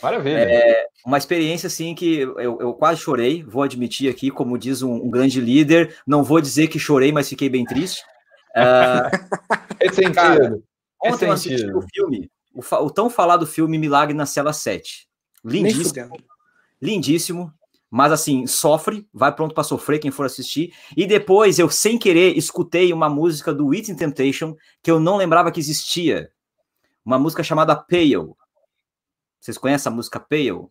Maravilha. 0.03 0.39
É, 0.39 0.87
uma 1.07 1.17
experiência 1.17 1.69
assim 1.69 1.95
que 1.95 2.19
eu, 2.19 2.61
eu, 2.61 2.75
quase 2.75 3.01
chorei, 3.01 3.45
vou 3.45 3.63
admitir 3.63 4.11
aqui, 4.11 4.29
como 4.29 4.59
diz 4.59 4.83
um, 4.83 4.95
um, 4.95 5.11
grande 5.11 5.41
líder, 5.41 5.97
não 6.05 6.25
vou 6.25 6.41
dizer 6.41 6.67
que 6.67 6.79
chorei, 6.79 7.13
mas 7.13 7.29
fiquei 7.29 7.49
bem 7.49 7.65
triste. 7.65 8.03
Uh, 8.57 9.09
é 9.79 9.93
sentido. 9.93 10.15
Cara, 10.15 10.59
ontem 11.05 11.27
eu 11.27 11.33
assisti 11.33 11.71
o 11.71 11.83
filme, 11.83 12.29
o, 12.53 12.61
o, 12.61 12.91
tão 12.91 13.09
falado 13.09 13.47
filme 13.47 13.79
Milagre 13.79 14.15
na 14.15 14.27
Cela 14.27 14.53
7. 14.53 15.07
Lindíssimo. 15.45 16.17
Lindíssimo. 16.83 17.55
Mas 17.91 18.13
assim, 18.13 18.47
sofre, 18.47 19.07
vai 19.13 19.35
pronto 19.35 19.55
para 19.55 19.65
sofrer 19.65 19.99
quem 19.99 20.11
for 20.11 20.27
assistir. 20.27 20.75
E 20.97 21.07
depois 21.07 21.59
eu, 21.59 21.71
sem 21.71 21.99
querer, 21.99 22.37
escutei 22.37 22.93
uma 22.93 23.09
música 23.09 23.53
do 23.55 23.69
Within 23.69 23.95
Temptation 23.95 24.55
que 24.83 24.91
eu 24.91 25.01
não 25.01 25.17
lembrava 25.17 25.51
que 25.51 25.61
existia. 25.61 26.31
Uma 27.05 27.19
música 27.19 27.43
chamada 27.43 27.75
Pale 27.75 28.37
vocês 29.41 29.57
conhecem 29.57 29.91
a 29.91 29.95
música 29.95 30.21
Pale? 30.21 30.67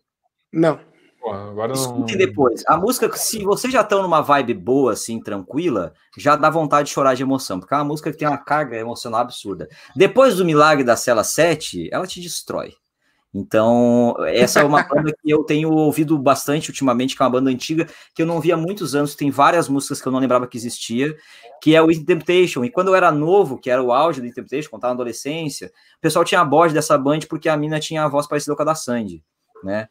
Não. 0.52 0.80
Pô, 1.20 1.32
agora 1.32 1.74
Escutem 1.74 2.18
depois. 2.18 2.64
A 2.68 2.78
música, 2.78 3.12
se 3.16 3.44
vocês 3.44 3.72
já 3.74 3.82
estão 3.82 4.02
numa 4.02 4.22
vibe 4.22 4.54
boa, 4.54 4.94
assim, 4.94 5.20
tranquila, 5.20 5.94
já 6.18 6.36
dá 6.36 6.50
vontade 6.50 6.88
de 6.88 6.94
chorar 6.94 7.16
de 7.16 7.24
emoção, 7.24 7.60
porque 7.60 7.74
é 7.74 7.78
uma 7.78 7.86
música 7.86 8.12
que 8.12 8.18
tem 8.18 8.28
uma 8.28 8.38
carga 8.38 8.78
emocional 8.78 9.22
absurda. 9.22 9.68
Depois 9.96 10.36
do 10.36 10.46
Milagre 10.46 10.84
da 10.84 10.96
Cela 10.96 11.24
7, 11.24 11.90
ela 11.92 12.06
te 12.06 12.22
destrói. 12.22 12.74
Então, 13.38 14.16
essa 14.26 14.62
é 14.62 14.64
uma 14.64 14.82
banda 14.90 15.14
que 15.22 15.30
eu 15.30 15.44
tenho 15.44 15.72
ouvido 15.72 16.18
bastante 16.18 16.70
ultimamente, 16.70 17.16
que 17.16 17.22
é 17.22 17.26
uma 17.26 17.32
banda 17.32 17.52
antiga, 17.52 17.88
que 18.16 18.24
eu 18.24 18.26
não 18.26 18.42
via 18.42 18.56
há 18.56 18.58
muitos 18.58 18.96
anos, 18.96 19.14
tem 19.14 19.30
várias 19.30 19.70
músicas 19.70 20.02
que 20.02 20.08
eu 20.08 20.12
não 20.12 20.20
lembrava 20.20 20.48
que 20.48 20.58
existia, 20.58 21.16
que 21.62 21.76
é 21.76 21.82
o 21.82 21.92
In 21.92 22.04
Temptation. 22.04 22.66
E 22.66 22.72
quando 22.72 22.88
eu 22.88 22.96
era 22.96 23.12
novo, 23.12 23.60
que 23.60 23.70
era 23.70 23.82
o 23.82 23.94
auge 23.94 24.22
do 24.22 24.28
In 24.28 24.32
Temptation, 24.32 24.72
quando 24.72 24.80
estava 24.80 24.94
na 24.96 24.98
adolescência, 24.98 25.68
o 25.68 26.02
pessoal 26.02 26.26
tinha 26.26 26.42
a 26.42 26.44
voz 26.44 26.74
dessa 26.74 26.98
band 26.98 27.20
porque 27.30 27.48
a 27.48 27.56
mina 27.56 27.80
tinha 27.80 28.04
a 28.04 28.08
voz 28.08 28.26
parecida 28.26 28.56
com 28.56 28.62
a 28.64 28.66
da 28.66 28.76
Sandy. 28.76 29.24
Né? 29.64 29.88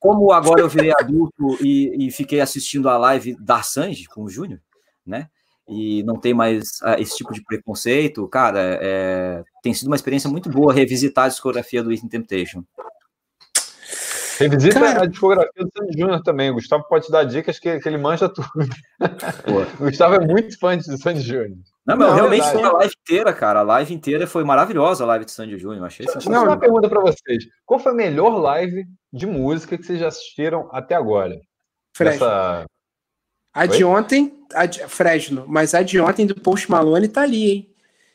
Como 0.00 0.32
agora 0.32 0.60
eu 0.60 0.68
virei 0.68 0.92
adulto 0.92 1.58
e, 1.64 2.06
e 2.06 2.10
fiquei 2.10 2.40
assistindo 2.40 2.88
a 2.88 2.98
live 2.98 3.36
da 3.38 3.62
Sandy 3.62 4.06
com 4.06 4.24
o 4.24 4.28
Júnior, 4.28 4.60
né? 5.06 5.28
E 5.70 6.02
não 6.02 6.16
tem 6.16 6.34
mais 6.34 6.80
uh, 6.82 6.98
esse 6.98 7.16
tipo 7.16 7.32
de 7.32 7.42
preconceito, 7.44 8.26
cara, 8.26 8.58
é, 8.82 9.44
tem 9.62 9.72
sido 9.72 9.86
uma 9.86 9.94
experiência 9.94 10.28
muito 10.28 10.50
boa 10.50 10.74
revisitar 10.74 11.26
a 11.26 11.28
discografia 11.28 11.80
do 11.80 11.92
In 11.92 12.08
Temptation. 12.08 12.64
Revisita 14.40 14.80
Cara... 14.80 15.02
a 15.02 15.06
discografia 15.06 15.64
do 15.64 15.70
Sandy 15.70 15.98
Júnior 15.98 16.22
também. 16.22 16.50
O 16.50 16.54
Gustavo 16.54 16.82
pode 16.88 17.04
te 17.06 17.12
dar 17.12 17.24
dicas 17.24 17.58
que, 17.58 17.78
que 17.78 17.88
ele 17.88 17.98
manja 17.98 18.26
tudo. 18.26 18.48
o 19.78 19.84
Gustavo 19.84 20.14
é 20.14 20.26
muito 20.26 20.58
fã 20.58 20.76
de 20.76 20.84
Sandy 20.98 21.20
Júnior. 21.20 21.58
Não, 21.86 21.96
mas 21.96 22.14
realmente 22.14 22.50
foi 22.50 22.62
a 22.62 22.72
live 22.72 22.94
inteira, 23.02 23.32
cara. 23.34 23.60
A 23.60 23.62
live 23.62 23.94
inteira 23.94 24.26
foi 24.26 24.42
maravilhosa, 24.42 25.04
a 25.04 25.06
live 25.08 25.26
de 25.26 25.32
Sandy 25.32 25.58
Júnior. 25.58 25.84
Achei 25.84 26.06
Deixa 26.06 26.30
eu 26.30 26.42
uma 26.42 26.58
pergunta 26.58 26.88
para 26.88 27.00
vocês. 27.00 27.44
Qual 27.66 27.78
foi 27.78 27.92
a 27.92 27.94
melhor 27.94 28.38
live 28.40 28.86
de 29.12 29.26
música 29.26 29.76
que 29.76 29.84
vocês 29.84 30.00
já 30.00 30.08
assistiram 30.08 30.68
até 30.72 30.94
agora? 30.94 31.38
Fresno. 31.94 32.26
Essa... 32.26 32.66
A 33.60 33.66
de 33.66 33.84
ontem, 33.84 34.46
a 34.54 34.64
de... 34.64 34.88
Fresno, 34.88 35.44
mas 35.46 35.74
a 35.74 35.82
de 35.82 36.00
ontem 36.00 36.26
do 36.26 36.34
Post 36.34 36.70
Malone 36.70 37.08
tá 37.08 37.22
ali, 37.22 37.50
hein? 37.50 37.74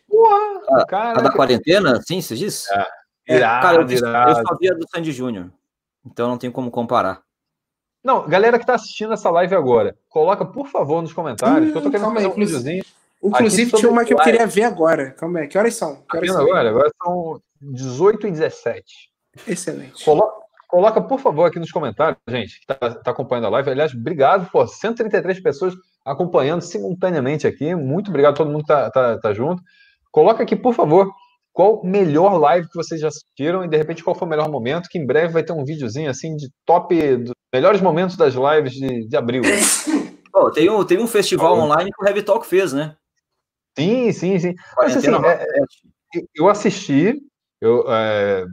Porra, 0.10 0.86
a, 0.92 1.12
a 1.12 1.22
da 1.22 1.32
quarentena, 1.32 2.02
sim, 2.02 2.20
você 2.20 2.36
disse? 2.36 2.68
É. 2.74 3.36
Irado, 3.36 3.62
cara, 3.62 3.82
eu, 3.82 3.88
eu 3.88 4.48
só 4.48 4.58
vi 4.60 4.72
a 4.72 4.74
do 4.74 4.88
Sandy 4.90 5.12
Júnior. 5.12 5.52
Então 6.04 6.28
não 6.28 6.38
tem 6.40 6.50
como 6.50 6.72
comparar. 6.72 7.22
Não, 8.04 8.28
galera 8.28 8.58
que 8.58 8.64
está 8.64 8.74
assistindo 8.74 9.14
essa 9.14 9.30
live 9.30 9.54
agora, 9.54 9.96
coloca 10.10 10.44
por 10.46 10.68
favor 10.68 11.04
nos 11.04 11.14
comentários, 11.14 11.70
hum, 11.70 11.72
que 11.72 11.78
eu 11.78 11.82
tô 11.84 11.92
querendo 11.92 12.12
fazer 12.12 12.28
um 12.28 12.34
videozinho. 12.34 12.84
Inclusive, 13.24 13.72
tinha 13.72 13.92
uma 13.92 14.04
que 14.04 14.14
eu 14.14 14.18
queria 14.18 14.48
ver 14.48 14.64
agora. 14.64 15.12
Calma 15.12 15.42
aí, 15.42 15.48
que 15.48 15.58
horas 15.58 15.76
são? 15.76 16.04
Que 16.10 16.18
horas 16.18 16.32
são? 16.32 16.42
Agora? 16.42 16.70
agora 16.70 16.92
são 17.04 17.42
18 17.62 18.28
e 18.28 18.32
17. 18.32 19.12
Excelente. 19.48 20.04
Coloca, 20.04 20.45
coloca, 20.76 21.02
por 21.02 21.22
favor, 21.22 21.46
aqui 21.46 21.58
nos 21.58 21.72
comentários, 21.72 22.18
gente, 22.28 22.60
que 22.60 22.74
está 22.74 22.96
tá 22.96 23.12
acompanhando 23.12 23.46
a 23.46 23.50
live. 23.50 23.70
Aliás, 23.70 23.94
obrigado 23.94 24.52
por 24.52 24.68
133 24.68 25.40
pessoas 25.40 25.74
acompanhando 26.04 26.62
simultaneamente 26.62 27.48
aqui. 27.48 27.74
Muito 27.74 28.10
obrigado 28.10 28.34
a 28.34 28.36
todo 28.36 28.52
mundo 28.52 28.66
que 28.66 28.74
está 28.74 28.92
tá, 28.92 29.18
tá 29.18 29.34
junto. 29.34 29.64
Coloca 30.12 30.44
aqui, 30.44 30.54
por 30.54 30.74
favor, 30.74 31.10
qual 31.54 31.82
melhor 31.82 32.38
live 32.38 32.68
que 32.68 32.76
vocês 32.76 33.00
já 33.00 33.08
assistiram 33.08 33.64
e 33.64 33.70
de 33.70 33.78
repente 33.78 34.04
qual 34.04 34.14
foi 34.14 34.28
o 34.28 34.30
melhor 34.30 34.50
momento, 34.50 34.90
que 34.90 35.00
em 35.00 35.06
breve 35.06 35.32
vai 35.32 35.44
ter 35.44 35.54
um 35.54 35.64
videozinho 35.64 36.10
assim 36.10 36.36
de 36.36 36.50
top 36.66 36.94
dos 37.18 37.32
melhores 37.54 37.80
momentos 37.80 38.18
das 38.18 38.34
lives 38.34 38.74
de, 38.74 39.08
de 39.08 39.16
abril. 39.18 39.44
Oh, 40.38 40.52
tem, 40.52 40.70
um, 40.70 40.84
tem 40.84 41.00
um 41.00 41.08
festival 41.08 41.58
oh. 41.58 41.62
online 41.62 41.90
que 41.90 42.04
o 42.04 42.06
Heavy 42.06 42.22
Talk 42.22 42.46
fez, 42.46 42.74
né? 42.74 42.94
Sim, 43.80 44.12
sim, 44.12 44.38
sim. 44.38 44.54
Mas, 44.76 44.98
assim, 44.98 45.08
é, 45.08 45.44
é, 45.44 46.22
eu 46.36 46.50
assisti, 46.50 47.22
eu 47.62 47.86
é, 47.88 48.46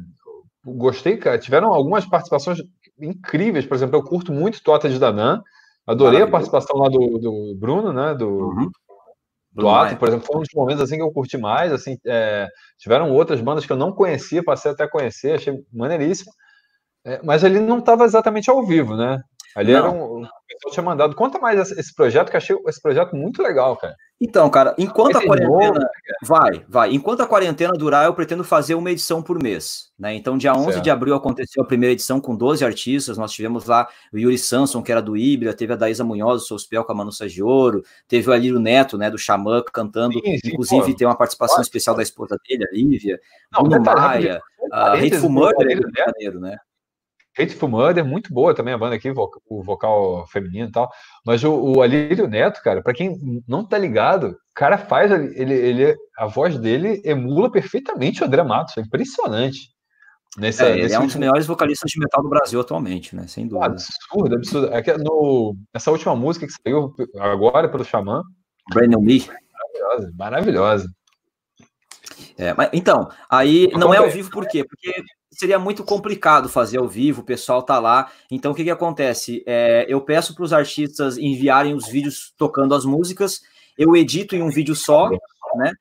gostei, 0.64 1.16
cara. 1.16 1.38
Tiveram 1.38 1.72
algumas 1.72 2.06
participações 2.06 2.58
incríveis, 3.00 3.66
por 3.66 3.74
exemplo, 3.74 3.96
eu 3.96 4.04
curto 4.04 4.32
muito 4.32 4.62
Tota 4.62 4.88
de 4.88 4.98
Danan, 4.98 5.42
adorei 5.86 6.22
a 6.22 6.26
participação 6.26 6.76
lá 6.76 6.88
do, 6.88 7.18
do 7.18 7.56
Bruno, 7.58 7.92
né? 7.92 8.14
Do, 8.14 8.28
uhum. 8.28 8.70
do 9.52 9.68
Ato, 9.68 9.96
por 9.96 10.08
exemplo, 10.08 10.26
foi 10.26 10.36
um 10.36 10.42
dos 10.42 10.54
momentos 10.54 10.82
assim 10.82 10.96
que 10.96 11.02
eu 11.02 11.12
curti 11.12 11.36
mais. 11.36 11.72
Assim, 11.72 11.96
é, 12.06 12.48
tiveram 12.78 13.10
outras 13.10 13.40
bandas 13.40 13.66
que 13.66 13.72
eu 13.72 13.76
não 13.76 13.92
conhecia, 13.92 14.44
passei 14.44 14.70
até 14.70 14.84
a 14.84 14.90
conhecer, 14.90 15.34
achei 15.34 15.54
maneiríssimo. 15.72 16.32
É, 17.04 17.20
mas 17.24 17.42
ele 17.42 17.58
não 17.58 17.78
estava 17.78 18.04
exatamente 18.04 18.48
ao 18.48 18.64
vivo, 18.64 18.96
né? 18.96 19.20
Ali 19.56 19.72
não. 19.72 19.78
era 19.78 19.90
um, 19.90 20.22
o 20.22 20.28
pessoal 20.48 20.72
tinha 20.72 20.84
mandado. 20.84 21.16
Conta 21.16 21.38
mais 21.38 21.72
esse 21.72 21.94
projeto, 21.94 22.30
que 22.30 22.36
achei 22.36 22.56
esse 22.66 22.80
projeto 22.80 23.14
muito 23.16 23.42
legal, 23.42 23.76
cara. 23.76 23.94
Então, 24.24 24.48
cara, 24.48 24.72
enquanto 24.78 25.16
esse 25.16 25.24
a 25.24 25.26
quarentena. 25.26 25.58
Novo, 25.58 25.80
vai, 26.22 26.64
vai. 26.68 26.94
Enquanto 26.94 27.22
a 27.22 27.26
quarentena 27.26 27.72
durar, 27.72 28.06
eu 28.06 28.14
pretendo 28.14 28.44
fazer 28.44 28.76
uma 28.76 28.88
edição 28.88 29.20
por 29.20 29.42
mês. 29.42 29.90
Né? 29.98 30.14
Então, 30.14 30.38
dia 30.38 30.54
11 30.54 30.64
certo. 30.66 30.80
de 30.80 30.90
abril 30.90 31.16
aconteceu 31.16 31.60
a 31.60 31.66
primeira 31.66 31.92
edição 31.92 32.20
com 32.20 32.36
12 32.36 32.64
artistas. 32.64 33.18
Nós 33.18 33.32
tivemos 33.32 33.64
lá 33.66 33.88
o 34.12 34.18
Yuri 34.18 34.38
Samson, 34.38 34.80
que 34.80 34.92
era 34.92 35.02
do 35.02 35.16
Ibra, 35.16 35.52
teve 35.52 35.72
a 35.72 35.76
Daísa 35.76 36.04
Munhoz, 36.04 36.42
o 36.42 36.46
Souspel 36.46 36.84
com 36.84 36.92
a 36.92 36.94
Manu 36.94 37.10
de 37.10 37.42
Ouro, 37.42 37.82
teve 38.06 38.30
o 38.30 38.32
Alírio 38.32 38.60
Neto, 38.60 38.96
né, 38.96 39.10
do 39.10 39.18
Xamã, 39.18 39.60
cantando. 39.72 40.14
Sim, 40.14 40.38
sim, 40.38 40.48
inclusive, 40.52 40.92
pô. 40.92 40.96
tem 40.96 41.06
uma 41.06 41.16
participação 41.16 41.60
especial 41.60 41.96
da 41.96 42.02
esposa 42.04 42.38
dele, 42.48 42.64
a 42.64 42.72
Lívia. 42.72 43.20
Não, 43.52 43.64
Bruno 43.64 43.82
Maia, 43.84 44.40
a 44.70 44.92
Hateful 44.92 45.30
Murder, 45.30 45.80
né? 46.40 46.56
Hateful 47.38 47.68
Murder, 47.68 48.04
muito 48.04 48.32
boa 48.32 48.54
também 48.54 48.74
a 48.74 48.78
banda 48.78 48.96
aqui, 48.96 49.10
o 49.10 49.62
vocal 49.62 50.26
feminino 50.26 50.68
e 50.68 50.72
tal. 50.72 50.90
Mas 51.24 51.42
o, 51.42 51.52
o 51.52 51.82
Alírio 51.82 52.28
Neto, 52.28 52.62
cara, 52.62 52.82
para 52.82 52.92
quem 52.92 53.16
não 53.48 53.66
tá 53.66 53.78
ligado, 53.78 54.28
o 54.28 54.36
cara 54.54 54.76
faz, 54.76 55.10
ele, 55.10 55.54
ele, 55.54 55.96
a 56.18 56.26
voz 56.26 56.58
dele 56.58 57.00
emula 57.04 57.50
perfeitamente 57.50 58.22
o 58.22 58.26
André 58.26 58.42
Matos, 58.42 58.76
é 58.76 58.80
impressionante. 58.80 59.72
Nessa, 60.36 60.66
é, 60.66 60.78
ele 60.78 60.92
é 60.92 60.98
um 60.98 61.06
dos 61.06 61.16
melhores 61.16 61.46
vocalistas 61.46 61.90
de 61.90 61.98
metal 61.98 62.22
do 62.22 62.28
Brasil 62.28 62.58
atualmente, 62.58 63.14
né? 63.14 63.26
Sem 63.26 63.46
dúvida. 63.46 63.66
Absurdo, 63.66 64.34
absurdo. 64.34 64.72
É 64.72 64.80
que 64.80 64.96
no, 64.96 65.54
essa 65.74 65.90
última 65.90 66.16
música 66.16 66.46
que 66.46 66.52
saiu 66.52 66.94
agora 67.18 67.68
pelo 67.68 67.84
Xamã. 67.84 68.22
Brandon 68.72 69.00
Me. 69.00 69.26
Maravilhosa, 69.52 70.12
maravilhosa. 70.16 70.88
É, 72.38 72.54
mas, 72.54 72.70
então, 72.72 73.10
aí 73.28 73.70
não 73.74 73.92
é 73.92 73.98
ao 73.98 74.10
vivo 74.10 74.30
por 74.30 74.46
quê? 74.46 74.64
Porque 74.64 75.02
seria 75.32 75.58
muito 75.58 75.82
complicado 75.82 76.48
fazer 76.48 76.78
ao 76.78 76.88
vivo, 76.88 77.22
o 77.22 77.24
pessoal 77.24 77.62
tá 77.62 77.78
lá. 77.78 78.10
Então, 78.30 78.52
o 78.52 78.54
que, 78.54 78.64
que 78.64 78.70
acontece? 78.70 79.42
É, 79.46 79.86
eu 79.88 80.00
peço 80.00 80.34
para 80.34 80.44
os 80.44 80.52
artistas 80.52 81.16
enviarem 81.18 81.74
os 81.74 81.88
vídeos 81.88 82.32
tocando 82.36 82.74
as 82.74 82.84
músicas, 82.84 83.40
eu 83.76 83.96
edito 83.96 84.36
em 84.36 84.42
um 84.42 84.50
vídeo 84.50 84.76
só, 84.76 85.08
né? 85.56 85.72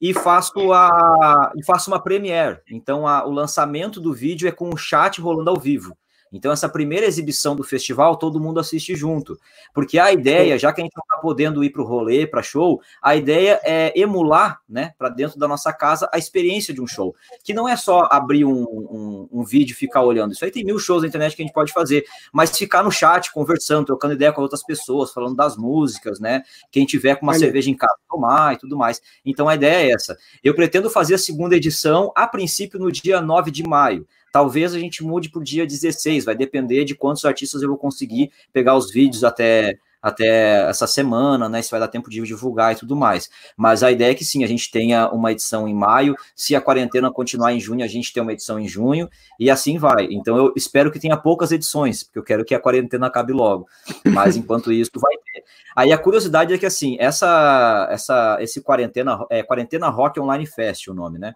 E 0.00 0.12
faço 0.12 0.72
a 0.72 1.50
e 1.56 1.64
faço 1.64 1.90
uma 1.90 2.02
premiere. 2.02 2.60
Então, 2.70 3.06
a, 3.06 3.26
o 3.26 3.30
lançamento 3.30 4.00
do 4.00 4.12
vídeo 4.12 4.46
é 4.46 4.52
com 4.52 4.68
o 4.68 4.76
chat 4.76 5.20
rolando 5.20 5.48
ao 5.48 5.58
vivo. 5.58 5.96
Então, 6.32 6.50
essa 6.50 6.68
primeira 6.68 7.06
exibição 7.06 7.54
do 7.54 7.62
festival, 7.62 8.16
todo 8.16 8.40
mundo 8.40 8.58
assiste 8.58 8.96
junto. 8.96 9.38
Porque 9.74 9.98
a 9.98 10.12
ideia, 10.12 10.58
já 10.58 10.72
que 10.72 10.80
a 10.80 10.84
gente 10.84 10.96
não 10.96 11.02
está 11.02 11.18
podendo 11.18 11.62
ir 11.62 11.70
para 11.70 11.82
o 11.82 11.84
rolê, 11.84 12.26
para 12.26 12.42
show, 12.42 12.80
a 13.02 13.14
ideia 13.14 13.60
é 13.62 13.92
emular, 13.98 14.60
né, 14.68 14.94
para 14.96 15.10
dentro 15.10 15.38
da 15.38 15.46
nossa 15.46 15.72
casa, 15.72 16.08
a 16.12 16.18
experiência 16.18 16.72
de 16.72 16.80
um 16.80 16.86
show. 16.86 17.14
Que 17.44 17.52
não 17.52 17.68
é 17.68 17.76
só 17.76 18.08
abrir 18.10 18.44
um, 18.44 18.62
um, 18.62 19.28
um, 19.30 19.44
vídeo 19.44 19.72
e 19.72 19.76
ficar 19.76 20.02
olhando. 20.02 20.32
Isso 20.32 20.44
aí 20.44 20.50
tem 20.50 20.64
mil 20.64 20.78
shows 20.78 21.02
na 21.02 21.08
internet 21.08 21.36
que 21.36 21.42
a 21.42 21.44
gente 21.44 21.54
pode 21.54 21.72
fazer. 21.72 22.04
Mas 22.32 22.56
ficar 22.56 22.82
no 22.82 22.90
chat, 22.90 23.30
conversando, 23.32 23.86
trocando 23.86 24.14
ideia 24.14 24.32
com 24.32 24.40
outras 24.40 24.64
pessoas, 24.64 25.12
falando 25.12 25.36
das 25.36 25.56
músicas, 25.56 26.18
né? 26.18 26.42
Quem 26.70 26.86
tiver 26.86 27.16
com 27.16 27.26
uma 27.26 27.34
cerveja 27.34 27.70
em 27.70 27.76
casa, 27.76 27.96
tomar 28.08 28.54
e 28.54 28.58
tudo 28.58 28.76
mais. 28.76 29.02
Então, 29.24 29.48
a 29.48 29.54
ideia 29.54 29.88
é 29.88 29.92
essa. 29.92 30.16
Eu 30.42 30.54
pretendo 30.54 30.88
fazer 30.88 31.14
a 31.14 31.18
segunda 31.18 31.56
edição, 31.56 32.10
a 32.16 32.26
princípio, 32.26 32.78
no 32.78 32.90
dia 32.90 33.20
9 33.20 33.50
de 33.50 33.62
maio. 33.62 34.06
Talvez 34.32 34.74
a 34.74 34.78
gente 34.78 35.04
mude 35.04 35.28
para 35.28 35.40
o 35.40 35.44
dia 35.44 35.66
16, 35.66 36.24
vai 36.24 36.34
depender 36.34 36.84
de 36.84 36.94
quantos 36.94 37.24
artistas 37.24 37.62
eu 37.62 37.68
vou 37.68 37.76
conseguir 37.78 38.32
pegar 38.52 38.74
os 38.74 38.90
vídeos 38.90 39.22
até 39.22 39.78
até 40.02 40.68
essa 40.68 40.86
semana, 40.86 41.48
né? 41.48 41.62
Se 41.62 41.70
vai 41.70 41.78
dar 41.78 41.86
tempo 41.86 42.10
de 42.10 42.20
divulgar 42.22 42.72
e 42.72 42.76
tudo 42.76 42.96
mais. 42.96 43.30
Mas 43.56 43.84
a 43.84 43.92
ideia 43.92 44.10
é 44.10 44.14
que 44.14 44.24
sim, 44.24 44.42
a 44.42 44.48
gente 44.48 44.68
tenha 44.68 45.08
uma 45.10 45.30
edição 45.30 45.68
em 45.68 45.74
maio. 45.74 46.16
Se 46.34 46.56
a 46.56 46.60
quarentena 46.60 47.10
continuar 47.10 47.52
em 47.52 47.60
junho, 47.60 47.84
a 47.84 47.88
gente 47.88 48.12
tem 48.12 48.20
uma 48.20 48.32
edição 48.32 48.58
em 48.58 48.66
junho 48.66 49.08
e 49.38 49.48
assim 49.48 49.78
vai. 49.78 50.08
Então 50.10 50.36
eu 50.36 50.52
espero 50.56 50.90
que 50.90 50.98
tenha 50.98 51.16
poucas 51.16 51.52
edições, 51.52 52.02
porque 52.02 52.18
eu 52.18 52.24
quero 52.24 52.44
que 52.44 52.54
a 52.54 52.58
quarentena 52.58 53.06
acabe 53.06 53.32
logo. 53.32 53.68
Mas 54.04 54.36
enquanto 54.36 54.72
isso, 54.72 54.90
vai 54.96 55.14
ter. 55.14 55.44
Aí 55.76 55.92
a 55.92 55.98
curiosidade 55.98 56.52
é 56.52 56.58
que 56.58 56.66
assim, 56.66 56.96
essa, 56.98 57.88
essa, 57.90 58.38
esse 58.40 58.60
quarentena 58.60 59.24
é 59.30 59.42
quarentena 59.42 59.88
Rock 59.88 60.18
Online 60.18 60.46
Fest, 60.46 60.88
o 60.88 60.94
nome, 60.94 61.18
né? 61.18 61.34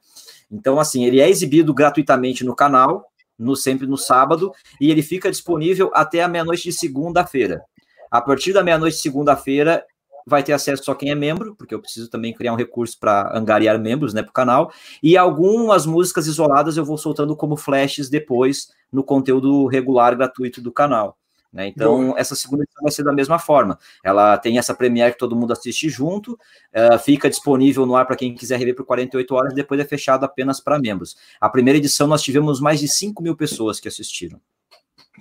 Então 0.50 0.78
assim, 0.78 1.04
ele 1.04 1.20
é 1.20 1.28
exibido 1.28 1.74
gratuitamente 1.74 2.44
no 2.44 2.54
canal. 2.54 3.04
No, 3.38 3.54
sempre 3.54 3.86
no 3.86 3.98
sábado, 3.98 4.50
e 4.80 4.90
ele 4.90 5.02
fica 5.02 5.30
disponível 5.30 5.90
até 5.92 6.22
a 6.22 6.28
meia-noite 6.28 6.62
de 6.62 6.72
segunda-feira. 6.72 7.62
A 8.10 8.18
partir 8.18 8.54
da 8.54 8.62
meia-noite, 8.62 8.96
segunda-feira, 8.96 9.84
vai 10.26 10.42
ter 10.42 10.52
acesso 10.52 10.82
só 10.82 10.94
quem 10.94 11.10
é 11.10 11.14
membro, 11.14 11.54
porque 11.54 11.74
eu 11.74 11.80
preciso 11.80 12.10
também 12.10 12.34
criar 12.34 12.52
um 12.52 12.56
recurso 12.56 12.98
para 12.98 13.36
angariar 13.36 13.78
membros 13.78 14.12
né, 14.12 14.22
para 14.22 14.30
o 14.30 14.32
canal. 14.32 14.72
E 15.02 15.16
algumas 15.16 15.86
músicas 15.86 16.26
isoladas 16.26 16.76
eu 16.76 16.84
vou 16.84 16.98
soltando 16.98 17.36
como 17.36 17.56
flashes 17.56 18.10
depois 18.10 18.68
no 18.92 19.04
conteúdo 19.04 19.66
regular 19.66 20.16
gratuito 20.16 20.60
do 20.60 20.72
canal. 20.72 21.16
Né? 21.56 21.68
Então, 21.68 22.08
Bom. 22.08 22.18
essa 22.18 22.36
segunda 22.36 22.64
edição 22.64 22.82
vai 22.82 22.92
ser 22.92 23.02
da 23.02 23.14
mesma 23.14 23.38
forma. 23.38 23.78
Ela 24.04 24.36
tem 24.36 24.58
essa 24.58 24.74
premiere 24.74 25.12
que 25.12 25.18
todo 25.18 25.34
mundo 25.34 25.54
assiste 25.54 25.88
junto, 25.88 26.34
uh, 26.34 26.98
fica 26.98 27.30
disponível 27.30 27.86
no 27.86 27.96
ar 27.96 28.06
para 28.06 28.14
quem 28.14 28.34
quiser 28.34 28.58
rever 28.58 28.76
por 28.76 28.84
48 28.84 29.34
horas, 29.34 29.54
depois 29.54 29.80
é 29.80 29.84
fechado 29.86 30.24
apenas 30.24 30.60
para 30.60 30.78
membros. 30.78 31.16
A 31.40 31.48
primeira 31.48 31.78
edição 31.78 32.06
nós 32.06 32.22
tivemos 32.22 32.60
mais 32.60 32.78
de 32.78 32.88
5 32.88 33.22
mil 33.22 33.34
pessoas 33.34 33.80
que 33.80 33.88
assistiram. 33.88 34.38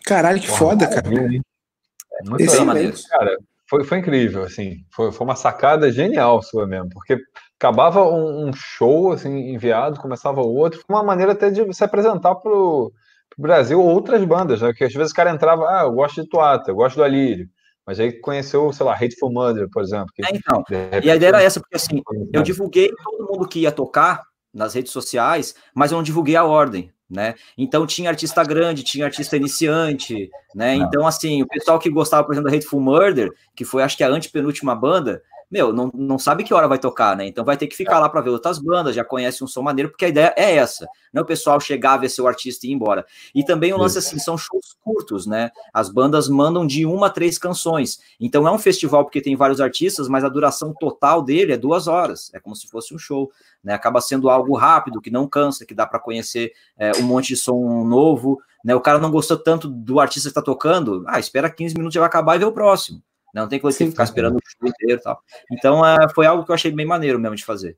Caralho, 0.04 0.42
que 0.42 0.50
Uau, 0.50 0.58
foda, 0.58 0.88
cara. 0.88 1.10
Muito 1.10 2.42
Excelente. 2.42 3.08
Cara, 3.08 3.38
foi, 3.66 3.86
foi 3.86 4.00
incrível, 4.00 4.44
assim, 4.44 4.84
foi, 4.94 5.14
foi 5.14 5.26
uma 5.26 5.38
sacada 5.38 5.90
genial 5.90 6.42
sua 6.42 6.68
mesmo, 6.68 6.90
porque 6.90 7.18
acabava 7.58 8.04
um, 8.04 8.50
um 8.50 8.54
show, 8.54 9.14
assim, 9.14 9.54
enviado, 9.54 10.02
começava 10.02 10.42
outro, 10.42 10.82
uma 10.90 11.02
maneira 11.02 11.32
até 11.32 11.50
de 11.50 11.74
se 11.74 11.84
apresentar 11.84 12.36
pro, 12.36 12.94
pro 13.36 13.44
Brasil 13.44 13.82
outras 13.82 14.24
bandas, 14.24 14.62
né, 14.62 14.74
que 14.74 14.84
às 14.84 14.94
vezes 14.94 15.12
o 15.12 15.16
cara 15.16 15.32
entrava, 15.32 15.66
ah, 15.70 15.84
eu 15.84 15.92
gosto 15.92 16.22
de 16.22 16.30
Tuata, 16.30 16.72
eu 16.72 16.76
gosto 16.76 16.96
do 16.96 17.04
Alírio, 17.04 17.48
mas 17.86 18.00
aí 18.00 18.12
conheceu, 18.12 18.72
sei 18.74 18.86
lá, 18.86 18.94
Hateful 18.94 19.32
Mother, 19.32 19.70
por 19.72 19.84
exemplo. 19.84 20.08
Que, 20.14 20.26
é, 20.26 20.30
então, 20.34 20.64
repente, 20.68 21.06
e 21.06 21.12
a 21.12 21.16
ideia 21.16 21.30
era 21.30 21.44
essa, 21.44 21.60
porque 21.60 21.76
assim, 21.76 22.02
eu 22.34 22.42
divulguei 22.42 22.90
todo 23.04 23.32
mundo 23.32 23.48
que 23.48 23.60
ia 23.60 23.72
tocar 23.72 24.24
nas 24.54 24.74
redes 24.74 24.92
sociais, 24.92 25.54
mas 25.74 25.92
eu 25.92 25.98
não 25.98 26.04
divulguei 26.04 26.36
a 26.36 26.46
ordem 26.46 26.92
né? 27.10 27.36
Então 27.58 27.86
tinha 27.86 28.10
artista 28.10 28.44
grande, 28.44 28.84
tinha 28.84 29.06
artista 29.06 29.38
iniciante, 29.38 30.30
né? 30.54 30.76
Então, 30.76 31.06
assim, 31.06 31.42
o 31.42 31.48
pessoal 31.48 31.80
que 31.80 31.90
gostava, 31.90 32.24
por 32.24 32.34
exemplo, 32.34 32.50
da 32.50 32.58
Hateful 32.58 32.82
Murder, 32.82 33.32
que 33.56 33.64
foi 33.64 33.84
acho 33.84 33.96
que 33.96 34.04
a 34.04 34.10
antepenúltima 34.10 34.76
banda, 34.76 35.22
meu, 35.50 35.72
não, 35.72 35.92
não 35.94 36.18
sabe 36.18 36.44
que 36.44 36.54
hora 36.54 36.68
vai 36.68 36.80
tocar, 36.80 37.16
né? 37.16 37.26
Então 37.28 37.46
vai 37.46 37.58
ter 37.58 37.68
que 37.68 37.76
ficar 37.76 38.00
lá 38.00 38.10
para 38.10 38.22
ver 38.22 38.30
outras 38.30 38.60
bandas, 38.60 38.96
já 38.96 39.04
conhece 39.04 39.44
um 39.44 39.48
som 39.48 39.62
maneiro, 39.62 39.90
porque 39.90 40.06
a 40.06 40.10
ideia 40.10 40.34
é 40.36 40.56
essa, 40.56 40.88
não 41.14 41.22
é 41.22 41.24
o 41.24 41.26
pessoal 41.26 41.60
chegar, 41.60 41.98
ver 41.98 42.10
seu 42.10 42.28
artista 42.28 42.66
e 42.66 42.70
ir 42.70 42.74
embora. 42.74 43.06
E 43.34 43.44
também 43.44 43.74
o 43.74 43.78
lance 43.78 43.98
assim, 43.98 44.20
são 44.20 44.38
shows 44.38 44.76
curtos, 44.82 45.26
né? 45.26 45.52
As 45.74 45.90
bandas 45.90 46.28
mandam 46.28 46.66
de 46.66 46.86
uma 46.86 47.08
a 47.08 47.10
três 47.10 47.38
canções. 47.38 48.00
Então 48.20 48.48
é 48.48 48.52
um 48.52 48.58
festival 48.58 49.04
porque 49.04 49.22
tem 49.22 49.36
vários 49.36 49.62
artistas, 49.62 50.08
mas 50.08 50.24
a 50.24 50.30
duração 50.30 50.74
total 50.74 51.22
dele 51.22 51.54
é 51.54 51.58
duas 51.58 51.88
horas, 51.88 52.32
é 52.34 52.40
como 52.40 52.56
se 52.56 52.68
fosse 52.68 52.94
um 52.94 52.98
show, 52.98 53.32
né? 53.64 53.74
Acaba 53.74 54.02
sendo 54.02 54.30
algo 54.30 54.56
rápido, 54.56 55.02
que 55.02 55.12
não 55.12 55.28
cansa, 55.28 55.66
que 55.66 55.74
dá 55.74 55.86
para 55.86 56.00
conhecer 56.00 56.52
é, 56.78 56.92
um 56.98 57.04
monte 57.04 57.28
de 57.28 57.38
som 57.38 57.84
novo, 57.84 58.42
né? 58.64 58.74
O 58.74 58.82
cara 58.82 59.00
não 59.00 59.12
gostou 59.12 59.38
tanto 59.38 59.68
do 59.68 60.00
artista 60.00 60.28
que 60.28 60.32
está 60.32 60.42
tocando, 60.42 61.04
ah, 61.08 61.20
espera 61.20 61.50
15 61.50 61.76
minutos 61.76 61.94
já 61.94 62.00
vai 62.00 62.08
acabar 62.08 62.36
e 62.36 62.40
vê 62.40 62.46
o 62.46 62.52
próximo. 62.52 63.02
Não 63.36 63.50
tem 63.50 63.60
coisa 63.60 63.78
que 63.78 63.90
ficar 63.90 64.06
esperando 64.06 64.38
o 64.38 64.40
show 64.46 64.70
inteiro 64.70 64.98
e 64.98 65.04
tal. 65.04 65.22
Então, 65.52 65.86
é, 65.86 66.08
foi 66.16 66.26
algo 66.26 66.46
que 66.46 66.52
eu 66.52 66.56
achei 66.56 66.72
bem 66.72 66.86
maneiro 66.86 67.20
mesmo 67.20 67.36
de 67.36 67.44
fazer. 67.44 67.78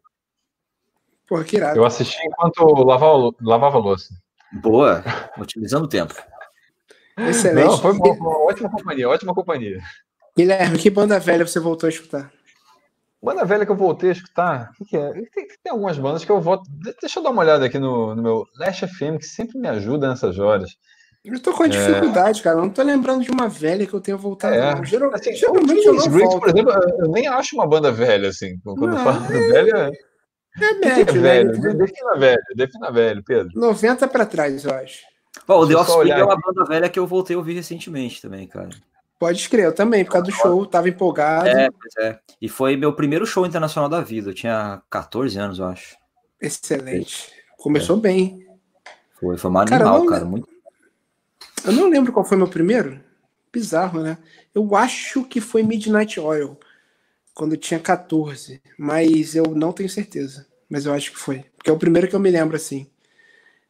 Porra, 1.28 1.44
que 1.44 1.58
irado. 1.58 1.80
Eu 1.80 1.84
assisti 1.84 2.24
enquanto 2.28 2.64
lavava, 2.84 3.32
lavava 3.42 3.78
louça. 3.80 4.14
Boa, 4.54 5.04
otimizando 5.38 5.86
o 5.86 5.90
tempo. 5.90 6.14
Excelente. 7.18 7.66
Não, 7.66 7.78
foi 7.80 7.98
bom, 7.98 8.16
ótima 8.48 8.70
companhia, 8.70 9.10
ótima 9.10 9.34
companhia. 9.34 9.82
Guilherme, 10.38 10.78
que 10.78 10.92
banda 10.92 11.20
velha 11.20 11.46
você 11.46 11.60
voltou 11.60 11.88
a 11.88 11.90
escutar? 11.90 12.32
Banda 13.20 13.44
velha 13.44 13.66
que 13.66 13.72
eu 13.72 13.76
voltei 13.76 14.10
a 14.10 14.14
escutar, 14.14 14.70
o 14.70 14.74
que, 14.76 14.86
que, 14.86 14.96
é? 14.96 15.12
Tem, 15.12 15.48
tem, 15.64 15.72
algumas 15.72 15.98
bandas 15.98 16.24
que 16.24 16.32
eu 16.32 16.40
volto. 16.40 16.70
Deixa 17.02 17.18
eu 17.18 17.24
dar 17.24 17.32
uma 17.32 17.42
olhada 17.42 17.66
aqui 17.66 17.80
no, 17.80 18.14
no 18.14 18.22
meu 18.22 18.46
Last 18.60 18.86
FM, 18.86 19.18
que 19.18 19.26
sempre 19.26 19.58
me 19.58 19.68
ajuda 19.68 20.08
nessas 20.08 20.38
horas. 20.38 20.78
Eu 21.28 21.40
tô 21.40 21.52
com 21.52 21.64
a 21.64 21.68
dificuldade, 21.68 22.40
é... 22.40 22.44
cara. 22.44 22.58
Eu 22.58 22.62
não 22.62 22.70
tô 22.70 22.82
lembrando 22.82 23.24
de 23.24 23.30
uma 23.30 23.50
velha 23.50 23.86
que 23.86 23.94
eu 23.94 24.00
tenha 24.00 24.16
voltado. 24.16 24.56
É. 24.56 24.86
Geral, 24.86 25.14
assim, 25.14 25.34
geralmente 25.34 25.86
eu 25.86 25.94
não 25.94 26.08
Griggs, 26.08 26.40
por 26.40 26.50
exemplo, 26.50 26.74
eu 27.00 27.10
nem 27.10 27.28
acho 27.28 27.56
uma 27.56 27.68
banda 27.68 27.92
velha, 27.92 28.30
assim. 28.30 28.58
Quando 28.64 28.88
não, 28.88 29.04
falo 29.04 29.26
é... 29.26 29.48
velha. 29.52 29.92
É 30.60 30.74
médio, 30.74 31.18
é 31.18 31.20
velho? 31.20 31.62
Né? 31.62 31.74
Defina 31.74 32.18
velho, 32.18 32.42
defina 32.56 32.92
velho, 32.92 33.24
Pedro. 33.24 33.52
90 33.60 34.08
para 34.08 34.26
trás, 34.26 34.66
eu 34.66 34.74
acho. 34.74 35.02
O 35.48 35.68
The 35.68 35.76
Offspring 35.76 36.12
é 36.12 36.24
uma 36.24 36.36
banda 36.40 36.66
velha 36.66 36.90
que 36.90 36.98
eu 36.98 37.06
voltei 37.06 37.36
a 37.36 37.40
ouvir 37.40 37.54
recentemente 37.54 38.22
também, 38.22 38.48
cara. 38.48 38.70
Pode 39.20 39.40
escrever, 39.40 39.68
eu 39.68 39.74
também, 39.76 40.06
por 40.06 40.12
causa 40.12 40.28
do 40.28 40.32
show, 40.32 40.66
tava 40.66 40.90
empolgado. 40.90 41.48
É, 41.48 41.70
é. 42.00 42.20
E 42.42 42.48
foi 42.48 42.76
meu 42.76 42.94
primeiro 42.94 43.26
show 43.26 43.46
internacional 43.46 43.90
da 43.90 44.02
vida. 44.02 44.30
Eu 44.30 44.34
tinha 44.34 44.82
14 44.90 45.38
anos, 45.40 45.60
eu 45.60 45.66
acho. 45.66 45.96
Excelente. 46.42 47.32
Começou 47.58 47.98
é. 47.98 48.02
bem. 48.02 48.48
Foi, 49.20 49.38
foi 49.38 49.52
cara, 49.52 49.76
animal, 49.76 50.00
não, 50.00 50.06
cara. 50.06 50.26
Muito... 50.26 50.48
Eu 51.66 51.74
não 51.74 51.90
lembro 51.90 52.12
qual 52.12 52.26
foi 52.26 52.38
meu 52.38 52.48
primeiro. 52.48 53.00
Bizarro, 53.52 54.02
né? 54.02 54.18
Eu 54.54 54.76
acho 54.76 55.24
que 55.24 55.42
foi 55.42 55.64
Midnight 55.64 56.20
Oil, 56.20 56.58
quando 57.34 57.54
eu 57.54 57.60
tinha 57.60 57.80
14. 57.80 58.62
Mas 58.78 59.36
eu 59.36 59.46
não 59.56 59.72
tenho 59.72 59.90
certeza. 59.90 60.46
Mas 60.70 60.86
eu 60.86 60.94
acho 60.94 61.12
que 61.12 61.20
foi. 61.20 61.46
Porque 61.56 61.70
é 61.70 61.74
o 61.74 61.78
primeiro 61.78 62.08
que 62.08 62.16
eu 62.16 62.20
me 62.20 62.30
lembro, 62.30 62.56
assim. 62.56 62.88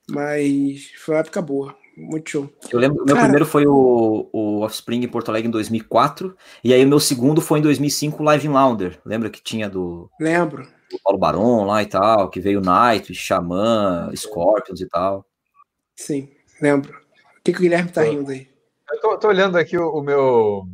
Mas 0.10 0.92
foi 0.98 1.16
uma 1.16 1.22
época 1.22 1.42
boa. 1.42 1.76
Muito 1.98 2.30
show. 2.30 2.50
Eu 2.72 2.80
lembro, 2.80 3.04
meu 3.04 3.16
primeiro 3.16 3.46
foi 3.46 3.66
o, 3.66 4.30
o 4.32 4.60
Offspring 4.62 5.04
em 5.04 5.08
Porto 5.08 5.30
Alegre 5.30 5.48
em 5.48 5.52
2004. 5.52 6.38
E 6.64 6.72
aí 6.72 6.86
o 6.86 6.88
meu 6.88 7.00
segundo 7.00 7.42
foi 7.42 7.58
em 7.58 7.64
2005, 7.64 8.22
Live 8.22 8.48
in 8.48 8.52
Lounder. 8.52 9.00
Lembra 9.04 9.32
que 9.32 9.42
tinha 9.42 9.68
do. 9.68 10.10
Lembro. 10.20 10.64
Do 10.92 11.00
Paulo 11.04 11.20
Baron 11.20 11.66
lá 11.66 11.82
e 11.82 11.88
tal, 11.88 12.30
que 12.30 12.40
veio 12.40 12.62
Night, 12.62 13.14
Xamã, 13.14 14.12
Scorpions 14.16 14.80
e 14.80 14.88
tal. 14.88 15.26
Sim, 15.96 16.30
lembro. 16.62 17.07
O 17.48 17.50
que, 17.50 17.54
que 17.54 17.60
o 17.60 17.62
Guilherme 17.62 17.90
tá 17.90 18.04
rindo 18.04 18.30
aí? 18.30 18.46
Eu 18.92 19.00
tô, 19.00 19.18
tô 19.20 19.28
olhando 19.30 19.58
aqui 19.58 19.78
o, 19.78 19.90
o 19.90 20.02
meu, 20.02 20.66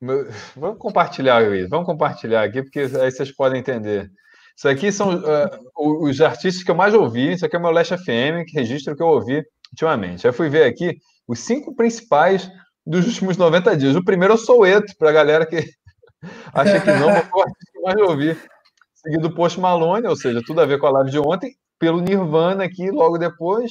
meu, 0.00 0.28
Vamos 0.56 0.78
compartilhar, 0.78 1.46
Luiz. 1.46 1.68
Vamos 1.68 1.86
compartilhar 1.86 2.42
aqui, 2.42 2.64
porque 2.64 2.80
aí 2.80 3.12
vocês 3.12 3.30
podem 3.30 3.60
entender. 3.60 4.10
Isso 4.56 4.68
aqui 4.68 4.90
são 4.90 5.14
uh, 5.14 6.04
os 6.04 6.20
artistas 6.20 6.64
que 6.64 6.70
eu 6.70 6.74
mais 6.74 6.94
ouvi. 6.94 7.34
Isso 7.34 7.46
aqui 7.46 7.54
é 7.54 7.58
o 7.60 7.62
meu 7.62 7.70
Last 7.70 7.96
FM, 7.96 8.44
que 8.44 8.58
registro 8.58 8.96
que 8.96 9.02
eu 9.04 9.06
ouvi 9.06 9.44
ultimamente. 9.70 10.26
Aí 10.26 10.32
fui 10.32 10.48
ver 10.48 10.64
aqui 10.64 10.96
os 11.28 11.38
cinco 11.38 11.76
principais 11.76 12.50
dos 12.84 13.06
últimos 13.06 13.36
90 13.36 13.76
dias. 13.76 13.94
O 13.94 14.04
primeiro 14.04 14.34
é 14.34 14.36
o 14.36 14.38
Soueto, 14.38 14.92
para 14.98 15.10
a 15.10 15.12
galera 15.12 15.46
que 15.46 15.58
acha 16.52 16.80
que 16.80 16.90
não, 16.90 17.06
mas 17.06 17.28
o 17.32 17.40
artista 17.40 17.72
que 17.72 17.80
mais 17.82 18.00
ouvi. 18.00 18.36
Seguido 18.94 19.28
o 19.28 19.34
Post 19.36 19.60
Malone, 19.60 20.08
ou 20.08 20.16
seja, 20.16 20.42
tudo 20.44 20.60
a 20.60 20.66
ver 20.66 20.80
com 20.80 20.88
a 20.88 20.90
live 20.90 21.10
de 21.12 21.20
ontem, 21.20 21.54
pelo 21.78 22.00
Nirvana 22.00 22.64
aqui, 22.64 22.90
logo 22.90 23.16
depois. 23.16 23.70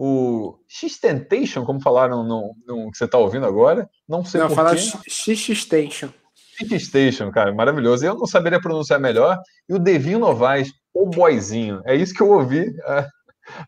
O 0.00 0.56
X-Tentation, 0.68 1.64
como 1.64 1.80
falaram 1.80 2.22
no, 2.22 2.54
no, 2.64 2.88
que 2.92 2.96
você 2.96 3.04
está 3.04 3.18
ouvindo 3.18 3.44
agora. 3.44 3.90
Não 4.08 4.24
sei 4.24 4.40
Não, 4.40 4.48
fala 4.48 4.76
X-Station. 4.76 6.10
Pink 6.56 6.78
Station, 6.78 7.32
cara, 7.32 7.52
maravilhoso. 7.52 8.06
Eu 8.06 8.14
não 8.14 8.24
saberia 8.24 8.60
pronunciar 8.60 9.00
melhor. 9.00 9.36
E 9.68 9.74
o 9.74 9.78
Devinho 9.78 10.20
Novaes, 10.20 10.72
o 10.94 11.04
boizinho. 11.04 11.82
É 11.84 11.96
isso 11.96 12.14
que 12.14 12.22
eu 12.22 12.30
ouvi. 12.30 12.72
A, 12.84 13.08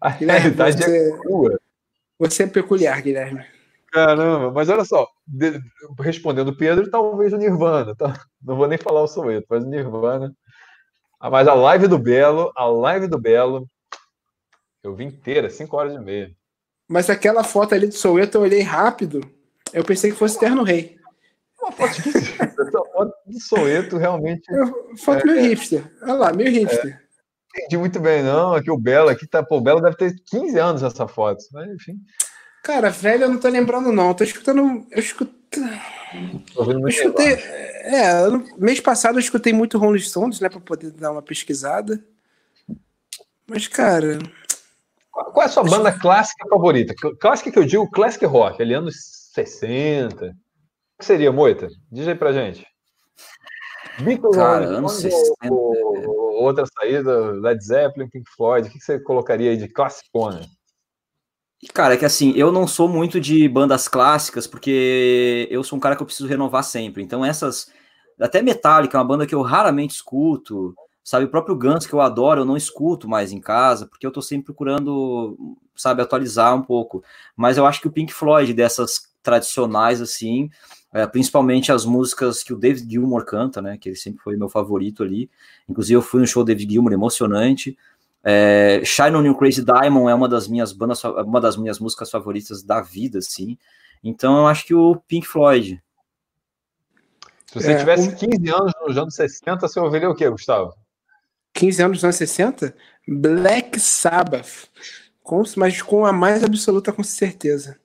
a 0.00 0.08
realidade 0.08 0.80
é 0.80 0.86
você, 0.86 1.08
é 1.08 1.18
crua. 1.18 1.60
Você 2.16 2.42
é 2.44 2.46
peculiar, 2.46 3.02
Guilherme. 3.02 3.44
Caramba, 3.90 4.52
mas 4.52 4.68
olha 4.68 4.84
só, 4.84 5.08
de, 5.26 5.60
respondendo 5.98 6.56
Pedro, 6.56 6.88
talvez 6.88 7.32
o 7.32 7.36
Nirvana. 7.36 7.96
Tá? 7.96 8.20
Não 8.40 8.54
vou 8.54 8.68
nem 8.68 8.78
falar 8.78 9.02
o 9.02 9.08
Soweto, 9.08 9.46
mas 9.50 9.64
o 9.64 9.68
Nirvana. 9.68 10.32
Ah, 11.18 11.28
mas 11.28 11.48
a 11.48 11.54
live 11.54 11.88
do 11.88 11.98
Belo, 11.98 12.52
a 12.56 12.66
live 12.66 13.08
do 13.08 13.18
Belo, 13.18 13.66
eu 14.82 14.94
vi 14.94 15.04
inteira, 15.04 15.50
5 15.50 15.76
horas 15.76 15.94
e 15.94 15.98
meia. 15.98 16.30
Mas 16.88 17.08
aquela 17.08 17.44
foto 17.44 17.74
ali 17.74 17.86
do 17.86 17.94
Soweto 17.94 18.38
eu 18.38 18.42
olhei 18.42 18.62
rápido, 18.62 19.20
eu 19.72 19.84
pensei 19.84 20.10
que 20.10 20.16
fosse 20.16 20.38
Terno 20.38 20.62
Rei. 20.62 20.98
Uma 21.60 21.72
foto 21.72 21.90
esquisita. 21.90 22.44
Essa 22.44 22.84
foto 22.92 23.12
do 23.26 23.40
Soeto 23.40 23.96
realmente. 23.96 24.42
Foto 24.98 25.28
é, 25.28 25.32
meio 25.32 25.50
hipster. 25.50 25.84
Olha 26.02 26.12
lá, 26.14 26.32
meio 26.32 26.50
hipster. 26.50 27.00
É, 27.54 27.60
entendi 27.60 27.76
muito 27.76 28.00
bem, 28.00 28.22
não. 28.22 28.54
Aqui 28.54 28.70
o 28.70 28.78
Belo, 28.78 29.10
aqui 29.10 29.26
tá. 29.26 29.42
Pô, 29.42 29.58
o 29.58 29.60
Belo 29.60 29.80
deve 29.80 29.96
ter 29.96 30.14
15 30.24 30.58
anos 30.58 30.82
essa 30.82 31.06
foto. 31.06 31.44
Mas, 31.52 31.70
enfim. 31.70 31.98
Cara, 32.62 32.90
velho, 32.90 33.24
eu 33.24 33.28
não 33.28 33.38
tô 33.38 33.48
lembrando, 33.48 33.92
não. 33.92 34.14
tô 34.14 34.24
escutando. 34.24 34.86
Eu 34.90 34.98
escuto. 34.98 35.34
Eu 36.56 36.88
escutei. 36.88 37.34
É, 37.34 38.22
mês 38.58 38.80
passado 38.80 39.16
eu 39.16 39.20
escutei 39.20 39.52
muito 39.52 39.78
Rolling 39.78 40.00
Stones, 40.00 40.40
né? 40.40 40.48
Pra 40.48 40.60
poder 40.60 40.90
dar 40.92 41.12
uma 41.12 41.22
pesquisada. 41.22 42.02
Mas, 43.46 43.68
cara. 43.68 44.18
Qual 45.10 45.42
é 45.42 45.44
a 45.44 45.48
sua 45.48 45.64
banda 45.64 45.92
clássica 45.92 46.48
favorita? 46.48 46.94
Clássica 47.20 47.50
que 47.50 47.58
eu 47.58 47.64
digo, 47.64 47.90
classic 47.90 48.24
rock, 48.24 48.62
ali 48.62 48.74
anos 48.74 48.94
60 49.34 50.34
que 51.00 51.06
seria, 51.06 51.32
Moita? 51.32 51.68
Diz 51.90 52.06
aí 52.06 52.14
pra 52.14 52.32
gente. 52.32 52.66
Beatles 54.00 54.36
Cara, 54.36 54.66
anos 54.66 54.92
60. 54.92 55.34
Ou, 55.50 56.44
outra 56.44 56.64
saída, 56.66 57.32
Led 57.32 57.64
Zeppelin, 57.64 58.08
Pink 58.08 58.30
Floyd, 58.36 58.68
o 58.68 58.70
que 58.70 58.78
você 58.78 59.00
colocaria 59.00 59.50
aí 59.50 59.56
de 59.56 59.66
classicona? 59.66 60.42
Cara, 61.74 61.94
é 61.94 61.96
que 61.96 62.04
assim, 62.04 62.32
eu 62.36 62.52
não 62.52 62.66
sou 62.66 62.88
muito 62.88 63.20
de 63.20 63.48
bandas 63.48 63.88
clássicas, 63.88 64.46
porque 64.46 65.48
eu 65.50 65.64
sou 65.64 65.76
um 65.76 65.80
cara 65.80 65.96
que 65.96 66.02
eu 66.02 66.06
preciso 66.06 66.28
renovar 66.28 66.62
sempre. 66.64 67.02
Então, 67.02 67.24
essas. 67.24 67.70
Até 68.18 68.42
Metallica, 68.42 68.96
é 68.96 69.00
uma 69.00 69.06
banda 69.06 69.26
que 69.26 69.34
eu 69.34 69.42
raramente 69.42 69.94
escuto. 69.94 70.74
Sabe, 71.02 71.24
o 71.24 71.30
próprio 71.30 71.56
Guns, 71.56 71.86
que 71.86 71.92
eu 71.92 72.00
adoro, 72.00 72.42
eu 72.42 72.44
não 72.44 72.56
escuto 72.56 73.08
mais 73.08 73.32
em 73.32 73.40
casa, 73.40 73.86
porque 73.86 74.06
eu 74.06 74.10
tô 74.10 74.20
sempre 74.20 74.46
procurando, 74.46 75.56
sabe, 75.74 76.02
atualizar 76.02 76.54
um 76.54 76.62
pouco. 76.62 77.02
Mas 77.34 77.56
eu 77.56 77.66
acho 77.66 77.80
que 77.80 77.88
o 77.88 77.92
Pink 77.92 78.12
Floyd, 78.12 78.52
dessas 78.52 79.10
tradicionais, 79.22 80.00
assim, 80.00 80.50
é, 80.92 81.06
principalmente 81.06 81.70
as 81.72 81.84
músicas 81.84 82.42
que 82.42 82.52
o 82.52 82.56
David 82.56 82.90
Gilmour 82.90 83.24
canta, 83.24 83.62
né? 83.62 83.78
Que 83.78 83.88
ele 83.88 83.96
sempre 83.96 84.22
foi 84.22 84.36
meu 84.36 84.48
favorito 84.48 85.02
ali. 85.02 85.30
Inclusive, 85.68 85.96
eu 85.96 86.02
fui 86.02 86.20
no 86.20 86.26
show 86.26 86.42
do 86.42 86.48
David 86.48 86.72
Gilmour, 86.72 86.92
emocionante. 86.92 87.78
É, 88.22 88.82
Shine 88.84 89.16
on 89.16 89.24
You 89.24 89.36
Crazy 89.36 89.64
Diamond 89.64 90.10
é 90.10 90.14
uma 90.14 90.28
das 90.28 90.46
minhas 90.48 90.72
bandas, 90.72 91.02
uma 91.04 91.40
das 91.40 91.56
minhas 91.56 91.78
músicas 91.78 92.10
favoritas 92.10 92.62
da 92.62 92.80
vida, 92.80 93.18
assim. 93.18 93.56
Então, 94.02 94.38
eu 94.38 94.46
acho 94.46 94.66
que 94.66 94.74
o 94.74 94.96
Pink 95.08 95.26
Floyd. 95.26 95.82
Se 97.46 97.54
você 97.54 97.72
é, 97.72 97.78
tivesse 97.78 98.08
um... 98.08 98.16
15 98.16 98.50
anos 98.50 98.72
nos 98.86 98.96
anos 98.98 99.14
60, 99.14 99.66
você 99.66 99.80
ouviria 99.80 100.10
o 100.10 100.14
quê, 100.14 100.28
Gustavo? 100.28 100.74
15 101.60 101.82
anos 101.82 101.96
nos 101.98 102.04
anos 102.04 102.16
60? 102.16 102.74
Black 103.06 103.78
Sabbath. 103.78 104.68
Com, 105.22 105.42
mas 105.58 105.82
com 105.82 106.06
a 106.06 106.12
mais 106.12 106.42
absoluta 106.42 106.90
com 106.90 107.02
certeza. 107.02 107.76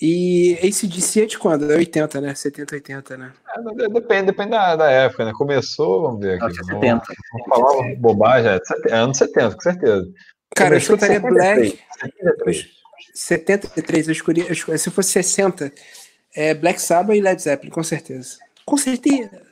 E 0.00 0.58
ACDC 0.62 1.22
é 1.22 1.26
de 1.26 1.38
quando? 1.38 1.72
É 1.72 1.76
80, 1.76 2.20
né? 2.20 2.34
70, 2.34 2.74
80, 2.74 3.16
né? 3.16 3.32
É, 3.56 3.88
depende, 3.88 4.26
depende 4.26 4.50
da, 4.50 4.76
da, 4.76 4.90
época, 4.90 5.24
né? 5.24 5.32
Começou, 5.32 6.02
vamos 6.02 6.20
ver 6.20 6.40
aqui. 6.40 6.54
70. 6.54 6.80
Vamos, 6.80 7.48
falar 7.48 7.96
bobagem, 7.96 8.60
é 8.88 8.94
anos 8.94 9.16
70, 9.16 9.54
com 9.54 9.60
certeza. 9.60 10.08
Cara, 10.54 10.74
eu 10.74 10.78
escutaria 10.78 11.18
Black. 11.18 11.78
73. 12.00 12.66
73, 13.14 14.08
eu 14.08 14.12
escolhi, 14.12 14.78
se 14.78 14.90
fosse 14.90 15.10
60, 15.10 15.72
é 16.36 16.54
Black 16.54 16.80
Sabbath 16.80 17.16
e 17.16 17.20
Led 17.20 17.40
Zeppelin, 17.40 17.72
com 17.72 17.82
certeza. 17.82 18.36
Com 18.64 18.76
certeza. 18.76 19.42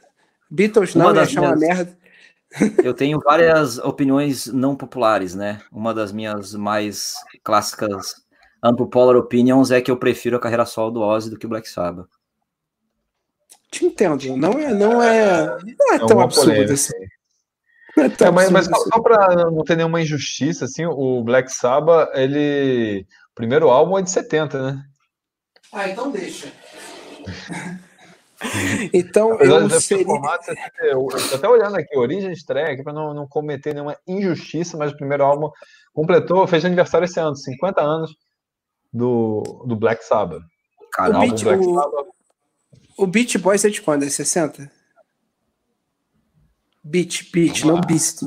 Beatles 0.48 0.94
não, 0.94 1.12
ia 1.14 1.22
achar 1.22 1.40
uma 1.40 1.56
merda. 1.56 1.96
Eu 2.82 2.94
tenho 2.94 3.20
várias 3.20 3.78
opiniões 3.78 4.46
não 4.46 4.76
populares, 4.76 5.34
né? 5.34 5.60
Uma 5.70 5.92
das 5.92 6.12
minhas 6.12 6.54
mais 6.54 7.14
clássicas 7.42 8.14
Unpopular 8.64 9.16
Opinions 9.16 9.70
é 9.70 9.80
que 9.80 9.90
eu 9.90 9.96
prefiro 9.96 10.36
a 10.36 10.40
carreira 10.40 10.64
solo 10.64 10.90
do 10.90 11.00
Ozzy 11.00 11.30
do 11.30 11.38
que 11.38 11.46
o 11.46 11.48
Black 11.48 11.68
Sabbath. 11.68 12.08
Te 13.70 13.84
entendo, 13.84 14.36
não 14.36 14.52
é, 14.52 14.72
não 14.72 15.02
é, 15.02 15.46
não 15.46 15.92
é, 15.92 15.96
é 15.96 15.98
tão 15.98 16.20
absurdo 16.20 16.50
polêmica. 16.50 16.72
assim. 16.72 16.96
É 17.98 18.24
é, 18.24 18.30
mas, 18.30 18.50
mas 18.50 18.66
só, 18.66 18.76
só 18.76 19.00
para 19.00 19.50
não 19.50 19.64
ter 19.64 19.76
nenhuma 19.76 20.00
injustiça, 20.02 20.66
assim, 20.66 20.84
o 20.84 21.22
Black 21.24 21.50
Sabbath, 21.50 22.10
ele. 22.14 23.06
O 23.32 23.34
primeiro 23.34 23.70
álbum 23.70 23.98
é 23.98 24.02
de 24.02 24.10
70, 24.10 24.72
né? 24.72 24.82
Ah, 25.72 25.88
então 25.88 26.10
deixa. 26.10 26.52
então, 28.92 29.38
eu 29.40 29.68
seria... 29.80 30.04
eu 30.80 31.06
tô 31.06 31.36
até 31.36 31.48
olhando 31.48 31.76
aqui, 31.76 31.96
origem 31.96 32.32
estreia, 32.32 32.82
para 32.82 32.92
não, 32.92 33.14
não 33.14 33.26
cometer 33.26 33.72
nenhuma 33.72 33.96
injustiça, 34.06 34.76
mas 34.76 34.92
o 34.92 34.96
primeiro 34.96 35.24
álbum 35.24 35.50
completou, 35.94 36.46
fez 36.46 36.64
aniversário 36.64 37.06
esse 37.06 37.18
ano, 37.18 37.34
50 37.34 37.80
anos 37.80 38.16
do, 38.92 39.64
do 39.66 39.74
Black 39.74 40.04
Sabbath. 40.04 40.42
Cara, 40.92 41.16
o, 41.16 41.20
Beach, 41.20 41.44
Black 41.44 41.64
o, 41.64 41.74
Sabbath. 41.74 42.06
o 42.98 43.06
Beach 43.06 43.38
Boys 43.38 43.64
é 43.64 43.70
de 43.70 43.80
quando? 43.80 44.04
É 44.04 44.08
60? 44.08 44.70
Beach, 46.84 47.30
Beach, 47.32 47.66
não 47.66 47.80
Beast. 47.80 48.22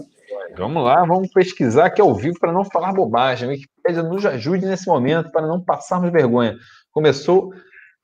Vamos 0.57 0.83
lá, 0.83 1.05
vamos 1.05 1.29
pesquisar 1.31 1.85
aqui 1.85 2.01
ao 2.01 2.13
vivo 2.13 2.37
para 2.39 2.51
não 2.51 2.65
falar 2.65 2.91
bobagem. 2.91 3.47
A 3.47 3.51
Wikipedia 3.51 4.03
nos 4.03 4.25
ajude 4.25 4.65
nesse 4.65 4.87
momento 4.87 5.31
para 5.31 5.47
não 5.47 5.63
passarmos 5.63 6.11
vergonha. 6.11 6.57
Começou 6.91 7.53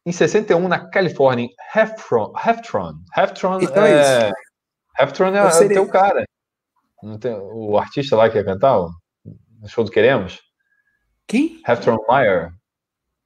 em 0.06 0.12
61 0.12 0.68
na 0.68 0.88
Califórnia, 0.90 1.46
em 1.46 1.50
Heftron. 1.74 2.32
Heftron, 2.46 2.94
Heftron 3.18 3.60
então 3.60 3.84
é, 3.84 4.30
é 4.30 4.32
Heftron 5.00 5.36
é, 5.36 5.52
seria... 5.52 5.78
é 5.78 5.82
o 5.82 5.84
teu 5.84 5.92
cara. 5.92 6.26
Tem, 7.20 7.36
o 7.36 7.78
artista 7.78 8.16
lá 8.16 8.30
que 8.30 8.38
ia 8.38 8.46
cantar 8.46 8.78
no 8.78 9.68
show 9.68 9.84
do 9.84 9.92
Queremos. 9.92 10.40
Quem? 11.28 11.62
Heftron 11.68 11.98
Meyer. 12.08 12.52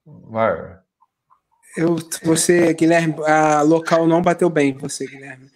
Meyer. 0.05 0.79
Eu, 1.77 1.97
você, 2.23 2.73
Guilherme, 2.73 3.15
a 3.25 3.61
local 3.61 4.07
não 4.07 4.21
bateu 4.21 4.49
bem, 4.49 4.73
você, 4.73 5.05
Guilherme. 5.05 5.49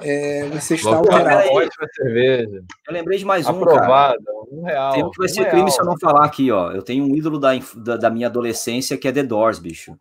é, 0.00 0.48
você 0.48 0.74
está 0.74 0.96
alterado. 0.96 1.48
Ótima 1.50 1.88
cerveja. 1.94 2.64
Eu 2.88 2.92
lembrei 2.92 3.18
de 3.18 3.24
mais 3.24 3.46
um, 3.46 3.50
Aprovada, 3.50 4.18
um 4.50 4.64
real. 4.64 4.92
Tem 4.94 5.04
um 5.04 5.10
que 5.10 5.18
vai 5.18 5.28
ser 5.28 5.42
um 5.42 5.50
crime 5.50 5.70
se 5.70 5.80
eu 5.80 5.86
não 5.86 5.98
falar 5.98 6.24
aqui, 6.24 6.50
ó. 6.50 6.72
Eu 6.72 6.82
tenho 6.82 7.04
um 7.04 7.14
ídolo 7.14 7.38
da, 7.38 7.50
da, 7.76 7.96
da 7.96 8.10
minha 8.10 8.26
adolescência 8.26 8.98
que 8.98 9.06
é 9.06 9.12
The 9.12 9.22
Doors, 9.22 9.58
bicho. 9.58 9.96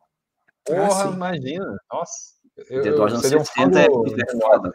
Porra, 0.66 1.10
ah, 1.10 1.12
imagina. 1.14 1.78
Nossa. 1.92 2.34
Eu, 2.70 2.82
The 2.84 2.92
Doors 2.92 3.14
anos 3.14 3.28
60 3.28 3.80
é, 3.80 3.86
é 3.86 4.42
foda, 4.42 4.74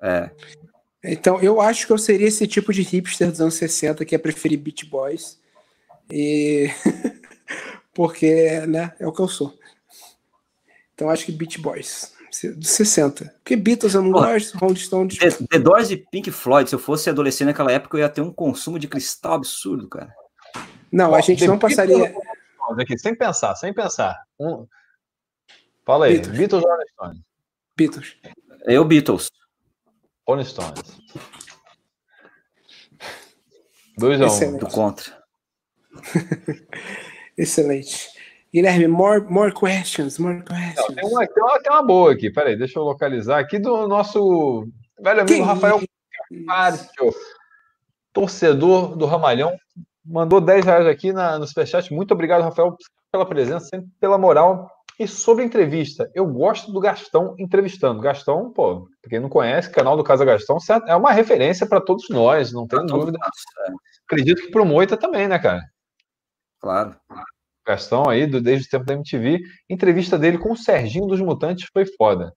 cara. 0.00 0.34
É. 1.04 1.10
Então, 1.12 1.40
eu 1.40 1.60
acho 1.60 1.86
que 1.86 1.92
eu 1.92 1.98
seria 1.98 2.28
esse 2.28 2.46
tipo 2.46 2.72
de 2.72 2.82
hipster 2.82 3.30
dos 3.30 3.40
anos 3.40 3.54
60 3.54 4.04
que 4.04 4.14
é 4.14 4.18
preferir 4.18 4.58
Beach 4.58 4.84
Boys. 4.86 5.40
E... 6.10 6.70
Porque, 7.94 8.60
né, 8.66 8.94
é 8.98 9.06
o 9.06 9.12
que 9.12 9.20
eu 9.20 9.28
sou. 9.28 9.56
Então, 10.94 11.10
acho 11.10 11.26
que 11.26 11.32
Beach 11.32 11.60
Boys 11.60 12.12
de 12.32 12.66
60. 12.66 13.34
Porque 13.42 13.56
Beatles 13.56 13.94
eu 13.94 14.02
não 14.02 14.10
gosto, 14.10 14.56
Rolling 14.56 14.76
Stones. 14.76 15.18
The, 15.18 15.30
The 15.50 15.58
Doors 15.58 15.90
e 15.90 15.96
Pink 15.96 16.30
Floyd, 16.30 16.68
se 16.68 16.74
eu 16.74 16.78
fosse 16.78 17.10
adolescente 17.10 17.48
naquela 17.48 17.70
época, 17.70 17.96
eu 17.96 18.00
ia 18.00 18.08
ter 18.08 18.22
um 18.22 18.32
consumo 18.32 18.78
de 18.78 18.88
cristal 18.88 19.34
absurdo, 19.34 19.88
cara. 19.88 20.12
Não, 20.90 21.10
Pô, 21.10 21.14
a 21.16 21.20
gente 21.20 21.46
não 21.46 21.58
passaria. 21.58 22.14
Aqui, 22.78 22.98
sem 22.98 23.14
pensar, 23.14 23.54
sem 23.56 23.72
pensar. 23.72 24.22
Um... 24.40 24.66
Fala 25.84 26.06
aí, 26.06 26.14
Beatles, 26.14 26.38
Beatles 26.38 26.64
ou 26.64 26.70
Rolling 26.70 26.88
Stones? 26.88 27.20
Beatles. 27.76 28.16
Eu, 28.66 28.84
Beatles. 28.84 29.30
Rolling 30.26 30.44
Stones. 30.44 31.02
Dois 33.98 34.20
a 34.20 34.26
um. 34.26 34.58
Do 34.58 34.66
contra. 34.68 35.22
Excelente. 37.36 38.10
Guilherme, 38.52 38.86
more, 38.86 39.20
more 39.30 39.52
questions, 39.52 40.18
more 40.18 40.42
questions. 40.44 40.88
Não, 40.88 40.94
tem, 40.94 41.04
uma, 41.08 41.26
tem, 41.26 41.42
uma, 41.42 41.62
tem 41.62 41.72
uma 41.72 41.82
boa 41.82 42.12
aqui, 42.12 42.30
peraí, 42.30 42.56
deixa 42.56 42.78
eu 42.78 42.84
localizar 42.84 43.38
aqui 43.38 43.58
do 43.58 43.88
nosso 43.88 44.68
velho 45.00 45.22
amigo 45.22 45.42
Rafael 45.42 45.80
Carpio, 46.46 47.14
torcedor 48.12 48.94
do 48.94 49.06
Ramalhão, 49.06 49.56
mandou 50.04 50.40
10 50.40 50.64
reais 50.64 50.86
aqui 50.86 51.12
na, 51.12 51.38
no 51.38 51.46
Superchat. 51.46 51.92
Muito 51.92 52.12
obrigado, 52.12 52.42
Rafael, 52.42 52.76
pela 53.10 53.26
presença, 53.26 53.66
sempre 53.66 53.88
pela 53.98 54.18
moral. 54.18 54.70
E 54.98 55.08
sobre 55.08 55.42
a 55.42 55.46
entrevista, 55.46 56.10
eu 56.14 56.26
gosto 56.26 56.70
do 56.70 56.80
Gastão 56.80 57.34
entrevistando. 57.38 58.00
Gastão, 58.00 58.52
pô, 58.52 58.88
pra 59.00 59.10
quem 59.10 59.20
não 59.20 59.28
conhece, 59.28 59.68
o 59.68 59.72
canal 59.72 59.96
do 59.96 60.04
Casa 60.04 60.24
Gastão 60.24 60.58
é 60.86 60.94
uma 60.94 61.12
referência 61.12 61.66
para 61.66 61.80
todos 61.80 62.08
nós, 62.10 62.52
não 62.52 62.66
tem 62.66 62.84
dúvida. 62.86 63.18
É. 63.66 63.70
Acredito 64.06 64.42
que 64.42 64.50
pro 64.50 64.66
Moita 64.66 64.96
também, 64.96 65.26
né, 65.26 65.38
cara? 65.38 65.62
Claro. 66.60 66.94
Gastão 67.66 68.08
aí, 68.08 68.26
do, 68.26 68.40
desde 68.40 68.66
o 68.66 68.70
tempo 68.70 68.84
da 68.84 68.94
MTV. 68.94 69.40
Entrevista 69.68 70.18
dele 70.18 70.38
com 70.38 70.52
o 70.52 70.56
Serginho 70.56 71.06
dos 71.06 71.20
Mutantes 71.20 71.68
foi 71.72 71.86
foda. 71.86 72.32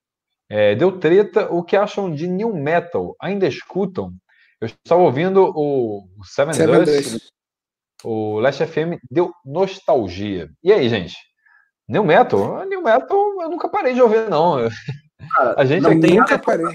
É, 0.48 0.74
deu 0.74 0.98
treta. 0.98 1.52
O 1.52 1.62
que 1.62 1.76
acham 1.76 2.12
de 2.12 2.26
New 2.26 2.54
Metal? 2.54 3.14
Ainda 3.20 3.46
escutam? 3.46 4.12
Eu 4.60 4.66
estava 4.66 5.02
ouvindo 5.02 5.52
o, 5.54 6.08
Seven, 6.24 6.54
Seven 6.54 6.84
Dust, 6.84 7.30
o 8.02 8.40
Last 8.40 8.64
FM, 8.64 8.98
deu 9.10 9.32
nostalgia. 9.44 10.48
E 10.62 10.72
aí, 10.72 10.88
gente? 10.88 11.16
New 11.88 12.04
Metal? 12.04 12.64
New 12.66 12.82
Metal 12.82 13.42
eu 13.42 13.48
nunca 13.48 13.68
parei 13.68 13.94
de 13.94 14.02
ouvir, 14.02 14.28
não. 14.28 14.56
Cara, 15.34 15.54
a 15.56 15.64
gente 15.64 15.82
não 15.82 16.00
tem 16.00 16.18
nunca 16.18 16.38
parei. 16.38 16.66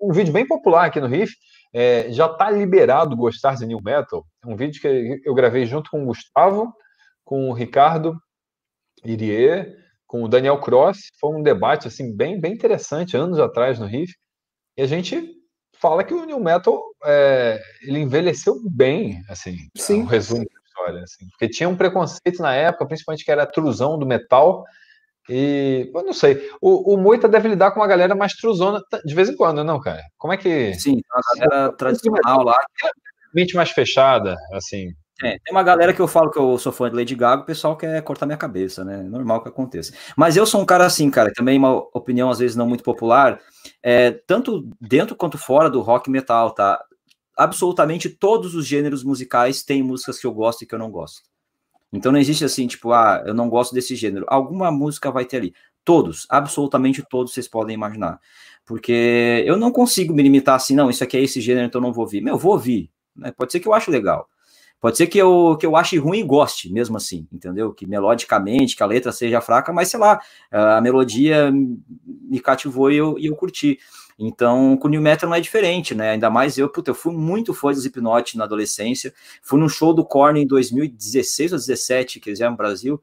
um 0.00 0.12
vídeo 0.12 0.32
bem 0.32 0.46
popular 0.46 0.86
aqui 0.86 1.00
no 1.00 1.06
Riff. 1.06 1.34
É, 1.74 2.10
já 2.12 2.26
está 2.26 2.50
liberado 2.50 3.16
gostar 3.16 3.54
de 3.54 3.66
New 3.66 3.80
Metal. 3.82 4.26
É 4.44 4.46
um 4.46 4.56
vídeo 4.56 4.80
que 4.80 5.22
eu 5.24 5.34
gravei 5.34 5.64
junto 5.64 5.90
com 5.90 6.02
o 6.02 6.06
Gustavo 6.06 6.72
com 7.24 7.48
o 7.48 7.52
Ricardo 7.52 8.20
Irie, 9.04 9.74
com 10.06 10.22
o 10.22 10.28
Daniel 10.28 10.60
Cross. 10.60 11.10
Foi 11.18 11.34
um 11.34 11.42
debate 11.42 11.88
assim 11.88 12.14
bem, 12.14 12.38
bem 12.38 12.52
interessante, 12.52 13.16
anos 13.16 13.38
atrás 13.38 13.78
no 13.78 13.86
Riff. 13.86 14.14
E 14.76 14.82
a 14.82 14.86
gente 14.86 15.30
fala 15.74 16.04
que 16.04 16.12
o 16.12 16.24
New 16.24 16.40
Metal 16.40 16.82
é, 17.04 17.60
ele 17.82 18.00
envelheceu 18.00 18.56
bem, 18.70 19.22
assim, 19.28 19.56
Sim. 19.76 20.00
É 20.00 20.02
um 20.02 20.06
resumo 20.06 20.46
história. 20.82 21.02
Assim, 21.02 21.26
porque 21.28 21.48
tinha 21.48 21.68
um 21.68 21.76
preconceito 21.76 22.40
na 22.40 22.54
época, 22.54 22.86
principalmente 22.86 23.24
que 23.24 23.30
era 23.30 23.44
a 23.44 23.46
trusão 23.46 23.98
do 23.98 24.06
metal. 24.06 24.64
E 25.28 25.90
eu 25.94 26.02
não 26.02 26.12
sei, 26.12 26.50
o, 26.60 26.94
o 26.94 26.96
Moita 26.96 27.28
deve 27.28 27.48
lidar 27.48 27.70
com 27.70 27.80
uma 27.80 27.86
galera 27.86 28.14
mais 28.14 28.32
truzona 28.34 28.80
de 29.04 29.14
vez 29.14 29.28
em 29.28 29.36
quando, 29.36 29.62
não, 29.62 29.80
cara? 29.80 30.02
Como 30.18 30.32
é 30.32 30.36
que. 30.36 30.74
Sim, 30.74 31.00
uma 31.12 31.48
galera 31.48 31.72
tradicional 31.76 32.42
lá. 32.42 32.56
Mente 33.32 33.54
mais 33.54 33.70
fechada, 33.70 34.36
assim. 34.52 34.88
É, 35.22 35.38
tem 35.38 35.52
uma 35.52 35.62
galera 35.62 35.92
que 35.92 36.00
eu 36.00 36.08
falo 36.08 36.30
que 36.30 36.38
eu 36.38 36.58
sou 36.58 36.72
fã 36.72 36.90
de 36.90 36.96
Lady 36.96 37.14
Gaga, 37.14 37.42
o 37.42 37.46
pessoal 37.46 37.76
quer 37.76 38.02
cortar 38.02 38.26
minha 38.26 38.36
cabeça, 38.36 38.84
né? 38.84 38.98
É 38.98 39.02
normal 39.04 39.40
que 39.40 39.48
aconteça. 39.48 39.94
Mas 40.16 40.36
eu 40.36 40.44
sou 40.44 40.60
um 40.60 40.66
cara 40.66 40.84
assim, 40.84 41.08
cara, 41.08 41.32
também 41.32 41.56
uma 41.56 41.76
opinião 41.94 42.28
às 42.28 42.40
vezes 42.40 42.56
não 42.56 42.66
muito 42.66 42.82
popular, 42.82 43.38
é, 43.80 44.10
tanto 44.26 44.68
dentro 44.80 45.14
quanto 45.14 45.38
fora 45.38 45.70
do 45.70 45.80
rock 45.80 46.10
metal, 46.10 46.50
tá? 46.52 46.82
Absolutamente 47.36 48.08
todos 48.08 48.54
os 48.54 48.66
gêneros 48.66 49.02
musicais 49.02 49.62
têm 49.62 49.82
músicas 49.82 50.18
que 50.18 50.26
eu 50.26 50.32
gosto 50.32 50.62
e 50.62 50.66
que 50.66 50.74
eu 50.74 50.78
não 50.78 50.90
gosto. 50.90 51.22
Então 51.92 52.10
não 52.10 52.18
existe 52.18 52.44
assim, 52.44 52.66
tipo, 52.66 52.92
ah, 52.92 53.22
eu 53.26 53.34
não 53.34 53.48
gosto 53.48 53.74
desse 53.74 53.94
gênero. 53.94 54.24
Alguma 54.28 54.70
música 54.70 55.10
vai 55.10 55.24
ter 55.24 55.38
ali. 55.38 55.54
Todos, 55.84 56.26
absolutamente 56.30 57.02
todos 57.02 57.32
vocês 57.34 57.48
podem 57.48 57.74
imaginar. 57.74 58.20
Porque 58.64 59.42
eu 59.46 59.56
não 59.56 59.70
consigo 59.70 60.14
me 60.14 60.22
limitar 60.22 60.54
assim, 60.54 60.74
não, 60.74 60.88
isso 60.88 61.02
aqui 61.04 61.16
é 61.16 61.22
esse 61.22 61.40
gênero, 61.40 61.66
então 61.66 61.80
eu 61.80 61.82
não 61.82 61.92
vou 61.92 62.04
ouvir. 62.04 62.20
Meu, 62.22 62.34
eu 62.34 62.38
vou 62.38 62.52
ouvir. 62.52 62.90
Né? 63.14 63.32
Pode 63.32 63.52
ser 63.52 63.60
que 63.60 63.68
eu 63.68 63.74
acho 63.74 63.90
legal. 63.90 64.28
Pode 64.80 64.96
ser 64.96 65.06
que 65.06 65.16
eu, 65.16 65.56
que 65.60 65.64
eu 65.64 65.76
ache 65.76 65.96
ruim 65.96 66.18
e 66.18 66.24
goste, 66.24 66.72
mesmo 66.72 66.96
assim, 66.96 67.24
entendeu? 67.32 67.72
Que 67.72 67.86
melodicamente, 67.86 68.74
que 68.74 68.82
a 68.82 68.86
letra 68.86 69.12
seja 69.12 69.40
fraca, 69.40 69.72
mas 69.72 69.88
sei 69.88 70.00
lá, 70.00 70.20
a 70.50 70.80
melodia 70.80 71.52
me 71.52 72.40
cativou 72.40 72.90
e 72.90 72.96
eu, 72.96 73.16
e 73.16 73.26
eu 73.26 73.36
curti. 73.36 73.78
Então, 74.24 74.76
com 74.76 74.86
o 74.86 74.90
New 74.90 75.00
Metal 75.00 75.28
não 75.28 75.36
é 75.36 75.40
diferente, 75.40 75.94
né? 75.94 76.10
Ainda 76.10 76.30
mais 76.30 76.56
eu, 76.56 76.68
puta, 76.68 76.90
eu 76.90 76.94
fui 76.94 77.12
muito 77.12 77.52
fã 77.52 77.72
do 77.72 77.78
Slipknot 77.78 78.36
na 78.38 78.44
adolescência. 78.44 79.12
Fui 79.42 79.58
num 79.58 79.68
show 79.68 79.92
do 79.92 80.04
Korn 80.04 80.40
em 80.40 80.46
2016 80.46 81.52
ou 81.52 81.58
2017, 81.58 82.20
que 82.20 82.28
eles 82.28 82.38
vieram 82.38 82.52
no 82.52 82.56
Brasil 82.56 83.02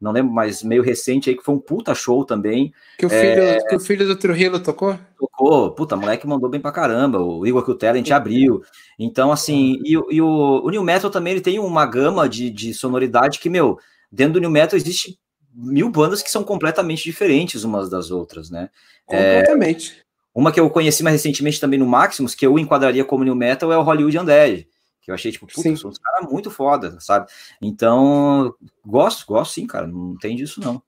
não 0.00 0.12
lembro, 0.12 0.32
mas 0.32 0.62
meio 0.62 0.82
recente 0.82 1.28
aí, 1.28 1.36
que 1.36 1.42
foi 1.42 1.54
um 1.54 1.58
puta 1.58 1.94
show 1.94 2.24
também. 2.24 2.72
Que 2.96 3.04
o 3.04 3.10
filho, 3.10 3.20
é... 3.20 3.58
que 3.58 3.76
o 3.76 3.80
filho 3.80 4.06
do 4.06 4.16
Trujillo 4.16 4.58
tocou? 4.58 4.98
Tocou, 5.18 5.72
puta, 5.72 5.94
moleque 5.94 6.26
mandou 6.26 6.48
bem 6.48 6.60
pra 6.60 6.72
caramba, 6.72 7.20
o 7.20 7.46
Igor 7.46 7.62
que 7.62 7.70
o 7.70 7.74
Talent 7.74 8.10
abriu. 8.10 8.62
Então, 8.98 9.30
assim, 9.30 9.78
e, 9.84 9.92
e 9.92 10.22
o, 10.22 10.62
o 10.64 10.70
New 10.70 10.82
Metal 10.82 11.10
também 11.10 11.34
ele 11.34 11.42
tem 11.42 11.58
uma 11.58 11.84
gama 11.84 12.26
de, 12.26 12.48
de 12.48 12.72
sonoridade 12.72 13.38
que, 13.38 13.50
meu, 13.50 13.78
dentro 14.10 14.34
do 14.34 14.40
New 14.40 14.50
Metal 14.50 14.76
existe 14.76 15.18
mil 15.52 15.90
bandas 15.90 16.22
que 16.22 16.30
são 16.30 16.42
completamente 16.42 17.04
diferentes 17.04 17.62
umas 17.62 17.90
das 17.90 18.10
outras, 18.10 18.48
né? 18.48 18.70
Completamente. 19.04 19.98
É, 19.98 20.09
uma 20.34 20.52
que 20.52 20.60
eu 20.60 20.70
conheci 20.70 21.02
mais 21.02 21.14
recentemente 21.14 21.60
também 21.60 21.78
no 21.78 21.86
Maximus, 21.86 22.34
que 22.34 22.46
eu 22.46 22.58
enquadraria 22.58 23.04
como 23.04 23.24
New 23.24 23.34
Metal, 23.34 23.72
é 23.72 23.78
o 23.78 23.82
Hollywood 23.82 24.18
Undead 24.18 24.68
que 25.02 25.10
eu 25.10 25.14
achei, 25.14 25.32
tipo, 25.32 25.46
puta, 25.46 25.76
são 25.76 25.90
uns 25.90 25.98
caras 25.98 26.30
muito 26.30 26.50
foda, 26.50 26.98
sabe? 27.00 27.30
Então, 27.60 28.54
gosto, 28.84 29.26
gosto 29.26 29.54
sim, 29.54 29.66
cara, 29.66 29.86
não 29.86 30.16
tem 30.16 30.36
disso 30.36 30.60
não. 30.60 30.82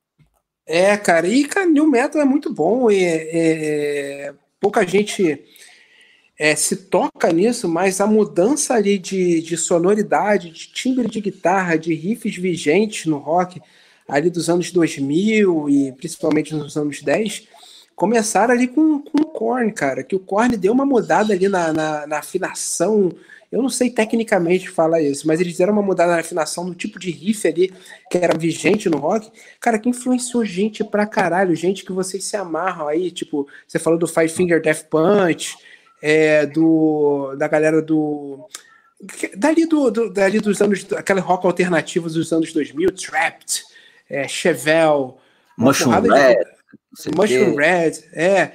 É, 0.66 0.96
cara, 0.96 1.26
e 1.26 1.44
cara, 1.44 1.66
New 1.66 1.88
Metal 1.88 2.20
é 2.20 2.24
muito 2.24 2.52
bom 2.52 2.90
e 2.90 3.02
é, 3.02 4.34
pouca 4.60 4.86
gente 4.86 5.42
é, 6.38 6.54
se 6.54 6.76
toca 6.76 7.32
nisso, 7.32 7.68
mas 7.68 8.00
a 8.00 8.06
mudança 8.06 8.74
ali 8.74 8.98
de, 8.98 9.40
de 9.42 9.56
sonoridade, 9.56 10.50
de 10.50 10.68
timbre 10.68 11.08
de 11.08 11.20
guitarra, 11.20 11.76
de 11.76 11.94
riffs 11.94 12.36
vigentes 12.36 13.06
no 13.06 13.18
rock, 13.18 13.60
ali 14.06 14.30
dos 14.30 14.48
anos 14.48 14.70
2000 14.70 15.68
e 15.68 15.92
principalmente 15.92 16.54
nos 16.54 16.76
anos 16.76 17.02
10, 17.02 17.48
começaram 17.94 18.54
ali 18.54 18.68
com, 18.68 19.00
com 19.00 19.22
o 19.22 19.26
Korn, 19.26 19.72
cara, 19.72 20.02
que 20.02 20.16
o 20.16 20.20
Korn 20.20 20.56
deu 20.56 20.72
uma 20.72 20.86
mudada 20.86 21.32
ali 21.32 21.48
na, 21.48 21.72
na, 21.72 22.06
na 22.06 22.18
afinação, 22.18 23.12
eu 23.52 23.60
não 23.60 23.68
sei 23.68 23.90
tecnicamente 23.90 24.70
falar 24.70 25.02
isso, 25.02 25.26
mas 25.26 25.38
eles 25.38 25.52
fizeram 25.52 25.74
uma 25.74 25.82
mudada 25.82 26.12
na 26.12 26.20
afinação 26.20 26.64
do 26.64 26.74
tipo 26.74 26.98
de 26.98 27.10
riff 27.10 27.46
ali 27.46 27.70
que 28.10 28.16
era 28.16 28.36
vigente 28.36 28.88
no 28.88 28.96
rock. 28.96 29.30
Cara, 29.60 29.78
que 29.78 29.90
influenciou 29.90 30.42
gente 30.42 30.82
pra 30.82 31.06
caralho, 31.06 31.54
gente 31.54 31.84
que 31.84 31.92
vocês 31.92 32.24
se 32.24 32.34
amarram 32.34 32.88
aí. 32.88 33.10
Tipo, 33.10 33.46
você 33.68 33.78
falou 33.78 33.98
do 33.98 34.06
Five 34.06 34.30
Finger 34.30 34.62
Death 34.62 34.84
Punch, 34.88 35.54
é, 36.00 36.46
do, 36.46 37.36
da 37.36 37.46
galera 37.46 37.82
do. 37.82 38.48
Dali, 39.36 39.66
do, 39.66 39.90
do, 39.90 40.10
dali 40.10 40.40
dos 40.40 40.62
anos. 40.62 40.86
Aquele 40.96 41.20
rock 41.20 41.46
alternativo 41.46 42.08
dos 42.08 42.32
anos 42.32 42.54
2000, 42.54 42.90
Trapped, 42.92 43.64
é, 44.08 44.26
Chevelle. 44.26 45.12
Mushroom 45.58 46.00
Red. 46.00 46.38
Mushroom 47.16 47.54
Red, 47.56 47.92
é. 48.12 48.52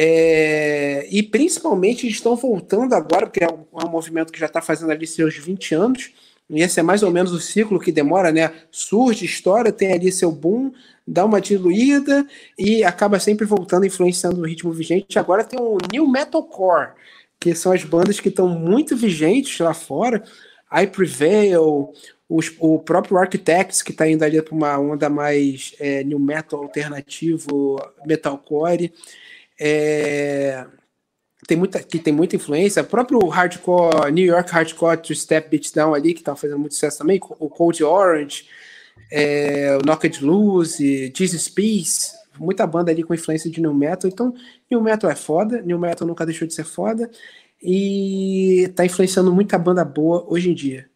É, 0.00 1.08
e 1.10 1.24
principalmente 1.24 2.06
estão 2.06 2.36
voltando 2.36 2.94
agora, 2.94 3.26
porque 3.26 3.42
é 3.42 3.48
um, 3.48 3.64
é 3.80 3.84
um 3.84 3.90
movimento 3.90 4.32
que 4.32 4.38
já 4.38 4.46
está 4.46 4.62
fazendo 4.62 4.92
ali 4.92 5.06
seus 5.06 5.36
20 5.36 5.74
anos, 5.74 6.12
e 6.48 6.62
esse 6.62 6.78
é 6.80 6.82
mais 6.82 7.02
ou 7.02 7.10
menos 7.10 7.32
o 7.32 7.40
ciclo 7.40 7.80
que 7.80 7.92
demora, 7.92 8.32
né? 8.32 8.52
Surge, 8.70 9.24
história, 9.24 9.72
tem 9.72 9.92
ali 9.92 10.10
seu 10.10 10.32
boom, 10.32 10.72
dá 11.06 11.24
uma 11.24 11.40
diluída 11.40 12.26
e 12.58 12.82
acaba 12.84 13.18
sempre 13.18 13.44
voltando, 13.44 13.86
influenciando 13.86 14.40
o 14.40 14.46
ritmo 14.46 14.72
vigente. 14.72 15.18
Agora 15.18 15.44
tem 15.44 15.60
o 15.60 15.76
New 15.92 16.08
Metalcore, 16.08 16.92
que 17.38 17.54
são 17.54 17.72
as 17.72 17.84
bandas 17.84 18.18
que 18.20 18.28
estão 18.28 18.48
muito 18.48 18.96
vigentes 18.96 19.58
lá 19.58 19.74
fora. 19.74 20.22
I 20.72 20.86
Prevail, 20.86 21.92
os, 22.28 22.54
o 22.58 22.78
próprio 22.78 23.16
Architects, 23.16 23.80
que 23.80 23.92
está 23.92 24.06
indo 24.08 24.22
ali 24.22 24.40
para 24.42 24.54
uma 24.54 24.78
onda 24.78 25.08
mais 25.08 25.74
é, 25.80 26.04
new 26.04 26.18
metal 26.18 26.62
alternativo, 26.62 27.80
metalcore. 28.04 28.92
É... 29.58 30.64
tem 31.46 31.56
muita, 31.56 31.82
que 31.82 31.98
tem 31.98 32.12
muita 32.12 32.36
influência. 32.36 32.82
O 32.82 32.86
próprio 32.86 33.18
hardcore, 33.26 34.12
New 34.12 34.26
York 34.26 34.50
Hardcore 34.52 34.98
Two 34.98 35.16
Step 35.16 35.48
Beatdown 35.48 35.94
ali, 35.94 36.14
que 36.14 36.22
tá 36.22 36.36
fazendo 36.36 36.58
muito 36.58 36.74
sucesso 36.74 36.98
também, 36.98 37.18
o 37.38 37.48
Cold 37.48 37.82
Orange, 37.82 38.44
é, 39.10 39.76
o 39.76 39.86
Knocked 39.86 40.22
Loose, 40.22 41.12
Jesus 41.16 41.48
Peace, 41.48 42.12
muita 42.38 42.66
banda 42.66 42.92
ali 42.92 43.02
com 43.02 43.14
influência 43.14 43.50
de 43.50 43.60
New 43.60 43.74
Metal. 43.74 44.08
Então, 44.08 44.34
New 44.70 44.82
Metal 44.82 45.10
é 45.10 45.16
foda, 45.16 45.62
New 45.62 45.78
Metal 45.78 46.06
nunca 46.06 46.26
deixou 46.26 46.46
de 46.46 46.54
ser 46.54 46.64
foda, 46.64 47.10
e 47.60 48.70
tá 48.76 48.84
influenciando 48.84 49.32
muita 49.32 49.58
banda 49.58 49.84
boa 49.84 50.24
hoje 50.28 50.50
em 50.50 50.54
dia. 50.54 50.87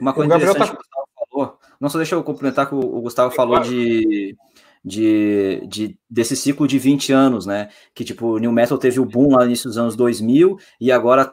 Uma 0.00 0.12
coisa 0.12 0.34
interessante 0.34 0.58
tá... 0.58 0.66
que 0.66 0.72
o 0.72 0.76
Gustavo 0.78 1.06
falou, 1.30 1.58
não 1.80 1.88
só 1.88 1.98
deixa 1.98 2.14
eu 2.14 2.24
complementar 2.24 2.68
que 2.68 2.74
o 2.74 3.00
Gustavo 3.00 3.34
falou 3.34 3.60
de 3.60 4.36
de, 4.84 5.62
de, 5.66 5.98
desse 6.08 6.34
ciclo 6.34 6.66
de 6.66 6.78
20 6.78 7.12
anos, 7.12 7.46
né? 7.46 7.68
Que 7.94 8.04
tipo, 8.04 8.34
o 8.34 8.38
New 8.38 8.52
Metal 8.52 8.78
teve 8.78 8.98
o 8.98 9.04
boom 9.04 9.32
lá 9.32 9.40
no 9.40 9.46
início 9.46 9.68
dos 9.68 9.78
anos 9.78 9.94
2000 9.94 10.58
e 10.80 10.90
agora 10.90 11.32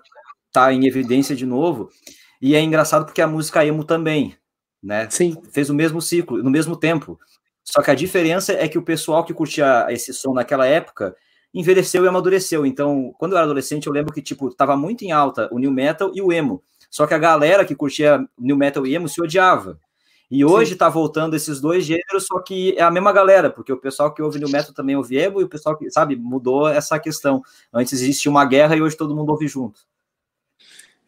tá 0.51 0.71
em 0.73 0.85
evidência 0.85 1.35
de 1.35 1.45
novo. 1.45 1.89
E 2.41 2.55
é 2.55 2.61
engraçado 2.61 3.05
porque 3.05 3.21
a 3.21 3.27
música 3.27 3.65
emo 3.65 3.83
também, 3.83 4.35
né? 4.83 5.09
Sim. 5.09 5.37
Fez 5.51 5.69
o 5.69 5.73
mesmo 5.73 6.01
ciclo, 6.01 6.43
no 6.43 6.49
mesmo 6.49 6.75
tempo. 6.75 7.19
Só 7.63 7.81
que 7.81 7.91
a 7.91 7.95
diferença 7.95 8.53
é 8.53 8.67
que 8.67 8.77
o 8.77 8.83
pessoal 8.83 9.23
que 9.25 9.33
curtia 9.33 9.87
esse 9.89 10.13
som 10.13 10.33
naquela 10.33 10.65
época 10.65 11.15
envelheceu 11.53 12.03
e 12.03 12.07
amadureceu. 12.07 12.65
Então, 12.65 13.13
quando 13.17 13.31
eu 13.31 13.37
era 13.37 13.45
adolescente, 13.45 13.87
eu 13.87 13.93
lembro 13.93 14.13
que 14.13 14.21
tipo 14.21 14.53
tava 14.53 14.77
muito 14.77 15.03
em 15.03 15.11
alta 15.11 15.49
o 15.51 15.59
new 15.59 15.71
metal 15.71 16.11
e 16.13 16.21
o 16.21 16.31
emo. 16.31 16.61
Só 16.89 17.05
que 17.05 17.13
a 17.13 17.17
galera 17.17 17.65
que 17.65 17.75
curtia 17.75 18.27
new 18.37 18.55
metal 18.55 18.85
e 18.85 18.95
emo 18.95 19.07
se 19.07 19.21
odiava. 19.21 19.79
E 20.29 20.43
hoje 20.43 20.73
está 20.73 20.89
voltando 20.89 21.35
esses 21.35 21.61
dois 21.61 21.85
gêneros, 21.85 22.25
só 22.25 22.39
que 22.39 22.75
é 22.77 22.81
a 22.81 22.91
mesma 22.91 23.13
galera, 23.13 23.49
porque 23.49 23.71
o 23.71 23.77
pessoal 23.77 24.13
que 24.13 24.21
ouve 24.21 24.39
no 24.39 24.49
metal 24.49 24.73
também 24.73 24.95
ouve 24.95 25.15
emo, 25.15 25.39
e 25.39 25.43
o 25.45 25.49
pessoal 25.49 25.77
que, 25.77 25.89
sabe, 25.89 26.17
mudou 26.17 26.67
essa 26.67 26.99
questão. 26.99 27.41
Antes 27.73 27.93
existia 27.93 28.29
uma 28.29 28.43
guerra 28.43 28.75
e 28.75 28.81
hoje 28.81 28.97
todo 28.97 29.15
mundo 29.15 29.29
ouve 29.29 29.47
junto. 29.47 29.79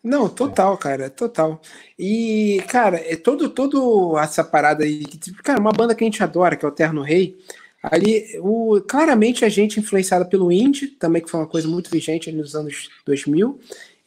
Não, 0.02 0.30
total, 0.30 0.78
cara, 0.78 1.10
total. 1.10 1.62
E, 1.98 2.64
cara, 2.70 2.98
é 2.98 3.18
todo, 3.18 3.50
todo 3.50 4.18
essa 4.18 4.44
parada 4.44 4.86
aí, 4.86 5.04
cara, 5.44 5.60
uma 5.60 5.74
banda 5.74 5.94
que 5.94 6.04
a 6.04 6.08
gente 6.08 6.24
adora, 6.24 6.56
que 6.56 6.64
é 6.64 6.68
o 6.68 6.72
Terno 6.72 7.02
Rei, 7.02 7.38
ali, 7.84 8.26
o, 8.40 8.80
claramente 8.88 9.44
a 9.44 9.50
gente 9.50 9.80
influenciada 9.80 10.24
pelo 10.24 10.52
indie, 10.54 10.88
também 10.88 11.22
que 11.22 11.30
foi 11.30 11.42
uma 11.42 11.48
coisa 11.48 11.68
muito 11.68 11.90
vigente 11.90 12.32
nos 12.32 12.56
anos 12.56 12.90
2000, 13.06 13.60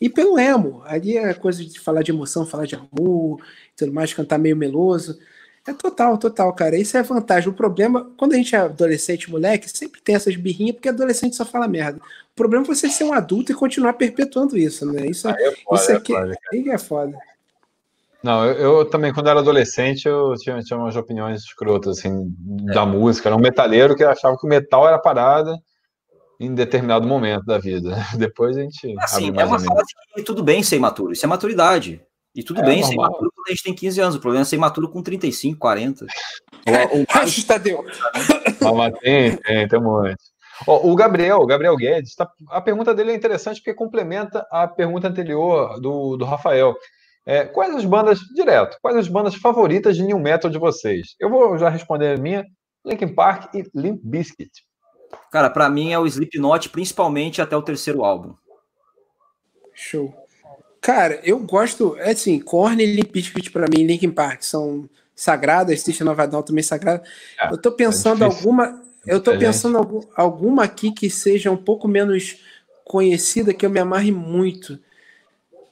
e 0.02 0.08
pelo 0.08 0.36
emo, 0.36 0.82
ali 0.84 1.16
é 1.16 1.32
coisa 1.32 1.64
de 1.64 1.78
falar 1.78 2.02
de 2.02 2.10
emoção, 2.10 2.44
falar 2.44 2.66
de 2.66 2.74
amor, 2.74 3.40
tudo 3.76 3.92
mais, 3.92 4.12
cantar 4.12 4.36
meio 4.36 4.56
meloso. 4.56 5.16
É 5.64 5.72
total, 5.72 6.18
total, 6.18 6.52
cara. 6.54 6.76
Isso 6.76 6.96
é 6.96 7.04
vantagem. 7.04 7.48
O 7.48 7.52
problema, 7.52 8.10
quando 8.16 8.32
a 8.32 8.36
gente 8.36 8.52
é 8.52 8.58
adolescente, 8.58 9.30
moleque, 9.30 9.70
sempre 9.70 10.00
tem 10.00 10.16
essas 10.16 10.34
birrinhas, 10.34 10.74
porque 10.74 10.88
adolescente 10.88 11.36
só 11.36 11.44
fala 11.44 11.68
merda. 11.68 11.98
O 11.98 12.34
problema 12.34 12.64
é 12.64 12.66
você 12.66 12.88
ser 12.88 13.04
um 13.04 13.12
adulto 13.12 13.52
e 13.52 13.54
continuar 13.54 13.92
perpetuando 13.92 14.58
isso, 14.58 14.84
né? 14.90 15.06
Isso, 15.06 15.28
é, 15.28 15.40
é 15.40 15.52
foda, 15.52 15.80
isso 15.80 15.92
aqui, 15.92 16.12
é, 16.16 16.68
é 16.68 16.78
foda. 16.78 17.16
Não, 18.24 18.44
eu, 18.44 18.78
eu, 18.78 18.84
também, 18.84 19.14
quando 19.14 19.28
era 19.28 19.38
adolescente, 19.38 20.08
eu 20.08 20.34
tinha, 20.34 20.58
tinha 20.62 20.80
umas 20.80 20.96
opiniões 20.96 21.42
escrotas, 21.42 22.00
assim, 22.00 22.34
é. 22.68 22.74
da 22.74 22.84
música. 22.84 23.28
Era 23.28 23.36
um 23.36 23.40
metaleiro 23.40 23.94
que 23.94 24.02
achava 24.02 24.36
que 24.36 24.44
o 24.44 24.50
metal 24.50 24.88
era 24.88 24.98
parada 24.98 25.56
em 26.42 26.54
determinado 26.54 27.06
momento 27.06 27.44
da 27.44 27.58
vida. 27.58 27.96
Depois 28.18 28.56
a 28.56 28.62
gente. 28.62 28.94
Assim, 28.98 29.32
é 29.36 29.44
uma 29.44 29.58
fase 29.58 29.94
que 30.14 30.22
tudo 30.22 30.42
bem 30.42 30.62
ser 30.62 30.76
imaturo, 30.76 31.12
isso 31.12 31.24
é 31.24 31.28
maturidade. 31.28 32.00
E 32.34 32.42
tudo 32.42 32.60
é, 32.60 32.64
bem 32.64 32.82
ser 32.82 32.94
imaturo 32.94 33.30
quando 33.34 33.48
a 33.48 33.50
gente 33.50 33.62
tem 33.62 33.74
15 33.74 34.00
anos, 34.00 34.14
o 34.16 34.20
problema 34.20 34.42
é 34.42 34.44
ser 34.46 34.56
imaturo 34.56 34.88
com 34.88 35.02
35, 35.02 35.58
40. 35.58 36.06
Acho 37.14 37.46
Tadeu. 37.46 37.84
Mas 38.74 38.98
tem, 39.00 39.36
tem, 39.36 39.68
tem 39.68 39.78
um 39.78 39.82
monte. 39.82 40.16
Oh, 40.66 40.92
o 40.92 40.96
Gabriel, 40.96 41.38
o 41.38 41.46
Gabriel 41.46 41.76
Guedes, 41.76 42.14
tá, 42.14 42.30
a 42.48 42.60
pergunta 42.60 42.94
dele 42.94 43.10
é 43.10 43.14
interessante 43.14 43.56
porque 43.56 43.74
complementa 43.74 44.46
a 44.50 44.68
pergunta 44.68 45.08
anterior 45.08 45.80
do, 45.80 46.16
do 46.16 46.24
Rafael. 46.24 46.74
É, 47.26 47.44
quais 47.44 47.74
as 47.74 47.84
bandas, 47.84 48.20
direto, 48.34 48.76
quais 48.80 48.96
as 48.96 49.08
bandas 49.08 49.34
favoritas 49.34 49.96
de 49.96 50.02
New 50.02 50.18
Metal 50.18 50.50
de 50.50 50.58
vocês? 50.58 51.14
Eu 51.20 51.30
vou 51.30 51.58
já 51.58 51.68
responder 51.68 52.16
a 52.16 52.20
minha, 52.20 52.44
Linkin 52.84 53.08
Park 53.08 53.54
e 53.54 53.64
Limp 53.74 54.00
Bizkit. 54.02 54.50
Cara, 55.30 55.48
para 55.48 55.68
mim 55.68 55.92
é 55.92 55.98
o 55.98 56.06
Slipknot, 56.06 56.68
principalmente 56.68 57.40
até 57.40 57.56
o 57.56 57.62
terceiro 57.62 58.04
álbum. 58.04 58.34
Show. 59.74 60.14
Cara, 60.80 61.20
eu 61.22 61.38
gosto, 61.38 61.96
é 61.98 62.10
assim, 62.10 62.40
Korn 62.40 62.82
e 62.82 62.86
Limp 62.86 63.12
Bizkit 63.12 63.50
pra 63.50 63.66
mim, 63.68 63.84
Linkin 63.86 64.10
Park, 64.10 64.42
são 64.42 64.90
sagradas, 65.14 65.80
System 65.80 66.08
of 66.08 66.26
Down 66.26 66.42
também 66.42 66.62
sagrada. 66.62 67.04
É, 67.40 67.52
eu 67.52 67.56
tô 67.56 67.70
pensando 67.72 68.24
é 68.24 68.26
alguma, 68.26 68.82
eu 69.06 69.22
tô 69.22 69.38
pensando 69.38 69.78
algum, 69.78 70.00
alguma 70.16 70.64
aqui 70.64 70.90
que 70.90 71.08
seja 71.08 71.50
um 71.50 71.56
pouco 71.56 71.86
menos 71.86 72.38
conhecida, 72.84 73.54
que 73.54 73.64
eu 73.64 73.70
me 73.70 73.78
amarre 73.78 74.10
muito. 74.10 74.78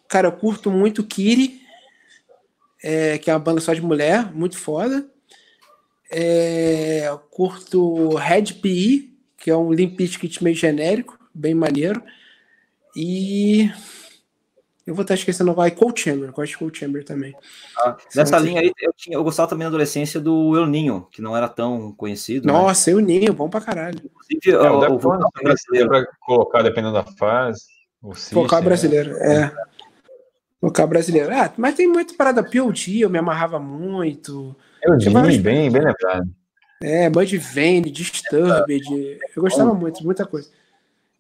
Cara, 0.09 0.29
eu 0.29 0.33
curto 0.33 0.71
muito 0.71 1.05
Kiri, 1.05 1.61
é, 2.83 3.19
que 3.19 3.31
é 3.31 3.35
uma 3.35 3.41
banda 3.41 3.61
só 3.61 3.75
de 3.75 3.83
mulher, 3.83 4.33
muito 4.33 4.57
foda. 4.57 5.07
É, 6.11 7.13
curto 7.31 8.15
Red 8.15 8.55
PE, 8.63 9.10
que 9.41 9.51
é 9.51 9.57
um 9.57 9.73
Limp 9.73 9.97
Bizkit 9.97 10.45
meio 10.45 10.55
genérico, 10.55 11.19
bem 11.35 11.55
maneiro. 11.55 12.03
E 12.95 13.71
eu 14.87 14.95
vou 14.95 15.03
estar 15.03 15.15
esquecendo 15.15 15.51
agora 15.51 15.71
Cold 15.71 15.99
Chamber, 15.99 16.31
gosto 16.31 16.53
de 16.53 16.59
Cold 16.59 16.79
Chamber 16.79 17.03
também. 17.03 17.35
Ah, 17.79 17.97
nessa 18.15 18.39
linha 18.39 18.61
aí, 18.61 18.71
eu, 18.83 18.93
tinha, 18.93 19.17
eu 19.17 19.25
gostava 19.25 19.49
também 19.49 19.65
na 19.65 19.69
adolescência 19.69 20.21
do 20.21 20.55
El 20.57 20.67
Ninho, 20.67 21.09
que 21.11 21.23
não 21.23 21.35
era 21.35 21.49
tão 21.49 21.91
conhecido. 21.93 22.47
Né? 22.47 22.53
Nossa, 22.53 22.91
né? 22.91 22.97
El 22.97 23.03
Ninho, 23.03 23.33
bom 23.33 23.49
pra 23.49 23.63
caralho. 23.63 23.99
Inclusive, 24.05 24.67
é, 24.67 24.71
o, 24.71 24.93
o, 24.93 24.97
o 24.97 25.43
brasileiro 25.43 25.89
para 25.89 26.07
colocar, 26.21 26.63
dependendo 26.63 26.93
da 26.93 27.05
fase. 27.05 27.63
O 28.03 28.15
Focar 28.15 28.63
brasileiro, 28.63 29.17
é. 29.17 29.51
Focar 30.61 30.87
brasileiro. 30.87 31.33
Ah, 31.33 31.51
mas 31.57 31.75
tem 31.75 31.89
muito 31.89 32.15
parada 32.15 32.43
POD, 32.43 33.01
eu 33.01 33.09
me 33.09 33.19
amarrava 33.19 33.59
muito. 33.59 34.55
Eu 34.83 34.99
vi, 34.99 35.39
bem, 35.39 35.71
bem 35.71 35.83
lembrado. 35.83 36.29
É, 36.83 37.11
Bud 37.11 37.37
Vane, 37.37 37.91
Disturbed. 37.91 39.19
Eu 39.37 39.43
gostava 39.43 39.75
muito, 39.75 40.03
muita 40.03 40.25
coisa. 40.25 40.49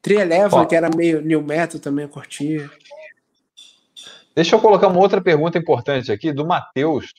Trielevan, 0.01 0.65
que 0.65 0.74
era 0.74 0.89
meio 0.97 1.20
new 1.20 1.43
metal 1.43 1.78
também, 1.78 2.07
eu 2.07 2.09
curtia. 2.09 2.70
Deixa 4.35 4.57
eu 4.57 4.61
colocar 4.61 4.89
uma 4.89 4.99
outra 4.99 5.20
pergunta 5.20 5.59
importante 5.59 6.11
aqui, 6.11 6.32
do 6.32 6.47
Matheus. 6.47 7.12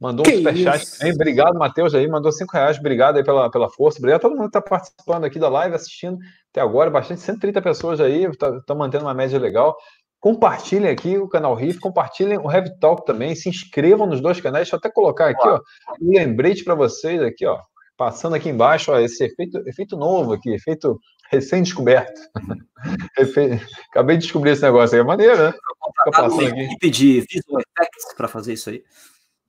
Mandou 0.00 0.24
um 0.24 0.30
superchat 0.30 0.96
também. 0.96 1.12
Obrigado, 1.12 1.58
Matheus, 1.58 1.92
aí. 1.92 2.06
Mandou 2.06 2.30
cinco 2.30 2.52
reais. 2.52 2.78
Obrigado 2.78 3.16
aí 3.16 3.24
pela, 3.24 3.50
pela 3.50 3.68
força. 3.68 3.98
Obrigado 3.98 4.18
a 4.18 4.22
todo 4.22 4.36
mundo 4.36 4.48
que 4.48 4.58
está 4.58 4.62
participando 4.62 5.24
aqui 5.24 5.40
da 5.40 5.48
live, 5.48 5.74
assistindo 5.74 6.18
até 6.52 6.60
agora. 6.60 6.88
Bastante, 6.88 7.20
130 7.20 7.60
pessoas 7.60 8.00
aí. 8.00 8.26
Está 8.26 8.60
tá 8.60 8.76
mantendo 8.76 9.06
uma 9.06 9.14
média 9.14 9.40
legal. 9.40 9.76
Compartilhem 10.20 10.88
aqui 10.88 11.18
o 11.18 11.28
canal 11.28 11.52
Riff, 11.56 11.80
compartilhem 11.80 12.38
o 12.38 12.50
Heavy 12.50 12.78
Talk 12.78 13.04
também, 13.04 13.34
se 13.34 13.48
inscrevam 13.48 14.06
nos 14.06 14.20
dois 14.20 14.40
canais. 14.40 14.66
Deixa 14.66 14.76
eu 14.76 14.78
até 14.78 14.88
colocar 14.88 15.30
aqui, 15.30 15.48
ó, 15.48 15.60
um 16.00 16.12
lembrete 16.12 16.62
para 16.62 16.76
vocês 16.76 17.20
aqui, 17.20 17.44
ó 17.44 17.58
passando 17.98 18.36
aqui 18.36 18.48
embaixo, 18.48 18.92
ó, 18.92 18.98
esse 19.00 19.24
efeito, 19.24 19.58
efeito 19.68 19.96
novo 19.96 20.32
aqui, 20.32 20.50
efeito 20.54 20.98
recém-descoberto. 21.30 22.18
Acabei 23.90 24.16
de 24.16 24.22
descobrir 24.22 24.52
esse 24.52 24.62
negócio 24.62 24.94
aí, 24.94 25.00
é 25.02 25.04
maneiro, 25.04 25.36
né? 25.36 25.52
Fica 25.52 26.10
passando 26.12 26.46
aqui. 26.46 26.60
equipe 26.60 26.90
de 26.90 27.20
Visual 27.28 27.60
Effects 27.60 28.14
para 28.16 28.28
fazer 28.28 28.52
isso 28.52 28.70
aí. 28.70 28.82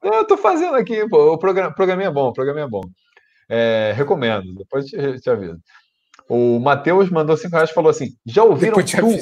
Eu 0.02 0.26
tô 0.26 0.36
fazendo 0.36 0.76
aqui, 0.76 1.08
pô, 1.08 1.34
o 1.34 1.38
programa, 1.38 1.74
programa 1.74 2.04
é 2.04 2.10
bom, 2.10 2.30
o 2.30 2.34
programa 2.34 2.62
é 2.62 2.68
bom. 2.68 2.82
É, 3.48 3.94
recomendo, 3.96 4.56
depois 4.56 4.86
te, 4.86 5.20
te 5.20 5.30
aviso. 5.30 5.60
O 6.28 6.60
Matheus 6.60 7.10
mandou 7.10 7.38
5 7.38 7.54
reais 7.54 7.70
e 7.70 7.74
falou 7.74 7.92
assim: 7.92 8.10
já 8.26 8.44
ouviram 8.44 8.78
tu? 8.84 9.18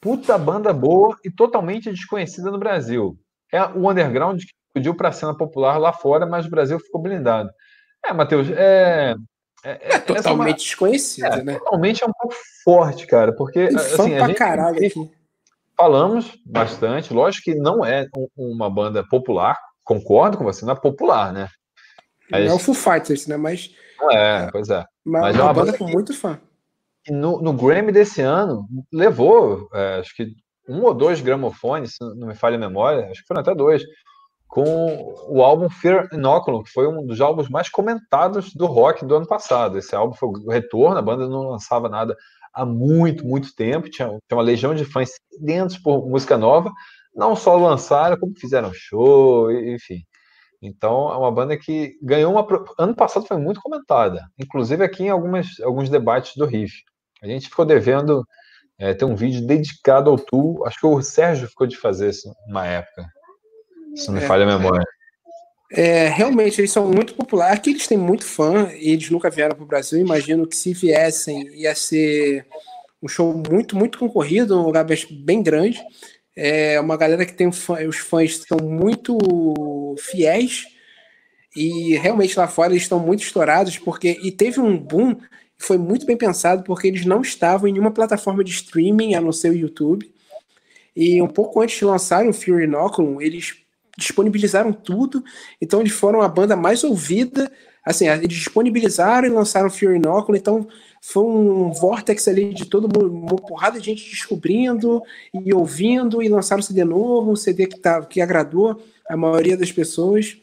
Puta 0.00 0.38
banda 0.38 0.72
boa 0.72 1.16
e 1.24 1.30
totalmente 1.30 1.90
desconhecida 1.90 2.50
no 2.50 2.58
Brasil. 2.58 3.18
É 3.52 3.62
o 3.62 3.90
underground 3.90 4.40
que 4.40 4.52
pediu 4.72 4.94
para 4.94 5.08
a 5.08 5.12
cena 5.12 5.36
popular 5.36 5.78
lá 5.78 5.92
fora, 5.92 6.26
mas 6.26 6.46
o 6.46 6.50
Brasil 6.50 6.78
ficou 6.78 7.00
blindado. 7.00 7.50
É, 8.04 8.12
Matheus, 8.12 8.48
é, 8.50 9.14
é, 9.64 9.70
é, 9.70 9.94
é 9.94 9.98
totalmente 9.98 10.50
uma, 10.50 10.52
desconhecido, 10.52 11.26
é, 11.26 11.42
né? 11.42 11.58
Totalmente 11.58 12.04
é 12.04 12.06
um 12.06 12.12
pouco 12.12 12.36
forte, 12.64 13.06
cara, 13.06 13.32
porque 13.34 13.68
Tem 13.68 13.76
assim, 13.76 14.16
pra 14.16 14.26
gente, 14.28 14.36
caralho 14.36 14.86
aqui. 14.86 15.10
falamos 15.76 16.38
bastante, 16.44 17.12
lógico 17.12 17.44
que 17.44 17.54
não 17.54 17.84
é 17.84 18.06
uma 18.36 18.70
banda 18.70 19.04
popular, 19.08 19.58
concordo 19.82 20.38
com 20.38 20.44
você, 20.44 20.64
não 20.64 20.74
é 20.74 20.80
popular, 20.80 21.32
né? 21.32 21.48
Mas, 22.30 22.44
não 22.44 22.52
é 22.52 22.54
o 22.54 22.58
Foo 22.58 22.74
Fighters, 22.74 23.26
né? 23.26 23.36
Mas 23.36 23.74
não 23.98 24.10
é, 24.10 24.50
pois 24.50 24.68
é. 24.68 24.84
Mas, 25.04 25.22
mas 25.22 25.36
é 25.36 25.42
uma, 25.42 25.52
banda, 25.52 25.72
banda 25.72 25.78
com 25.78 25.88
muito 25.88 26.14
fã. 26.14 26.40
No, 27.08 27.40
no 27.40 27.52
Grammy 27.52 27.92
desse 27.92 28.20
ano 28.20 28.66
levou, 28.92 29.68
é, 29.72 30.00
acho 30.00 30.14
que 30.14 30.34
um 30.68 30.82
ou 30.82 30.92
dois 30.92 31.20
gramofones, 31.20 31.94
se 31.94 32.04
não 32.16 32.26
me 32.26 32.34
falha 32.34 32.56
a 32.56 32.60
memória, 32.60 33.08
acho 33.10 33.22
que 33.22 33.26
foram 33.26 33.40
até 33.40 33.54
dois, 33.54 33.82
com 34.48 35.14
o 35.28 35.42
álbum 35.42 35.68
Fear 35.68 36.08
Inoculum, 36.12 36.62
que 36.62 36.70
foi 36.70 36.86
um 36.86 37.04
dos 37.04 37.20
álbuns 37.20 37.48
mais 37.48 37.68
comentados 37.68 38.54
do 38.54 38.66
rock 38.66 39.04
do 39.04 39.16
ano 39.16 39.26
passado. 39.26 39.78
Esse 39.78 39.94
álbum 39.94 40.14
foi 40.14 40.28
o 40.28 40.50
retorno, 40.50 40.96
a 40.98 41.02
banda 41.02 41.28
não 41.28 41.50
lançava 41.50 41.88
nada 41.88 42.16
há 42.54 42.64
muito, 42.64 43.26
muito 43.26 43.54
tempo, 43.54 43.90
tinha, 43.90 44.08
tinha 44.08 44.20
uma 44.32 44.42
legião 44.42 44.74
de 44.74 44.84
fãs 44.84 45.10
sedentos 45.30 45.76
por 45.76 46.08
música 46.08 46.38
nova, 46.38 46.72
não 47.14 47.36
só 47.36 47.56
lançaram, 47.56 48.16
como 48.18 48.32
fizeram 48.38 48.72
show, 48.72 49.50
enfim. 49.50 50.02
Então, 50.62 51.12
é 51.12 51.16
uma 51.18 51.30
banda 51.30 51.56
que 51.58 51.92
ganhou 52.02 52.32
uma. 52.32 52.46
Ano 52.78 52.94
passado 52.94 53.26
foi 53.26 53.36
muito 53.36 53.60
comentada, 53.60 54.22
inclusive 54.38 54.82
aqui 54.82 55.04
em 55.04 55.10
algumas, 55.10 55.60
alguns 55.62 55.90
debates 55.90 56.32
do 56.36 56.46
Riff. 56.46 56.74
A 57.22 57.26
gente 57.26 57.48
ficou 57.48 57.64
devendo 57.64 58.24
É, 58.78 58.92
tem 58.94 59.08
um 59.08 59.16
vídeo 59.16 59.46
dedicado 59.46 60.10
ao 60.10 60.18
Tu. 60.18 60.62
Acho 60.66 60.78
que 60.80 60.86
o 60.86 61.00
Sérgio 61.02 61.48
ficou 61.48 61.66
de 61.66 61.76
fazer 61.78 62.10
isso 62.10 62.30
uma 62.46 62.66
época. 62.66 63.06
Se 63.96 64.08
não 64.08 64.14
me 64.14 64.24
é. 64.24 64.26
falha 64.26 64.44
a 64.44 64.58
memória. 64.58 64.86
É, 65.72 66.08
realmente, 66.08 66.60
eles 66.60 66.70
são 66.70 66.86
muito 66.86 67.14
populares. 67.14 67.58
Aqui 67.58 67.70
eles 67.70 67.86
têm 67.86 67.98
muito 67.98 68.24
fã, 68.24 68.70
e 68.72 68.90
eles 68.90 69.10
nunca 69.10 69.30
vieram 69.30 69.56
para 69.56 69.64
o 69.64 69.66
Brasil. 69.66 69.98
Imagino 69.98 70.46
que 70.46 70.56
se 70.56 70.72
viessem, 70.72 71.48
ia 71.54 71.74
ser 71.74 72.46
um 73.02 73.08
show 73.08 73.34
muito, 73.50 73.76
muito 73.76 73.98
concorrido, 73.98 74.58
um 74.58 74.64
lugar 74.64 74.86
bem 75.10 75.42
grande. 75.42 75.82
É 76.34 76.78
uma 76.80 76.96
galera 76.96 77.24
que 77.24 77.32
tem 77.32 77.50
fã, 77.50 77.84
os 77.86 77.96
fãs 77.96 78.42
são 78.46 78.58
muito 78.58 79.96
fiéis 79.98 80.66
e 81.56 81.96
realmente 81.96 82.38
lá 82.38 82.46
fora 82.46 82.72
eles 82.72 82.82
estão 82.82 82.98
muito 82.98 83.22
estourados 83.22 83.78
porque 83.78 84.18
e 84.22 84.30
teve 84.30 84.60
um 84.60 84.76
boom 84.76 85.16
foi 85.56 85.78
muito 85.78 86.04
bem 86.04 86.16
pensado 86.16 86.62
porque 86.62 86.86
eles 86.86 87.06
não 87.06 87.22
estavam 87.22 87.66
em 87.66 87.72
nenhuma 87.72 87.90
plataforma 87.90 88.44
de 88.44 88.50
streaming 88.50 89.14
a 89.14 89.20
não 89.20 89.32
ser 89.32 89.50
o 89.50 89.56
YouTube. 89.56 90.12
E 90.94 91.20
um 91.22 91.28
pouco 91.28 91.60
antes 91.60 91.78
de 91.78 91.84
lançarem 91.84 92.28
o 92.28 92.34
Fury 92.34 92.64
Inoculum, 92.64 93.20
eles 93.20 93.65
disponibilizaram 93.96 94.72
tudo, 94.72 95.22
então 95.60 95.80
eles 95.80 95.92
foram 95.92 96.22
a 96.22 96.28
banda 96.28 96.56
mais 96.56 96.84
ouvida. 96.84 97.50
Assim, 97.84 98.08
eles 98.08 98.36
disponibilizaram 98.36 99.28
e 99.28 99.30
lançaram 99.30 99.70
Fury 99.70 99.96
Inoculum, 99.96 100.36
então 100.36 100.68
foi 101.00 101.22
um 101.22 101.72
vortex 101.72 102.26
ali 102.26 102.52
de 102.52 102.64
todo 102.64 102.88
mundo, 102.88 103.12
uma 103.12 103.36
porrada 103.36 103.78
de 103.78 103.86
gente 103.86 104.10
descobrindo 104.10 105.00
e 105.32 105.54
ouvindo, 105.54 106.20
e 106.20 106.28
lançaram 106.28 106.58
um 106.58 106.62
CD 106.62 106.84
novo, 106.84 107.30
um 107.30 107.36
CD 107.36 107.66
que, 107.66 107.78
tá, 107.78 108.04
que 108.04 108.20
agradou 108.20 108.82
a 109.08 109.16
maioria 109.16 109.56
das 109.56 109.70
pessoas. 109.70 110.36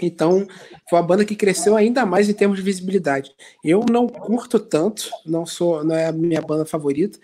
Então, 0.00 0.46
foi 0.88 0.98
uma 0.98 1.06
banda 1.06 1.24
que 1.24 1.36
cresceu 1.36 1.76
ainda 1.76 2.06
mais 2.06 2.28
em 2.28 2.32
termos 2.32 2.56
de 2.56 2.62
visibilidade. 2.62 3.30
Eu 3.62 3.84
não 3.90 4.08
curto 4.08 4.58
tanto, 4.58 5.10
não 5.26 5.44
sou, 5.44 5.84
não 5.84 5.94
é 5.94 6.06
a 6.06 6.12
minha 6.12 6.40
banda 6.40 6.64
favorita. 6.64 7.18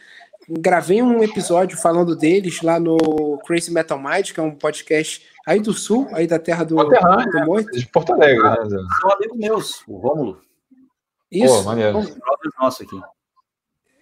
Gravei 0.49 1.03
um 1.03 1.23
episódio 1.23 1.77
falando 1.77 2.17
deles 2.17 2.63
lá 2.63 2.81
no 2.81 3.39
Crazy 3.47 3.73
Metal 3.73 3.99
Mind, 3.99 4.33
que 4.33 4.41
é 4.41 4.43
um 4.43 4.55
podcast 4.55 5.23
aí 5.47 5.61
do 5.61 5.73
sul, 5.73 6.09
aí 6.13 6.27
da 6.27 6.39
terra 6.39 6.65
do, 6.65 6.77
do 6.77 6.95
é, 6.95 7.63
De 7.73 7.87
Porto 7.87 8.13
Alegre, 8.13 8.43
né? 8.43 8.57
São 9.01 9.13
amigos 9.13 9.37
meus, 9.37 9.83
o 9.87 9.97
Rômulo. 9.97 10.41
Isso. 11.31 11.55
Pô, 11.55 11.63
maneiro. 11.65 12.01
Nosso 12.59 12.83
aqui. 12.83 12.99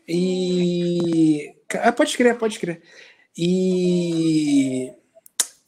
E. 0.08 1.54
Ah, 1.82 1.90
pode 1.90 2.16
crer, 2.16 2.38
pode 2.38 2.60
crer. 2.60 2.80
E 3.36 4.92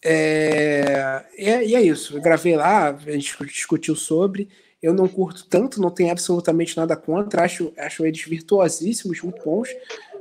é, 0.05 1.25
e, 1.37 1.49
é, 1.49 1.67
e 1.67 1.75
é 1.75 1.83
isso. 1.83 2.17
Eu 2.17 2.23
gravei 2.23 2.57
lá, 2.57 2.89
a 2.89 3.11
gente 3.11 3.37
discutiu 3.47 3.97
sobre. 3.97 4.49
Eu 4.81 4.95
não 4.95 5.09
curto 5.09 5.45
tanto, 5.49 5.81
não 5.81 5.91
tenho 5.91 6.13
absolutamente 6.13 6.77
nada 6.77 6.97
contra. 6.97 7.43
Acho, 7.43 7.73
acho 7.77 8.07
eles 8.07 8.23
virtuosíssimos, 8.23 9.21
muito 9.21 9.43
bons, 9.45 9.69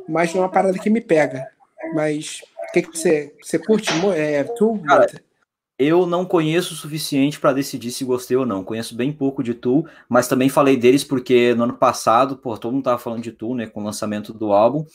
mas 0.08 0.34
não 0.34 0.42
é 0.42 0.46
uma 0.46 0.52
parada 0.52 0.78
que 0.78 0.90
me 0.90 1.02
pega. 1.02 1.48
Mas 1.94 2.42
o 2.70 2.72
que, 2.72 2.82
que 2.82 2.98
você, 2.98 3.34
você 3.42 3.60
curte? 3.60 3.92
É, 4.16 4.44
tu, 4.44 4.80
Cara, 4.80 5.08
eu 5.80 6.08
não 6.08 6.26
conheço 6.26 6.74
o 6.74 6.78
suficiente 6.78 7.40
para 7.40 7.54
decidir 7.54 7.92
se 7.92 8.04
gostei 8.04 8.36
ou 8.36 8.46
não. 8.46 8.64
Conheço 8.64 8.96
bem 8.96 9.12
pouco 9.14 9.44
de 9.44 9.54
Tool, 9.54 9.88
mas 10.10 10.28
também 10.28 10.50
falei 10.50 10.76
deles 10.76 11.04
porque 11.04 11.54
no 11.54 11.66
ano 11.66 11.74
passado, 11.74 12.36
pô, 12.36 12.58
todo 12.58 12.74
mundo 12.74 12.84
tava 12.84 12.98
falando 12.98 13.22
de 13.22 13.32
Tool, 13.32 13.56
né, 13.56 13.68
com 13.68 13.82
o 13.82 13.84
lançamento 13.84 14.34
do 14.34 14.52
álbum, 14.52 14.86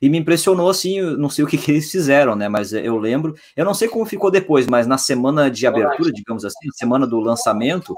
e 0.00 0.08
me 0.08 0.16
impressionou 0.16 0.70
assim, 0.70 1.00
não 1.00 1.28
sei 1.28 1.44
o 1.44 1.46
que, 1.46 1.58
que 1.58 1.70
eles 1.70 1.90
fizeram, 1.90 2.34
né, 2.34 2.48
mas 2.48 2.72
eu 2.72 2.96
lembro, 2.96 3.34
eu 3.54 3.66
não 3.66 3.74
sei 3.74 3.86
como 3.86 4.06
ficou 4.06 4.30
depois, 4.30 4.66
mas 4.66 4.86
na 4.86 4.96
semana 4.96 5.50
de 5.50 5.66
abertura, 5.66 6.10
digamos 6.10 6.44
assim, 6.44 6.70
semana 6.72 7.06
do 7.06 7.20
lançamento, 7.20 7.94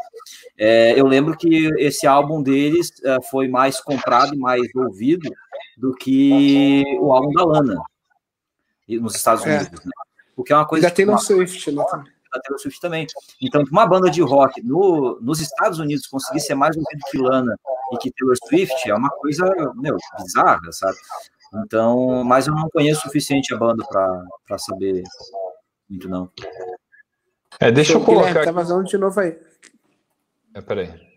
é, 0.59 0.99
eu 0.99 1.07
lembro 1.07 1.37
que 1.37 1.71
esse 1.79 2.09
álbum 2.09 2.43
deles 2.43 2.93
é, 3.05 3.23
foi 3.31 3.47
mais 3.47 3.81
comprado 3.81 4.35
e 4.35 4.39
mais 4.39 4.63
ouvido 4.75 5.31
do 5.77 5.95
que 5.95 6.83
o 7.01 7.13
álbum 7.13 7.33
da 7.33 7.45
Lana 7.45 7.77
nos 8.89 9.15
Estados 9.15 9.47
é. 9.47 9.59
Unidos, 9.59 9.81
é. 9.81 9.85
né? 9.87 9.93
Porque 10.35 10.53
é 10.53 10.57
uma 10.57 10.67
coisa. 10.67 10.89
Já 10.89 10.95
tem 10.95 11.05
no 11.05 11.19
Swift, 11.19 11.71
né? 11.71 11.85
Da 12.33 12.41
Taylor 12.41 12.61
Swift 12.61 12.81
também. 12.81 13.07
Então, 13.41 13.63
uma 13.71 13.87
banda 13.87 14.11
de 14.11 14.23
rock 14.23 14.63
no, 14.63 15.19
nos 15.21 15.41
Estados 15.41 15.79
Unidos 15.79 16.07
conseguir 16.07 16.41
ser 16.41 16.55
mais 16.55 16.77
ouvido 16.77 17.01
que 17.11 17.19
Lana 17.19 17.55
e 17.93 17.97
que 17.99 18.13
Taylor 18.13 18.37
Swift 18.49 18.91
é 18.91 18.95
uma 18.95 19.11
coisa, 19.11 19.45
meu, 19.77 19.97
bizarra, 20.19 20.73
sabe? 20.73 20.97
Então, 21.55 22.25
mas 22.25 22.47
eu 22.47 22.55
não 22.55 22.69
conheço 22.71 23.01
o 23.01 23.03
suficiente 23.05 23.55
a 23.55 23.59
banda 23.59 23.85
para 23.87 24.59
saber 24.59 25.03
muito, 25.89 26.09
não. 26.09 26.31
É, 27.61 27.71
deixa 27.71 27.93
eu 27.93 28.05
colocar. 28.05 28.29
Guilherme, 28.29 28.47
tá 28.47 28.53
vazando 28.53 28.85
de 28.85 28.97
novo 28.97 29.21
aí. 29.21 29.39
É, 30.55 30.61
peraí. 30.63 31.13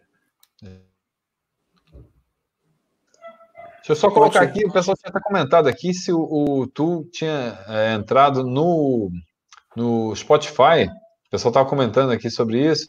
Deixa 3.85 3.91
eu 3.91 3.95
só 3.95 4.09
colocar 4.09 4.41
aqui, 4.41 4.65
o 4.65 4.71
pessoal 4.71 4.97
tinha 4.97 5.11
até 5.11 5.19
comentado 5.19 5.67
aqui 5.67 5.93
se 5.93 6.11
o, 6.11 6.19
o 6.19 6.65
Tu 6.65 7.07
tinha 7.11 7.59
é, 7.67 7.93
entrado 7.93 8.43
no, 8.43 9.11
no 9.75 10.15
Spotify 10.15 10.89
pessoal 11.35 11.51
estava 11.51 11.69
comentando 11.69 12.11
aqui 12.11 12.29
sobre 12.29 12.65
isso. 12.65 12.87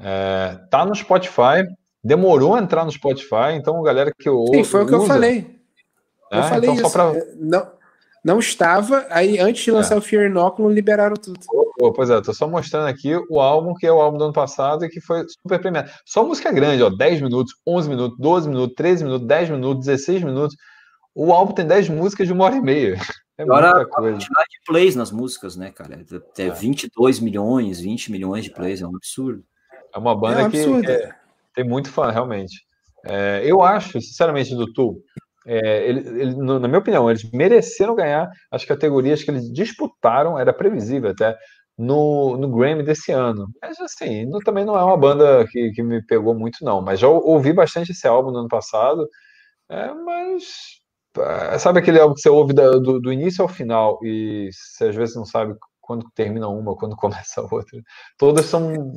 É, 0.00 0.58
tá 0.70 0.84
no 0.84 0.94
Spotify, 0.94 1.64
demorou 2.02 2.54
a 2.54 2.60
entrar 2.60 2.84
no 2.84 2.92
Spotify, 2.92 3.54
então 3.54 3.82
galera 3.82 4.12
que 4.16 4.28
ouve. 4.28 4.58
Sim, 4.58 4.64
foi 4.64 4.84
o 4.84 4.86
que 4.86 4.94
usa, 4.94 5.04
eu 5.04 5.08
falei. 5.08 5.58
Eu 6.30 6.38
é, 6.38 6.42
falei 6.42 6.70
então 6.70 6.86
isso. 6.86 6.92
Pra... 6.92 7.16
É, 7.16 7.34
não, 7.36 7.70
não 8.24 8.38
estava, 8.38 9.06
aí 9.10 9.38
antes 9.38 9.64
de 9.64 9.70
lançar 9.70 9.94
é. 9.94 9.98
o 9.98 10.02
Fear 10.02 10.26
Inoculum, 10.26 10.70
liberaram 10.70 11.16
tudo. 11.16 11.40
Oh, 11.80 11.92
pois 11.92 12.10
é, 12.10 12.20
tô 12.20 12.34
só 12.34 12.48
mostrando 12.48 12.88
aqui 12.88 13.14
o 13.30 13.40
álbum 13.40 13.72
que 13.74 13.86
é 13.86 13.92
o 13.92 14.00
álbum 14.00 14.18
do 14.18 14.24
ano 14.24 14.32
passado 14.32 14.84
e 14.84 14.88
que 14.88 15.00
foi 15.00 15.24
super 15.28 15.60
premiado. 15.60 15.90
Só 16.04 16.24
música 16.24 16.52
grande, 16.52 16.82
ó, 16.82 16.90
10 16.90 17.22
minutos, 17.22 17.52
11 17.66 17.88
minutos, 17.88 18.18
12 18.18 18.48
minutos, 18.48 18.74
13 18.76 19.04
minutos, 19.04 19.26
10 19.26 19.50
minutos, 19.50 19.86
16 19.86 20.24
minutos. 20.24 20.56
O 21.14 21.32
álbum 21.32 21.52
tem 21.52 21.66
10 21.66 21.88
músicas 21.88 22.26
de 22.26 22.32
uma 22.32 22.44
hora 22.44 22.56
e 22.56 22.60
meia. 22.60 22.98
É 23.38 23.44
Agora, 23.44 23.82
a 23.82 23.86
quantidade 23.86 24.48
de 24.50 24.60
plays 24.66 24.96
nas 24.96 25.12
músicas, 25.12 25.56
né, 25.56 25.70
cara? 25.70 26.04
É 26.38 26.50
22 26.50 27.18
é. 27.18 27.22
milhões, 27.22 27.80
20 27.80 28.10
milhões 28.10 28.44
de 28.44 28.50
plays, 28.50 28.82
é 28.82 28.86
um 28.86 28.96
absurdo. 28.96 29.44
É 29.94 29.98
uma 29.98 30.18
banda 30.18 30.40
é 30.40 30.44
um 30.44 30.50
que 30.50 30.90
é, 30.90 31.14
tem 31.54 31.64
muito 31.64 31.88
fã, 31.90 32.10
realmente. 32.10 32.66
É, 33.04 33.42
eu 33.44 33.62
acho, 33.62 34.00
sinceramente, 34.00 34.56
do 34.56 34.72
Tu, 34.72 35.00
é, 35.46 35.88
ele, 35.88 36.20
ele, 36.20 36.34
na 36.34 36.66
minha 36.66 36.80
opinião, 36.80 37.08
eles 37.08 37.30
mereceram 37.30 37.94
ganhar 37.94 38.28
as 38.50 38.64
categorias 38.64 39.22
que 39.22 39.30
eles 39.30 39.50
disputaram, 39.52 40.36
era 40.36 40.52
previsível 40.52 41.10
até, 41.10 41.38
no, 41.78 42.36
no 42.36 42.48
Grammy 42.50 42.82
desse 42.82 43.12
ano. 43.12 43.46
Mas 43.62 43.80
assim, 43.80 44.26
não, 44.26 44.40
também 44.40 44.64
não 44.64 44.76
é 44.76 44.82
uma 44.82 44.96
banda 44.96 45.46
que, 45.48 45.70
que 45.70 45.82
me 45.82 46.04
pegou 46.04 46.34
muito, 46.34 46.64
não. 46.64 46.82
Mas 46.82 46.98
já 46.98 47.08
ouvi 47.08 47.52
bastante 47.52 47.92
esse 47.92 48.06
álbum 48.06 48.32
no 48.32 48.40
ano 48.40 48.48
passado, 48.48 49.08
é, 49.70 49.94
mas 49.94 50.42
é, 50.42 50.77
sabe 51.58 51.78
aquele 51.78 52.00
álbum 52.00 52.14
que 52.14 52.20
você 52.20 52.28
ouve 52.28 52.52
do, 52.52 53.00
do, 53.00 53.12
início 53.12 53.42
ao 53.42 53.48
final 53.48 53.98
e 54.02 54.50
você 54.52 54.86
às 54.86 54.94
vezes 54.94 55.16
não 55.16 55.24
sabe 55.24 55.54
quando 55.80 56.04
termina 56.14 56.48
uma, 56.48 56.76
quando 56.76 56.94
começa 56.96 57.40
a 57.40 57.44
outra. 57.50 57.80
Todas 58.18 58.46
são, 58.46 58.92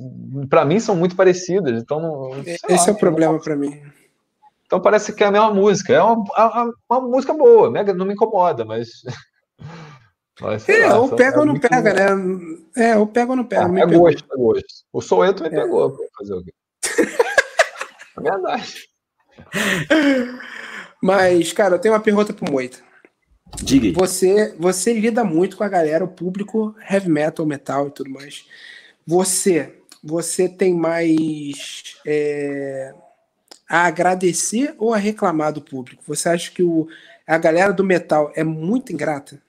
para 0.49 0.65
mim, 0.65 0.79
são 0.79 0.95
muito 0.95 1.15
parecidas. 1.15 1.81
Então, 1.81 2.01
não, 2.01 2.39
esse 2.41 2.67
lá, 2.69 2.87
é 2.87 2.91
o 2.91 2.95
problema 2.95 3.39
para 3.39 3.55
mim. 3.55 3.81
Então 4.65 4.79
parece 4.79 5.13
que 5.13 5.23
é 5.23 5.27
a 5.27 5.31
mesma 5.31 5.53
música. 5.53 5.93
É 5.93 6.01
uma, 6.01 6.15
uma, 6.15 6.73
uma 6.89 7.01
música 7.01 7.33
boa, 7.33 7.69
não 7.69 8.05
me 8.05 8.13
incomoda, 8.13 8.65
mas. 8.65 8.89
mas 10.39 10.67
é, 10.67 10.87
lá, 10.87 10.99
ou 10.99 11.09
pega 11.09 11.37
é 11.37 11.39
ou 11.39 11.45
não 11.45 11.59
pega, 11.59 11.93
né? 11.93 12.07
É, 12.75 12.97
ou 12.97 13.07
pega 13.07 13.31
ou 13.31 13.35
não 13.35 13.43
pega. 13.43 13.65
Ah, 13.65 13.79
é 13.79 13.85
gosto, 13.85 14.25
é 14.31 14.37
gosto. 14.37 14.85
O 14.93 15.01
Soueto 15.01 15.43
me 15.43 15.49
é. 15.49 15.61
pegou, 15.61 15.93
fazer 16.17 16.33
o 16.33 16.43
quê? 16.43 16.53
é 18.17 18.21
verdade. 18.21 18.89
Mas, 21.01 21.51
cara, 21.51 21.75
eu 21.75 21.79
tenho 21.79 21.93
uma 21.93 21.99
pergunta 21.99 22.33
pro 22.33 22.51
Moita. 22.51 22.77
Diga. 23.63 23.99
Você, 23.99 24.55
você 24.57 24.93
lida 24.93 25.23
muito 25.23 25.57
com 25.57 25.63
a 25.63 25.69
galera, 25.69 26.05
o 26.05 26.07
público 26.07 26.75
heavy 26.89 27.09
metal, 27.09 27.45
metal 27.45 27.87
e 27.87 27.91
tudo 27.91 28.09
mais. 28.09 28.45
Você, 29.05 29.73
você 30.03 30.47
tem 30.47 30.73
mais 30.73 31.95
é, 32.05 32.93
a 33.67 33.85
agradecer 33.85 34.75
ou 34.77 34.93
a 34.93 34.97
reclamar 34.97 35.51
do 35.51 35.61
público? 35.61 36.03
Você 36.07 36.29
acha 36.29 36.51
que 36.51 36.63
o, 36.63 36.87
a 37.27 37.37
galera 37.37 37.73
do 37.73 37.83
metal 37.83 38.31
é 38.35 38.43
muito 38.43 38.93
ingrata? 38.93 39.41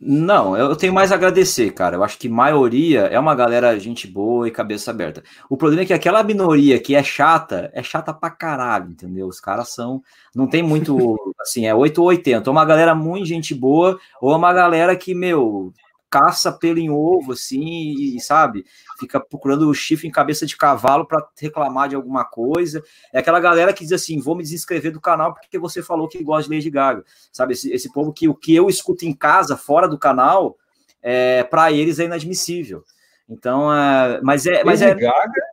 Não, 0.00 0.56
eu 0.56 0.76
tenho 0.76 0.92
mais 0.94 1.10
a 1.10 1.16
agradecer, 1.16 1.72
cara. 1.72 1.96
Eu 1.96 2.04
acho 2.04 2.16
que 2.18 2.28
maioria 2.28 3.00
é 3.06 3.18
uma 3.18 3.34
galera 3.34 3.76
gente 3.80 4.06
boa 4.06 4.46
e 4.46 4.50
cabeça 4.50 4.92
aberta. 4.92 5.24
O 5.50 5.56
problema 5.56 5.82
é 5.82 5.86
que 5.86 5.92
aquela 5.92 6.22
minoria 6.22 6.78
que 6.78 6.94
é 6.94 7.02
chata, 7.02 7.68
é 7.74 7.82
chata 7.82 8.14
pra 8.14 8.30
caralho, 8.30 8.90
entendeu? 8.90 9.26
Os 9.26 9.40
caras 9.40 9.70
são. 9.70 10.00
Não 10.32 10.46
tem 10.46 10.62
muito. 10.62 11.16
Assim, 11.40 11.66
é 11.66 11.74
8 11.74 11.98
ou 12.00 12.08
80. 12.08 12.48
Ou 12.48 12.56
uma 12.56 12.64
galera 12.64 12.94
muito 12.94 13.26
gente 13.26 13.52
boa, 13.54 13.98
ou 14.20 14.36
uma 14.36 14.52
galera 14.52 14.94
que, 14.94 15.14
meu, 15.14 15.72
caça 16.10 16.50
pelo 16.52 16.78
em 16.78 16.90
ovo, 16.90 17.32
assim, 17.32 17.94
e, 18.16 18.20
sabe? 18.20 18.64
Fica 18.98 19.20
procurando 19.20 19.68
o 19.68 19.74
chifre 19.74 20.08
em 20.08 20.10
cabeça 20.10 20.46
de 20.46 20.56
cavalo 20.56 21.06
para 21.06 21.26
reclamar 21.38 21.88
de 21.88 21.96
alguma 21.96 22.24
coisa. 22.24 22.82
É 23.12 23.18
aquela 23.18 23.40
galera 23.40 23.72
que 23.72 23.84
diz 23.84 23.92
assim: 23.92 24.20
vou 24.20 24.34
me 24.34 24.42
desinscrever 24.42 24.92
do 24.92 25.00
canal 25.00 25.34
porque 25.34 25.58
você 25.58 25.82
falou 25.82 26.08
que 26.08 26.22
gosta 26.22 26.48
de 26.48 26.56
Lady 26.56 26.70
Gaga. 26.70 27.04
Sabe? 27.32 27.52
Esse, 27.52 27.72
esse 27.72 27.92
povo 27.92 28.12
que 28.12 28.28
o 28.28 28.34
que 28.34 28.54
eu 28.54 28.68
escuto 28.68 29.04
em 29.04 29.12
casa, 29.12 29.56
fora 29.56 29.88
do 29.88 29.98
canal, 29.98 30.56
é, 31.02 31.44
para 31.44 31.70
eles 31.72 31.98
é 31.98 32.04
inadmissível. 32.04 32.84
Então, 33.28 33.72
é, 33.72 34.20
mas 34.22 34.46
é. 34.46 34.64
Mas 34.64 34.80
Lady 34.80 34.92
é... 34.92 35.06
Gaga? 35.06 35.47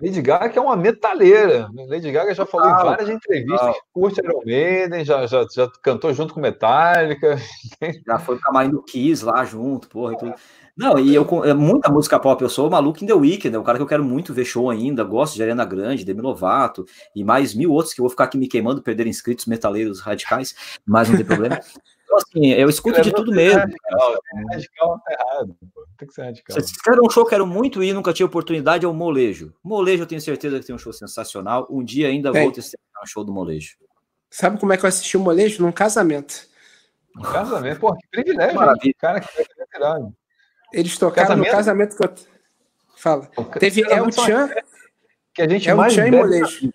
Lady 0.00 0.22
Gaga 0.22 0.58
é 0.58 0.60
uma 0.60 0.76
metaleira. 0.76 1.68
Lady 1.88 2.10
Gaga 2.10 2.34
já 2.34 2.46
falou 2.46 2.68
ah, 2.68 2.70
em 2.70 2.84
várias 2.84 3.08
entrevistas 3.10 3.60
ah, 3.60 3.72
que 3.72 3.80
curte 3.92 4.20
Iron 4.20 4.42
Maiden, 4.44 5.04
já, 5.04 5.26
já, 5.26 5.46
já 5.54 5.70
cantou 5.82 6.12
junto 6.14 6.32
com 6.32 6.40
Metallica. 6.40 7.38
Já 8.06 8.18
foi 8.18 8.36
o 8.36 8.40
camarim 8.40 8.70
do 8.70 8.82
Kiss 8.82 9.24
lá 9.24 9.44
junto, 9.44 9.88
porra, 9.88 10.14
e 10.14 10.16
tudo. 10.16 10.34
Não, 10.76 10.98
e 10.98 11.14
eu 11.14 11.26
é 11.44 11.52
muita 11.52 11.90
música 11.90 12.18
pop, 12.18 12.42
eu 12.42 12.48
sou 12.48 12.70
maluco 12.70 13.02
em 13.02 13.06
The 13.06 13.14
Weeknd, 13.14 13.54
é 13.54 13.58
um 13.58 13.62
cara 13.62 13.78
que 13.78 13.82
eu 13.82 13.86
quero 13.86 14.04
muito 14.04 14.32
ver 14.32 14.44
show 14.44 14.70
ainda, 14.70 15.04
gosto 15.04 15.34
de 15.34 15.42
Ariana 15.42 15.64
Grande, 15.64 16.04
Demi 16.04 16.20
Lovato 16.20 16.86
e 17.14 17.22
mais 17.22 17.54
mil 17.54 17.70
outros 17.70 17.92
que 17.92 18.00
eu 18.00 18.04
vou 18.04 18.10
ficar 18.10 18.24
aqui 18.24 18.38
me 18.38 18.48
queimando, 18.48 18.82
perder 18.82 19.06
inscritos 19.06 19.46
metaleiros 19.46 20.00
radicais, 20.00 20.54
mas 20.86 21.08
não 21.08 21.16
tem 21.16 21.26
problema. 21.26 21.60
Então, 22.10 22.18
assim, 22.18 22.46
eu 22.48 22.68
escuto 22.68 23.00
de 23.02 23.12
tudo 23.12 23.30
mesmo. 23.30 23.60
Radical, 23.60 24.18
radical 24.50 25.00
tá 25.04 25.12
errado, 25.12 25.56
tem 25.96 26.08
que 26.08 26.14
ser 26.14 26.22
radical. 26.22 26.60
Se 26.60 26.74
quer 26.82 27.00
um 27.00 27.08
show 27.08 27.24
que 27.24 27.30
quero 27.30 27.46
muito 27.46 27.84
ir, 27.84 27.92
nunca 27.92 28.12
tive 28.12 28.24
oportunidade, 28.24 28.84
é 28.84 28.88
o 28.88 28.92
Molejo. 28.92 29.54
Molejo, 29.62 30.02
eu 30.02 30.06
tenho 30.06 30.20
certeza 30.20 30.58
que 30.58 30.66
tem 30.66 30.74
um 30.74 30.78
show 30.78 30.92
sensacional. 30.92 31.68
Um 31.70 31.84
dia 31.84 32.08
ainda 32.08 32.32
vou 32.32 32.50
ter 32.50 32.60
um 32.60 33.06
show 33.06 33.22
do 33.22 33.32
Molejo. 33.32 33.76
Sabe 34.28 34.58
como 34.58 34.72
é 34.72 34.76
que 34.76 34.84
eu 34.84 34.88
assisti 34.88 35.16
o 35.16 35.20
Molejo? 35.20 35.62
Num 35.62 35.70
casamento. 35.70 36.48
Um 37.16 37.22
casamento? 37.22 37.78
Pô, 37.78 37.94
que 37.94 38.08
privilégio. 38.10 38.56
Maravilha. 38.56 38.94
Cara, 38.98 39.20
que 39.20 39.28
privilégio. 39.28 40.12
Eles 40.72 40.98
tocaram 40.98 41.28
casamento? 41.28 41.46
no 41.46 41.56
casamento 41.56 41.96
que 41.96 42.04
eu. 42.04 42.14
Fala. 42.96 43.30
Teve 43.60 43.82
El 43.82 44.10
Chan. 44.10 44.50
Que 45.32 45.42
a 45.42 45.48
gente 45.48 45.68
El 45.68 45.76
mais 45.76 45.92
Chan 45.92 46.08
e 46.08 46.10
Molejo. 46.10 46.72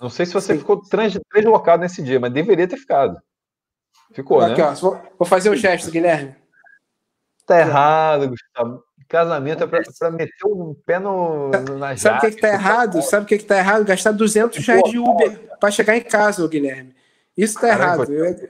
Não 0.00 0.08
sei 0.08 0.24
se 0.24 0.32
você 0.32 0.54
Sim. 0.54 0.60
ficou 0.60 0.82
translocado 0.82 1.82
nesse 1.82 2.02
dia, 2.02 2.18
mas 2.18 2.32
deveria 2.32 2.66
ter 2.66 2.78
ficado. 2.78 3.20
Ficou, 4.12 4.40
Aqui, 4.40 4.60
né? 4.60 4.74
Ó, 4.82 4.96
vou 5.18 5.26
fazer 5.26 5.50
o 5.50 5.56
gesto, 5.56 5.90
Guilherme. 5.90 6.34
Tá 7.46 7.60
errado, 7.60 8.28
Gustavo. 8.28 8.84
Casamento 9.08 9.62
é 9.62 9.66
para 9.66 10.10
meter 10.10 10.32
o 10.44 10.74
pé 10.86 10.98
no, 10.98 11.50
no 11.50 11.78
na 11.78 11.94
Sabe 11.98 12.16
o 12.16 12.20
que, 12.22 12.30
que 12.30 12.40
tá 12.40 12.48
errado? 12.48 13.02
Sabe 13.02 13.24
o 13.24 13.28
que, 13.28 13.36
que 13.36 13.44
tá 13.44 13.58
errado? 13.58 13.84
Gastar 13.84 14.12
200 14.12 14.66
reais 14.66 14.90
de 14.90 14.98
Uber 14.98 15.38
para 15.60 15.70
chegar 15.70 15.96
em 15.96 16.00
casa, 16.00 16.48
Guilherme. 16.48 16.94
Isso 17.36 17.60
tá 17.60 17.68
errado. 17.68 18.10
Eu, 18.10 18.48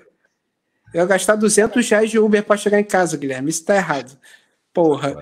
eu 0.94 1.06
gastar 1.06 1.34
200 1.34 1.90
reais 1.90 2.10
de 2.10 2.18
Uber 2.18 2.44
para 2.44 2.56
chegar 2.56 2.78
em 2.78 2.84
casa, 2.84 3.16
Guilherme. 3.16 3.50
Isso 3.50 3.64
tá 3.64 3.74
errado. 3.74 4.16
Porra. 4.72 5.16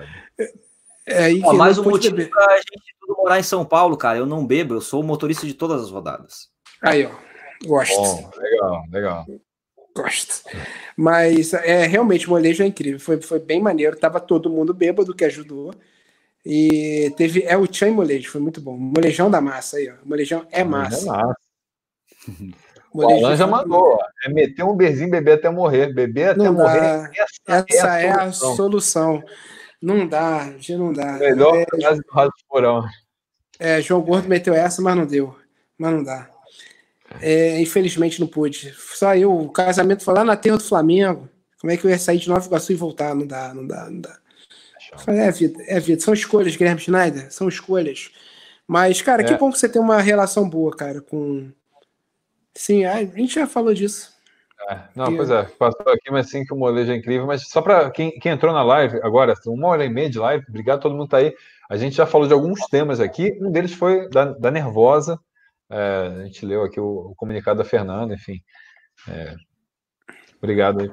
É 1.07 1.23
aí 1.23 1.41
Ó, 1.43 1.53
mais 1.53 1.79
um 1.79 1.83
motivo 1.83 2.15
beber. 2.15 2.29
pra 2.29 2.57
gente 2.57 2.95
tudo 2.99 3.17
morar 3.17 3.39
em 3.39 3.43
São 3.43 3.65
Paulo, 3.65 3.97
cara. 3.97 4.19
Eu 4.19 4.27
não 4.27 4.45
bebo, 4.45 4.75
eu 4.75 4.81
sou 4.81 5.01
o 5.01 5.03
motorista 5.03 5.47
de 5.47 5.55
todas 5.55 5.81
as 5.81 5.89
rodadas. 5.89 6.49
Aí, 6.83 7.05
ó. 7.05 7.11
Gosto. 7.65 7.95
Bom, 7.95 8.31
legal, 8.37 8.83
legal. 8.91 9.25
Gosto. 9.95 10.43
Mas 10.95 11.53
é 11.53 11.85
realmente 11.85 12.27
o 12.27 12.31
molejo 12.31 12.63
é 12.63 12.67
incrível. 12.67 12.99
Foi, 12.99 13.21
foi 13.21 13.39
bem 13.39 13.61
maneiro. 13.61 13.97
Tava 13.97 14.19
todo 14.19 14.49
mundo 14.49 14.73
bêbado, 14.73 15.13
que 15.13 15.25
ajudou. 15.25 15.73
E 16.45 17.13
teve 17.17 17.43
é 17.43 17.55
o 17.55 17.71
Chan 17.71 17.89
e 17.89 17.91
molejo, 17.91 18.31
foi 18.31 18.41
muito 18.41 18.59
bom. 18.59 18.75
Molejão 18.75 19.29
da 19.29 19.39
massa 19.39 19.77
aí, 19.77 19.89
ó. 19.89 19.95
Molejão 20.03 20.45
é 20.51 20.63
massa. 20.63 21.03
É 21.03 21.11
massa. 21.11 21.35
O 22.93 23.03
Alan 23.03 23.35
já 23.35 23.47
mandou. 23.47 23.97
É 24.25 24.29
meter 24.29 24.63
um 24.63 24.75
berzinho 24.75 25.09
beber 25.09 25.33
até 25.33 25.49
morrer. 25.49 25.93
Beber 25.93 26.31
até 26.31 26.43
não 26.43 26.53
morrer. 26.53 26.79
Dá. 26.79 27.11
Essa, 27.15 27.65
essa 27.69 27.99
é, 27.99 28.11
a, 28.11 28.25
é 28.25 28.31
solução. 28.31 28.51
a 28.51 28.55
solução. 28.55 29.23
Não 29.81 30.07
dá, 30.07 30.53
já 30.59 30.77
não 30.77 30.93
dá. 30.93 31.13
Melhor 31.13 31.55
é, 31.55 31.65
frase 31.65 32.01
do 32.01 32.11
Raso 32.11 32.31
Porão. 32.47 32.83
É, 33.57 33.81
João 33.81 34.01
Gordo 34.01 34.27
meteu 34.27 34.53
essa, 34.53 34.81
mas 34.81 34.95
não 34.95 35.05
deu. 35.05 35.35
Mas 35.77 35.91
não 35.91 36.03
dá. 36.03 36.29
É, 37.19 37.59
infelizmente 37.59 38.19
não 38.19 38.27
pude. 38.27 38.73
Só 38.77 39.15
eu, 39.15 39.35
o 39.35 39.49
casamento 39.49 40.03
foi 40.03 40.13
lá 40.13 40.23
na 40.23 40.35
terra 40.35 40.57
do 40.57 40.63
Flamengo. 40.63 41.27
Como 41.59 41.71
é 41.71 41.77
que 41.77 41.85
eu 41.85 41.91
ia 41.91 41.99
sair 41.99 42.17
de 42.17 42.29
Nova 42.29 42.45
Iguaçu 42.45 42.71
e 42.71 42.75
voltar? 42.75 43.13
Não 43.13 43.25
dá, 43.25 43.53
não 43.53 43.65
dá, 43.65 43.89
não 43.89 43.99
dá. 43.99 44.17
Falei, 44.97 45.21
é 45.21 45.31
vida, 45.31 45.63
é 45.67 45.79
vida. 45.79 46.01
São 46.01 46.13
escolhas, 46.13 46.55
Guilherme 46.55 46.81
Schneider, 46.81 47.31
são 47.31 47.47
escolhas. 47.47 48.11
Mas, 48.67 49.01
cara, 49.01 49.21
é. 49.21 49.25
que 49.25 49.35
bom 49.35 49.51
que 49.51 49.57
você 49.57 49.69
tem 49.69 49.81
uma 49.81 50.01
relação 50.01 50.49
boa, 50.49 50.75
cara, 50.75 51.01
com. 51.01 51.51
Sim, 52.53 52.85
a 52.85 53.03
gente 53.03 53.35
já 53.35 53.47
falou 53.47 53.73
disso. 53.73 54.11
É, 54.69 54.79
não, 54.95 55.15
pois 55.15 55.29
é, 55.29 55.43
passou 55.43 55.91
aqui, 55.91 56.11
mas 56.11 56.29
sim 56.29 56.45
que 56.45 56.53
o 56.53 56.57
molejo 56.57 56.91
é 56.91 56.95
incrível. 56.95 57.25
Mas 57.25 57.47
só 57.47 57.61
para 57.61 57.89
quem, 57.89 58.11
quem, 58.19 58.31
entrou 58.31 58.53
na 58.53 58.63
live 58.63 58.99
agora, 59.01 59.33
uma 59.47 59.69
hora 59.69 59.85
e 59.85 59.89
meia 59.89 60.09
de 60.09 60.19
live, 60.19 60.45
obrigado 60.47 60.81
todo 60.81 60.95
mundo 60.95 61.09
tá 61.09 61.17
aí. 61.17 61.33
A 61.69 61.77
gente 61.77 61.95
já 61.95 62.05
falou 62.05 62.27
de 62.27 62.33
alguns 62.33 62.59
temas 62.67 62.99
aqui, 62.99 63.37
um 63.41 63.51
deles 63.51 63.73
foi 63.73 64.09
da, 64.09 64.25
da 64.25 64.51
Nervosa, 64.51 65.19
é, 65.71 66.21
a 66.21 66.25
gente 66.25 66.45
leu 66.45 66.63
aqui 66.63 66.79
o, 66.79 67.11
o 67.11 67.15
comunicado 67.15 67.59
da 67.59 67.65
Fernanda, 67.65 68.13
enfim. 68.13 68.43
É, 69.07 69.35
obrigado 70.37 70.81
aí. 70.81 70.91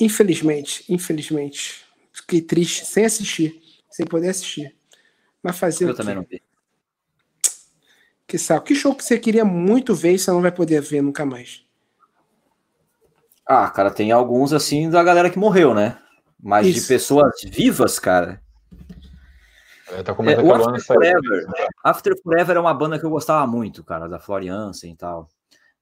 Infelizmente, 0.00 0.84
infelizmente. 0.88 1.84
Fiquei 2.12 2.42
triste, 2.42 2.84
sem 2.84 3.04
assistir, 3.04 3.60
sem 3.90 4.06
poder 4.06 4.28
assistir. 4.28 4.76
Mas 5.42 5.58
fazer 5.58 5.88
Eu 5.88 5.94
também 5.94 6.14
não 6.14 6.22
vi. 6.22 6.42
Que 8.26 8.38
saco. 8.38 8.66
Que 8.66 8.74
show 8.74 8.94
que 8.94 9.04
você 9.04 9.18
queria 9.18 9.44
muito 9.44 9.94
ver 9.94 10.12
e 10.12 10.18
você 10.18 10.30
não 10.30 10.42
vai 10.42 10.52
poder 10.52 10.80
ver 10.80 11.02
nunca 11.02 11.24
mais? 11.24 11.64
Ah, 13.46 13.68
cara, 13.70 13.90
tem 13.90 14.12
alguns 14.12 14.52
assim 14.52 14.88
da 14.88 15.02
galera 15.02 15.30
que 15.30 15.38
morreu, 15.38 15.74
né? 15.74 15.98
Mas 16.40 16.66
Isso. 16.66 16.80
de 16.80 16.86
pessoas 16.86 17.32
vivas, 17.44 17.98
cara. 17.98 18.41
É, 19.92 20.02
tá 20.02 20.14
comentando 20.14 20.48
é, 20.48 20.54
After 20.54 20.84
Forever. 20.84 21.46
Né? 21.46 21.66
After 21.84 22.22
Forever 22.22 22.56
é 22.56 22.60
uma 22.60 22.74
banda 22.74 22.98
que 22.98 23.04
eu 23.04 23.10
gostava 23.10 23.46
muito, 23.46 23.84
cara, 23.84 24.08
da 24.08 24.18
Floriança 24.18 24.86
e 24.86 24.94
tal. 24.94 25.28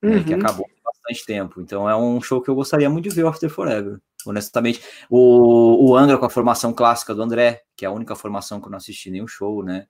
Uhum. 0.02 0.10
Né, 0.10 0.24
que 0.24 0.34
uhum. 0.34 0.40
acabou 0.40 0.66
há 0.66 0.90
bastante 0.90 1.26
tempo. 1.26 1.60
Então 1.60 1.88
é 1.88 1.96
um 1.96 2.20
show 2.20 2.40
que 2.40 2.48
eu 2.48 2.54
gostaria 2.54 2.88
muito 2.88 3.08
de 3.08 3.14
ver, 3.14 3.26
After 3.26 3.48
Forever. 3.48 3.98
Honestamente, 4.26 4.82
o, 5.08 5.90
o 5.90 5.96
Angra 5.96 6.18
com 6.18 6.26
a 6.26 6.30
formação 6.30 6.72
clássica 6.72 7.14
do 7.14 7.22
André, 7.22 7.62
que 7.76 7.84
é 7.84 7.88
a 7.88 7.92
única 7.92 8.14
formação 8.14 8.60
que 8.60 8.66
eu 8.66 8.70
não 8.70 8.78
assisti 8.78 9.10
nenhum 9.10 9.28
show, 9.28 9.62
né? 9.62 9.86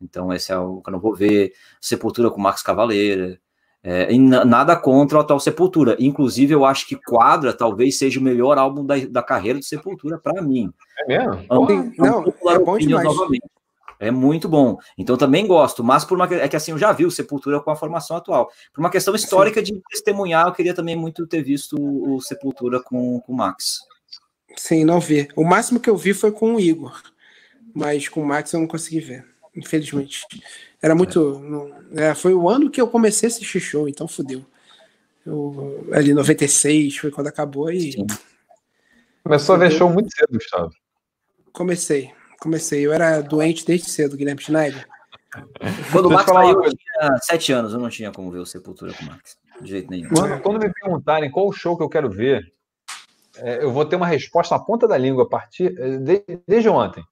Então 0.00 0.32
esse 0.32 0.52
é 0.52 0.58
o 0.58 0.80
que 0.80 0.88
eu 0.88 0.92
não 0.92 1.00
vou 1.00 1.14
ver. 1.14 1.52
Sepultura 1.80 2.30
com 2.30 2.40
Max 2.40 2.62
Cavaleira. 2.62 3.38
É, 3.82 4.12
e 4.12 4.18
nada 4.18 4.76
contra 4.76 5.18
o 5.18 5.20
atual 5.20 5.38
Sepultura. 5.38 5.96
Inclusive, 6.00 6.52
eu 6.52 6.64
acho 6.64 6.86
que 6.86 6.96
Quadra 6.96 7.52
talvez 7.52 7.96
seja 7.96 8.18
o 8.18 8.22
melhor 8.22 8.58
álbum 8.58 8.84
da, 8.84 8.96
da 9.08 9.22
carreira 9.22 9.58
de 9.58 9.64
Sepultura 9.64 10.18
para 10.18 10.42
mim. 10.42 10.70
É 10.98 11.06
mesmo? 11.06 11.44
Não, 11.48 11.66
não, 11.96 12.50
é 12.50 12.58
bom 12.58 12.76
demais. 12.76 13.04
Novamente. 13.04 13.44
É 14.00 14.10
muito 14.10 14.48
bom. 14.48 14.78
Então 14.96 15.16
também 15.16 15.46
gosto, 15.46 15.82
mas 15.82 16.04
por 16.04 16.16
uma 16.16 16.26
é 16.34 16.48
que 16.48 16.56
assim 16.56 16.70
eu 16.70 16.78
já 16.78 16.92
vi 16.92 17.04
o 17.04 17.10
Sepultura 17.10 17.60
com 17.60 17.70
a 17.70 17.76
formação 17.76 18.16
atual. 18.16 18.50
Por 18.72 18.80
uma 18.80 18.90
questão 18.90 19.14
histórica 19.14 19.64
Sim. 19.64 19.74
de 19.74 19.82
testemunhar, 19.90 20.46
eu 20.46 20.52
queria 20.52 20.74
também 20.74 20.94
muito 20.94 21.26
ter 21.26 21.42
visto 21.42 21.76
o 21.78 22.20
Sepultura 22.20 22.80
com, 22.80 23.20
com 23.20 23.32
o 23.32 23.36
Max. 23.36 23.80
Sim, 24.56 24.84
não 24.84 25.00
vi. 25.00 25.28
O 25.36 25.44
máximo 25.44 25.80
que 25.80 25.90
eu 25.90 25.96
vi 25.96 26.14
foi 26.14 26.32
com 26.32 26.54
o 26.54 26.60
Igor, 26.60 27.00
mas 27.74 28.08
com 28.08 28.22
o 28.22 28.26
Max 28.26 28.52
eu 28.52 28.60
não 28.60 28.66
consegui 28.66 29.00
ver, 29.00 29.24
infelizmente. 29.54 30.24
Era 30.80 30.94
muito. 30.94 31.42
É. 31.94 32.14
foi 32.14 32.34
o 32.34 32.48
ano 32.48 32.70
que 32.70 32.80
eu 32.80 32.88
comecei 32.88 33.28
a 33.28 33.30
assistir 33.30 33.60
show, 33.60 33.88
então 33.88 34.06
fodeu. 34.06 34.44
Eu, 35.26 35.86
ali 35.92 36.14
96 36.14 36.96
foi 36.96 37.10
quando 37.10 37.26
acabou 37.26 37.70
e. 37.70 37.92
Sim. 37.92 38.06
Começou 39.22 39.56
a 39.56 39.58
ver 39.58 39.72
show 39.72 39.90
muito 39.90 40.08
cedo, 40.14 40.32
Gustavo. 40.32 40.70
Comecei. 41.52 42.17
Comecei. 42.40 42.86
Eu 42.86 42.92
era 42.92 43.20
doente 43.20 43.64
desde 43.64 43.90
cedo, 43.90 44.16
Guilherme 44.16 44.40
Schneider. 44.40 44.86
Quando 45.92 46.06
o 46.06 46.10
Max 46.10 46.30
saiu, 46.30 46.64
eu 46.64 46.70
tinha 46.70 47.18
sete 47.20 47.52
anos, 47.52 47.72
eu 47.72 47.78
não 47.78 47.90
tinha 47.90 48.10
como 48.10 48.30
ver 48.30 48.38
o 48.38 48.46
Sepultura 48.46 48.92
com 48.94 49.04
o 49.04 49.06
Max. 49.06 49.36
De 49.60 49.70
jeito 49.70 49.90
nenhum. 49.90 50.08
Quando, 50.10 50.40
quando 50.40 50.60
me 50.60 50.72
perguntarem 50.72 51.30
qual 51.30 51.48
o 51.48 51.52
show 51.52 51.76
que 51.76 51.82
eu 51.82 51.88
quero 51.88 52.08
ver, 52.08 52.52
é, 53.38 53.62
eu 53.62 53.72
vou 53.72 53.84
ter 53.84 53.96
uma 53.96 54.06
resposta 54.06 54.56
na 54.56 54.62
ponta 54.62 54.86
da 54.86 54.96
língua 54.96 55.24
a 55.24 55.28
partir 55.28 55.74
é, 55.78 55.96
de, 55.98 56.24
desde 56.46 56.68
ontem. 56.68 57.04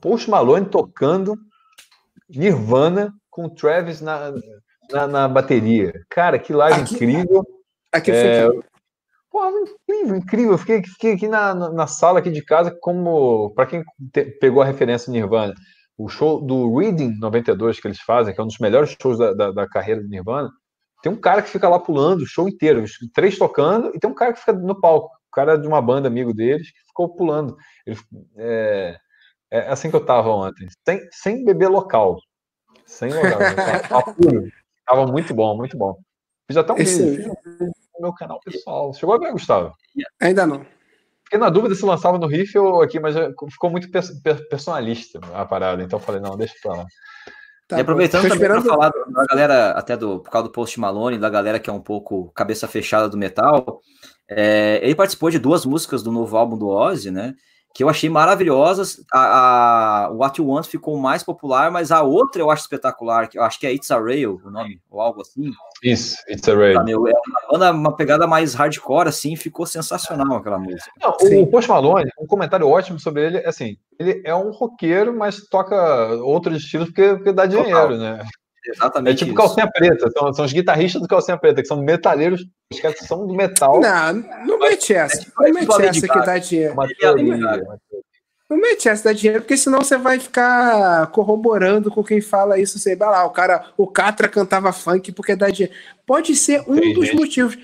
Post 0.00 0.30
Malone 0.30 0.66
tocando 0.66 1.34
Nirvana 2.28 3.12
com 3.30 3.48
Travis 3.48 4.00
na, 4.00 4.32
na, 4.90 5.06
na 5.06 5.28
bateria. 5.28 5.92
Cara, 6.08 6.38
que 6.38 6.52
live 6.52 6.82
aqui, 6.82 6.94
incrível. 6.94 7.46
Aqui 7.90 8.10
é, 8.10 8.48
Pô, 9.30 9.46
incrível, 9.48 10.16
incrível. 10.16 10.52
Eu 10.52 10.58
fiquei, 10.58 10.82
fiquei 10.82 11.12
aqui 11.12 11.28
na, 11.28 11.54
na, 11.54 11.86
sala 11.86 12.18
aqui 12.18 12.30
de 12.30 12.42
casa, 12.42 12.74
como 12.80 13.50
para 13.54 13.66
quem 13.66 13.82
te, 14.12 14.24
pegou 14.24 14.62
a 14.62 14.64
referência 14.64 15.10
Nirvana, 15.10 15.54
o 15.96 16.08
show 16.08 16.40
do 16.40 16.76
Reading 16.78 17.18
92 17.18 17.80
que 17.80 17.88
eles 17.88 18.00
fazem, 18.00 18.34
que 18.34 18.40
é 18.40 18.44
um 18.44 18.46
dos 18.46 18.58
melhores 18.58 18.96
shows 19.00 19.18
da, 19.18 19.34
da, 19.34 19.52
da 19.52 19.68
carreira 19.68 20.00
do 20.00 20.08
Nirvana, 20.08 20.50
tem 21.02 21.12
um 21.12 21.20
cara 21.20 21.42
que 21.42 21.50
fica 21.50 21.68
lá 21.68 21.78
pulando 21.78 22.22
o 22.22 22.26
show 22.26 22.48
inteiro, 22.48 22.84
três 23.12 23.38
tocando, 23.38 23.92
e 23.94 23.98
tem 23.98 24.10
um 24.10 24.14
cara 24.14 24.32
que 24.32 24.40
fica 24.40 24.52
no 24.52 24.80
palco, 24.80 25.14
o 25.28 25.30
cara 25.30 25.56
de 25.56 25.66
uma 25.66 25.80
banda 25.80 26.08
amigo 26.08 26.32
deles, 26.32 26.70
que 26.70 26.80
ficou 26.86 27.14
pulando. 27.14 27.56
Ele, 27.86 27.98
é, 28.36 28.98
é 29.50 29.58
assim 29.68 29.90
que 29.90 29.96
eu 29.96 30.04
tava 30.04 30.30
ontem, 30.30 30.66
sem, 30.86 31.00
sem 31.12 31.44
beber 31.44 31.68
local. 31.68 32.18
Sem 32.86 33.12
local. 33.12 33.38
tava, 33.88 34.14
tava 34.86 35.06
muito 35.06 35.34
bom, 35.34 35.56
muito 35.56 35.76
bom. 35.76 35.96
Fiz 36.48 36.56
até 36.56 36.72
um 36.72 36.76
vídeo 36.76 37.32
no 37.98 38.08
meu 38.08 38.14
canal 38.14 38.40
pessoal. 38.40 38.92
Chegou 38.94 39.14
a 39.14 39.18
ver, 39.18 39.32
Gustavo? 39.32 39.72
Ainda 40.20 40.46
não. 40.46 40.64
Fiquei 41.24 41.38
na 41.38 41.50
dúvida 41.50 41.74
se 41.74 41.84
lançava 41.84 42.18
no 42.18 42.26
Riff 42.26 42.56
ou 42.58 42.80
aqui, 42.80 42.98
mas 42.98 43.14
ficou 43.50 43.70
muito 43.70 43.90
personalista 44.48 45.20
a 45.34 45.44
parada, 45.44 45.82
então 45.82 46.00
falei, 46.00 46.22
não, 46.22 46.36
deixa 46.36 46.54
pra 46.62 46.74
lá. 46.74 46.86
Tá 47.68 47.76
e 47.76 47.80
aproveitando 47.82 48.22
também 48.22 48.36
esperando... 48.36 48.62
para 48.62 48.72
falar 48.72 48.90
da 48.90 49.26
galera, 49.26 49.70
até 49.72 49.94
do, 49.94 50.20
por 50.20 50.30
causa 50.30 50.48
do 50.48 50.52
Post 50.52 50.80
Malone, 50.80 51.18
da 51.18 51.28
galera 51.28 51.60
que 51.60 51.68
é 51.68 51.72
um 51.72 51.82
pouco 51.82 52.32
cabeça 52.32 52.66
fechada 52.66 53.10
do 53.10 53.18
metal, 53.18 53.82
é, 54.26 54.80
ele 54.82 54.94
participou 54.94 55.28
de 55.28 55.38
duas 55.38 55.66
músicas 55.66 56.02
do 56.02 56.10
novo 56.10 56.34
álbum 56.34 56.56
do 56.56 56.68
Ozzy, 56.68 57.10
né? 57.10 57.34
Que 57.78 57.84
eu 57.84 57.88
achei 57.88 58.10
maravilhosas. 58.10 59.00
A, 59.12 60.06
a 60.06 60.10
What 60.10 60.40
You 60.40 60.48
Want 60.48 60.66
ficou 60.66 60.98
mais 60.98 61.22
popular, 61.22 61.70
mas 61.70 61.92
a 61.92 62.02
outra 62.02 62.42
eu 62.42 62.50
acho 62.50 62.62
espetacular, 62.62 63.28
que 63.28 63.38
eu 63.38 63.42
acho 63.44 63.56
que 63.60 63.68
é 63.68 63.72
It's 63.72 63.92
a 63.92 64.00
Rail, 64.00 64.40
o 64.44 64.50
nome, 64.50 64.80
ou 64.90 65.00
algo 65.00 65.20
assim. 65.20 65.52
Isso, 65.80 66.16
It's 66.28 66.48
a 66.48 66.56
Rail. 66.56 66.82
Meu, 66.82 67.06
é 67.06 67.12
uma 67.12 67.52
banda, 67.52 67.70
uma 67.72 67.96
pegada 67.96 68.26
mais 68.26 68.52
hardcore, 68.52 69.06
assim, 69.06 69.36
ficou 69.36 69.64
sensacional 69.64 70.38
aquela 70.38 70.58
música. 70.58 70.90
Não, 71.00 71.10
o 71.40 71.46
Post 71.46 71.70
Malone, 71.70 72.10
um 72.20 72.26
comentário 72.26 72.66
ótimo 72.66 72.98
sobre 72.98 73.24
ele, 73.24 73.38
assim, 73.46 73.76
ele 73.96 74.22
é 74.24 74.34
um 74.34 74.50
roqueiro, 74.50 75.16
mas 75.16 75.46
toca 75.46 76.14
outros 76.16 76.56
estilos 76.56 76.88
porque, 76.88 77.14
porque 77.14 77.32
dá 77.32 77.46
dinheiro, 77.46 77.70
Total. 77.70 77.96
né? 77.96 78.26
Exatamente. 78.68 79.14
É 79.14 79.16
tipo 79.16 79.30
isso. 79.30 79.36
calcinha 79.36 79.70
preta, 79.70 80.10
são, 80.10 80.32
são 80.34 80.44
os 80.44 80.52
guitarristas 80.52 81.00
do 81.00 81.08
calcinha 81.08 81.38
preta, 81.38 81.62
que 81.62 81.68
são 81.68 81.80
metaleiros, 81.82 82.46
os 82.72 82.80
caras 82.80 82.98
são 82.98 83.26
do 83.26 83.34
metal. 83.34 83.80
Não, 83.80 84.12
não 84.46 84.58
mete 84.58 84.94
essa. 84.94 85.26
Não 85.38 85.52
mete 85.52 85.82
essa 85.82 86.08
que 86.08 86.20
dá 86.20 86.38
dinheiro. 86.38 86.74
Não 88.50 88.56
mete 88.56 88.88
essa 88.88 89.04
dá 89.04 89.12
dinheiro, 89.12 89.42
porque 89.42 89.56
senão 89.56 89.80
você 89.80 89.96
vai 89.96 90.20
ficar 90.20 91.06
corroborando 91.08 91.90
com 91.90 92.04
quem 92.04 92.20
fala 92.20 92.58
isso. 92.58 92.78
Você 92.78 92.94
vai 92.94 93.08
lá, 93.08 93.24
o 93.24 93.30
cara, 93.30 93.72
o 93.76 93.86
Catra 93.86 94.28
cantava 94.28 94.72
funk 94.72 95.12
porque 95.12 95.34
dá 95.34 95.48
dinheiro. 95.48 95.74
Pode 96.06 96.34
ser 96.36 96.60
um 96.68 96.76
Tem 96.76 96.92
dos 96.92 97.06
gente. 97.06 97.16
motivos. 97.16 97.58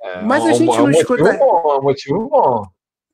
É, 0.00 0.22
mas 0.22 0.44
a 0.46 0.52
gente 0.52 0.70
é 0.70 0.80
um 0.80 0.84
não 0.84 0.90
escuta. 0.90 1.32
Bom, 1.34 1.72
é 1.72 1.78
um 1.78 1.82
motivo 1.82 2.28
bom. 2.28 2.62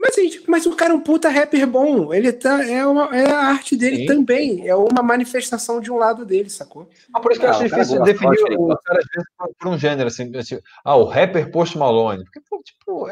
Mas, 0.05 0.17
gente, 0.17 0.45
mas 0.47 0.67
o 0.67 0.77
cara 0.77 0.93
é 0.93 0.97
um 0.97 1.01
puta 1.01 1.31
rapper 1.31 1.67
bom. 1.67 2.13
Ele 2.13 2.31
tá, 2.31 2.63
é, 2.63 2.87
uma, 2.87 3.17
é 3.17 3.31
a 3.31 3.39
arte 3.39 3.75
dele 3.75 3.99
Sim. 3.99 4.07
também. 4.07 4.69
É 4.69 4.77
uma 4.77 5.03
manifestação 5.03 5.81
de 5.81 5.91
um 5.91 5.97
lado 5.97 6.27
dele, 6.27 6.51
sacou? 6.51 6.91
Ah, 7.15 7.21
por 7.21 7.33
isso 7.33 7.41
que 7.41 7.47
eu 7.47 7.51
acho 7.51 7.65
difícil 7.65 8.03
definir 8.03 8.39
o 8.59 8.77
cara, 8.85 9.01
às 9.01 9.07
vezes, 9.07 9.57
por 9.59 9.69
um 9.69 9.79
gênero, 9.79 10.09
assim, 10.09 10.31
assim. 10.37 10.59
Ah, 10.85 10.95
o 10.95 11.05
rapper 11.05 11.51
Post 11.51 11.79
Malone. 11.79 12.23
Porque, 12.25 12.41
tipo, 12.65 13.09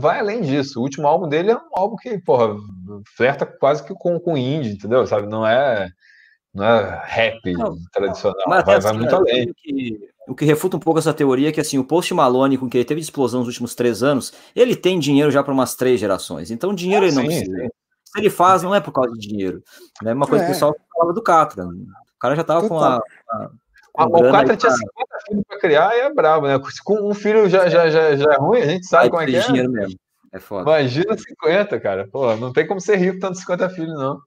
vai 0.00 0.18
além 0.18 0.40
disso. 0.40 0.80
O 0.80 0.82
último 0.82 1.06
álbum 1.06 1.28
dele 1.28 1.52
é 1.52 1.56
um 1.56 1.68
álbum 1.74 1.94
que, 1.94 2.18
porra, 2.18 2.56
flerta 3.16 3.46
quase 3.46 3.84
que 3.84 3.94
com, 3.94 4.18
com 4.18 4.36
indie, 4.36 4.72
entendeu? 4.72 5.06
Sabe? 5.06 5.28
Não 5.28 5.46
é, 5.46 5.88
não 6.52 6.64
é 6.64 7.02
rap 7.04 7.52
não, 7.52 7.76
tradicional. 7.92 8.42
Mas 8.48 8.64
vai, 8.64 8.80
vai 8.80 8.90
assim, 8.90 8.98
muito 8.98 9.14
além. 9.14 9.52
Que 9.54 10.11
o 10.28 10.34
que 10.34 10.44
refuta 10.44 10.76
um 10.76 10.80
pouco 10.80 10.98
essa 10.98 11.12
teoria 11.12 11.48
é 11.48 11.52
que 11.52 11.60
assim, 11.60 11.78
o 11.78 11.84
Post 11.84 12.12
Malone, 12.14 12.58
com 12.58 12.68
que 12.68 12.78
ele 12.78 12.84
teve 12.84 13.00
de 13.00 13.06
explosão 13.06 13.40
nos 13.40 13.48
últimos 13.48 13.74
três 13.74 14.02
anos, 14.02 14.32
ele 14.54 14.76
tem 14.76 14.98
dinheiro 14.98 15.30
já 15.30 15.42
para 15.42 15.52
umas 15.52 15.74
três 15.74 15.98
gerações. 15.98 16.50
Então, 16.50 16.74
dinheiro 16.74 17.04
ah, 17.04 17.08
ele 17.08 17.16
não 17.16 17.22
sim, 17.22 17.28
precisa. 17.28 17.70
Se 18.04 18.20
ele 18.20 18.30
faz, 18.30 18.62
não 18.62 18.74
é 18.74 18.80
por 18.80 18.92
causa 18.92 19.12
de 19.12 19.26
dinheiro. 19.26 19.62
É 20.00 20.06
né? 20.06 20.12
uma 20.12 20.26
coisa 20.26 20.44
é. 20.44 20.46
que 20.46 20.52
o 20.52 20.54
pessoal 20.54 20.76
falava 20.94 21.12
do 21.12 21.22
Catra. 21.22 21.64
O 21.64 22.18
cara 22.20 22.36
já 22.36 22.44
tava 22.44 22.68
com 22.68 22.78
a. 22.78 22.96
a 22.96 23.50
ah, 23.98 24.06
o 24.06 24.30
Catra 24.30 24.56
tinha 24.56 24.72
50 24.72 24.90
filhos 25.26 25.44
para 25.46 25.58
criar 25.58 25.96
e 25.96 26.00
é 26.00 26.14
brabo, 26.14 26.46
né? 26.46 26.58
Com 26.84 27.10
um 27.10 27.14
filho 27.14 27.48
já, 27.48 27.68
já, 27.68 27.90
já, 27.90 28.16
já 28.16 28.32
é 28.32 28.36
ruim, 28.36 28.60
a 28.60 28.66
gente 28.66 28.86
sabe 28.86 29.10
como 29.10 29.22
é 29.22 29.26
que 29.26 29.36
é. 29.36 29.40
dinheiro 29.40 29.70
mesmo. 29.70 29.98
É 30.32 30.38
foda. 30.38 30.62
Imagina 30.62 31.16
50, 31.16 31.80
cara. 31.80 32.08
Pô, 32.10 32.34
não 32.36 32.52
tem 32.52 32.66
como 32.66 32.80
ser 32.80 32.96
rico 32.96 33.18
tanto 33.18 33.38
50 33.38 33.68
filhos, 33.70 33.94
não. 33.94 34.18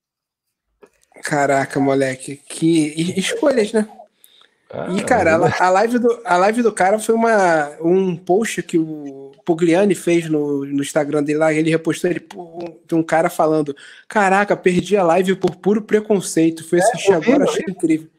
Caraca, 1.24 1.80
moleque. 1.80 2.38
Que 2.48 2.94
escolhas, 3.18 3.72
né? 3.74 3.88
Ah, 4.78 4.88
e, 4.92 5.02
cara, 5.04 5.38
a, 5.38 5.68
a, 5.68 5.70
live 5.70 6.00
do, 6.00 6.22
a 6.26 6.36
live 6.36 6.62
do 6.62 6.72
cara 6.72 7.00
foi 7.00 7.16
uma, 7.16 7.70
um 7.82 8.14
post 8.14 8.62
que 8.62 8.78
o 8.78 9.32
Pugliani 9.46 9.96
fez 9.96 10.30
no, 10.30 10.66
no 10.66 10.82
Instagram 10.82 11.24
dele 11.24 11.40
lá. 11.40 11.54
Ele 11.54 11.70
repostou 11.70 12.10
ele, 12.10 12.28
de 12.86 12.94
um 12.94 13.02
cara 13.02 13.30
falando: 13.30 13.74
Caraca, 14.08 14.58
perdi 14.58 14.98
a 14.98 15.04
live 15.04 15.36
por 15.36 15.56
puro 15.56 15.82
preconceito. 15.82 16.68
Fui 16.68 16.80
é, 16.80 16.82
assistir 16.82 17.14
é, 17.14 17.16
agora, 17.16 17.46
achei 17.46 17.64
incrível. 17.70 18.10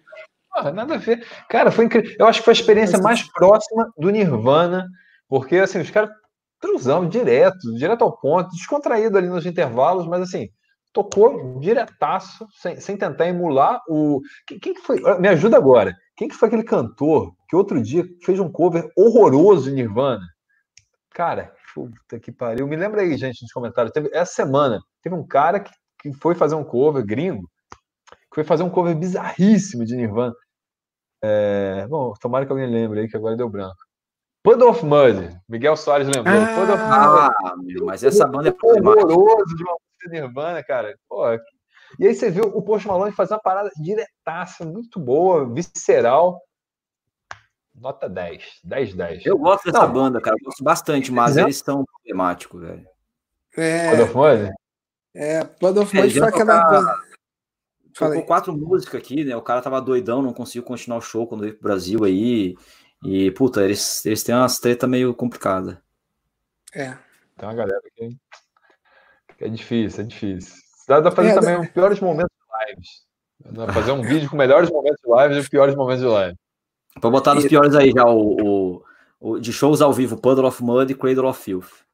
Ah, 0.54 0.72
nada 0.72 0.94
a 0.94 0.98
ver. 0.98 1.26
Cara, 1.50 1.70
foi 1.70 1.84
incrível. 1.84 2.16
Eu 2.18 2.26
acho 2.26 2.38
que 2.38 2.46
foi 2.46 2.52
a 2.52 2.56
experiência 2.56 2.98
mais 2.98 3.22
próxima 3.32 3.92
do 3.98 4.08
Nirvana, 4.08 4.86
porque 5.28 5.56
assim, 5.56 5.80
os 5.80 5.90
caras 5.90 6.10
transão 6.58 7.06
direto, 7.06 7.74
direto 7.76 8.02
ao 8.02 8.16
ponto, 8.16 8.48
descontraído 8.50 9.18
ali 9.18 9.28
nos 9.28 9.44
intervalos, 9.44 10.06
mas 10.06 10.22
assim, 10.22 10.48
tocou 10.90 11.60
diretaço, 11.60 12.46
sem, 12.62 12.80
sem 12.80 12.96
tentar 12.96 13.28
emular 13.28 13.82
o. 13.86 14.22
Quem, 14.46 14.58
quem 14.58 14.74
foi? 14.76 14.98
Me 15.18 15.28
ajuda 15.28 15.58
agora. 15.58 15.94
Quem 16.16 16.28
que 16.28 16.34
foi 16.34 16.48
aquele 16.48 16.64
cantor 16.64 17.34
que 17.48 17.55
outro 17.55 17.80
dia 17.82 18.05
fez 18.24 18.40
um 18.40 18.51
cover 18.51 18.90
horroroso 18.97 19.68
de 19.68 19.76
Nirvana? 19.76 20.26
Cara, 21.10 21.55
puta 21.74 22.18
que 22.18 22.32
pariu. 22.32 22.66
Me 22.66 22.74
lembra 22.76 23.02
aí, 23.02 23.16
gente, 23.18 23.43
nos 23.43 23.52
comentários. 23.52 23.93
Teve, 23.93 24.09
essa 24.12 24.32
semana, 24.32 24.80
teve 25.02 25.14
um 25.14 25.26
cara 25.26 25.60
que, 25.60 25.70
que 26.01 26.12
foi 26.14 26.34
fazer 26.34 26.55
um 26.55 26.64
cover 26.64 27.05
gringo, 27.05 27.48
que 28.10 28.34
foi 28.34 28.44
fazer 28.44 28.62
um 28.62 28.70
cover 28.70 28.97
bizarríssimo 28.97 29.84
de 29.84 29.94
Nirvana. 29.94 30.34
É, 31.22 31.86
bom, 31.88 32.14
tomara 32.20 32.47
que 32.47 32.52
alguém 32.52 32.70
lembre 32.70 33.01
aí, 33.01 33.09
que 33.09 33.16
agora 33.16 33.36
deu 33.36 33.48
branco. 33.48 33.76
Puddle 34.43 34.70
of 34.70 34.86
Mud, 34.86 35.36
Miguel 35.48 35.76
Soares 35.76 36.06
lembrou. 36.06 36.34
Ah, 36.78 37.28
ah 37.44 37.56
meu, 37.59 37.84
mas 37.84 38.05
essa 38.05 38.26
banda 38.26 38.48
é 38.48 38.55
horroroso 38.62 39.56
de 39.56 39.62
uma 39.64 39.72
música 39.72 40.09
Nirvana, 40.10 40.62
cara. 40.62 40.97
Pô, 41.09 41.24
e 41.98 42.06
aí 42.06 42.14
você 42.14 42.30
viu 42.30 42.44
o 42.44 42.62
Post 42.62 42.86
Malone 42.86 43.12
fazer 43.12 43.34
uma 43.34 43.40
parada 43.40 43.70
diretaça, 43.76 44.64
muito 44.64 45.00
boa, 45.00 45.52
visceral. 45.52 46.40
Nota 47.74 48.08
10. 48.08 48.60
10, 48.64 48.94
10. 48.94 49.26
Eu 49.26 49.38
gosto 49.38 49.64
dessa 49.64 49.86
Não, 49.86 49.92
banda, 49.92 50.20
cara. 50.20 50.36
Eu 50.38 50.44
gosto 50.44 50.64
bastante, 50.64 51.12
mas 51.12 51.36
eles 51.36 51.58
são 51.58 51.84
problemáticos, 51.84 52.60
velho. 52.60 52.86
É. 53.56 53.94
Blood 53.94 54.02
of 54.02 54.14
Mud? 54.16 54.54
É, 55.14 55.44
Blood 55.60 55.78
of 55.78 55.96
Mud 55.96 56.08
é, 56.08 56.20
foi 56.20 56.28
aquela 56.28 57.02
quatro 58.26 58.56
músicas 58.56 59.00
aqui, 59.00 59.24
né? 59.24 59.36
O 59.36 59.42
cara 59.42 59.62
tava 59.62 59.80
doidão, 59.80 60.22
não 60.22 60.32
conseguiu 60.32 60.62
continuar 60.62 60.98
o 60.98 61.02
show 61.02 61.26
quando 61.26 61.42
veio 61.42 61.54
pro 61.54 61.62
Brasil 61.62 62.04
aí. 62.04 62.54
E, 63.02 63.30
puta, 63.32 63.62
eles, 63.62 64.04
eles 64.04 64.22
têm 64.22 64.34
umas 64.34 64.58
treta 64.58 64.86
meio 64.86 65.14
complicada. 65.14 65.82
É. 66.74 66.96
Tem 67.36 67.48
uma 67.48 67.54
galera 67.54 67.80
que, 67.94 68.08
que 69.36 69.44
é 69.44 69.48
difícil, 69.48 70.02
é 70.02 70.06
difícil. 70.06 70.65
Dá 70.86 71.02
pra 71.02 71.10
fazer 71.10 71.30
é, 71.30 71.34
também 71.34 71.60
os 71.60 71.68
piores 71.68 72.00
momentos 72.00 72.30
de 72.36 72.70
lives. 72.70 73.06
Dá 73.44 73.72
fazer 73.72 73.92
um 73.92 74.02
vídeo 74.02 74.30
com 74.30 74.36
melhores 74.36 74.70
momentos 74.70 75.00
de 75.04 75.22
lives 75.22 75.36
e 75.36 75.40
os 75.40 75.48
piores 75.48 75.74
momentos 75.74 76.02
de 76.02 76.08
live. 76.08 76.36
Vou 77.00 77.10
botar 77.10 77.34
nos 77.34 77.46
piores 77.46 77.74
aí 77.74 77.92
já 77.94 78.04
o, 78.06 78.36
o, 78.40 78.82
o, 79.20 79.38
de 79.38 79.52
shows 79.52 79.82
ao 79.82 79.92
vivo, 79.92 80.16
Puddle 80.16 80.46
of 80.46 80.62
Mud 80.62 80.90
e 80.90 80.94
Cradle 80.94 81.28
of 81.28 81.42
Filth. 81.42 81.86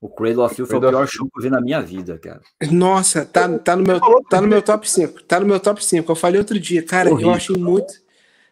O 0.00 0.08
Cradle 0.08 0.44
of 0.44 0.54
Filth 0.54 0.68
foi 0.68 0.78
o 0.78 0.80
pior 0.80 1.06
show 1.06 1.26
que 1.30 1.38
eu 1.38 1.42
vi 1.42 1.50
na 1.50 1.60
minha 1.60 1.80
vida, 1.80 2.18
cara. 2.18 2.40
Nossa, 2.70 3.24
tá, 3.24 3.48
tá, 3.58 3.76
no, 3.76 3.82
meu, 3.82 4.00
tá 4.28 4.40
no 4.40 4.48
meu 4.48 4.60
top 4.60 4.90
5. 4.90 5.22
Tá 5.22 5.40
no 5.40 5.46
meu 5.46 5.60
top 5.60 5.82
5. 5.82 6.10
Eu 6.10 6.16
falei 6.16 6.38
outro 6.38 6.58
dia, 6.58 6.82
cara, 6.82 7.10
Horrível. 7.10 7.30
eu 7.30 7.36
achei 7.36 7.56
muito. 7.56 7.94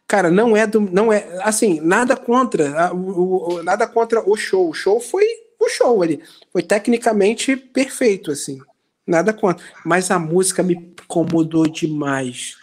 Cara, 0.07 0.31
não 0.31 0.57
é 0.57 0.66
do. 0.66 0.81
Não 0.81 1.12
é. 1.12 1.40
Assim, 1.43 1.81
nada 1.81 2.16
contra. 2.16 2.94
O, 2.94 3.55
o, 3.55 3.62
nada 3.62 3.86
contra 3.86 4.27
o 4.27 4.36
show. 4.36 4.69
O 4.69 4.73
show 4.73 5.01
foi 5.01 5.24
o 5.61 5.69
show 5.69 6.03
ali. 6.03 6.23
Foi 6.51 6.62
tecnicamente 6.62 7.57
perfeito, 7.57 8.31
assim. 8.31 8.59
Nada 9.07 9.33
contra. 9.33 9.65
Mas 9.85 10.11
a 10.11 10.19
música 10.19 10.62
me 10.62 10.74
incomodou 10.74 11.66
demais. 11.66 12.57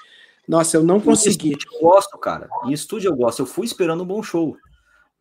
Nossa, 0.48 0.78
eu 0.78 0.84
não 0.84 1.00
consegui. 1.00 1.52
Eu 1.52 1.82
gosto, 1.82 2.18
cara. 2.18 2.50
Em 2.66 2.74
estúdio 2.74 3.10
eu 3.10 3.16
gosto. 3.16 3.42
Eu 3.42 3.46
fui 3.46 3.66
esperando 3.66 4.04
um 4.04 4.08
bom 4.08 4.24
show. 4.24 4.58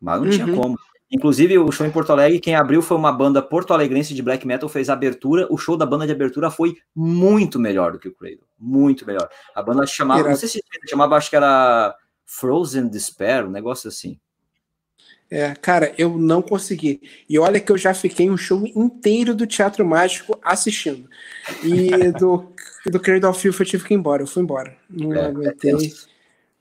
Mas 0.01 0.19
não 0.19 0.27
uhum. 0.27 0.31
tinha 0.31 0.55
como. 0.55 0.77
Inclusive, 1.11 1.57
o 1.57 1.71
show 1.71 1.87
em 1.87 1.91
Porto 1.91 2.11
Alegre, 2.11 2.39
quem 2.39 2.55
abriu 2.55 2.83
foi 2.83 2.95
uma 2.95 3.11
banda 3.11 3.41
porto-alegrense 3.41 4.13
de 4.13 4.21
black 4.21 4.45
metal, 4.45 4.69
fez 4.69 4.89
a 4.89 4.93
abertura. 4.93 5.47
O 5.49 5.57
show 5.57 5.75
da 5.75 5.85
banda 5.85 6.05
de 6.05 6.11
abertura 6.11 6.51
foi 6.51 6.77
muito 6.95 7.59
melhor 7.59 7.91
do 7.91 7.99
que 7.99 8.07
o 8.07 8.13
Cradle. 8.13 8.45
Muito 8.57 9.05
melhor. 9.07 9.27
A 9.55 9.63
banda 9.63 9.87
chamava, 9.87 10.29
não 10.29 10.35
sei 10.35 10.47
se 10.47 10.63
chamava, 10.87 11.15
acho 11.15 11.29
que 11.29 11.35
era 11.35 11.95
Frozen 12.25 12.87
Despair, 12.87 13.47
um 13.47 13.49
negócio 13.49 13.87
assim. 13.87 14.19
É, 15.31 15.53
cara, 15.53 15.93
eu 15.97 16.17
não 16.17 16.41
consegui. 16.41 17.01
E 17.29 17.37
olha 17.37 17.59
que 17.59 17.71
eu 17.71 17.77
já 17.77 17.93
fiquei 17.93 18.29
um 18.29 18.37
show 18.37 18.65
inteiro 18.75 19.35
do 19.35 19.45
Teatro 19.45 19.85
Mágico 19.85 20.37
assistindo. 20.41 21.07
E 21.63 22.11
do, 22.13 22.51
do 22.87 22.99
Cradle 22.99 23.29
of 23.29 23.39
Filth 23.39 23.59
eu 23.59 23.65
tive 23.65 23.85
que 23.85 23.93
ir 23.93 23.97
embora. 23.97 24.23
Eu 24.23 24.27
fui 24.27 24.41
embora. 24.41 24.75
Não 24.89 25.13
é, 25.13 25.25
aguentei. 25.25 25.71
É 25.71 26.09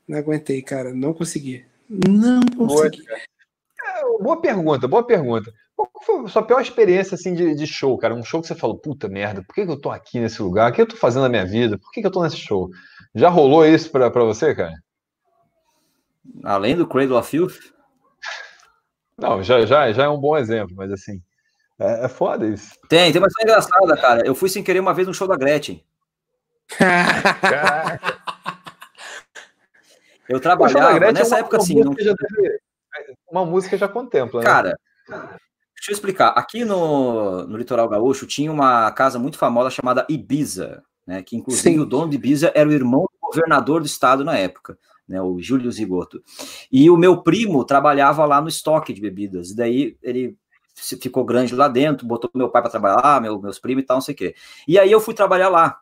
não 0.06 0.18
aguentei, 0.18 0.60
cara. 0.60 0.92
Não 0.92 1.14
consegui. 1.14 1.64
Não 1.88 2.40
consegui. 2.56 3.02
Boa, 3.04 3.18
é, 3.18 4.22
boa 4.22 4.40
pergunta, 4.40 4.86
boa 4.86 5.02
pergunta. 5.02 5.52
Qual 5.74 5.90
foi 6.02 6.24
a 6.24 6.28
sua 6.28 6.42
pior 6.42 6.60
experiência 6.60 7.14
assim, 7.14 7.34
de, 7.34 7.54
de, 7.54 7.66
show, 7.66 7.96
cara? 7.96 8.14
Um 8.14 8.24
show 8.24 8.40
que 8.40 8.48
você 8.48 8.54
falou, 8.54 8.76
puta 8.76 9.08
merda, 9.08 9.42
por 9.42 9.54
que, 9.54 9.64
que 9.64 9.70
eu 9.70 9.80
tô 9.80 9.90
aqui 9.90 10.18
nesse 10.18 10.42
lugar? 10.42 10.70
O 10.70 10.74
que 10.74 10.82
eu 10.82 10.88
tô 10.88 10.96
fazendo 10.96 11.22
na 11.22 11.28
minha 11.28 11.46
vida? 11.46 11.78
Por 11.78 11.92
que, 11.92 12.00
que 12.00 12.06
eu 12.06 12.10
tô 12.10 12.22
nesse 12.22 12.36
show? 12.36 12.68
Já 13.14 13.28
rolou 13.28 13.64
isso 13.64 13.90
pra, 13.90 14.10
pra 14.10 14.24
você, 14.24 14.54
cara? 14.54 14.74
Além 16.42 16.76
do 16.76 16.86
Cradle 16.86 17.18
of 17.18 17.30
Filth? 17.30 17.77
Não, 19.18 19.42
já, 19.42 19.66
já, 19.66 19.90
já 19.90 20.04
é 20.04 20.08
um 20.08 20.20
bom 20.20 20.36
exemplo, 20.36 20.76
mas 20.76 20.92
assim, 20.92 21.20
é, 21.78 22.04
é 22.04 22.08
foda 22.08 22.46
isso. 22.46 22.70
Tem, 22.88 23.10
tem 23.10 23.20
uma 23.20 23.26
história 23.26 23.50
engraçada, 23.50 23.96
cara. 23.96 24.24
Eu 24.24 24.34
fui 24.34 24.48
sem 24.48 24.62
querer 24.62 24.78
uma 24.78 24.94
vez 24.94 25.08
no 25.08 25.14
show 25.14 25.26
da 25.26 25.36
Gretchen. 25.36 25.84
eu 30.28 30.38
trabalhava 30.38 30.94
Gretchen, 30.94 31.14
nessa 31.14 31.34
é 31.34 31.38
uma, 31.38 31.40
época 31.40 31.56
assim. 31.56 31.82
Não... 31.82 31.92
Deve, 31.92 32.14
uma 33.30 33.44
música 33.44 33.76
já 33.76 33.88
contempla, 33.88 34.40
né? 34.40 34.46
Cara, 34.46 34.78
deixa 35.08 35.90
eu 35.90 35.94
explicar. 35.94 36.28
Aqui 36.28 36.64
no, 36.64 37.44
no 37.44 37.56
litoral 37.56 37.88
gaúcho 37.88 38.24
tinha 38.24 38.52
uma 38.52 38.88
casa 38.92 39.18
muito 39.18 39.36
famosa 39.36 39.70
chamada 39.70 40.06
Ibiza, 40.08 40.84
né? 41.04 41.24
Que 41.24 41.36
inclusive 41.36 41.74
Sim. 41.74 41.80
o 41.80 41.86
dono 41.86 42.08
de 42.10 42.16
Ibiza 42.16 42.52
era 42.54 42.68
o 42.68 42.72
irmão 42.72 43.00
do 43.00 43.18
governador 43.20 43.80
do 43.80 43.86
estado 43.86 44.24
na 44.24 44.38
época 44.38 44.78
né, 45.08 45.20
o 45.22 45.40
Júlio 45.40 45.70
Zigoto. 45.72 46.22
E 46.70 46.90
o 46.90 46.96
meu 46.96 47.22
primo 47.22 47.64
trabalhava 47.64 48.24
lá 48.24 48.40
no 48.40 48.48
estoque 48.48 48.92
de 48.92 49.00
bebidas, 49.00 49.50
e 49.50 49.56
daí 49.56 49.96
ele 50.02 50.36
ficou 50.74 51.24
grande 51.24 51.54
lá 51.54 51.66
dentro, 51.66 52.06
botou 52.06 52.30
meu 52.34 52.48
pai 52.48 52.62
para 52.62 52.70
trabalhar 52.70 53.20
meu, 53.20 53.40
meus 53.40 53.58
primos 53.58 53.82
e 53.82 53.86
tal, 53.86 53.96
não 53.96 54.02
sei 54.02 54.14
o 54.14 54.18
quê. 54.18 54.34
E 54.66 54.78
aí 54.78 54.90
eu 54.90 55.00
fui 55.00 55.14
trabalhar 55.14 55.48
lá. 55.48 55.78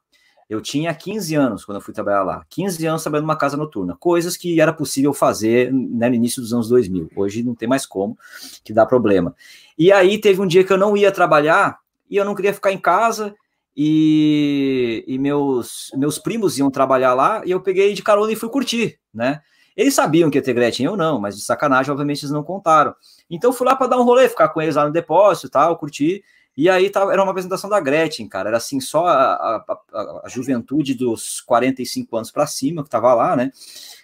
Eu 0.48 0.60
tinha 0.60 0.94
15 0.94 1.34
anos 1.34 1.64
quando 1.64 1.76
eu 1.76 1.80
fui 1.80 1.92
trabalhar 1.92 2.22
lá. 2.22 2.46
15 2.48 2.86
anos 2.86 3.02
trabalhando 3.02 3.26
numa 3.26 3.36
casa 3.36 3.56
noturna. 3.56 3.96
Coisas 3.98 4.36
que 4.36 4.60
era 4.60 4.72
possível 4.72 5.12
fazer 5.12 5.72
né, 5.72 6.08
no 6.08 6.14
início 6.14 6.40
dos 6.40 6.52
anos 6.52 6.68
2000. 6.68 7.10
Hoje 7.16 7.42
não 7.42 7.54
tem 7.54 7.68
mais 7.68 7.84
como, 7.84 8.16
que 8.62 8.72
dá 8.72 8.86
problema. 8.86 9.34
E 9.76 9.90
aí 9.90 10.18
teve 10.18 10.40
um 10.40 10.46
dia 10.46 10.62
que 10.62 10.72
eu 10.72 10.78
não 10.78 10.96
ia 10.96 11.10
trabalhar 11.10 11.80
e 12.08 12.16
eu 12.16 12.24
não 12.24 12.34
queria 12.34 12.54
ficar 12.54 12.70
em 12.70 12.78
casa 12.78 13.34
e, 13.76 15.04
e 15.06 15.18
meus, 15.18 15.90
meus 15.94 16.18
primos 16.18 16.56
iam 16.58 16.70
trabalhar 16.70 17.12
lá 17.12 17.42
e 17.44 17.50
eu 17.50 17.60
peguei 17.60 17.92
de 17.92 18.02
carona 18.02 18.32
e 18.32 18.36
fui 18.36 18.48
curtir, 18.48 18.98
né? 19.12 19.42
Eles 19.76 19.92
sabiam 19.92 20.30
que 20.30 20.38
ia 20.38 20.42
ter 20.42 20.54
Gretchen, 20.54 20.86
eu 20.86 20.96
não, 20.96 21.20
mas 21.20 21.36
de 21.36 21.42
sacanagem, 21.42 21.92
obviamente, 21.92 22.22
eles 22.22 22.30
não 22.30 22.42
contaram. 22.42 22.94
Então 23.28 23.52
fui 23.52 23.66
lá 23.66 23.76
para 23.76 23.88
dar 23.88 23.98
um 23.98 24.04
rolê, 24.04 24.26
ficar 24.26 24.48
com 24.48 24.62
eles 24.62 24.76
lá 24.76 24.86
no 24.86 24.92
depósito 24.92 25.48
e 25.48 25.50
tal, 25.50 25.76
curtir. 25.76 26.24
E 26.56 26.70
aí 26.70 26.88
tava, 26.88 27.12
era 27.12 27.22
uma 27.22 27.32
apresentação 27.32 27.68
da 27.68 27.78
Gretchen, 27.78 28.26
cara. 28.26 28.48
Era 28.48 28.56
assim, 28.56 28.80
só 28.80 29.06
a, 29.06 29.34
a, 29.34 29.64
a, 29.92 30.20
a 30.24 30.28
juventude 30.30 30.94
dos 30.94 31.42
45 31.42 32.16
anos 32.16 32.30
para 32.30 32.46
cima 32.46 32.82
que 32.82 32.88
tava 32.88 33.12
lá, 33.12 33.36
né? 33.36 33.50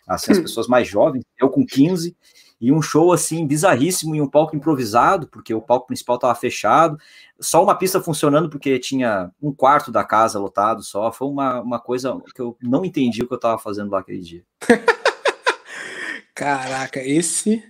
Assim, 0.07 0.33
as 0.33 0.39
hum. 0.39 0.43
pessoas 0.43 0.67
mais 0.67 0.87
jovens, 0.87 1.25
eu 1.41 1.49
com 1.49 1.65
15, 1.65 2.15
e 2.63 2.71
um 2.71 2.81
show 2.81 3.13
assim 3.13 3.45
bizarríssimo 3.45 4.15
em 4.15 4.21
um 4.21 4.29
palco 4.29 4.55
improvisado, 4.55 5.27
porque 5.27 5.53
o 5.53 5.61
palco 5.61 5.89
principal 5.89 6.17
tava 6.17 6.35
fechado, 6.37 6.97
só 7.41 7.61
uma 7.61 7.75
pista 7.75 8.01
funcionando 8.01 8.49
porque 8.49 8.79
tinha 8.79 9.33
um 9.43 9.53
quarto 9.53 9.91
da 9.91 10.05
casa 10.05 10.39
lotado 10.39 10.81
só. 10.81 11.11
Foi 11.11 11.27
uma, 11.27 11.61
uma 11.61 11.81
coisa 11.81 12.23
que 12.33 12.41
eu 12.41 12.57
não 12.63 12.85
entendi 12.85 13.21
o 13.21 13.27
que 13.27 13.35
eu 13.35 13.41
tava 13.41 13.59
fazendo 13.59 13.91
lá 13.91 13.99
aquele 13.99 14.21
dia. 14.21 14.45
Caraca, 16.33 17.01
esse. 17.03 17.65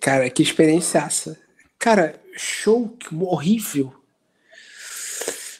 Cara, 0.00 0.28
que 0.28 0.42
experiênciaça. 0.42 1.38
Cara, 1.78 2.20
show 2.36 2.98
horrível. 3.12 3.94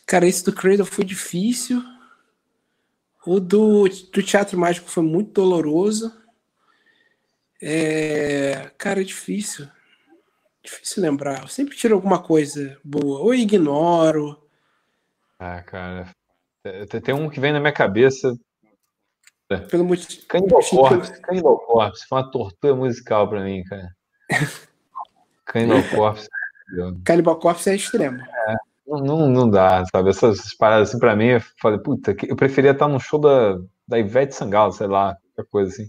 Cara, 0.04 0.26
esse 0.26 0.44
do 0.44 0.52
Cradle 0.52 0.84
foi 0.84 1.04
difícil. 1.04 1.80
O 3.24 3.38
do, 3.38 3.88
do 4.12 4.22
Teatro 4.24 4.58
Mágico 4.58 4.90
foi 4.90 5.04
muito 5.04 5.30
doloroso. 5.30 6.12
É, 7.60 8.70
cara, 8.78 9.01
é 9.01 9.05
difícil. 9.05 9.68
Difícil 10.62 11.02
lembrar. 11.02 11.43
Eu 11.43 11.48
sempre 11.48 11.76
tiro 11.76 11.94
alguma 11.94 12.22
coisa 12.22 12.78
boa. 12.85 13.20
Ou 13.20 13.35
ignoro. 13.35 14.40
Ah, 15.39 15.62
cara. 15.62 16.10
Tem 17.02 17.14
um 17.14 17.30
que 17.30 17.40
vem 17.40 17.52
na 17.52 17.60
minha 17.60 17.72
cabeça. 17.72 18.36
Pelo 19.70 19.85
motivo. 19.85 20.26
Cannibal 20.26 20.60
Corpse. 20.62 21.20
Cannibal 21.22 21.59
Corpse. 21.60 22.06
Foi 22.06 22.18
uma 22.18 22.30
tortura 22.30 22.74
musical 22.74 23.28
pra 23.28 23.43
mim, 23.43 23.64
cara. 23.64 23.97
Cannibal 25.47 25.82
Corpse. 25.94 26.28
Cannibal 27.05 27.39
Corpse 27.39 27.70
é 27.70 27.74
extremo. 27.74 28.20
É, 28.20 28.56
não, 28.86 29.26
não 29.28 29.48
dá, 29.48 29.85
sabe? 29.86 30.10
Essas, 30.10 30.39
essas 30.39 30.55
paradas 30.55 30.90
assim 30.90 30.98
pra 30.98 31.16
mim, 31.16 31.28
eu 31.28 31.40
falei, 31.60 31.78
puta, 31.78 32.14
eu 32.26 32.36
preferia 32.36 32.72
estar 32.72 32.89
no 32.89 33.01
show 33.01 33.18
da, 33.18 33.59
da 33.86 33.98
Ivete 33.98 34.35
Sangalo, 34.35 34.72
sei 34.72 34.86
lá, 34.86 35.16
qualquer 35.35 35.51
coisa 35.51 35.72
assim, 35.72 35.89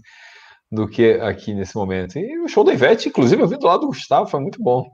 do 0.70 0.86
que 0.86 1.12
aqui 1.14 1.52
nesse 1.54 1.74
momento. 1.74 2.18
E 2.18 2.38
o 2.38 2.48
show 2.48 2.62
da 2.62 2.72
Ivete, 2.72 3.08
inclusive, 3.08 3.42
eu 3.42 3.48
vi 3.48 3.58
do 3.58 3.66
lado 3.66 3.80
do 3.80 3.86
Gustavo, 3.88 4.28
foi 4.28 4.40
muito 4.40 4.62
bom. 4.62 4.88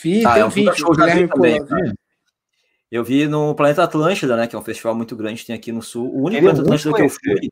Vi, 0.00 0.24
ah, 0.24 0.34
tem 0.34 0.44
um 0.44 0.48
vídeo, 0.48 0.76
show 0.76 0.92
Guilherme 0.92 1.28
também. 1.28 1.60
Eu 2.90 3.04
vi 3.04 3.26
no 3.26 3.54
Planeta 3.54 3.82
Atlântida, 3.82 4.36
né? 4.36 4.46
Que 4.46 4.56
é 4.56 4.58
um 4.58 4.62
festival 4.62 4.94
muito 4.94 5.16
grande 5.16 5.40
que 5.40 5.46
tem 5.46 5.56
aqui 5.56 5.72
no 5.72 5.82
sul. 5.82 6.06
O 6.14 6.22
único 6.26 6.42
Planeta 6.42 6.62
Atlântida 6.62 6.92
que 6.94 7.02
eu 7.02 7.10
fui. 7.10 7.50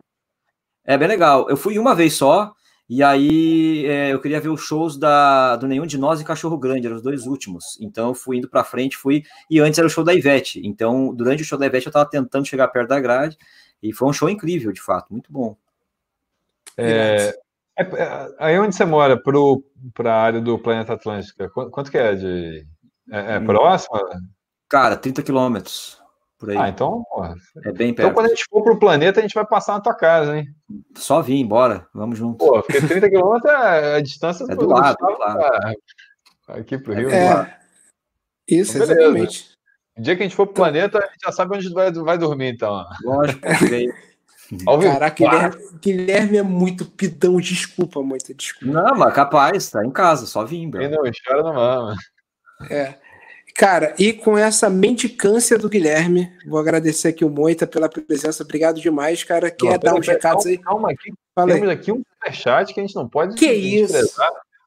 É 0.84 0.96
bem 0.96 1.08
legal. 1.08 1.50
Eu 1.50 1.56
fui 1.56 1.78
uma 1.78 1.94
vez 1.94 2.14
só, 2.14 2.54
e 2.88 3.02
aí 3.02 3.84
é, 3.86 4.12
eu 4.12 4.20
queria 4.20 4.40
ver 4.40 4.48
os 4.48 4.60
shows 4.60 4.96
da, 4.96 5.56
do 5.56 5.66
Nenhum 5.66 5.84
de 5.84 5.98
Nós 5.98 6.20
e 6.20 6.24
Cachorro 6.24 6.56
Grande, 6.56 6.86
eram 6.86 6.96
os 6.96 7.02
dois 7.02 7.26
últimos. 7.26 7.76
Então 7.80 8.08
eu 8.08 8.14
fui 8.14 8.38
indo 8.38 8.48
para 8.48 8.62
frente, 8.62 8.96
fui. 8.96 9.24
E 9.50 9.58
antes 9.58 9.78
era 9.78 9.88
o 9.88 9.90
show 9.90 10.04
da 10.04 10.14
Ivete. 10.14 10.60
Então, 10.64 11.12
durante 11.12 11.42
o 11.42 11.44
show 11.44 11.58
da 11.58 11.66
Ivete, 11.66 11.86
eu 11.86 11.90
estava 11.90 12.08
tentando 12.08 12.46
chegar 12.46 12.68
perto 12.68 12.88
da 12.88 13.00
grade. 13.00 13.36
E 13.82 13.92
foi 13.92 14.08
um 14.08 14.12
show 14.12 14.30
incrível, 14.30 14.72
de 14.72 14.80
fato, 14.80 15.12
muito 15.12 15.30
bom. 15.30 15.56
É, 16.76 17.34
é, 17.78 17.82
é 17.82 18.28
aí 18.38 18.58
onde 18.58 18.74
você 18.74 18.84
mora, 18.84 19.20
para 19.94 20.12
a 20.12 20.22
área 20.22 20.40
do 20.40 20.58
Planeta 20.58 20.94
Atlântica, 20.94 21.48
quanto, 21.50 21.70
quanto 21.70 21.90
que 21.90 21.98
é 21.98 22.14
de. 22.14 22.66
É, 23.10 23.34
é 23.34 23.38
hum. 23.38 23.46
próximo? 23.46 23.98
Cara, 24.68 24.96
30 24.96 25.22
quilômetros. 25.22 26.00
Por 26.38 26.50
aí. 26.50 26.56
Ah, 26.56 26.68
então, 26.68 27.02
porra. 27.10 27.34
É 27.64 27.72
bem 27.72 27.94
perto. 27.94 28.08
Então, 28.08 28.12
quando 28.12 28.26
a 28.26 28.28
gente 28.28 28.44
for 28.50 28.62
pro 28.62 28.78
planeta, 28.78 29.20
a 29.20 29.22
gente 29.22 29.34
vai 29.34 29.46
passar 29.46 29.74
na 29.74 29.80
tua 29.80 29.94
casa, 29.94 30.36
hein? 30.36 30.46
Só 30.94 31.22
vir, 31.22 31.40
embora. 31.40 31.86
Vamos 31.94 32.18
junto. 32.18 32.44
Pô, 32.44 32.62
porque 32.62 32.80
30 32.80 33.08
quilômetros 33.08 33.50
é 33.50 33.96
a 33.96 34.00
distância 34.02 34.44
é 34.44 34.48
do, 34.48 34.66
do 34.66 34.68
lado, 34.68 34.96
do 34.98 35.18
lado. 35.18 35.76
aqui 36.48 36.76
pro 36.76 36.92
Rio. 36.92 37.10
É. 37.10 37.58
Isso, 38.46 38.76
então, 38.76 38.84
exatamente. 38.84 39.56
O 39.96 40.02
dia 40.02 40.14
que 40.14 40.22
a 40.22 40.26
gente 40.26 40.36
for 40.36 40.46
pro 40.46 40.56
planeta, 40.56 40.98
a 40.98 41.06
gente 41.06 41.24
já 41.24 41.32
sabe 41.32 41.56
onde 41.56 41.72
vai, 41.72 41.90
vai 41.90 42.18
dormir, 42.18 42.52
então. 42.52 42.84
Lógico, 43.02 43.40
Caraca, 44.82 45.16
Guilherme, 45.16 45.56
Guilherme, 45.80 46.36
é 46.38 46.42
muito 46.42 46.84
pidão, 46.84 47.40
desculpa, 47.40 48.02
muito 48.02 48.32
desculpa. 48.34 48.72
Não, 48.72 48.96
mas 48.96 49.14
capaz, 49.14 49.70
tá 49.70 49.84
em 49.84 49.90
casa, 49.90 50.26
só 50.26 50.44
vim, 50.44 50.70
bro. 50.70 50.82
E 50.82 50.88
não, 50.88 51.02
chora 51.26 51.42
não 51.42 51.54
mama. 51.54 51.96
É. 52.70 52.94
Cara, 53.56 53.94
e 53.98 54.12
com 54.12 54.36
essa 54.36 54.68
mendicância 54.68 55.56
do 55.56 55.68
Guilherme, 55.68 56.30
vou 56.46 56.60
agradecer 56.60 57.08
aqui 57.08 57.24
o 57.24 57.30
Moita 57.30 57.66
pela 57.66 57.88
presença. 57.88 58.42
Obrigado 58.42 58.80
demais, 58.80 59.24
cara. 59.24 59.50
Quer 59.50 59.72
não, 59.72 59.78
dar 59.78 59.94
uns 59.94 60.06
recados 60.06 60.44
aí? 60.44 60.58
Calma 60.58 60.90
aqui. 60.90 61.12
Fala 61.34 61.54
Temos 61.54 61.68
aí. 61.68 61.74
aqui 61.74 61.90
um 61.90 62.02
superchat 62.12 62.74
que 62.74 62.80
a 62.80 62.82
gente 62.82 62.94
não 62.94 63.08
pode 63.08 63.34
que 63.34 63.50
isso? 63.50 63.94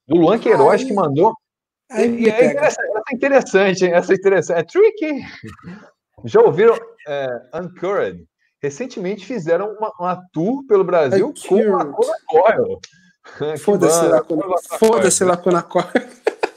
Do 0.07 0.15
Luan 0.15 0.39
Queiroz, 0.39 0.81
aí, 0.81 0.87
que 0.87 0.93
mandou. 0.93 1.35
Aí 1.91 2.23
e 2.23 2.29
é 2.29 2.45
interessante, 2.45 2.65
essa 2.65 2.81
é 3.11 3.15
interessante, 3.15 3.85
hein? 3.85 3.93
Essa 3.93 4.13
é 4.13 4.15
interessante. 4.15 4.59
É 4.59 4.63
tricky. 4.63 5.11
Já 6.25 6.41
ouviram 6.41 6.77
é, 7.07 7.41
Uncurred? 7.55 8.25
Recentemente 8.61 9.25
fizeram 9.25 9.73
uma, 9.73 9.91
uma 9.99 10.15
tour 10.33 10.65
pelo 10.67 10.83
Brasil 10.83 11.33
com 11.47 11.75
a 11.75 11.83
Lacuna 11.83 12.13
Coil. 12.27 12.79
Foda-se, 13.59 14.07
Lacuna 14.07 14.45
Foda-se, 14.77 15.23
Lacuna 15.23 15.63
Coil. 15.63 15.85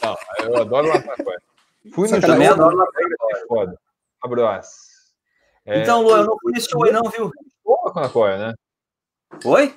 Não, 0.02 0.16
eu 0.46 0.56
adoro 0.62 0.88
Lacuna 0.88 1.16
Coil. 1.16 1.38
Fui 1.94 2.08
no 2.08 2.20
também 2.20 2.48
adoro 2.48 2.76
na 2.76 2.86
foda. 3.48 3.78
Abraço. 4.22 4.70
É, 5.64 5.82
então, 5.82 6.02
Luan, 6.02 6.20
eu 6.20 6.26
não 6.26 6.38
fui 6.40 6.52
nesse 6.52 6.70
show 6.70 6.84
aí, 6.84 6.92
não, 6.92 7.02
viu? 7.10 7.30
Boa 7.64 7.92
com 7.92 8.00
a 8.00 8.08
Coia, 8.08 8.38
né? 8.38 8.54
Oi? 9.44 9.74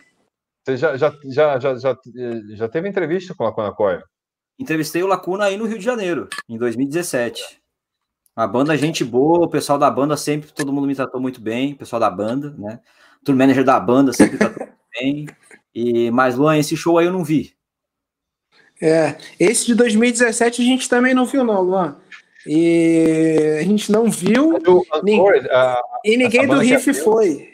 Você 0.64 0.78
já, 0.78 0.98
já, 0.98 1.14
já, 1.26 1.60
já, 1.60 1.76
já, 1.76 1.98
já 2.56 2.70
teve 2.70 2.90
entrevista 2.90 3.36
com 3.36 3.44
a 3.44 3.48
Lacuna 3.48 3.74
Coia? 3.74 4.04
Entrevistei 4.58 5.04
o 5.04 5.08
Lacuna 5.08 5.46
aí 5.46 5.58
no 5.58 5.66
Rio 5.66 5.78
de 5.78 5.86
Janeiro, 5.86 6.28
em 6.48 6.58
2017. 6.58 7.62
A 8.36 8.46
banda, 8.46 8.78
gente 8.78 9.04
boa, 9.04 9.46
o 9.46 9.50
pessoal 9.50 9.80
da 9.80 9.90
banda 9.90 10.18
sempre, 10.18 10.52
todo 10.52 10.74
mundo 10.74 10.88
me 10.88 10.96
tratou 10.96 11.22
muito 11.22 11.40
bem, 11.40 11.72
o 11.72 11.78
pessoal 11.78 12.00
da 12.00 12.10
banda, 12.10 12.54
né? 12.58 12.80
O 13.22 13.26
tour 13.26 13.36
manager 13.36 13.64
da 13.64 13.80
banda 13.80 14.12
sempre 14.12 14.38
tratou 14.38 14.66
muito 14.68 14.78
bem. 15.00 15.28
E, 15.74 16.12
mas, 16.12 16.36
Luan, 16.36 16.58
esse 16.58 16.76
show 16.76 16.98
aí 16.98 17.06
eu 17.06 17.14
não 17.14 17.24
vi. 17.24 17.54
É, 18.82 19.16
esse 19.40 19.66
de 19.66 19.76
2017 19.76 20.62
a 20.62 20.66
gente 20.66 20.90
também 20.90 21.14
não 21.14 21.26
viu, 21.26 21.46
não, 21.46 21.62
Luan. 21.62 21.96
E 22.46 23.58
a 23.60 23.64
gente 23.64 23.92
não 23.92 24.12
viu. 24.12 24.60
a, 25.50 25.82
e 26.04 26.18
ninguém 26.18 26.46
do 26.46 26.60
Riff 26.60 26.94
foi. 26.94 27.50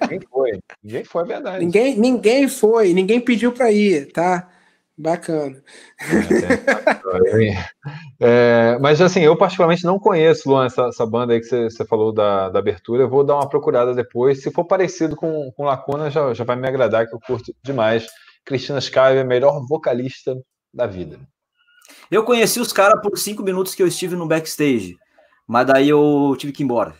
Ninguém 0.00 0.20
foi. 0.28 0.60
Ninguém 0.82 1.04
foi, 1.04 1.22
é 1.22 1.26
verdade. 1.26 1.64
Ninguém, 1.64 1.98
ninguém 1.98 2.48
foi, 2.48 2.94
ninguém 2.94 3.20
pediu 3.20 3.52
para 3.52 3.70
ir, 3.70 4.10
tá? 4.12 4.48
Bacana. 5.00 5.62
É, 8.20 8.20
é, 8.20 8.78
mas 8.80 9.00
assim, 9.00 9.20
eu 9.20 9.34
particularmente 9.34 9.84
não 9.84 9.98
conheço, 9.98 10.46
Luan, 10.46 10.66
essa, 10.66 10.88
essa 10.88 11.06
banda 11.06 11.32
aí 11.32 11.40
que 11.40 11.46
você, 11.46 11.70
você 11.70 11.86
falou 11.86 12.12
da, 12.12 12.50
da, 12.50 12.58
abertura. 12.58 13.04
Eu 13.04 13.08
vou 13.08 13.24
dar 13.24 13.36
uma 13.36 13.48
procurada 13.48 13.94
depois. 13.94 14.42
Se 14.42 14.50
for 14.50 14.66
parecido 14.66 15.16
com, 15.16 15.50
com 15.52 15.64
Lacuna, 15.64 16.10
já, 16.10 16.34
já 16.34 16.44
vai 16.44 16.54
me 16.54 16.68
agradar, 16.68 17.08
que 17.08 17.14
eu 17.14 17.20
curto 17.20 17.54
demais. 17.62 18.06
Cristina 18.44 18.78
Sky 18.78 18.98
é 18.98 19.20
a 19.20 19.24
melhor 19.24 19.66
vocalista 19.66 20.36
da 20.72 20.86
vida. 20.86 21.18
Eu 22.10 22.22
conheci 22.22 22.60
os 22.60 22.72
caras 22.72 23.00
por 23.00 23.16
cinco 23.16 23.42
minutos 23.42 23.74
que 23.74 23.82
eu 23.82 23.86
estive 23.86 24.16
no 24.16 24.28
backstage, 24.28 24.98
mas 25.46 25.66
daí 25.66 25.88
eu 25.88 26.36
tive 26.36 26.52
que 26.52 26.62
ir 26.62 26.64
embora. 26.64 26.94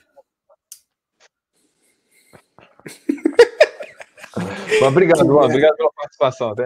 obrigado, 4.89 5.27
Luan. 5.27 5.45
Obrigado 5.45 5.77
pela 5.77 5.93
participação. 5.93 6.55
Tá? 6.55 6.65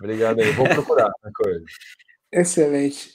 Obrigado 0.00 0.40
aí. 0.40 0.50
Vou 0.52 0.68
procurar 0.68 1.10
coisa. 1.34 1.64
Excelente. 2.32 3.12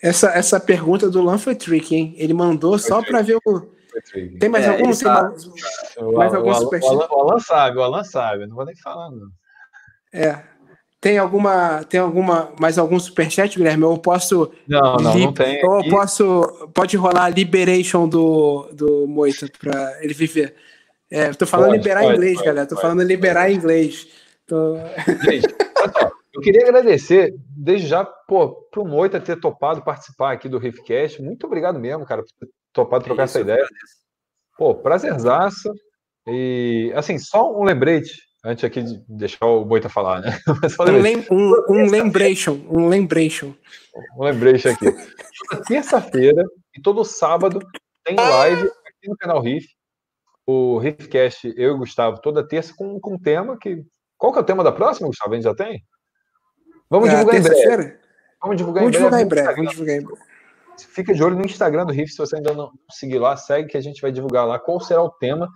Essa, 0.00 0.30
essa 0.30 0.60
pergunta 0.60 1.10
do 1.10 1.20
Luan 1.20 1.38
foi 1.38 1.54
tricky, 1.54 1.96
hein? 1.96 2.14
Ele 2.16 2.32
mandou 2.32 2.78
foi 2.78 2.88
só 2.88 3.02
para 3.02 3.22
ver 3.22 3.38
o. 3.44 3.60
Tem 4.38 4.48
mais 4.48 4.64
é, 4.64 4.68
algum? 4.68 4.92
Tem 4.92 5.08
mais, 5.08 6.14
mais 6.14 6.34
algum 6.34 6.54
superchat? 6.54 6.94
O 6.94 7.20
Alan 7.20 7.38
sabe, 7.40 7.78
o 7.78 7.82
Alan 7.82 8.04
sabe. 8.04 8.46
Não 8.46 8.54
vou 8.54 8.64
nem 8.64 8.76
falar, 8.76 9.10
não. 9.10 9.28
É. 10.12 10.40
Tem 11.00 11.16
alguma, 11.16 11.84
tem 11.84 12.00
alguma, 12.00 12.52
mais 12.58 12.76
algum 12.76 12.98
superchat, 12.98 13.56
Guilherme? 13.56 13.84
Eu 13.84 13.98
posso. 13.98 14.52
Não, 14.66 14.96
não, 14.96 15.14
li... 15.14 15.24
não 15.24 15.32
tem. 15.32 15.64
Ou 15.64 15.82
eu 15.82 15.90
posso. 15.90 16.70
Pode 16.74 16.96
rolar 16.96 17.24
a 17.24 17.28
liberation 17.28 18.08
do, 18.08 18.68
do 18.72 19.06
Moita 19.06 19.48
para 19.60 19.98
ele 20.02 20.14
viver. 20.14 20.54
É, 21.10 21.32
tô 21.32 21.46
falando 21.46 21.70
pode, 21.70 21.78
liberar 21.78 22.02
pode, 22.02 22.14
inglês, 22.14 22.34
pode, 22.34 22.46
galera. 22.46 22.66
Tô 22.66 22.76
falando 22.76 23.02
liberar 23.02 23.50
inglês. 23.50 24.06
Tô... 24.46 24.76
Gente, 25.24 25.46
olha. 25.80 26.12
Eu 26.34 26.40
queria 26.40 26.62
agradecer 26.62 27.34
desde 27.48 27.88
já, 27.88 28.04
pô, 28.04 28.50
pro 28.70 28.84
Moita 28.84 29.20
ter 29.20 29.40
topado 29.40 29.82
participar 29.82 30.32
aqui 30.32 30.48
do 30.48 30.58
Riffcast, 30.58 31.22
muito 31.22 31.46
obrigado 31.46 31.80
mesmo, 31.80 32.06
cara, 32.06 32.22
por 32.22 32.30
ter 32.38 32.52
topado 32.72 33.04
trocar 33.04 33.24
Isso, 33.24 33.38
essa 33.38 33.40
ideia. 33.40 33.66
Pô, 34.56 34.74
prazerzaça. 34.74 35.72
E, 36.26 36.92
assim, 36.94 37.18
só 37.18 37.50
um 37.58 37.64
lembrete, 37.64 38.22
antes 38.44 38.62
aqui 38.62 38.82
de 38.82 39.02
deixar 39.08 39.46
o 39.46 39.64
Moita 39.64 39.88
falar, 39.88 40.20
né? 40.20 40.38
um, 40.80 41.00
lem 41.00 41.26
um, 41.30 41.52
um 41.70 41.90
lembration, 41.90 42.60
um 42.70 42.88
lembration. 42.88 43.54
Um 44.16 44.24
lembration 44.24 44.70
aqui. 44.70 44.94
Terça-feira 45.66 46.44
e 46.76 46.80
todo 46.80 47.04
sábado 47.04 47.60
tem 48.04 48.16
live 48.16 48.70
aqui 48.86 49.08
no 49.08 49.16
canal 49.16 49.40
Riff. 49.40 49.66
O 50.46 50.78
Riffcast, 50.78 51.52
eu 51.56 51.72
e 51.72 51.74
o 51.74 51.78
Gustavo, 51.78 52.20
toda 52.20 52.46
terça 52.46 52.74
com, 52.76 52.98
com 53.00 53.14
um 53.14 53.18
tema 53.18 53.58
que. 53.58 53.82
Qual 54.18 54.32
que 54.32 54.38
é 54.38 54.42
o 54.42 54.44
tema 54.44 54.64
da 54.64 54.72
próxima, 54.72 55.08
Gustavo? 55.08 55.32
A 55.32 55.36
gente 55.36 55.44
já 55.44 55.54
tem? 55.54 55.82
Vamos 56.90 57.08
é, 57.08 57.12
divulgar 57.12 57.36
em 57.36 57.42
breve. 57.42 57.98
Vamos 58.42 58.56
divulgar 58.56 58.82
Vamos 58.82 58.96
em 58.96 58.98
divulgar 58.98 59.10
breve. 59.10 59.24
Em 59.24 59.28
breve. 59.28 59.56
Vamos 59.56 59.70
divulgar 59.70 59.96
em 59.96 60.04
breve. 60.04 60.22
Fica 60.86 61.14
de 61.14 61.22
olho 61.22 61.36
no 61.36 61.44
Instagram 61.44 61.86
do 61.86 61.92
Riff, 61.92 62.12
se 62.12 62.18
você 62.18 62.36
ainda 62.36 62.54
não 62.54 62.70
seguir 62.90 63.18
lá, 63.18 63.36
segue 63.36 63.68
que 63.68 63.76
a 63.76 63.80
gente 63.80 64.00
vai 64.00 64.12
divulgar 64.12 64.46
lá 64.46 64.58
qual 64.58 64.80
será 64.80 65.02
o 65.02 65.10
tema. 65.10 65.48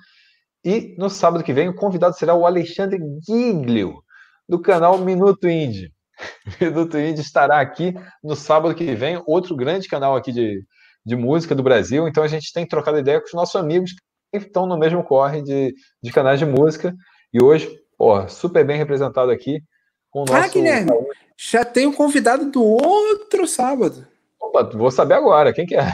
E 0.64 0.94
no 0.98 1.10
sábado 1.10 1.44
que 1.44 1.52
vem, 1.52 1.68
o 1.68 1.74
convidado 1.74 2.16
será 2.16 2.34
o 2.34 2.46
Alexandre 2.46 2.98
Giglio, 3.26 4.02
do 4.48 4.60
canal 4.60 4.98
Minuto 4.98 5.48
Indie. 5.48 5.92
Minuto 6.60 6.98
Indie 6.98 7.20
estará 7.20 7.60
aqui 7.60 7.94
no 8.22 8.36
sábado 8.36 8.74
que 8.74 8.94
vem, 8.94 9.22
outro 9.26 9.56
grande 9.56 9.88
canal 9.88 10.16
aqui 10.16 10.32
de, 10.32 10.64
de 11.04 11.16
música 11.16 11.54
do 11.54 11.62
Brasil. 11.62 12.06
Então 12.06 12.22
a 12.22 12.28
gente 12.28 12.52
tem 12.52 12.66
trocado 12.66 12.98
ideia 12.98 13.20
com 13.20 13.26
os 13.26 13.34
nossos 13.34 13.56
amigos 13.56 13.92
que 14.30 14.38
estão 14.38 14.66
no 14.66 14.78
mesmo 14.78 15.02
corre 15.04 15.42
de, 15.42 15.74
de 16.02 16.12
canais 16.12 16.38
de 16.38 16.46
música. 16.46 16.94
E 17.32 17.42
hoje, 17.42 17.81
ó, 18.02 18.26
super 18.26 18.64
bem 18.64 18.76
representado 18.76 19.30
aqui 19.30 19.62
com 20.10 20.22
o 20.22 20.24
nosso. 20.24 20.44
Ah, 20.44 20.48
Guilherme, 20.48 20.90
já 21.36 21.64
tem 21.64 21.86
o 21.86 21.92
convidado 21.92 22.50
do 22.50 22.62
outro 22.62 23.46
sábado. 23.46 24.06
Opa, 24.40 24.64
vou 24.64 24.90
saber 24.90 25.14
agora, 25.14 25.52
quem 25.52 25.64
que 25.64 25.76
é? 25.76 25.92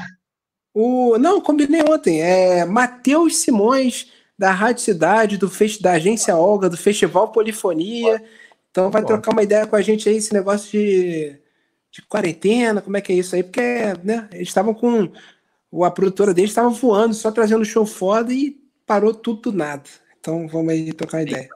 O, 0.73 1.19
não, 1.19 1.41
combinei 1.41 1.83
ontem. 1.83 2.23
É 2.23 2.65
Matheus 2.65 3.37
Simões, 3.37 4.11
da 4.39 4.51
Rádio 4.53 4.83
Cidade, 4.83 5.37
do 5.37 5.51
fest, 5.51 5.83
da 5.83 5.93
Agência 5.93 6.35
Olga, 6.35 6.71
do 6.71 6.77
Festival 6.77 7.31
Polifonia. 7.31 8.23
Então 8.71 8.91
vai 8.91 9.05
trocar 9.05 9.33
uma 9.33 9.43
ideia 9.43 9.67
com 9.67 9.77
a 9.77 9.83
gente 9.83 10.09
aí, 10.09 10.17
esse 10.17 10.33
negócio 10.33 10.71
de, 10.71 11.39
de 11.91 12.03
quarentena, 12.03 12.81
como 12.81 12.97
é 12.97 13.01
que 13.01 13.13
é 13.13 13.17
isso 13.17 13.35
aí, 13.35 13.43
porque 13.43 13.61
né, 14.03 14.29
eles 14.33 14.49
estavam 14.49 14.73
com. 14.73 15.13
A 15.85 15.91
produtora 15.91 16.33
deles 16.33 16.51
estava 16.51 16.71
voando, 16.71 17.13
só 17.13 17.31
trazendo 17.31 17.65
show 17.65 17.85
foda 17.85 18.33
e 18.33 18.57
parou 18.87 19.13
tudo 19.13 19.51
do 19.51 19.53
nada. 19.53 19.83
Então 20.19 20.49
vamos 20.49 20.73
aí 20.73 20.93
trocar 20.95 21.23
ideia 21.23 21.49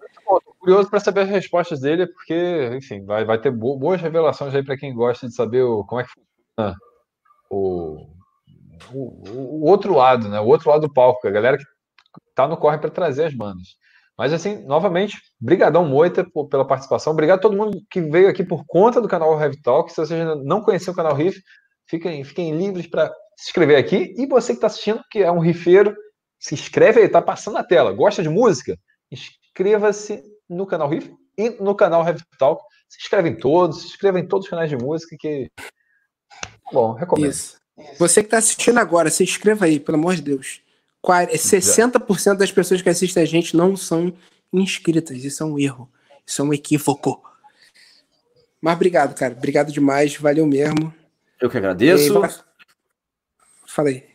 curioso 0.63 0.89
para 0.89 1.01
saber 1.01 1.23
as 1.23 1.29
respostas 1.29 1.81
dele, 1.81 2.07
porque, 2.07 2.71
enfim, 2.77 3.05
vai, 3.05 3.25
vai 3.25 3.39
ter 3.41 3.51
boas 3.51 4.01
revelações 4.01 4.55
aí 4.55 4.65
para 4.65 4.77
quem 4.77 4.95
gosta 4.95 5.27
de 5.27 5.35
saber 5.35 5.63
o, 5.63 5.85
como 5.85 6.01
é 6.01 6.05
que 6.05 6.11
funciona 6.11 6.77
o, 7.51 8.07
o, 8.93 9.31
o, 9.31 9.69
outro 9.69 9.93
lado, 9.95 10.29
né? 10.29 10.41
O 10.41 10.47
outro 10.47 10.71
lado 10.71 10.83
do 10.83 10.93
palco, 10.93 11.27
a 11.27 11.31
galera 11.31 11.59
que 11.59 11.65
tá 12.35 12.47
no 12.47 12.57
corre 12.57 12.79
para 12.79 12.91
trazer 12.91 13.25
as 13.25 13.35
bandas. 13.35 13.77
Mas 14.17 14.33
assim, 14.33 14.65
novamente, 14.65 15.19
brigadão 15.41 15.85
Moita 15.85 16.25
por, 16.33 16.49
pela 16.49 16.67
participação. 16.67 17.13
Obrigado 17.13 17.39
a 17.39 17.43
todo 17.43 17.57
mundo 17.57 17.83
que 17.91 18.01
veio 18.01 18.29
aqui 18.29 18.45
por 18.45 18.65
conta 18.67 19.01
do 19.01 19.09
canal 19.09 19.39
Heavy 19.41 19.61
Talk. 19.61 19.91
Se 19.91 19.97
você 19.97 20.25
não 20.45 20.63
conheceu 20.63 20.93
o 20.93 20.97
canal 20.97 21.15
Riff, 21.15 21.43
fiquem, 21.89 22.23
fiquem 22.23 22.57
livres 22.57 22.87
para 22.87 23.09
se 23.37 23.49
inscrever 23.49 23.79
aqui. 23.79 24.15
E 24.17 24.27
você 24.27 24.53
que 24.53 24.59
está 24.59 24.69
assistindo, 24.69 25.03
que 25.11 25.19
é 25.23 25.31
um 25.33 25.41
rifeiro, 25.41 25.95
se 26.39 26.55
inscreve 26.55 27.01
aí, 27.01 27.09
tá 27.09 27.21
passando 27.21 27.55
na 27.55 27.65
tela. 27.65 27.93
Gosta 27.93 28.23
de 28.23 28.29
música? 28.29 28.77
Inscreva-se 29.11 30.23
no 30.53 30.67
canal 30.67 30.89
Riff 30.89 31.15
e 31.37 31.51
no 31.51 31.75
canal 31.75 32.07
Heavy 32.07 32.23
Talk. 32.39 32.63
Se 32.89 32.99
inscreve 32.99 33.29
em 33.29 33.37
todos, 33.37 33.81
se 33.81 33.87
inscreva 33.87 34.21
em 34.21 34.27
todos 34.27 34.47
os 34.47 34.51
canais 34.51 34.71
de 34.71 34.77
música 34.77 35.17
que. 35.19 35.51
Bom, 36.73 36.93
recomendo. 36.93 37.31
Isso. 37.31 37.57
Você 37.99 38.23
que 38.23 38.27
está 38.27 38.39
assistindo 38.39 38.79
agora, 38.79 39.11
se 39.11 39.23
inscreva 39.23 39.65
aí, 39.65 39.81
pelo 39.81 39.99
amor 39.99 40.15
de 40.15 40.23
Deus. 40.23 40.61
60% 41.05 42.37
das 42.37 42.53
pessoas 42.53 42.81
que 42.81 42.89
assistem 42.89 43.23
a 43.23 43.27
gente 43.27 43.57
não 43.57 43.77
são 43.77 44.13
inscritas. 44.53 45.25
Isso 45.25 45.43
é 45.43 45.47
um 45.47 45.59
erro. 45.59 45.91
Isso 46.25 46.41
é 46.43 46.45
um 46.45 46.53
equívoco. 46.53 47.23
Mas 48.61 48.75
obrigado, 48.75 49.15
cara. 49.15 49.35
Obrigado 49.35 49.73
demais. 49.73 50.15
Valeu 50.17 50.47
mesmo. 50.47 50.95
Eu 51.41 51.51
que 51.51 51.57
agradeço. 51.57 52.23
Falei. 53.67 54.12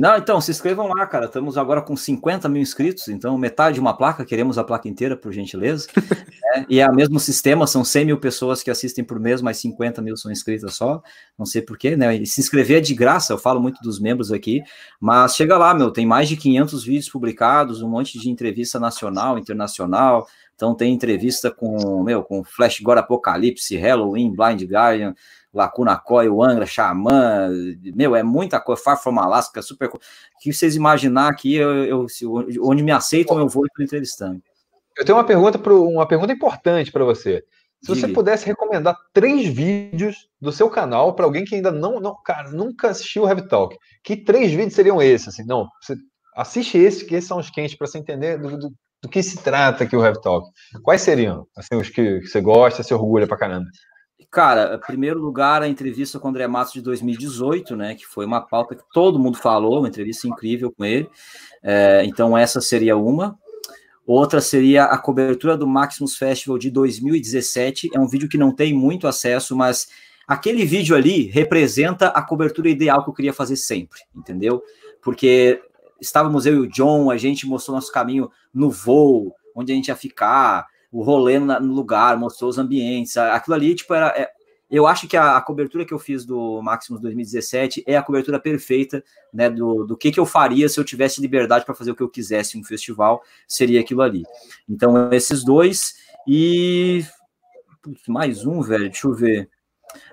Não, 0.00 0.16
então, 0.16 0.40
se 0.40 0.50
inscrevam 0.50 0.88
lá, 0.88 1.06
cara. 1.06 1.26
Estamos 1.26 1.58
agora 1.58 1.82
com 1.82 1.94
50 1.94 2.48
mil 2.48 2.62
inscritos, 2.62 3.06
então 3.08 3.36
metade 3.36 3.74
de 3.74 3.80
uma 3.80 3.94
placa, 3.94 4.24
queremos 4.24 4.56
a 4.56 4.64
placa 4.64 4.88
inteira, 4.88 5.14
por 5.14 5.30
gentileza. 5.30 5.88
é, 6.56 6.64
e 6.70 6.80
é 6.80 6.86
o 6.88 6.94
mesmo 6.94 7.20
sistema, 7.20 7.66
são 7.66 7.84
100 7.84 8.06
mil 8.06 8.18
pessoas 8.18 8.62
que 8.62 8.70
assistem 8.70 9.04
por 9.04 9.20
mês, 9.20 9.42
mas 9.42 9.58
50 9.58 10.00
mil 10.00 10.16
são 10.16 10.32
inscritas 10.32 10.72
só. 10.72 11.02
Não 11.38 11.44
sei 11.44 11.60
porquê, 11.60 11.98
né? 11.98 12.16
E 12.16 12.26
se 12.26 12.40
inscrever 12.40 12.78
é 12.78 12.80
de 12.80 12.94
graça, 12.94 13.34
eu 13.34 13.36
falo 13.36 13.60
muito 13.60 13.82
dos 13.82 14.00
membros 14.00 14.32
aqui, 14.32 14.62
mas 14.98 15.36
chega 15.36 15.58
lá, 15.58 15.74
meu, 15.74 15.90
tem 15.90 16.06
mais 16.06 16.30
de 16.30 16.36
500 16.38 16.82
vídeos 16.82 17.10
publicados, 17.10 17.82
um 17.82 17.88
monte 17.90 18.18
de 18.18 18.30
entrevista 18.30 18.80
nacional, 18.80 19.36
internacional. 19.36 20.26
Então 20.54 20.74
tem 20.74 20.94
entrevista 20.94 21.50
com, 21.50 22.02
meu, 22.02 22.22
com 22.22 22.42
Flash 22.42 22.80
God 22.80 22.96
Apocalipse, 22.96 23.76
Halloween, 23.76 24.34
Blind 24.34 24.62
Guardian, 24.62 25.14
Lacuna 25.52 25.96
Coil, 25.96 26.42
Angra, 26.42 26.66
Xamã, 26.66 27.48
meu, 27.94 28.14
é 28.14 28.22
muita 28.22 28.60
coisa, 28.60 28.82
Far 28.82 29.00
From 29.00 29.18
Alaska, 29.18 29.60
super. 29.60 29.90
que 30.40 30.52
vocês 30.52 30.76
imaginar 30.76 31.28
aqui, 31.28 31.54
eu, 31.54 31.84
eu, 31.84 32.06
onde 32.62 32.82
me 32.82 32.92
aceitam, 32.92 33.38
eu 33.38 33.48
vou 33.48 33.66
entrevistando. 33.80 34.40
Eu 34.96 35.04
tenho 35.04 35.18
uma 35.18 35.24
pergunta, 35.24 35.58
pro, 35.58 35.88
uma 35.88 36.06
pergunta 36.06 36.32
importante 36.32 36.92
para 36.92 37.04
você. 37.04 37.44
Se 37.82 37.88
você 37.88 38.06
pudesse 38.06 38.44
recomendar 38.44 38.94
três 39.12 39.48
vídeos 39.48 40.28
do 40.38 40.52
seu 40.52 40.68
canal 40.68 41.14
para 41.14 41.24
alguém 41.24 41.44
que 41.44 41.54
ainda 41.54 41.72
não, 41.72 41.98
não, 41.98 42.14
cara, 42.22 42.50
nunca 42.50 42.90
assistiu 42.90 43.22
o 43.22 43.28
Heavy 43.28 43.48
Talk, 43.48 43.76
que 44.04 44.16
três 44.16 44.50
vídeos 44.50 44.74
seriam 44.74 45.00
esses? 45.00 45.28
Assim, 45.28 45.44
não, 45.46 45.66
você 45.80 45.96
assiste 46.36 46.76
esse, 46.76 47.06
que 47.06 47.14
esses 47.14 47.26
são 47.26 47.38
os 47.38 47.48
quentes 47.48 47.74
para 47.74 47.86
você 47.86 47.96
entender 47.96 48.38
do, 48.38 48.58
do, 48.58 48.70
do, 49.02 49.08
que 49.08 49.22
se 49.22 49.42
trata 49.42 49.84
aqui 49.84 49.96
o 49.96 50.04
Heavy 50.04 50.20
Talk. 50.20 50.46
Quais 50.82 51.00
seriam? 51.00 51.46
Assim, 51.56 51.74
os 51.76 51.88
que, 51.88 52.20
que 52.20 52.26
você 52.26 52.42
gosta, 52.42 52.82
se 52.82 52.92
orgulha 52.92 53.26
pra 53.26 53.38
caramba. 53.38 53.66
Cara, 54.30 54.78
primeiro 54.78 55.18
lugar, 55.18 55.60
a 55.60 55.68
entrevista 55.68 56.20
com 56.20 56.28
o 56.28 56.30
André 56.30 56.46
Matos 56.46 56.72
de 56.72 56.80
2018, 56.82 57.74
né? 57.74 57.96
Que 57.96 58.06
foi 58.06 58.24
uma 58.24 58.40
pauta 58.40 58.76
que 58.76 58.84
todo 58.92 59.18
mundo 59.18 59.36
falou, 59.36 59.80
uma 59.80 59.88
entrevista 59.88 60.28
incrível 60.28 60.70
com 60.70 60.84
ele. 60.84 61.10
É, 61.62 62.04
então, 62.04 62.38
essa 62.38 62.60
seria 62.60 62.96
uma. 62.96 63.36
Outra 64.06 64.40
seria 64.40 64.84
a 64.84 64.96
cobertura 64.98 65.56
do 65.56 65.66
Maximus 65.66 66.16
Festival 66.16 66.58
de 66.58 66.70
2017. 66.70 67.90
É 67.92 67.98
um 67.98 68.06
vídeo 68.06 68.28
que 68.28 68.38
não 68.38 68.54
tem 68.54 68.72
muito 68.72 69.08
acesso, 69.08 69.56
mas 69.56 69.88
aquele 70.28 70.64
vídeo 70.64 70.94
ali 70.94 71.22
representa 71.26 72.08
a 72.08 72.22
cobertura 72.22 72.68
ideal 72.68 73.02
que 73.02 73.10
eu 73.10 73.14
queria 73.14 73.32
fazer 73.32 73.56
sempre, 73.56 74.00
entendeu? 74.14 74.62
Porque 75.02 75.60
estávamos 76.00 76.46
eu 76.46 76.54
e 76.54 76.58
o 76.58 76.68
John, 76.68 77.10
a 77.10 77.16
gente 77.16 77.48
mostrou 77.48 77.74
nosso 77.74 77.92
caminho 77.92 78.30
no 78.54 78.70
voo, 78.70 79.34
onde 79.56 79.72
a 79.72 79.74
gente 79.74 79.88
ia 79.88 79.96
ficar, 79.96 80.66
o 80.90 81.02
rolê 81.02 81.38
no 81.38 81.72
lugar, 81.72 82.16
mostrou 82.16 82.50
os 82.50 82.58
ambientes. 82.58 83.16
Aquilo 83.16 83.54
ali, 83.54 83.74
tipo, 83.74 83.94
era. 83.94 84.08
É, 84.08 84.30
eu 84.70 84.86
acho 84.86 85.08
que 85.08 85.16
a, 85.16 85.36
a, 85.36 85.40
cobertura 85.40 85.84
que 85.84 85.92
eu 85.92 85.98
fiz 85.98 86.24
do 86.24 86.62
Maximus 86.62 87.00
2017 87.00 87.82
é 87.86 87.96
a 87.96 88.02
cobertura 88.02 88.38
perfeita, 88.38 89.02
né? 89.32 89.50
Do, 89.50 89.84
do 89.84 89.96
que, 89.96 90.12
que 90.12 90.20
eu 90.20 90.26
faria 90.26 90.68
se 90.68 90.78
eu 90.78 90.84
tivesse 90.84 91.20
liberdade 91.20 91.64
para 91.64 91.74
fazer 91.74 91.90
o 91.90 91.94
que 91.94 92.02
eu 92.02 92.08
quisesse 92.08 92.56
em 92.56 92.60
um 92.60 92.64
festival, 92.64 93.22
seria 93.48 93.80
aquilo 93.80 94.02
ali. 94.02 94.22
Então, 94.68 95.12
esses 95.12 95.44
dois. 95.44 95.94
E. 96.26 97.04
Putz, 97.82 98.02
mais 98.08 98.44
um, 98.44 98.60
velho, 98.60 98.90
deixa 98.90 99.08
eu 99.08 99.14
ver. 99.14 99.48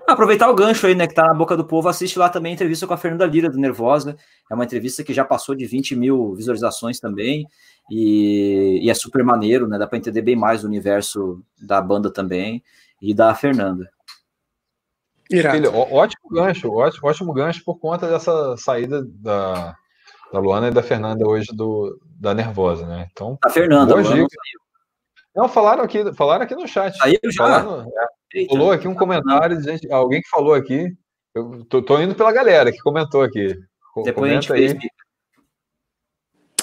Aproveitar 0.08 0.50
o 0.50 0.56
gancho 0.56 0.88
aí, 0.88 0.96
né, 0.96 1.06
que 1.06 1.14
tá 1.14 1.24
na 1.24 1.34
boca 1.34 1.56
do 1.56 1.66
povo, 1.66 1.90
assiste 1.90 2.18
lá 2.18 2.30
também 2.30 2.52
a 2.52 2.56
entrevista 2.56 2.88
com 2.88 2.94
a 2.94 2.98
Fernanda 2.98 3.26
Lira, 3.26 3.50
do 3.50 3.60
Nervosa. 3.60 4.16
É 4.50 4.56
uma 4.56 4.64
entrevista 4.64 5.04
que 5.04 5.14
já 5.14 5.26
passou 5.26 5.54
de 5.54 5.66
20 5.66 5.96
mil 5.96 6.34
visualizações 6.34 7.00
também. 7.00 7.46
E, 7.90 8.80
e 8.84 8.90
é 8.90 8.94
super 8.94 9.24
maneiro, 9.24 9.68
né? 9.68 9.78
Dá 9.78 9.88
para 9.88 9.98
entender 9.98 10.22
bem 10.22 10.36
mais 10.36 10.64
o 10.64 10.68
universo 10.68 11.42
da 11.62 11.82
banda 11.82 12.12
também 12.12 12.64
e 13.02 13.14
da 13.14 13.34
Fernanda. 13.34 13.90
Filho, 15.30 15.76
ótimo 15.76 16.30
gancho, 16.32 16.72
ótimo, 16.72 17.10
ótimo 17.10 17.34
gancho 17.34 17.64
por 17.64 17.78
conta 17.80 18.08
dessa 18.08 18.56
saída 18.58 19.04
da, 19.06 19.76
da 20.32 20.40
Luana 20.40 20.70
e 20.70 20.72
da 20.72 20.82
Fernanda 20.82 21.28
hoje 21.28 21.48
do, 21.54 22.00
da 22.18 22.34
Nervosa, 22.34 22.86
né? 22.86 23.08
Então, 23.12 23.38
a 23.44 23.50
Fernanda, 23.50 23.94
a 23.94 24.02
não, 24.02 24.28
não, 25.36 25.50
falaram 25.50 25.84
aqui, 25.84 26.14
falaram 26.14 26.44
aqui 26.44 26.56
no 26.56 26.68
chat. 26.68 26.98
Saiu 26.98 27.20
já? 27.26 27.44
Falaram, 27.44 27.86
é, 28.34 28.46
rolou 28.50 28.72
aqui 28.72 28.88
um 28.88 28.96
comentário 28.96 29.58
de 29.58 29.64
gente, 29.64 29.92
alguém 29.92 30.22
que 30.22 30.30
falou 30.30 30.54
aqui. 30.54 30.88
Eu 31.36 31.66
tô, 31.66 31.82
tô, 31.82 32.00
indo 32.00 32.16
pela 32.16 32.32
galera 32.32 32.72
que 32.72 32.80
comentou 32.80 33.22
aqui. 33.22 33.48
Depois 34.04 34.16
Comenta 34.16 34.54
a 34.54 34.58
gente 34.58 34.78
aí. 34.78 34.90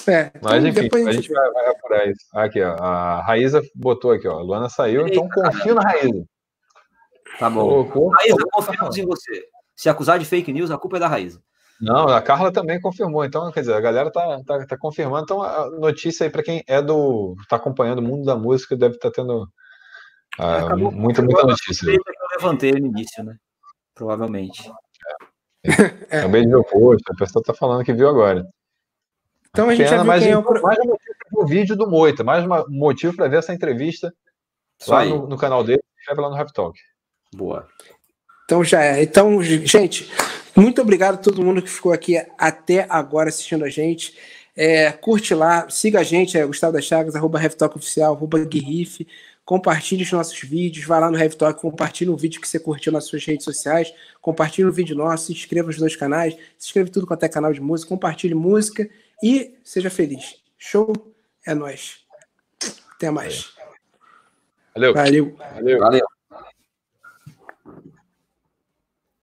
É, 0.06 0.30
Mas 0.42 0.64
então, 0.64 0.84
enfim, 0.84 1.08
a 1.08 1.12
gente 1.12 1.32
vai, 1.32 1.50
vai 1.50 1.66
apurar 1.68 2.08
isso. 2.08 2.26
Aqui, 2.32 2.62
ó, 2.62 2.74
a 2.74 3.22
Raíza 3.22 3.62
botou 3.74 4.12
aqui, 4.12 4.28
ó. 4.28 4.38
A 4.38 4.42
Luana 4.42 4.68
saiu, 4.68 5.06
então 5.06 5.28
confio 5.28 5.74
na 5.74 5.82
Raíza. 5.82 6.24
Tá 7.38 7.48
bom. 7.48 7.68
Colocou, 7.68 8.08
Raíza, 8.10 8.36
confiamos 8.52 8.96
em 8.96 9.06
você. 9.06 9.44
Se 9.76 9.88
acusar 9.88 10.18
de 10.18 10.24
fake 10.24 10.52
news, 10.52 10.70
a 10.70 10.78
culpa 10.78 10.96
é 10.96 11.00
da 11.00 11.08
Raíza. 11.08 11.40
Não, 11.80 12.08
a 12.08 12.22
Carla 12.22 12.52
também 12.52 12.80
confirmou. 12.80 13.24
Então, 13.24 13.50
quer 13.50 13.60
dizer, 13.60 13.74
a 13.74 13.80
galera 13.80 14.10
tá, 14.10 14.40
tá, 14.46 14.66
tá 14.66 14.78
confirmando. 14.78 15.24
Então, 15.24 15.42
a 15.42 15.68
notícia 15.70 16.24
aí 16.24 16.30
para 16.30 16.42
quem 16.42 16.62
é 16.66 16.80
do. 16.80 17.34
tá 17.48 17.56
acompanhando 17.56 17.98
o 17.98 18.02
mundo 18.02 18.24
da 18.24 18.36
música 18.36 18.76
deve 18.76 18.94
estar 18.94 19.10
tá 19.10 19.16
tendo 19.16 19.48
uh, 20.38 20.92
muita, 20.92 21.22
muita 21.22 21.46
notícia. 21.46 21.92
levantei 22.32 22.72
no 22.72 22.86
início, 22.86 23.24
né? 23.24 23.36
Provavelmente. 23.94 24.70
É. 25.64 26.18
Acabei 26.18 26.42
de 26.42 26.48
ver 26.48 26.56
o 26.56 26.64
post, 26.64 27.02
a 27.10 27.16
pessoa 27.16 27.42
tá 27.42 27.54
falando 27.54 27.84
que 27.84 27.92
viu 27.92 28.08
agora. 28.08 28.44
Então 29.54 29.68
a 29.68 29.74
gente 29.74 29.84
Pena, 29.84 29.90
já 29.90 30.02
viu 30.02 30.06
mais, 30.06 30.22
quem 30.24 30.32
é 30.32 30.36
o... 30.36 30.42
mais 30.42 30.78
um 30.80 30.88
motivo 30.88 31.16
para 31.30 31.44
o 31.44 31.46
vídeo 31.46 31.76
do 31.76 31.88
Moita, 31.88 32.24
mais 32.24 32.44
um 32.44 32.70
motivo 32.70 33.14
para 33.14 33.28
ver 33.28 33.36
essa 33.36 33.54
entrevista 33.54 34.12
Isso 34.80 34.90
lá 34.90 35.04
no, 35.04 35.28
no, 35.28 35.36
canal 35.36 35.62
dele, 35.62 35.80
escreve 35.96 36.20
lá 36.20 36.28
no 36.28 36.34
Rap 36.34 36.52
Talk. 36.52 36.76
Boa. 37.32 37.68
Então 38.44 38.64
já 38.64 38.82
é. 38.82 39.04
Então, 39.04 39.40
gente, 39.40 40.12
muito 40.56 40.82
obrigado 40.82 41.14
a 41.14 41.18
todo 41.18 41.40
mundo 41.40 41.62
que 41.62 41.70
ficou 41.70 41.92
aqui 41.92 42.20
até 42.36 42.84
agora 42.90 43.28
assistindo 43.28 43.64
a 43.64 43.70
gente. 43.70 44.18
É, 44.56 44.90
curte 44.90 45.36
lá, 45.36 45.70
siga 45.70 46.00
a 46.00 46.02
gente, 46.02 46.36
é 46.36 46.44
Gustavo 46.44 46.72
das 46.72 46.84
Chagas, 46.84 47.14
arroba 47.14 47.38
Talk 47.48 47.78
Oficial, 47.78 48.12
arroba 48.12 48.40
Guirrife. 48.40 49.06
Compartilhe 49.44 50.02
os 50.02 50.10
nossos 50.10 50.40
vídeos, 50.40 50.84
vá 50.84 50.98
lá 50.98 51.08
no 51.08 51.30
Talk, 51.30 51.60
compartilhe 51.60 52.10
o 52.10 52.16
vídeo 52.16 52.40
que 52.40 52.48
você 52.48 52.58
curtiu 52.58 52.90
nas 52.90 53.04
suas 53.04 53.24
redes 53.24 53.44
sociais, 53.44 53.94
compartilhe 54.20 54.66
o 54.66 54.72
vídeo 54.72 54.96
nosso, 54.96 55.26
se 55.26 55.32
inscreva 55.32 55.68
nos 55.68 55.76
dois 55.76 55.94
canais, 55.94 56.34
se 56.58 56.66
inscreva 56.66 56.90
tudo 56.90 57.06
quanto 57.06 57.22
é 57.22 57.28
canal 57.28 57.52
de 57.52 57.60
música, 57.60 57.88
compartilhe 57.88 58.34
música 58.34 58.90
e 59.22 59.58
seja 59.64 59.90
feliz. 59.90 60.42
Show? 60.58 60.92
É 61.46 61.54
nós. 61.54 62.04
Até 62.94 63.10
mais. 63.10 63.54
Valeu. 64.74 64.94
Valeu. 64.94 65.36
Valeu. 65.36 65.78
Valeu. 65.78 66.06